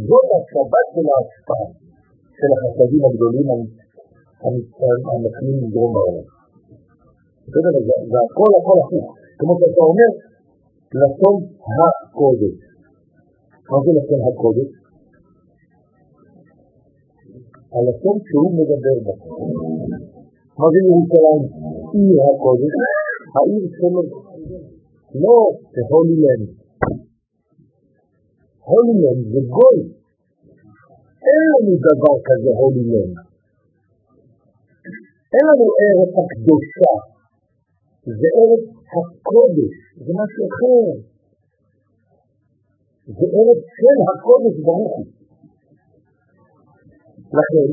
זאת 0.05 0.27
השבת 0.37 0.87
של 0.93 1.05
ההשפעה, 1.13 1.67
של 2.37 2.49
החסדים 2.55 3.01
הגדולים 3.05 3.47
המתחילים 5.11 5.57
לגרום 5.63 5.91
בעולם. 5.93 6.27
בסדר? 7.47 7.71
זה 8.11 8.17
הכל 8.25 8.51
הכל 8.59 8.77
הפוך. 8.83 9.05
כמו 9.39 9.53
שאתה 9.59 9.81
אומר, 9.89 10.11
לשון 11.01 11.35
הקודש. 11.77 12.57
מה 13.69 13.77
זה 13.83 13.91
לשון 13.97 14.21
הקודש? 14.29 14.69
הלשון 17.73 18.17
שהוא 18.27 18.51
מדבר 18.57 18.97
בה. 19.05 19.15
מה 20.59 20.65
זה 20.71 20.79
ירושלים? 20.87 21.43
עיר 21.93 22.19
הקודש, 22.29 22.73
העיר 23.35 23.63
שלו. 23.77 24.03
לא 25.23 25.37
הולי 25.89 26.15
לנד. 26.23 26.56
הולי 28.67 28.93
לנד 29.03 29.25
זה 29.33 29.41
גוי. 29.55 29.79
אין 31.27 31.41
לנו 31.49 31.73
דבר 31.87 32.15
כזה 32.27 32.51
הולי 32.59 32.83
לנד. 32.91 33.17
אין 35.33 35.45
לנו 35.49 35.67
ארץ 35.83 36.13
הקדושה. 36.21 36.93
זה 38.19 38.27
ארץ 38.39 38.65
הקודש, 38.95 39.75
זה 40.05 40.11
משהו 40.19 40.43
אחר. 40.51 40.87
זה 43.17 43.25
ארץ 43.37 43.61
של 43.79 43.97
הקודש 44.09 44.55
ברוך 44.65 44.93
הוא. 44.97 45.05
לכן, 47.37 47.69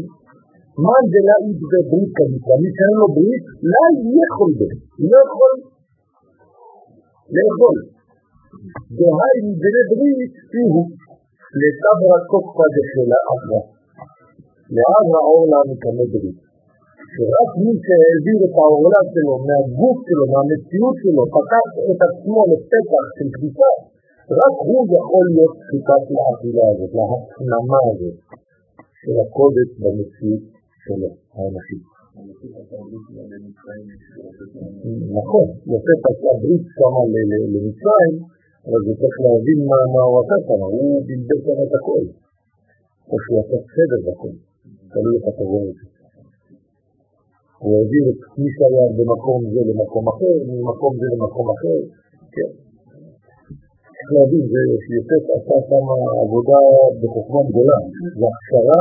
מה 0.85 0.97
זה 1.11 1.21
להעיד 1.27 1.59
בברית 1.73 2.11
כזאת? 2.19 2.47
מי 2.62 2.71
שאין 2.77 2.95
לו 3.01 3.09
ברית, 3.16 3.45
לא 3.71 4.23
יכול 4.29 4.51
בה, 4.59 4.71
לא 5.11 5.19
יכול 5.27 5.55
לאכול. 7.35 7.94
דהיינו 8.98 9.51
בני 9.62 9.82
ברית 9.89 10.35
הוא 10.55 10.85
לצברה 11.60 12.16
תוקפה 12.31 12.66
דשלה 12.74 13.20
אחלה. 13.35 13.60
לאב 14.76 15.09
העורלה 15.18 15.60
מקנה 15.70 16.05
ברית. 16.12 16.39
שרק 17.14 17.51
מי 17.62 17.72
שהעביר 17.85 18.39
את 18.47 18.55
העורלה 18.60 19.02
שלו 19.12 19.35
מהגוף 19.47 19.98
שלו, 20.06 20.24
מהמציאות 20.32 20.97
שלו, 21.02 21.22
פתח 21.36 21.68
את 21.90 22.01
עצמו 22.09 22.39
לפתח 22.51 23.05
של 23.16 23.28
קדישה, 23.35 23.72
רק 24.40 24.55
הוא 24.68 24.82
יכול 24.97 25.24
להיות 25.35 25.55
שחיטת 25.62 26.05
לאכילה 26.14 26.66
הזאת, 26.72 26.93
להפנמה 26.98 27.81
הזאת. 27.90 28.16
של 29.05 29.16
הקודש 29.24 29.68
במציאות 29.82 30.43
של 30.85 31.01
האנשים. 31.35 31.81
נכון, 35.18 35.47
יוסף 35.70 36.01
עשה 36.10 36.31
ברית 36.40 36.64
שמה 36.76 37.02
למצרים, 37.55 38.14
אבל 38.66 38.81
זה 38.86 38.93
צריך 39.01 39.16
להבין 39.24 39.59
מה 39.95 40.03
הוא 40.09 40.16
עשה 40.20 40.36
שם, 40.47 40.61
הוא 40.77 41.03
בלבל 41.07 41.39
שם 41.45 41.59
את 41.66 41.73
הכל. 41.78 42.05
או 43.11 43.16
שהוא 43.23 43.39
עשה 43.43 43.59
סדר 43.74 44.01
בכל, 44.07 44.35
תלוי 44.93 45.15
איך 45.16 45.24
אתה 45.31 45.45
רואה 45.51 45.66
את 45.70 45.77
זה. 45.81 45.86
הוא 47.62 47.73
העביר 47.77 48.05
את 48.12 48.20
מי 48.39 48.49
שהיה 48.57 48.85
במקום 48.97 49.41
זה 49.53 49.61
למקום 49.70 50.05
אחר, 50.12 50.35
ממקום 50.49 50.93
זה 51.01 51.07
למקום 51.15 51.47
אחר, 51.55 51.78
כן. 52.35 52.51
צריך 53.95 54.11
להבין, 54.16 54.45
זה 54.53 54.61
שיוסף 54.85 55.23
עשה 55.36 55.57
שם 55.69 55.86
עבודה 56.24 56.61
בחוכמה 57.01 57.43
גדולה, 57.49 57.78
זה 58.19 58.24
הכשרה 58.32 58.81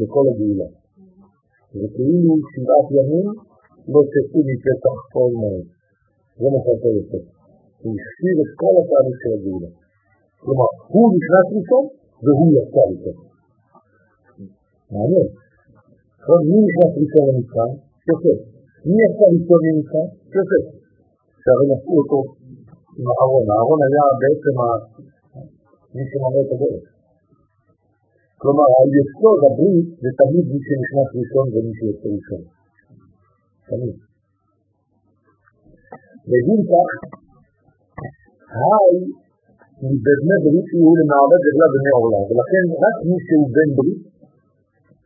לכל 0.00 0.24
הגאולה. 0.30 0.68
זה 1.78 1.86
כאילו 1.94 2.32
שבעת 2.50 2.88
ימים 2.96 3.26
לא 3.92 4.00
תצאו 4.12 4.40
מפתח 4.48 4.98
כל 5.14 5.30
מהם. 5.40 5.64
זה 6.38 6.46
מה 6.52 6.60
שעשה 6.64 6.88
יוסף. 6.96 7.35
הוא 7.86 7.94
הכשיר 8.00 8.36
את 8.44 8.50
כל 8.60 8.74
התהליך 8.80 9.16
של 9.22 9.32
הגאולה. 9.36 9.70
כלומר, 10.42 10.70
הוא 10.92 11.06
נכנס 11.16 11.46
ראשון 11.56 11.84
והוא 12.24 12.50
יצא 12.56 12.82
ראשון. 12.90 13.16
מעניין. 14.92 15.28
עכשיו, 16.18 16.38
מי 16.50 16.58
נכנס 16.66 16.92
ראשון 17.00 17.24
למצרים? 17.28 17.76
יוסף. 18.08 18.38
מי 18.88 18.96
יצא 19.06 19.24
ראשון 19.34 19.60
למצרים? 19.66 20.10
יוסף. 20.34 20.64
שהרי 21.42 21.66
נשאו 21.70 21.94
אותו 22.00 22.20
עם 22.98 23.06
אהרון. 23.12 23.44
אהרון 23.54 23.80
היה 23.86 24.04
בעצם 24.20 24.54
מי 25.94 26.02
שמראה 26.10 26.40
את 26.44 26.50
הדרך. 26.54 26.86
כלומר, 28.40 28.66
היסוד 28.78 29.40
הברית 29.46 29.86
זה 30.02 30.10
תמיד 30.20 30.44
מי 30.52 30.60
שנכנס 30.66 31.08
ראשון 31.20 31.46
ומי 31.52 31.72
שיוצא 31.78 32.08
ראשון. 32.16 32.42
תמיד. 33.68 33.96
בגין 36.30 36.60
כך, 36.70 36.90
היי 38.59 38.95
מבני 39.83 40.37
ברית 40.43 40.67
הוא 40.73 40.97
למעבד 40.99 41.41
רגלה 41.47 41.67
בני 41.73 41.91
עולם, 41.97 42.23
ולכן 42.29 42.65
רק 42.83 42.95
מי 43.07 43.17
שהוא 43.25 43.47
בן 43.55 43.69
ברית, 43.75 44.01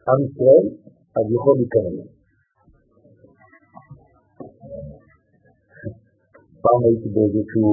עם 0.09 0.19
ישראל, 0.25 0.65
אז 1.17 1.25
יכול 1.35 1.53
להיכנס. 1.57 1.97
פעם 6.63 6.79
הייתי 6.85 7.09
באיזשהו 7.15 7.69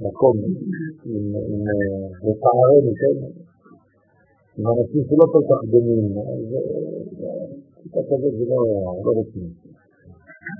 מקום 0.00 0.36
עם 1.06 1.24
רפארנו, 2.26 2.92
כן? 3.00 3.16
עם 4.58 4.64
אנשים 4.72 5.02
שלא 5.08 5.26
כל 5.32 5.42
כך 5.50 5.60
דומים, 5.70 6.18
אז 6.18 6.44
קצת 7.90 8.04
כזה 8.10 8.28
זה 8.38 8.44
לא 9.04 9.12
רציני. 9.20 9.59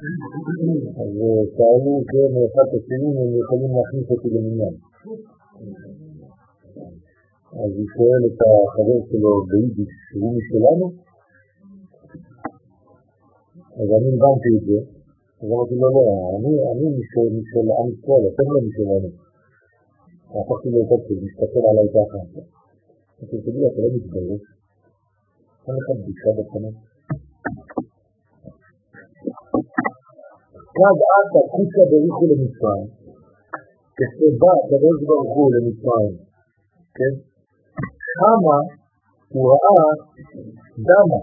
אז 0.01 1.11
שאלו 1.55 1.93
כן 2.11 2.31
אחד 2.45 2.67
השני 2.75 3.09
הם 3.21 3.31
יכולים 3.41 3.71
להכניס 3.75 4.07
אותי 4.11 4.29
למניין. 4.35 4.75
אז 7.63 7.71
הוא 7.77 7.87
שואל 7.95 8.21
את 8.29 8.39
החבר 8.47 8.99
שלו 9.09 9.31
ביידיש, 9.49 9.93
שהוא 10.09 10.33
משלנו? 10.37 10.87
אז 13.79 13.87
אני 13.97 14.09
הבנתי 14.15 14.49
את 14.57 14.63
זה, 14.67 14.79
אז 15.41 15.47
אמרתי 15.51 15.75
לו, 15.75 15.89
לא, 15.95 16.01
אני 16.71 16.87
משל 16.97 17.27
עם 17.79 17.87
ישראל, 17.93 18.23
אתם 18.31 18.47
לא 18.53 18.59
משלנו. 18.67 19.09
הפכתי 20.35 20.69
לו 20.73 20.81
את 20.81 21.01
זה, 21.07 21.13
מסתכל 21.25 21.63
עליי 21.69 21.87
ככה. 21.95 22.19
אמרתי 23.19 23.35
לו, 23.35 23.41
תגיד, 23.45 23.63
אתה 23.69 23.81
לא 23.81 23.89
מתבייש? 23.95 24.43
אין 25.67 25.75
לך 25.77 25.87
בדיקה 25.99 26.29
בפנים? 26.37 26.75
כד 30.75 30.97
עתה 31.13 31.41
קוצה 31.51 31.81
בריחו 31.89 32.23
למצרים, 32.31 32.89
כשבא 33.97 34.51
הקדוש 34.59 34.97
ברוך 35.07 35.33
הוא 35.37 35.49
למצרים, 35.55 36.15
כן? 36.97 37.13
שמה 38.11 38.57
הוא 39.33 39.43
ראה 39.51 39.85
דמה, 40.87 41.21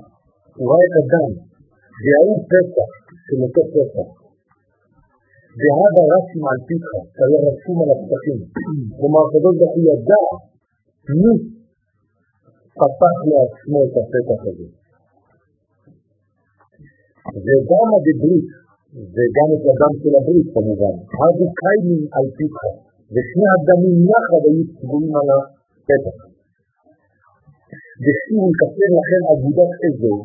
הוא 0.56 0.66
ראה 0.70 0.84
את 0.88 0.94
הדם, 1.00 1.30
והוא 2.04 2.38
פסח 2.50 2.90
של 3.24 3.38
אותו 3.44 3.62
פסח. 3.74 4.08
והבה 5.58 6.02
רשם 6.12 6.42
על 6.50 6.58
פיך, 6.66 6.86
שהיה 7.14 7.38
רשום 7.46 7.76
על 7.82 7.88
הפתחים. 7.94 8.40
כלומר, 8.96 9.22
הקדוש 9.26 9.54
ברוך 9.58 9.74
הוא 9.76 9.84
ידע 9.90 10.24
מי 11.20 11.32
פתח 12.80 13.16
לעצמו 13.30 13.78
את 13.86 13.94
הפתח 14.00 14.40
הזה. 14.48 14.68
וגם 17.44 17.88
הדברית, 17.96 18.48
וגם 18.94 19.48
את 19.54 19.64
הדם 19.70 19.94
של 20.00 20.12
הברית 20.18 20.48
כמובן, 20.54 20.94
הבו 21.22 21.46
קיימים 21.60 22.02
על 22.16 22.26
פיך, 22.36 22.56
ושני 23.12 23.46
הדמים 23.54 23.98
יחד 24.12 24.42
היו 24.48 24.64
צבועים 24.76 25.12
על 25.20 25.28
הפתח. 25.34 26.16
ושוב 28.02 28.42
יקפר 28.50 28.90
לכם 28.98 29.22
אגודת 29.32 29.72
אזור, 29.86 30.18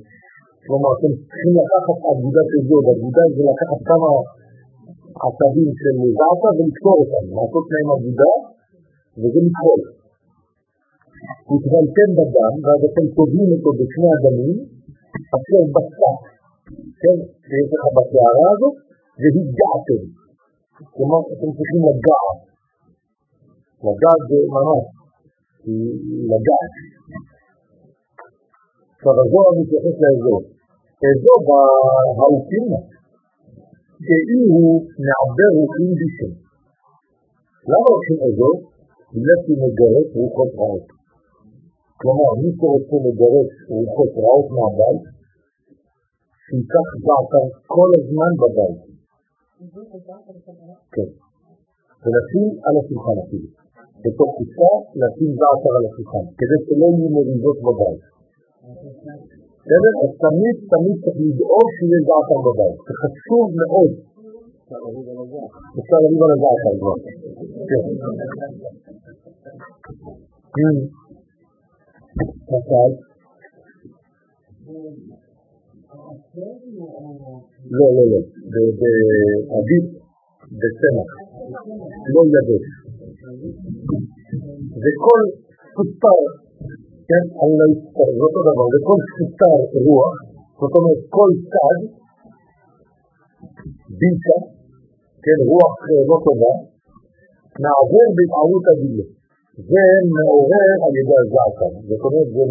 כלומר 0.64 0.90
אתם 0.98 1.12
צריכים 1.20 1.52
לקחת 1.60 1.98
אגודת 2.12 2.50
אזור, 2.58 2.82
אגודה 2.94 3.24
זה 3.36 3.42
לקחת 3.52 3.80
כמה 3.90 4.10
עשבים 5.26 5.72
של 5.82 5.96
זעתה 6.18 6.50
ולקטור 6.58 6.98
אותם, 7.02 7.26
לעשות 7.36 7.66
להם 7.74 7.88
אגודה 7.96 8.34
וזה 9.20 9.40
לקרוא. 9.48 9.80
התבלתם 11.52 12.10
בדם, 12.18 12.54
ואז 12.64 12.82
אתם 12.90 13.06
טובעים 13.18 13.50
אותו 13.54 13.70
בשני 13.80 14.10
הדמים, 14.16 14.58
אשר 15.36 15.62
בשק, 15.76 16.33
כן, 17.02 17.18
שיש 17.48 17.70
לך 17.74 17.84
בסערה 17.96 18.50
הזאת, 18.56 18.76
והגעתם. 19.20 20.02
כלומר, 20.94 21.22
אתם 21.34 21.50
צריכים 21.56 21.82
לגעת. 21.88 22.40
לגעת 23.86 24.22
זה 24.30 24.38
ממש, 24.56 24.86
לגעת. 26.32 26.74
עכשיו, 28.96 29.14
הזוהר 29.22 29.52
מתייחס 29.60 29.96
לאזור. 30.04 30.42
אזור 31.10 31.40
בהאופינה, 31.48 32.80
שאי 34.06 34.42
הוא 34.54 34.72
מעבר 35.08 35.52
הוא 35.58 35.70
אינדישן. 35.76 36.32
למה 37.70 37.88
הולכים 37.94 38.18
אזור? 38.28 38.56
בגלל 39.14 39.38
שהיא 39.44 39.60
מגרש 39.64 40.08
רוחות 40.16 40.52
רעות. 40.60 40.88
כלומר, 42.00 42.30
מי 42.42 42.50
שרוצה 42.58 42.98
לגרש 43.06 43.52
רוחות 43.70 44.12
רעות 44.24 44.48
מהבית, 44.56 45.04
שייקח 46.46 46.88
זעתר 47.06 47.46
כל 47.74 47.90
הזמן 47.98 48.32
בבית. 48.42 48.80
כן. 50.94 51.10
ולשים 52.04 52.48
על 52.66 52.76
השולחן 52.80 53.18
אפילו. 53.24 53.50
בתוך 54.04 54.30
קופסה 54.38 54.72
לשים 55.00 55.32
זעתר 55.40 55.74
על 55.80 55.86
השולחן, 55.90 56.26
כדי 56.40 56.58
שלא 56.66 56.88
יהיו 56.96 57.10
מריבות 57.16 57.58
בבית. 57.66 58.02
בסדר? 59.66 59.94
אז 60.04 60.12
תמיד 60.26 60.56
תמיד 60.74 60.96
צריך 61.04 61.18
לדאוג 61.28 61.68
שיהיה 61.76 62.00
זעתר 62.08 62.40
בבית. 62.48 62.78
זה 62.88 62.94
חשוב 63.02 63.46
מאוד. 63.60 63.92
אפשר 65.80 65.98
לריב 66.04 66.22
על 66.26 66.32
הזעתר 66.36 66.74
כבר. 66.80 66.98
כן. 70.58 70.76
למשל, 72.50 72.92
לא, 76.36 77.88
לא, 77.96 78.04
לא, 78.12 78.20
בעדיף 78.80 79.86
בצמח, 80.60 81.10
לא 82.14 82.22
יבש. 82.34 82.66
וכל 84.84 85.22
סופר, 85.76 86.22
כן, 87.10 87.24
אני 87.42 87.54
לא 87.60 87.66
אספר, 87.74 88.10
זה 88.18 88.22
אותו 88.28 88.42
דבר, 88.50 88.66
וכל 88.74 89.00
סופר 89.18 89.58
רוח, 89.86 90.16
זאת 90.60 90.74
אומרת 90.78 91.02
כל 91.16 91.32
צד, 91.52 91.80
ביצה, 94.00 94.38
כן, 95.24 95.40
רוח 95.52 95.74
לא 96.10 96.18
טובה, 96.26 96.56
נעבור 97.64 98.08
בהתערות 98.16 98.66
הדילה. 98.72 99.08
זה 99.70 99.84
מעורר 100.16 100.72
על 100.86 100.94
ידי 101.00 101.18
הזעקה, 101.24 101.68
זאת 101.90 102.02
אומרת 102.06 102.30
זה 102.36 102.44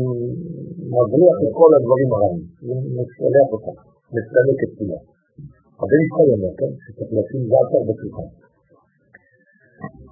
מבריח 0.94 1.36
את 1.44 1.50
כל 1.58 1.70
הדברים 1.76 2.10
הרעים, 2.14 2.44
זה 2.66 2.74
משלח 2.96 3.48
אותה, 3.54 3.72
מסלק 4.14 4.58
את 4.64 4.72
כולה. 4.78 5.00
אבל 5.80 5.96
יש 6.00 6.08
לך 6.10 6.16
אומר, 6.34 6.52
כן, 6.60 6.72
שצריך 6.82 7.10
לשים 7.16 7.42
זעקה 7.50 7.78
בשולחן. 7.86 8.28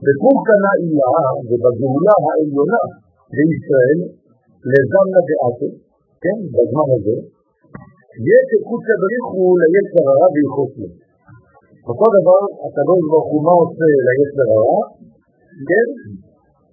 בתחום 0.05 0.37
קנה 0.49 0.73
אילאה 0.83 1.29
ובגאולה 1.49 2.15
העליונה 2.25 2.83
לישראל, 3.37 3.99
לזמנה 4.71 5.21
דעתה, 5.29 5.69
כן, 6.23 6.39
בזמן 6.55 6.89
הזה, 6.95 7.17
יש 8.31 8.47
איכות 8.55 8.81
שבריך 8.87 9.25
הוא 9.37 9.51
ליצר 9.61 10.05
הרע 10.11 10.29
ויחוס 10.35 10.73
לו. 10.81 10.89
אותו 11.89 12.07
דבר, 12.17 12.43
הקדוש 12.65 13.01
ברוך 13.11 13.29
הוא 13.33 13.41
מה 13.47 13.55
עושה 13.63 13.87
ליצר 14.07 14.49
הרע? 14.57 14.83
כן, 15.71 15.89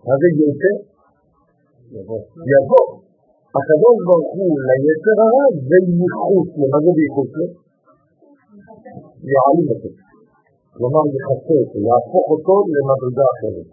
מה 0.05 0.13
זה 0.21 0.27
יצר? 0.39 0.75
יבוא. 2.53 3.06
הקדוש 3.55 3.97
ברוך 4.07 4.31
הוא 4.37 4.51
ליצר 4.83 5.17
הרע 5.23 5.45
וייחוס 5.67 6.49
לו. 6.57 6.65
מה 6.71 6.77
זה 6.83 6.91
וייחוס 6.97 7.31
לו? 7.37 7.45
יעלים 9.33 9.67
אותו. 9.71 9.89
כלומר 10.75 11.03
יחסה 11.15 11.55
אותו, 11.61 11.77
יהפוך 11.87 12.25
אותו 12.33 12.55
למדרגה 12.73 13.25
אחרת. 13.33 13.67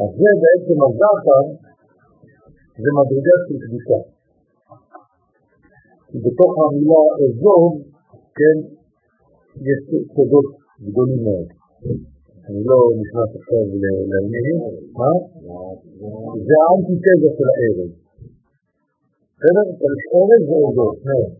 אז 0.00 0.10
זה 0.18 0.30
בעצם 0.42 0.76
הזעתר, 0.86 1.44
זה 2.82 2.90
מדרגה 2.98 3.36
של 3.46 3.56
קדושה. 3.64 4.00
בתוך 6.24 6.52
המילה 6.62 7.02
אזור, 7.24 7.62
כן, 8.38 8.56
יש 9.68 9.80
סודות 10.14 10.48
גדולים 10.86 11.20
מאוד. 11.24 11.48
אני 12.48 12.60
לא 12.70 12.78
נכנס 13.00 13.30
עכשיו 13.38 13.64
לעניינים, 14.12 14.58
מה? 15.00 15.10
זה 16.46 16.54
האנטיתזה 16.64 17.28
של 17.36 17.48
הערב. 17.54 18.05
בסדר? 19.38 19.66
ערב 20.14 20.42
זה 20.48 20.56
אזור, 20.68 20.90
שניהם. 21.00 21.30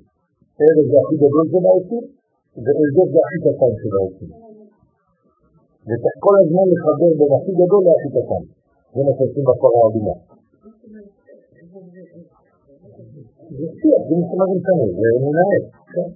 ערב 0.61 0.87
זה 0.91 0.97
הכי 1.03 1.17
גדול 1.23 1.47
של 1.53 1.63
העושים, 1.69 2.05
ואזור 2.65 3.07
זה 3.13 3.19
הכי 3.25 3.39
קטן 3.45 3.73
של 3.81 3.93
העושים. 3.99 4.31
וצריך 5.87 6.17
כל 6.25 6.35
הזמן 6.43 6.67
לחבר 6.73 7.11
בין 7.19 7.31
הכי 7.37 7.53
גדול 7.61 7.83
להכי 7.87 8.09
קטן. 8.17 8.43
זה 8.95 9.01
מה 9.07 9.13
שעושים 9.17 9.45
בפרה 9.49 9.79
האדומה. 9.85 10.17
זה 13.59 13.67
שיח, 13.79 14.01
זה 14.09 14.15
זה 14.19 14.45
משנה, 14.53 14.85
זה 14.99 15.09
מנהל, 15.25 15.63
כן? 15.95 16.09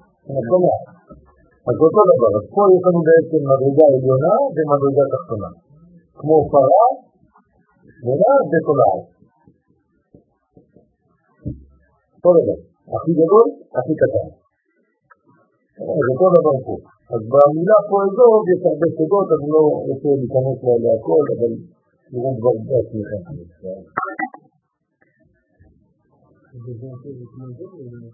אז 1.68 1.76
אותו 1.84 2.00
דבר, 2.10 2.30
אז 2.38 2.46
פה 2.54 2.62
יש 2.74 2.82
לנו 2.86 3.00
בעצם 3.08 3.40
מדרגה 3.48 3.86
עליונה 3.96 4.34
ומדרגה 4.54 5.04
תחתונה. 5.12 5.50
כמו 6.18 6.36
פרה, 6.52 6.86
שמונה 7.96 8.32
ותולעת. 8.50 9.19
אותו 12.20 12.30
דבר, 12.38 12.58
הכי 12.96 13.12
גדול, 13.20 13.46
הכי 13.78 13.92
קטן. 14.00 14.28
אז 15.92 16.04
אותו 16.12 16.26
דבר 16.36 16.56
פה. 16.66 16.74
אז 17.14 17.20
במילה 17.32 17.78
פה 17.88 17.96
אזור 18.06 18.34
יש 18.52 18.60
הרבה 18.70 18.86
סוגות, 18.96 19.28
אני 19.36 19.48
לא 19.54 19.62
רוצה 19.88 20.08
להיכנס 20.20 20.58
להכל, 20.84 21.24
אבל 21.34 21.52
תראו 22.10 22.30
כבר 22.38 22.52
בעצמכם. 22.68 23.22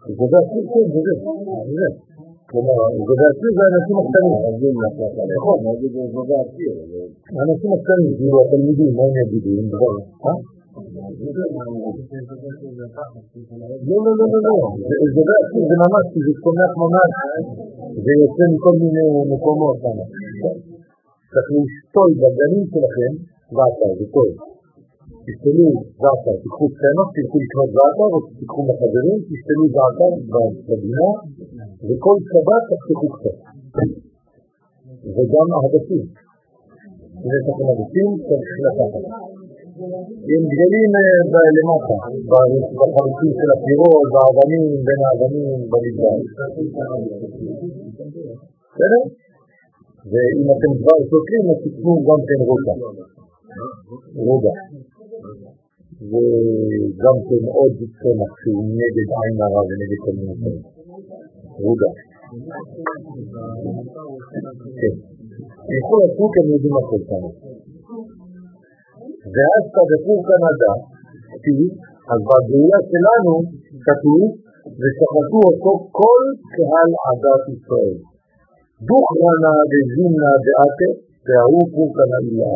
לגבי 0.09 0.37
עצמי, 0.43 0.63
כן, 0.71 0.87
זה 0.93 1.01
זה, 1.07 1.13
זה. 1.77 1.89
כלומר, 2.51 2.79
לגבי 2.99 3.27
עצמי 3.33 3.51
זה 3.57 3.63
האנשים 3.67 3.97
הקטנים. 4.03 4.39
נכון. 5.37 5.59
האנשים 7.37 7.71
הקטנים, 7.77 8.13
כאילו 8.17 8.37
התלמידים, 8.45 8.91
מה 8.97 9.03
הם 9.09 9.15
יגידו? 9.23 9.51
אה? 10.77 10.83
לא, 13.89 13.97
לא, 14.05 14.13
לא, 14.19 14.27
לא, 14.33 14.41
לא. 14.49 14.57
לגבי 15.03 15.37
עצמי 15.43 15.63
זה 15.69 15.77
ממש, 15.85 16.05
זה 16.27 16.33
צומח 16.43 16.73
ממש, 16.83 17.11
זה 18.05 18.13
יוצא 18.21 18.45
מכל 18.53 18.75
מיני 18.83 19.07
מקומות. 19.33 19.77
צריך 21.31 21.49
לשתול 21.57 22.11
בגנים 22.21 22.65
שלכם, 22.73 23.13
ועתה, 23.55 23.89
זה 23.99 24.07
טוב. 24.15 24.31
תשתלו 25.27 25.67
זעתר, 26.01 26.37
תיקחו 26.43 26.67
סצנות, 26.75 27.09
תלכו 27.15 27.37
לקנות 27.45 27.71
זעתר, 27.77 28.11
או 28.15 28.21
תיקחו 28.39 28.61
לחברים, 28.69 29.19
תשתלו 29.29 29.65
זעתר 29.77 30.13
בגינה, 30.67 31.11
וכל 31.87 32.17
שבת 32.29 32.63
תחתכו 32.71 33.09
קצת. 33.15 33.37
וגם 35.15 35.47
אהדתים. 35.57 36.07
אם 37.23 37.31
יש 37.37 37.45
לכם 37.49 37.67
אהדתים, 37.71 38.09
צריך 38.27 38.51
לקחת. 38.67 39.05
עם 40.33 40.43
גדלים 40.53 40.91
למטה, 41.57 41.97
בחלוצים 42.79 43.33
של 43.39 43.49
הפירות, 43.55 44.07
באבנים, 44.15 44.65
בין 44.87 45.01
האבנים, 45.07 45.59
במדבר. 45.71 46.17
בסדר? 48.73 49.03
ואם 50.11 50.47
אתם 50.55 50.73
כבר 50.81 50.97
סותרים, 51.11 51.45
אז 51.51 51.59
תקנו 51.65 51.93
גם 52.09 52.21
כן 52.29 52.41
רוגע. 52.49 52.75
רוגע. 54.29 54.55
וגם 56.11 57.17
כן 57.27 57.43
עוד 57.57 57.75
צמח 57.99 58.33
שהוא 58.41 58.65
נגד 58.81 59.09
עין 59.19 59.37
הרע 59.43 59.63
ונגד 59.69 59.99
כל 60.05 60.13
מיני 60.19 60.35
דברים. 60.41 60.63
רוגע. 61.65 61.91
כן. 64.81 64.95
ילכו 65.71 65.95
לסוק 66.03 66.33
הם 66.39 66.47
יודעים 66.53 66.75
הכל 66.77 67.01
כאן. 67.09 67.56
ואז 69.35 69.63
תדפור 69.75 70.19
קנדה, 70.29 70.73
כתיב, 71.31 71.71
אז 72.13 72.21
בגאולה 72.29 72.79
שלנו 72.91 73.35
כתוב, 73.87 74.23
ושחטו 74.81 75.41
אותו 75.49 75.73
כל 75.99 76.23
קהל 76.55 76.91
עדת 77.09 77.45
ישראל. 77.55 77.97
דוכרנה 78.89 79.55
דזימנה 79.71 80.33
דעתה, 80.47 80.91
וההוא 81.27 81.65
פורקנה 81.75 82.19
אילה. 82.25 82.53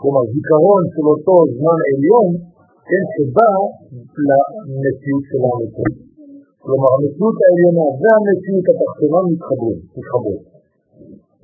כלומר, 0.00 0.22
זיכרון 0.32 0.82
של 0.94 1.06
אותו 1.12 1.34
זמן 1.56 1.78
עליון, 1.90 2.28
כן, 2.88 3.04
שבא 3.14 3.52
למציאות 4.28 5.24
שלנו 5.30 5.64
פה. 5.74 5.84
כלומר, 6.64 6.90
המציאות 6.96 7.36
העליונה 7.42 7.86
והמציאות 8.00 8.64
התחתונה 8.70 9.20
מתחברים. 9.30 9.80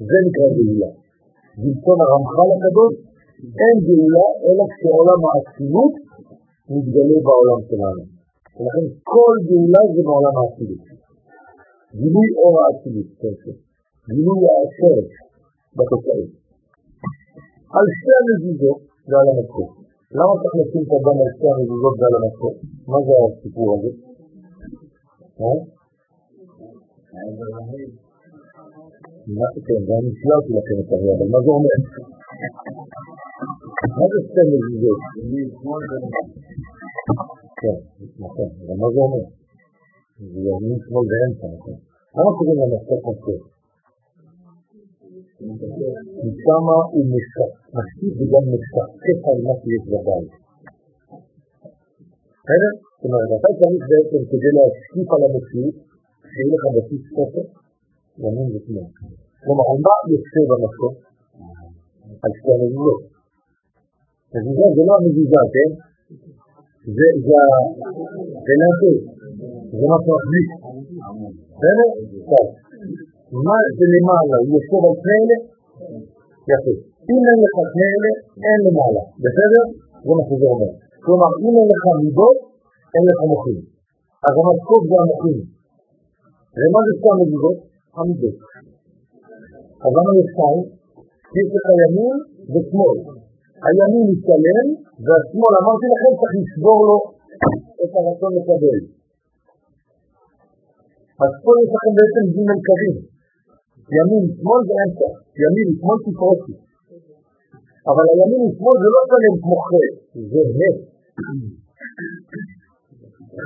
זה 0.09 0.16
נקרא 0.27 0.48
גאולה. 0.56 0.90
בלשון 1.61 1.98
הרמח"ל 2.05 2.48
הקדוש, 2.55 2.94
אין 3.61 3.77
גאולה 3.86 4.27
אלא 4.47 4.65
כשעולם 4.73 5.20
האצילות 5.28 5.94
מתגלה 6.70 7.19
בעולם 7.27 7.61
שלנו. 7.69 8.02
ולכן 8.56 8.86
כל 9.12 9.35
גאולה 9.48 9.82
זה 9.94 10.01
בעולם 10.09 10.35
האצילות. 10.40 10.85
גילוי 12.01 12.28
אור 12.40 12.55
האצילות, 12.62 13.09
גילוי 14.15 14.40
השרש 14.55 15.11
בתוצאות. 15.77 16.31
על 17.77 17.86
שתי 17.97 18.12
המזוזות 18.20 18.81
ועל 19.09 19.27
המקור. 19.32 19.69
למה 20.19 20.32
צריך 20.40 20.55
לשים 20.61 20.82
את 20.86 20.93
הדם 20.97 21.16
על 21.23 21.31
שתי 21.35 21.48
המזוזות 21.52 21.94
ועל 22.01 22.15
המקור? 22.19 22.55
מה 22.90 22.98
זה 23.06 23.12
הסיפור 23.24 23.69
הזה? 23.74 23.90
כן, 29.66 29.81
ואני 29.86 30.11
ציירתי 30.19 30.52
לכם 30.59 30.77
את 30.82 30.89
הרי, 30.93 31.09
אבל 31.16 31.28
מה 31.32 31.39
זה 31.44 31.51
אומר? 31.56 31.78
מה 33.93 34.05
זה 34.11 34.19
שתי 34.27 34.43
מזיזות? 34.51 35.01
כן, 37.61 37.78
נכון, 38.24 38.48
אבל 38.62 38.77
מה 38.82 38.89
זה 38.94 39.01
אומר? 39.06 39.24
זה 40.32 40.40
ימין 40.48 40.78
שמאל 40.85 41.06
באמצע, 41.11 41.47
נכון? 41.56 41.77
למה 42.16 42.31
קוראים 42.36 42.56
למסך 42.61 43.01
מסך? 43.09 43.43
משם 46.24 46.66
הוא 46.93 47.05
משקיף 47.12 48.12
וגם 48.19 48.44
משקף 48.52 49.19
על 49.28 49.39
מה 49.47 49.52
שיש 49.61 49.85
בבית. 49.93 50.32
בסדר? 52.44 52.73
זאת 52.97 53.05
אומרת, 53.05 53.31
אתה 53.39 53.51
צריך 53.61 53.82
בעצם 53.90 54.20
כדי 54.31 54.51
להשקיף 54.56 55.09
על 55.15 55.23
המציאות, 55.27 55.77
שיהיה 56.31 56.48
לך 56.52 56.62
בסיס 56.77 57.02
ספר, 57.16 57.47
ימין 58.23 58.48
ושמאל. 58.52 58.90
כלומר, 59.43 59.66
מה 59.85 59.94
יוצא 60.12 60.40
במקום? 60.51 60.94
על 62.24 62.32
שתי. 62.39 63.14
מזיזה 64.35 64.66
זה 64.77 64.82
לא 64.89 64.93
המזיזה, 64.98 65.43
כן? 65.55 65.70
זה 66.97 67.06
נעשה, 68.61 68.93
זה 69.78 69.85
מה 69.90 69.98
שמחזיק. 70.05 70.48
בסדר? 71.59 71.89
טוב. 72.31 72.47
מה 73.47 73.56
זה 73.77 73.85
למעלה? 73.94 74.36
הוא 74.43 74.48
יושב 74.55 74.82
על 74.89 74.94
פני 75.02 75.16
אלה? 75.23 75.39
יפה. 76.51 76.74
אם 77.11 77.20
אין 77.28 77.39
לך 77.44 77.56
פני 77.73 77.86
אלה, 77.94 78.12
אין 78.47 78.59
למעלה. 78.66 79.02
בסדר? 79.24 79.65
זה 80.05 80.11
מה 80.19 80.23
שזה 80.28 80.47
אומר. 80.52 80.73
כלומר, 81.05 81.31
אם 81.44 81.52
אין 81.59 81.69
לך 81.73 81.85
מידות, 82.02 82.39
אין 82.94 83.05
לך 83.09 83.20
מוחים. 83.32 83.61
אז 84.27 84.35
המשקוף 84.40 84.82
זה 84.90 84.97
המוחים. 85.02 85.39
ומה 86.59 86.81
זה 86.86 86.93
שתי 86.98 87.09
המדידות? 87.15 87.56
המידות. 87.97 88.36
אז 89.85 89.90
למה 89.97 90.11
יש 90.19 90.27
שתיים? 90.32 90.65
יש 91.39 91.48
לך 91.55 91.66
ימין 91.82 92.16
ושמאל. 92.52 92.98
הימין 93.62 94.06
ישלם, 94.12 94.68
והשמאל, 95.05 95.55
אמרתי 95.60 95.86
לכם, 95.93 96.12
צריך 96.20 96.35
לשבור 96.40 96.78
לו 96.89 96.97
את 97.82 97.93
הרצון 97.98 98.32
לקבל. 98.39 98.78
אז 101.22 101.32
פה 101.43 101.51
יש 101.60 101.70
לכם 101.74 101.93
בעצם 101.98 102.24
ג' 102.35 102.39
קווים. 102.66 102.97
ימין, 103.97 104.24
שמאל 104.36 104.62
ואמצע. 104.68 105.10
ימין, 105.43 105.68
שמאל 105.78 105.98
תפרוצי. 106.05 106.55
אבל 107.90 108.05
הימין 108.12 108.40
ושמאל 108.47 108.76
זה 108.82 108.89
לא 108.94 109.01
שלם 109.10 109.35
כמו 109.43 109.56
חטא, 109.66 109.93
זה 110.31 110.40
הט. 110.59 110.76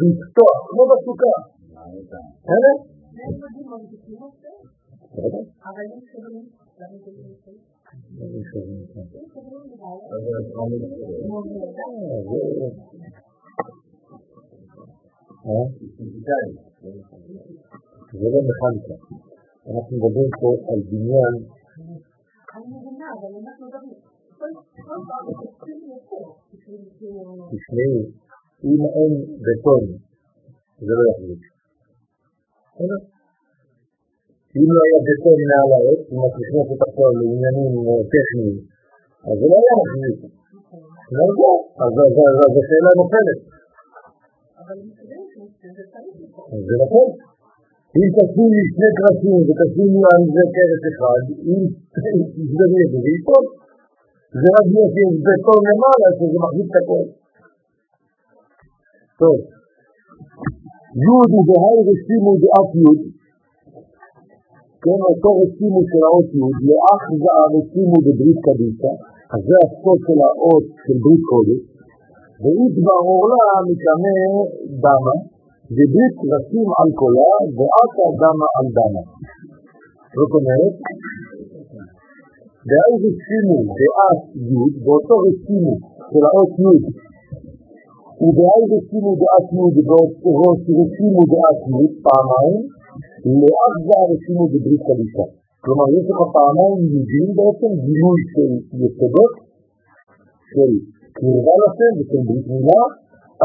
לפתוח, 0.02 0.58
כמו 0.70 0.82
בסוכה. 0.90 1.34
בסדר? 2.44 2.76
זה 18.12 18.26
לא 18.32 18.40
מכניקה. 18.48 18.96
אנחנו 19.66 19.96
מדברים 19.96 20.30
פה 20.40 20.48
על 20.72 20.80
בניין 20.90 21.34
תשמעו, 27.52 28.00
אם 28.64 28.80
אין 28.96 29.12
בטון, 29.44 29.84
זה 30.78 30.92
לא 30.98 31.02
יחזיק. 31.10 31.42
אם 34.56 34.68
לא 34.74 34.80
היה 34.86 34.98
בטון 35.06 35.38
מעל 35.48 35.70
העץ, 35.76 36.02
אם 36.12 36.20
את 36.26 36.34
נכנסת 36.40 36.80
עכשיו 36.86 37.10
לעניינים 37.18 37.72
טכניים, 38.12 38.56
אז 39.28 39.34
זה 39.40 39.46
לא 39.50 39.56
היה 39.62 39.74
מחזיק. 39.80 40.18
אז 41.84 41.92
השאלה 42.60 42.90
נופלת. 43.00 43.40
זה 46.66 46.74
נכון. 46.82 47.08
אם 47.98 48.08
תשים 48.16 48.48
לי 48.54 48.62
שני 48.72 48.90
קרסים 48.98 49.40
ותשים 49.46 49.90
לי 49.94 50.02
על 50.12 50.22
זה 50.34 50.44
קרס 50.54 50.82
אחד, 50.90 51.22
אם 51.50 51.60
תזדמי 52.36 52.80
את 52.84 52.90
זה, 52.92 52.98
זה 53.04 53.10
ייפול. 53.14 53.44
זה 54.40 54.48
רק 54.56 54.66
יש 54.76 55.14
בטון 55.26 55.60
למעלה 55.68 56.08
שזה 56.16 56.36
מחזיק 56.44 56.68
את 56.70 56.76
הכל. 56.80 57.04
טוב, 59.20 59.38
י' 61.04 61.26
ובהי 61.32 61.78
רשימו 61.88 62.32
דאף 62.42 62.70
י', 62.82 63.17
כן, 64.82 65.00
אותו 65.08 65.30
רשימו 65.40 65.80
של 65.90 66.02
האות 66.06 66.28
י', 66.38 66.58
לאח 66.68 67.04
זעה 67.22 67.44
רשימו 67.54 67.96
בברית 68.06 68.38
קדישה, 68.46 68.92
אז 69.32 69.40
זה 69.48 69.56
הסוד 69.64 69.98
של 70.06 70.18
האות 70.26 70.66
של 70.84 70.96
ברית 71.02 71.24
קודש, 71.30 71.62
ואיתבר 72.42 73.00
אורלה 73.08 73.46
מקנה 73.68 74.16
דמה, 74.84 75.16
וברית 75.76 76.16
רשים 76.32 76.68
על 76.78 76.88
קולה, 77.00 77.32
ועתה 77.56 78.06
דמה 78.22 78.48
על 78.58 78.66
דמה. 78.76 79.02
זאת 80.16 80.32
אומרת, 80.38 80.74
בהי 82.68 82.94
רשימו 83.04 83.56
דאף 83.78 84.20
י', 84.50 84.70
באותו 84.84 85.14
רשימו 85.26 85.74
של 86.10 86.22
האות 86.28 86.52
י', 86.62 86.80
ובהי 88.22 88.62
רשימו 88.74 89.10
דעת 89.22 89.48
י' 89.56 89.60
ובראש 89.76 90.62
רשימו 90.80 91.22
דעת 91.34 91.60
י' 91.78 91.90
פעמיים, 92.04 92.77
לאח 93.40 93.74
זה 93.86 93.94
הרשימו 94.02 94.44
בברית 94.52 94.82
קדישה. 94.88 95.26
כלומר, 95.64 95.86
יש 95.96 96.04
לך 96.10 96.20
פעמיים 96.36 96.78
יהודים 96.90 97.28
בעצם 97.38 97.70
גילוי 97.86 98.20
של 98.32 98.50
יסודות, 98.82 99.34
של 100.50 100.70
קרבה 101.16 101.54
לשם 101.62 101.92
ושל 101.98 102.22
ברית 102.26 102.46
מילה, 102.52 102.82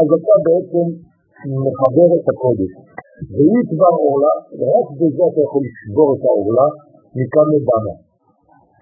אז 0.00 0.08
אתה 0.16 0.34
בעצם 0.46 0.86
מחבר 1.64 2.08
את 2.18 2.26
הקודש. 2.32 2.72
והיא 3.34 3.62
כבר 3.70 3.94
עורלה, 4.02 4.34
ורק 4.58 4.88
בזה 4.98 5.22
אתה 5.30 5.40
יכול 5.46 5.62
לשבור 5.68 6.08
את 6.14 6.22
העורלה 6.28 6.68
מכאן 7.16 7.46
לדמה. 7.54 7.94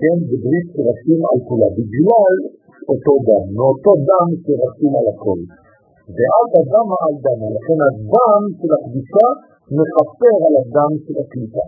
כן, 0.00 0.16
בברית 0.30 0.66
שרשים 0.74 1.20
על 1.30 1.38
כולה, 1.48 1.68
בגלל 1.78 2.34
אותו 2.90 3.12
דם, 3.26 3.44
מאותו 3.56 3.92
דם 4.08 4.28
שרשים 4.42 4.92
על 5.00 5.06
הכל. 5.12 5.40
ואז 6.16 6.48
הדם 6.60 6.88
על 7.04 7.14
דם, 7.24 7.40
לכן 7.56 7.78
הדם 7.88 8.42
של 8.58 8.70
הקדישה 8.76 9.26
מכפר 9.76 10.36
על 10.46 10.54
הדם 10.62 10.92
של 11.04 11.16
הקליטה. 11.22 11.64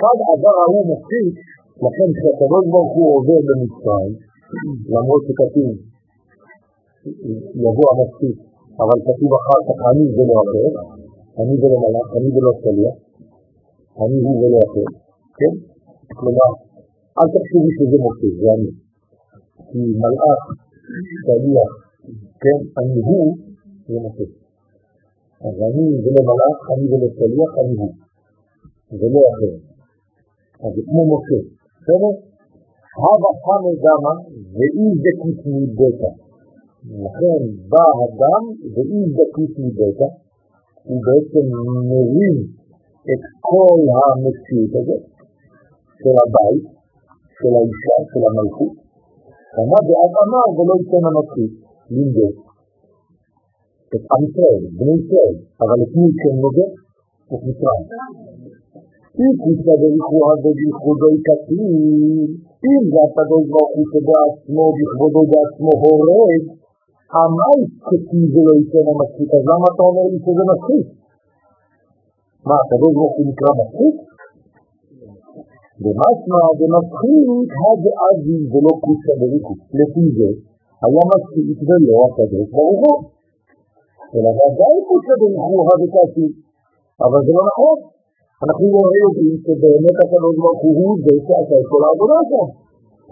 כאן 0.00 0.16
עבר 0.32 0.56
ההוא 0.62 0.86
מוסיף, 0.90 1.34
לכן 1.84 2.08
כשהקדוש 2.16 2.64
ברוך 2.72 2.92
הוא 2.96 3.08
עובר 3.16 3.40
במצרים, 3.48 4.12
למרות 4.94 5.22
שכתוב 5.26 5.72
יבוא 7.64 7.88
המספיק, 7.92 8.38
אבל 8.82 8.98
כתוב 9.06 9.30
אחר 9.40 9.60
כך 9.66 9.78
אני 9.90 10.04
ולא 10.16 10.36
אחר, 10.44 10.70
אני 11.40 11.54
ולא 11.60 11.76
מלאך, 11.82 12.08
אני 12.16 12.28
ולא 12.34 12.52
שליח, 12.62 12.96
אני 14.02 14.18
הוא 14.24 14.36
ולא 14.40 14.58
אחר, 14.66 14.88
כן? 15.38 15.54
כלומר, 16.18 16.50
אל 17.18 17.28
תחשבי 17.32 17.70
שזה 17.76 17.96
מוסיף, 18.04 18.34
זה 18.42 18.48
אני. 18.56 18.70
כי 19.68 19.80
מלאך, 20.02 20.42
שליח, 21.26 21.72
כן, 22.42 22.58
אני 22.78 23.00
הוא, 23.08 23.36
זה 23.88 24.00
מוסיף. 24.00 24.47
אז 25.46 25.54
אני 25.68 25.86
ולא 26.02 26.20
מלאך, 26.28 26.58
אני 26.72 26.84
ולא 26.90 27.08
שליח, 27.16 27.52
אני 27.62 27.74
הוא. 27.80 27.92
זה 28.98 29.06
לא 29.14 29.20
אחר. 29.30 29.54
אז 30.62 30.70
זה 30.74 30.82
כמו 30.88 31.02
משה, 31.10 31.40
בסדר? 31.80 32.12
הווה 33.02 33.30
חמי 33.44 33.74
דמה 33.84 34.14
ואי 34.54 34.86
דקית 35.04 35.40
מביתה. 35.46 36.10
לכן 37.04 37.40
בא 37.72 37.86
הדם 38.00 38.44
ואי 38.74 39.00
דקית 39.18 39.54
מביתה, 39.64 40.08
הוא 40.88 41.00
בעצם 41.06 41.44
מרים 41.90 42.36
את 43.10 43.22
כל 43.48 43.80
המציאות 43.98 44.72
הזאת 44.80 45.02
של 46.00 46.14
הבית, 46.22 46.64
של 47.38 47.52
האישה, 47.58 47.96
של 48.10 48.22
המלכות. 48.28 48.74
כמה 49.54 49.78
דעת 49.88 50.14
אמר 50.24 50.46
ולא 50.56 50.74
ייתן 50.80 51.02
המלכות, 51.08 51.52
לנדוד. 51.90 52.47
את 53.94 54.02
עם 54.12 54.22
ישראל, 54.26 54.62
בני 54.78 54.94
ישראל, 55.00 55.36
אבל 55.62 55.78
את 55.84 55.92
מי 55.98 56.08
כן 56.20 56.36
נוגע? 56.44 56.68
את 57.32 57.40
מצרים. 57.46 57.86
אם 59.20 59.32
כיסא 59.42 59.74
בריחוה 59.80 60.32
ובייחודו 60.42 61.10
קטין, 61.26 61.72
אם 62.70 62.82
זה 62.92 63.00
הקדוש 63.06 63.44
ברוך 63.52 63.72
הוא 63.76 63.86
שבעצמו, 63.92 64.64
בכבודו 64.76 65.22
בעצמו 65.32 65.72
הורג, 65.82 66.42
המאי 67.14 67.60
כתיב 67.86 68.28
ולא 68.34 68.52
ייתן 68.58 68.84
המצחיק, 68.90 69.30
אז 69.36 69.44
למה 69.50 69.66
אתה 69.72 69.82
אומר 69.88 70.06
לי 70.12 70.18
שזה 70.24 70.44
מצחיק? 70.50 70.86
מה, 72.48 72.56
הקדוש 72.62 72.92
ברוך 72.98 73.14
הוא 73.16 73.26
נקרא 73.30 73.50
מצחיק? 73.60 73.94
ומשמע 75.82 76.42
דמצחיק 76.58 77.48
הדאבי 77.62 78.38
ולא 78.52 78.72
כוסא 78.84 79.12
בריחו. 79.20 79.54
לפי 79.78 80.04
זה, 80.16 80.30
היה 80.82 81.02
מצחיק 81.12 81.58
ולא 81.68 81.96
הקדוש 82.06 82.48
ברוך 82.56 82.82
הוא. 82.84 83.17
אלא 84.14 84.30
ודאי 84.38 84.76
כוסא 84.88 85.14
בריחוה 85.20 85.74
וקטין, 85.80 86.32
אבל 87.04 87.20
זה 87.26 87.32
לא 87.38 87.42
נכון. 87.50 87.78
אנחנו 88.44 88.66
לא 88.74 88.82
יודעים 89.04 89.36
שבאמת 89.44 89.96
הקדוש 90.02 90.34
ברוך 90.42 90.62
הוא 90.64 90.92
זה 91.04 91.14
שעשה 91.26 91.56
את 91.60 91.66
כל 91.72 91.82
העבודה 91.86 92.18
שם. 92.30 92.48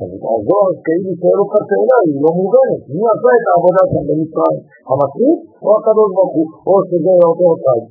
אז 0.02 0.10
תעזור, 0.22 0.66
כאילו 0.84 1.10
שואל 1.20 1.38
אותך 1.42 1.54
שאלה, 1.68 1.96
היא 2.06 2.16
לא 2.24 2.30
מובנת. 2.38 2.80
מי 2.94 3.02
עשה 3.12 3.30
את 3.38 3.46
העבודה 3.50 3.82
שם 3.92 4.04
במצרים? 4.08 4.60
המטריד 4.88 5.38
או 5.64 5.70
הקדוש 5.78 6.10
ברוך 6.16 6.34
הוא? 6.36 6.48
או 6.66 6.74
שזה 6.88 7.12
אותו 7.28 7.46
אחד? 7.56 7.82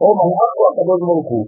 או 0.00 0.08
מלאך 0.18 0.52
או 0.60 0.64
הקדוש 0.70 1.00
ברוך 1.08 1.28
הוא? 1.32 1.46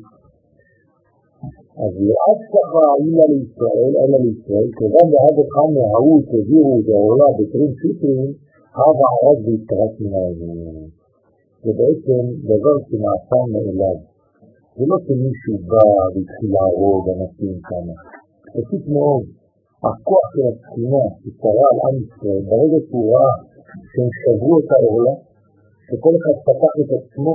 אז 1.83 1.93
לאט 2.09 2.41
ככה 2.55 2.83
אילה 3.01 3.27
לישראל, 3.33 3.93
אלא 4.01 4.16
לישראל, 4.25 4.66
כיוון 4.79 5.07
דאג 5.15 5.37
אחד 5.45 5.69
מההוא 5.77 6.19
שהביאו 6.29 6.73
בעולה 6.87 7.29
בתרים 7.39 7.73
סיטרים, 7.81 8.31
הווה 8.77 9.11
והתקרץ 9.45 9.95
מן 10.01 10.12
העניין. 10.19 10.89
זה 11.62 11.70
בעצם 11.78 12.23
דבר 12.51 12.77
שנעשה 12.89 13.39
מאליו. 13.53 13.99
זה 14.77 14.85
לא 14.90 14.97
שמישהו 15.07 15.55
בא 15.70 15.85
והתחיל 16.12 16.51
להרוג 16.57 17.05
אנשים 17.16 17.55
כמה. 17.69 17.95
פשוט 18.55 18.82
מאוד, 18.95 19.24
הכוח 19.86 20.27
של 20.35 20.45
התחינה 20.53 21.03
ששרה 21.20 21.66
על 21.70 21.78
עם 21.86 21.97
ישראל, 22.05 22.43
ברגע 22.51 22.78
שהוא 22.86 23.07
ראה 23.12 23.35
שהם 23.90 24.11
שברו 24.20 24.55
את 24.61 24.70
העולה, 24.74 25.15
שכל 25.86 26.15
אחד 26.19 26.36
פתח 26.47 26.73
את 26.82 26.90
עצמו 26.99 27.32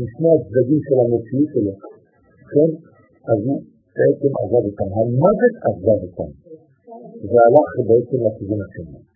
משני 0.00 0.30
הצדדים 0.36 0.80
של 0.86 0.96
המציאות 1.02 1.48
שלו, 1.52 1.74
כן? 2.52 2.70
אז 3.30 3.38
הוא 3.46 3.58
בעצם 3.96 4.30
עזב 4.40 4.64
אותם. 4.68 4.88
המוות 4.96 5.54
עזב 5.66 5.98
אותם. 6.06 6.30
והלך 7.30 7.70
בעצם 7.88 8.18
לכיוון 8.26 8.60
השני. 8.66 9.15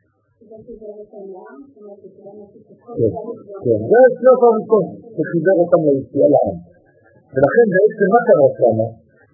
כן, 3.65 3.81
זה 3.91 3.97
השלב 4.07 4.41
הראשון 4.47 4.85
שחיבר 5.15 5.57
אותם 5.62 5.81
ליציאה 5.87 6.28
לעם. 6.35 6.57
ולכן 7.32 7.66
בעצם 7.74 8.07
מה 8.15 8.20
קרה 8.27 8.49
שם? 8.59 8.78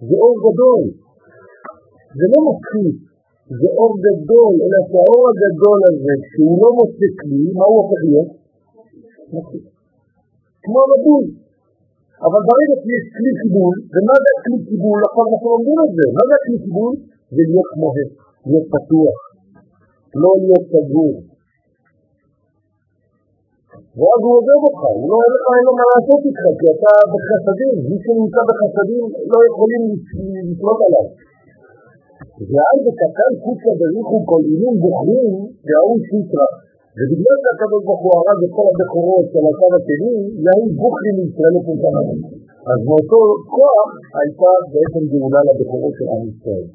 זה 0.08 0.14
אור 0.22 0.36
גדול. 0.44 0.82
זה 2.18 2.24
לא 2.32 2.38
מפחיד, 2.48 2.94
זה 3.60 3.68
אור 3.78 3.92
גדול, 4.06 4.54
אלא 4.64 4.78
שהאור 4.88 5.22
הגדול 5.30 5.80
הזה, 5.88 6.12
כשהוא 6.24 6.56
לא 6.62 6.68
מוצא 6.78 7.08
כלי, 7.20 7.42
מה 7.58 7.64
הוא 7.70 7.76
הופך 7.80 8.00
להיות? 8.08 8.30
כמו 10.64 10.80
מבול. 10.92 11.24
אבל 12.26 12.40
ברגע 12.48 12.76
שיש 12.82 13.04
כלי 13.16 13.32
קיבול, 13.40 13.74
ומה 13.92 14.14
זה 14.24 14.32
כלי 14.44 14.58
קיבול? 14.68 14.98
אנחנו 15.30 15.46
לומדים 15.52 15.78
את 15.84 15.90
זה. 15.96 16.04
מה 16.16 16.22
זה 16.30 16.36
כלי 16.44 16.58
קיבול? 16.64 16.92
זה 17.34 17.42
להיות 17.50 17.68
כמו 17.72 17.88
להיות 18.46 18.66
פתוח, 18.74 19.16
לא 20.22 20.32
להיות 20.42 20.64
סגור. 20.72 21.14
ואז 23.98 24.20
הוא 24.24 24.34
עוזב 24.38 24.60
אותך, 24.66 24.82
הוא 24.98 25.06
לא 25.10 25.16
הולך 25.24 25.42
אין 25.54 25.62
לו 25.66 25.72
מה 25.78 25.84
לעשות 25.90 26.20
איתך, 26.26 26.44
כי 26.58 26.66
אתה 26.74 26.92
בחסדים, 27.12 27.74
מי 27.88 27.96
שנמצא 28.04 28.42
בחסדים 28.48 29.04
לא 29.32 29.38
יכולים 29.48 29.82
לשלוט 30.48 30.80
עליו. 30.86 31.06
ועל 32.52 32.78
וקטן 32.84 33.32
חוצה 33.42 33.70
בריחו 33.80 34.16
כל 34.30 34.42
אינים 34.50 34.74
בוחרים, 34.82 35.32
והאו 35.66 35.92
סיטרא. 36.08 36.48
ובגלל 36.96 37.36
שהקדוש 37.42 37.82
ברוך 37.86 38.02
הוא 38.04 38.12
הרג 38.16 38.38
את 38.46 38.52
כל 38.56 38.66
הבכורות 38.70 39.26
של 39.32 39.44
הצד 39.50 39.72
השני, 39.78 40.16
יהיו 40.44 40.66
בוכרים 40.80 41.14
לישראל 41.18 41.52
לפונקנם. 41.56 42.08
אז 42.70 42.78
מאותו 42.88 43.20
כוח 43.54 43.90
הייתה 44.18 44.50
בעצם 44.72 45.02
גאולה 45.10 45.40
לבכורות 45.48 45.94
של 45.98 46.06
עם 46.14 46.22
ישראל. 46.30 46.66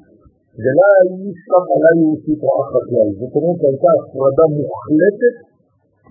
ולא 0.60 0.86
ישכח 1.28 1.66
עליי 1.74 1.98
סיטרא 2.24 2.56
אחת 2.64 2.84
כלל. 2.90 3.08
זאת 3.20 3.32
אומרת 3.36 3.58
שהייתה 3.60 3.90
הפרדה 3.98 4.46
מוחלטת 4.58 5.36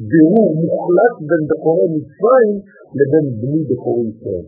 בירור 0.09 0.49
מוחלט 0.63 1.15
בין 1.27 1.41
בכורי 1.49 1.88
מצרים 1.95 2.55
לבין 2.97 3.26
בני 3.41 3.61
בכורי 3.69 4.05
ישראל. 4.11 4.47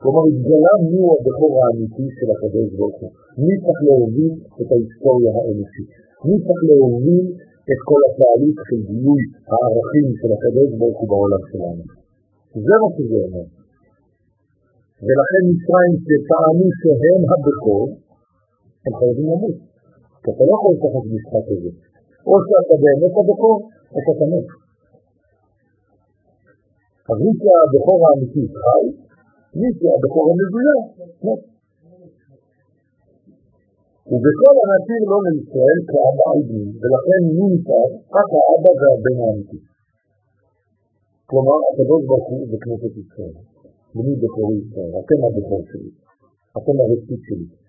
כלומר, 0.00 0.24
התגלה 0.32 0.74
מיהו 0.88 1.08
הבכור 1.16 1.52
האמיתי 1.60 2.06
של 2.16 2.28
הקדוש 2.34 2.68
ברוך 2.76 2.98
הוא. 3.00 3.10
מי 3.44 3.54
צריך 3.62 3.80
להוביל 3.88 4.32
את 4.60 4.68
ההיסטוריה 4.72 5.30
האנושית? 5.36 5.90
מי 6.26 6.36
צריך 6.44 6.62
להוביל 6.70 7.26
את 7.70 7.80
כל 7.88 8.00
התהליך 8.08 8.56
של 8.68 8.80
גילוי 8.88 9.22
הערכים 9.50 10.06
של 10.20 10.30
הקדוש 10.36 10.70
ברוך 10.78 10.98
הוא 11.00 11.08
בעולם 11.12 11.42
שלנו? 11.50 11.84
זה 12.66 12.74
מה 12.82 12.88
שזה 12.94 13.18
אומר. 13.26 13.46
ולכן 15.06 15.42
מצרים 15.50 15.94
שטענו 16.04 16.66
שהם 16.80 17.22
הבכור, 17.32 17.86
הם 18.84 18.92
חייבים 18.98 19.26
למות. 19.32 19.56
כי 20.22 20.28
אתה 20.32 20.42
לא 20.48 20.52
יכול 20.56 20.70
לשחק 20.74 21.04
משחק 21.14 21.44
כזה. 21.48 21.70
או 22.26 22.34
שאתה 22.46 22.74
באמת 22.84 23.12
הבכור, 23.20 23.56
אתה 23.98 24.12
תמת. 24.20 24.46
אז 27.10 27.16
מי 27.24 27.32
שהבכור 27.40 27.98
האמיתי 28.06 28.44
חי, 28.60 28.84
מי 29.60 29.68
שהבכור 29.78 30.24
המזויה, 30.30 30.78
מת. 31.26 31.42
ובכל 34.12 34.54
הנתיר 34.62 35.02
לא 35.12 35.18
לישראל 35.26 35.78
כאבא 35.90 36.28
עידים, 36.34 36.68
ולכן 36.80 37.20
מי 37.36 37.46
נשאר? 37.54 37.88
רק 38.16 38.28
האבא 38.36 38.70
והבן 38.80 39.16
האמיתי. 39.22 39.58
כלומר, 41.28 41.58
הקדוש 41.68 42.02
ברוך 42.08 42.26
הוא 42.30 42.46
זה 42.50 42.56
כנסת 42.64 42.94
ישראל. 43.02 43.36
ומי 43.94 44.14
בכורי 44.22 44.56
ישראל? 44.62 44.92
אתם 45.00 45.18
הבכור 45.26 45.62
שלי. 45.70 45.90
אתם 46.58 46.74
הרצית 46.80 47.20
שלי. 47.26 47.59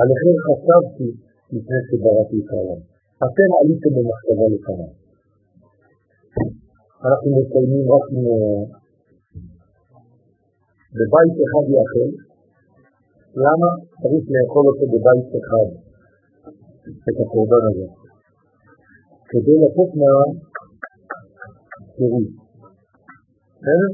עליכם 0.00 0.34
חשבתי 0.46 1.08
לפני 1.52 1.80
שבראתי 1.88 2.36
את 2.42 2.48
העולם. 2.52 2.80
אתם 3.26 3.48
עליתם 3.58 3.90
במחשבה 3.96 4.46
לפניי. 4.54 4.92
אנחנו 7.06 7.28
מסיימים 7.36 7.84
רק 7.92 8.06
בבית 10.96 11.34
אחד 11.44 11.64
יאכל. 11.74 12.10
למה? 13.44 13.68
צריך 14.00 14.24
לאכול 14.34 14.64
אותו 14.68 14.84
בבית 14.92 15.28
אחד, 15.38 15.68
את 17.08 17.16
הקורבן 17.22 17.62
הזה. 17.68 17.86
כדי 19.30 19.56
לתת 19.62 19.90
מה 20.00 20.12
פירוש. 21.96 22.28
בסדר? 23.60 23.90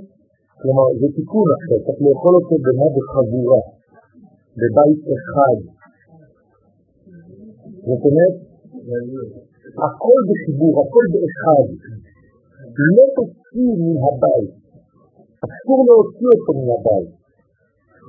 כלומר, 0.60 0.86
זה 1.00 1.06
תיקון 1.16 1.48
עכשיו, 1.56 1.78
צריך 1.84 1.98
לאכול 2.06 2.34
אותו 2.38 2.54
במה 2.64 2.86
בחבורה, 2.96 3.62
בבית 4.60 5.02
אחד. 5.16 5.73
זאת 7.86 8.02
אומרת, 8.08 8.34
הכל 9.86 10.18
בחיבור, 10.28 10.74
הכל 10.82 11.04
באחד. 11.12 11.66
לא 12.96 13.04
תוציא 13.16 13.70
מן 13.82 13.96
הבית, 14.06 14.52
אסור 15.44 15.80
להוציא 15.88 16.28
אותו 16.34 16.52
מן 16.58 16.70
הבית. 16.76 17.10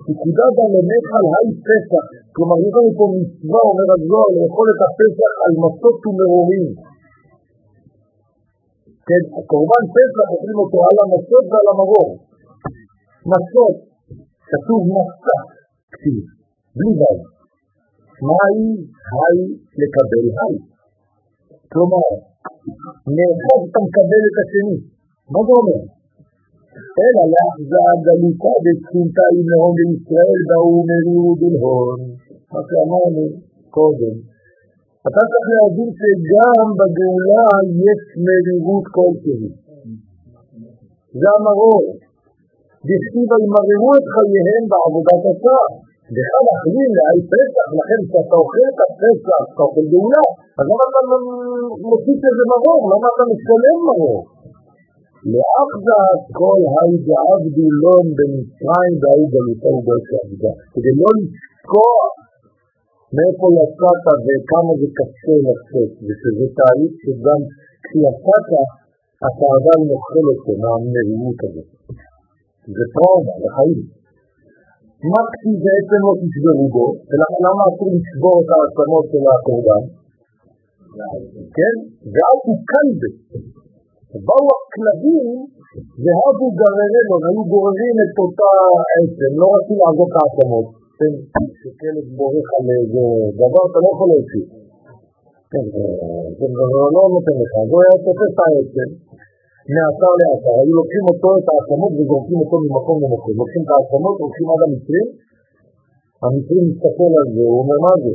פקודה 0.08 0.46
בעלמך 0.56 1.08
על 1.18 1.26
היי 1.34 1.50
פסח, 1.68 2.06
כלומר 2.34 2.58
יש 2.66 2.74
לנו 2.78 2.92
פה 2.98 3.06
מצווה, 3.16 3.62
אומר 3.70 3.88
הזוהר, 3.96 4.30
לאכול 4.36 4.68
את 4.74 4.80
הפסח 4.86 5.32
על 5.44 5.54
מסות 5.64 5.98
ומרורים. 6.06 6.68
כן, 9.08 9.24
קורבן 9.52 9.84
פסח 9.96 10.26
אוכלים 10.34 10.58
אותו 10.64 10.78
על 10.88 10.98
המסות 11.04 11.46
ועל 11.50 11.68
המרור. 11.72 12.10
מסות, 13.32 13.76
כתוב 14.52 14.80
מסע, 14.96 15.38
כתיב, 15.92 16.24
בלי 16.76 16.92
ו'. 17.00 17.35
מהי 18.28 18.68
היי 19.18 19.40
לקבל 19.82 20.26
היי. 20.40 20.58
כלומר, 21.72 22.08
מאחד 23.16 23.60
אתה 23.68 23.80
מקבל 23.88 24.22
את 24.30 24.38
השני. 24.42 24.78
מה 25.34 25.40
זה 25.48 25.54
אומר? 25.60 25.82
אלא 27.04 27.24
לאחזה 27.34 27.82
גלותה 28.06 28.54
בתחונתה 28.64 29.26
עם 29.36 29.46
להון 29.52 29.74
בישראל 29.78 30.40
באו 30.50 30.76
מרירות 30.90 31.40
ולהון. 31.44 32.00
מה 32.52 32.62
שאמרנו 32.68 33.24
קודם. 33.76 34.16
אתה 35.08 35.22
צריך 35.30 35.48
להבין 35.56 35.90
שגם 36.00 36.68
בגאולה 36.80 37.48
יש 37.88 38.02
מרירות 38.26 38.86
כלשהי. 38.96 39.50
זה 41.20 41.28
המרור. 41.36 41.86
דכתיב 42.88 43.30
ימררו 43.44 43.92
את 44.00 44.06
חייהם 44.14 44.64
בעבודת 44.72 45.24
השעה. 45.32 45.68
בכלל 46.14 46.46
אכלים 46.56 46.92
לעי 46.98 47.20
פסח, 47.32 47.68
לכן 47.80 48.00
כשאתה 48.08 48.36
אוכל 48.42 48.64
את 48.72 48.80
הפסח, 48.86 49.42
אתה 49.52 49.62
אוכל 49.68 49.86
גאולה, 49.92 50.26
אז 50.60 50.66
למה 50.72 50.84
אתה 50.90 51.02
מוסיף 51.90 52.20
איזה 52.30 52.44
מרור? 52.52 52.82
למה 52.94 53.08
אתה 53.14 53.24
משלם 53.32 53.80
מרור? 53.88 54.20
לאחזה 55.34 56.00
כל 56.40 56.60
היי 56.74 56.94
דעבדו 57.08 57.68
לון 57.82 58.06
במצרים 58.18 58.94
והי 59.02 59.24
גלותו 59.34 59.70
ובעצה 59.76 60.18
עבודה. 60.24 60.54
כדי 60.74 60.94
לא 61.02 61.10
לזכוח 61.18 62.12
מאיפה 63.16 63.46
יצאת 63.60 64.06
וכמה 64.26 64.74
זה 64.80 64.88
קשה 64.98 65.36
לצאת, 65.48 65.92
ושזה 66.06 66.48
תהליך 66.58 66.94
שגם 67.04 67.42
כשיצאת 67.84 68.50
אתה 69.28 69.46
עדיין 69.56 69.82
נוכל 69.92 70.26
אותו 70.32 70.52
מהמרירות 70.62 71.40
הזאת. 71.46 71.70
זה 72.76 72.84
טראומה 72.94 73.36
לחיים. 73.44 74.05
מה 75.12 75.22
כפי 75.32 75.52
בעצם 75.66 76.00
לא 76.08 76.14
תשברו 76.22 76.66
בו, 76.74 76.86
ולמה 77.10 77.64
אסור 77.70 77.90
לשבור 77.96 78.36
את 78.42 78.50
העצמות 78.54 79.06
של 79.12 79.24
הקורבן? 79.34 79.84
כן? 81.58 81.76
ואל 82.14 82.38
תוקל 82.46 82.88
בזה. 83.00 83.40
באו 84.26 84.48
הכלבים 84.58 85.28
והבו 86.04 86.48
גררנו, 86.60 87.16
היו 87.26 87.44
גוררים 87.54 87.96
את 88.04 88.16
אותה 88.22 88.52
עצם, 89.00 89.32
לא 89.42 89.48
רצו 89.56 89.74
לעזוב 89.82 90.08
את 90.12 90.16
העצמות. 90.20 90.68
כן, 90.98 91.14
כשכלב 91.56 92.06
בורך 92.18 92.48
על 92.58 92.66
איזה 92.76 93.06
דבר, 93.40 93.64
אתה 93.70 93.80
לא 93.84 93.90
יכול 93.94 94.08
להוציא. 94.12 94.46
כן, 95.52 95.66
זה 96.38 96.48
לא 96.96 97.04
נותן 97.16 97.36
לך, 97.42 97.54
אז 97.62 97.70
הוא 97.72 97.80
היה 97.84 97.96
תופס 98.06 98.32
את 98.34 98.40
העצם, 98.46 98.90
מעשר 99.74 100.12
לעשר, 100.22 100.54
היו 100.62 100.74
לוקחים 100.80 101.06
אותו, 101.12 101.30
את 101.40 101.48
העצמות, 101.52 101.92
וזורקים 101.98 102.38
אותו 102.42 102.56
ממקום 102.64 102.98
למקום. 103.04 103.34
לוקחים 103.42 103.64
את 103.66 103.72
העצמות, 103.74 104.16
הולכים 104.24 104.46
עד 104.52 104.62
המצרים, 104.66 105.08
המצרים 106.24 106.64
מסתכל 106.70 107.12
על 107.20 107.28
זה, 107.36 107.42
הוא 107.50 107.58
אומר, 107.62 107.78
מה 107.86 107.94
זה? 108.04 108.14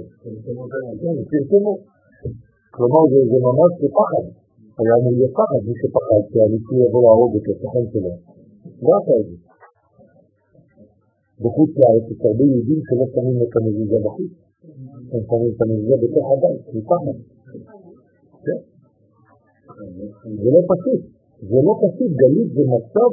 פרסמו. 1.31 1.74
כלומר, 2.74 3.02
זה 3.31 3.39
ממש 3.48 3.72
פחד. 3.98 4.24
היה 4.78 4.93
אמור 4.98 5.12
להיות 5.18 5.32
פחד, 5.40 5.60
מי 5.66 5.74
שפחד 5.81 6.22
שהמצרי 6.31 6.78
יבוא 6.85 7.02
להרוג 7.06 7.32
את 7.39 7.44
הסוכן 7.51 7.85
שלו. 7.93 8.12
לא 8.85 8.93
עשה 8.98 9.14
את 9.20 9.27
זה. 9.28 9.36
בחוץ 11.43 11.70
לארץ 11.81 12.05
יש 12.12 12.20
הרבה 12.27 12.44
יהודים 12.51 12.81
שלא 12.86 13.06
שמים 13.12 13.36
את 13.44 13.52
המזוזה 13.56 13.98
בחוץ. 14.05 14.32
הם 15.12 15.22
שמים 15.28 15.51
את 15.55 15.60
המזוזה 15.62 15.97
בתוך 16.02 16.27
הבית, 16.32 16.62
מפחד. 16.74 17.16
כן. 18.44 18.60
זה 20.43 20.48
לא 20.56 20.62
פשוט. 20.72 21.19
זה 21.48 21.58
לא 21.66 21.72
פשוט, 21.82 22.10
גלות 22.20 22.48
זה 22.56 22.62
מצב, 22.74 23.10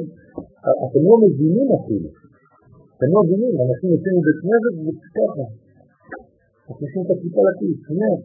אתם 0.84 1.02
לא 1.08 1.14
מבינים 1.24 1.68
אפילו. 1.78 2.08
אתם 2.94 3.08
לא 3.14 3.20
מבינים, 3.24 3.52
אנשים 3.64 3.88
יוצאים 3.94 4.14
מבית 4.18 4.38
כנסת 4.42 4.74
וככה. 4.86 5.46
מכניסים 6.68 7.02
את 7.04 7.10
הכיפה 7.14 7.40
לכיס, 7.46 7.76
שנייה. 7.86 8.16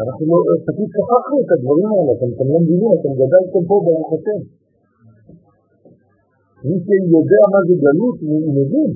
אנחנו 0.00 0.24
לא, 0.30 0.38
פשוט 0.66 0.88
שכחנו 0.94 1.36
את 1.44 1.50
הדברים 1.54 1.88
האלה, 1.92 2.10
אתם 2.16 2.46
לא 2.52 2.58
מבינים, 2.62 2.90
אתם 2.98 3.12
גדלתם 3.20 3.62
פה 3.68 3.74
ברוך 3.84 4.10
השם. 4.16 4.40
מי 6.66 6.76
שיודע 6.84 7.42
מה 7.52 7.60
זה 7.68 7.74
גלות, 7.84 8.16
הוא 8.28 8.54
מבין. 8.58 8.90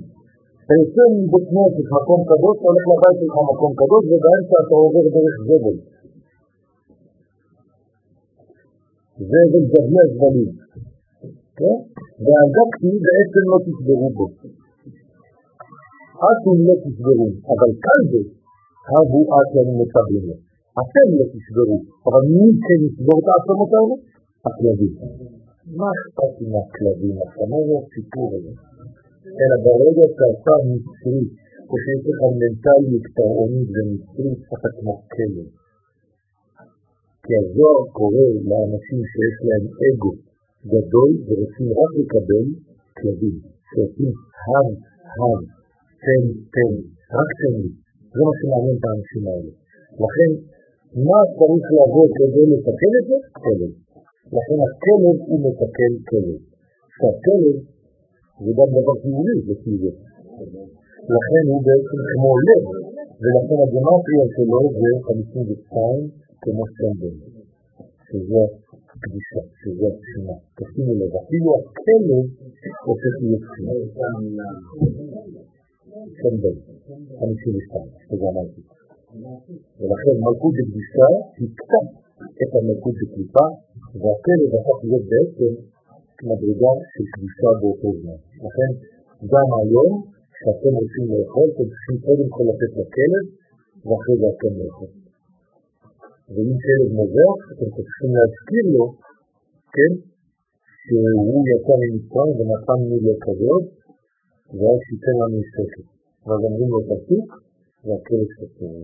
אתה 0.63 0.75
יוצא 0.81 1.03
מבית 1.13 1.47
כנסת, 1.51 1.87
מקום 1.97 2.21
קדוש, 2.31 2.57
הולך 2.67 2.85
לבית 2.91 3.17
שלך 3.21 3.37
מקום 3.53 3.73
קדוש, 3.81 4.03
ובאמצע 4.11 4.57
אתה 4.65 4.75
עובר 4.83 5.05
דרך 5.15 5.37
זבל. 5.49 5.77
זה 9.31 9.59
גבי 9.73 9.99
הזבלים. 10.05 10.53
כן? 11.59 11.79
והגקתי 12.25 12.91
בעצם 13.05 13.43
לא 13.53 13.59
תשברו 13.67 14.09
בו. 14.17 14.27
אתם 16.31 16.57
לא 16.69 16.75
תשברו, 16.85 17.27
אבל 17.53 17.71
כאן 17.85 18.03
זה, 18.11 18.21
הבו 18.93 19.21
אתם 19.41 19.67
מקבלים. 19.81 20.39
אתם 20.83 21.07
לא 21.19 21.25
תשברו, 21.35 21.77
אבל 22.07 22.23
מי 22.37 22.49
כן 22.65 22.81
ישבור 22.87 23.19
את 23.21 23.27
העצמות 23.31 23.71
האלה? 23.77 23.97
הכלבים. 24.47 24.95
מה 25.79 25.89
אכפת 25.97 26.35
עם 26.43 26.53
הכלבים? 26.61 27.15
מה 27.51 27.59
זה 27.67 27.75
הסיפור 27.83 28.29
הזה? 28.37 28.53
אלא 29.41 29.57
ברגע 29.65 30.05
שאתה 30.17 30.55
מצרי, 30.69 31.25
או 31.69 31.75
שיש 31.83 32.03
לך 32.09 32.21
מנטליות 32.41 33.05
פרעונית 33.17 33.69
ומצרית, 33.75 34.41
אתה 34.55 34.69
כמו 34.77 34.95
כלב. 35.15 35.62
כי 37.33 37.37
הזוהר 37.45 37.83
קורא 37.99 38.27
לאנשים 38.51 39.01
שיש 39.11 39.37
להם 39.47 39.65
אגו 39.87 40.13
גדול 40.73 41.11
ורוצים 41.27 41.69
רק 41.79 41.93
לקבל 42.01 42.47
כלבים, 42.99 43.37
שעושים 43.69 44.13
הם, 44.51 44.69
הם, 45.21 45.43
תן, 46.05 46.25
תן, 46.55 46.73
רק 47.17 47.31
תן 47.41 47.55
לי. 47.63 47.71
זה 48.13 48.21
מה 48.27 48.33
שמעניין 48.39 48.77
את 48.79 48.85
האנשים 48.89 49.23
האלה. 49.31 49.53
לכן, 50.03 50.31
מה 51.09 51.21
צריך 51.39 51.67
לעבוד 51.77 52.11
כדי 52.19 52.45
לתקן 52.53 52.93
את 52.99 53.05
זה? 53.11 53.19
כלב. 53.45 53.73
לכן 54.37 54.59
הכלב 54.67 55.17
הוא 55.29 55.39
מתקן 55.45 55.93
כלב. 56.11 56.41
שהכלב 56.97 57.57
זה 58.45 58.51
גם 58.59 58.69
דבר 58.77 58.95
חיובי 59.03 59.37
לפי 59.49 59.73
זה. 59.83 59.91
לכן 61.17 61.45
הוא 61.51 61.61
בעצם 61.67 61.99
כמו 62.11 62.33
לב, 62.47 62.65
ולכן 63.23 63.59
הגמטריה 63.65 64.27
שלו 64.35 64.61
זה 64.81 64.91
52 65.07 66.22
כמו 66.43 66.65
סנדל, 66.77 67.15
שזה 68.07 68.43
קדישה, 69.01 69.43
שזה 69.61 69.87
התחינה. 69.93 70.37
תשימו 70.59 70.93
לב, 71.01 71.13
אפילו 71.23 71.49
הכלב 71.59 72.25
הופך 72.87 73.15
להיות 73.23 73.43
תחינה. 73.49 73.73
סנדל, 76.21 76.57
52, 77.19 77.87
שזה 78.05 78.25
אמרתי. 78.33 78.63
ולכן 79.79 80.15
מלכות 80.25 80.55
בקדישה 80.59 81.09
תקטע 81.37 81.81
את 82.43 82.51
המלכות 82.59 82.95
בקליפה, 83.01 83.47
והכלב 84.01 84.51
הפך 84.57 84.79
להיות 84.85 85.05
בעצם 85.11 85.53
מדרגה 86.29 86.73
של 86.93 87.05
קדישה 87.13 87.51
באותו 87.61 87.89
זמן. 88.01 88.19
לכן 88.47 88.71
גם 89.33 89.49
היום, 89.61 89.93
כשאתם 90.35 90.73
רוצים 90.81 91.05
לאכול, 91.13 91.47
אתם 91.53 91.67
צריכים 91.73 91.97
קודם 92.07 92.29
כל 92.35 92.45
לתת 92.51 92.73
לכלב, 92.81 93.25
ואחרי 93.87 94.17
זה 94.21 94.27
אתם 94.35 94.53
לאכול. 94.61 95.02
ואם 96.33 96.57
כלב 96.65 96.89
מוזר, 96.99 97.31
אתם 97.53 97.69
צריכים 97.77 98.11
להזכיר 98.17 98.65
לו, 98.75 98.85
כן, 99.75 99.93
שהוא 100.85 101.41
יצא 101.53 101.75
ממצרים 101.83 102.33
ונתנו 102.39 102.97
לו 103.07 103.15
כבוד, 103.25 103.65
ואז 104.59 104.79
שייתן 104.87 105.17
לנו 105.21 105.41
שקט. 105.53 105.87
ואז 106.25 106.41
אמרים 106.49 106.69
לו 106.75 106.81
תפסיק, 106.89 107.29
והכלב 107.85 108.29
שתקר. 108.35 108.75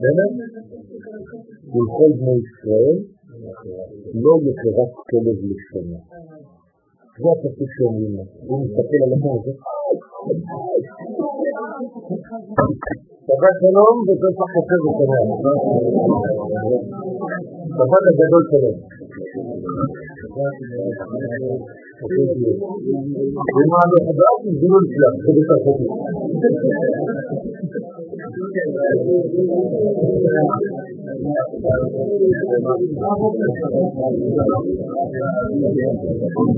באמת? 0.00 0.32
ולכל 1.72 2.10
בני 2.18 2.36
ישראל 2.44 2.96
לא 4.24 4.32
יחרץ 4.46 4.92
כלב 5.10 5.38
לשונה. 5.50 6.00
זה 7.20 7.28
הפסוק 7.32 7.70
שאומרים 7.76 8.12
לו. 8.16 8.24
הוא 8.48 8.56
מסתכל 8.64 9.00
על 9.04 9.12
המור 9.16 9.34
הזה. 9.38 9.52
שבת 13.25 13.55
שלום 13.61 13.95
ופסח 14.07 14.47
חסר 14.53 14.79
ושמח. 14.85 15.25
שבת 17.75 18.03
הגדול 18.09 18.43
שלום. 18.51 18.77
ומה 23.55 23.81
לא 23.91 23.97
חדש, 24.05 24.39
זה 24.59 24.67
לא 24.71 24.79
נפלא, 24.83 25.09
זה 25.23 25.31
בסדר. 25.37 25.89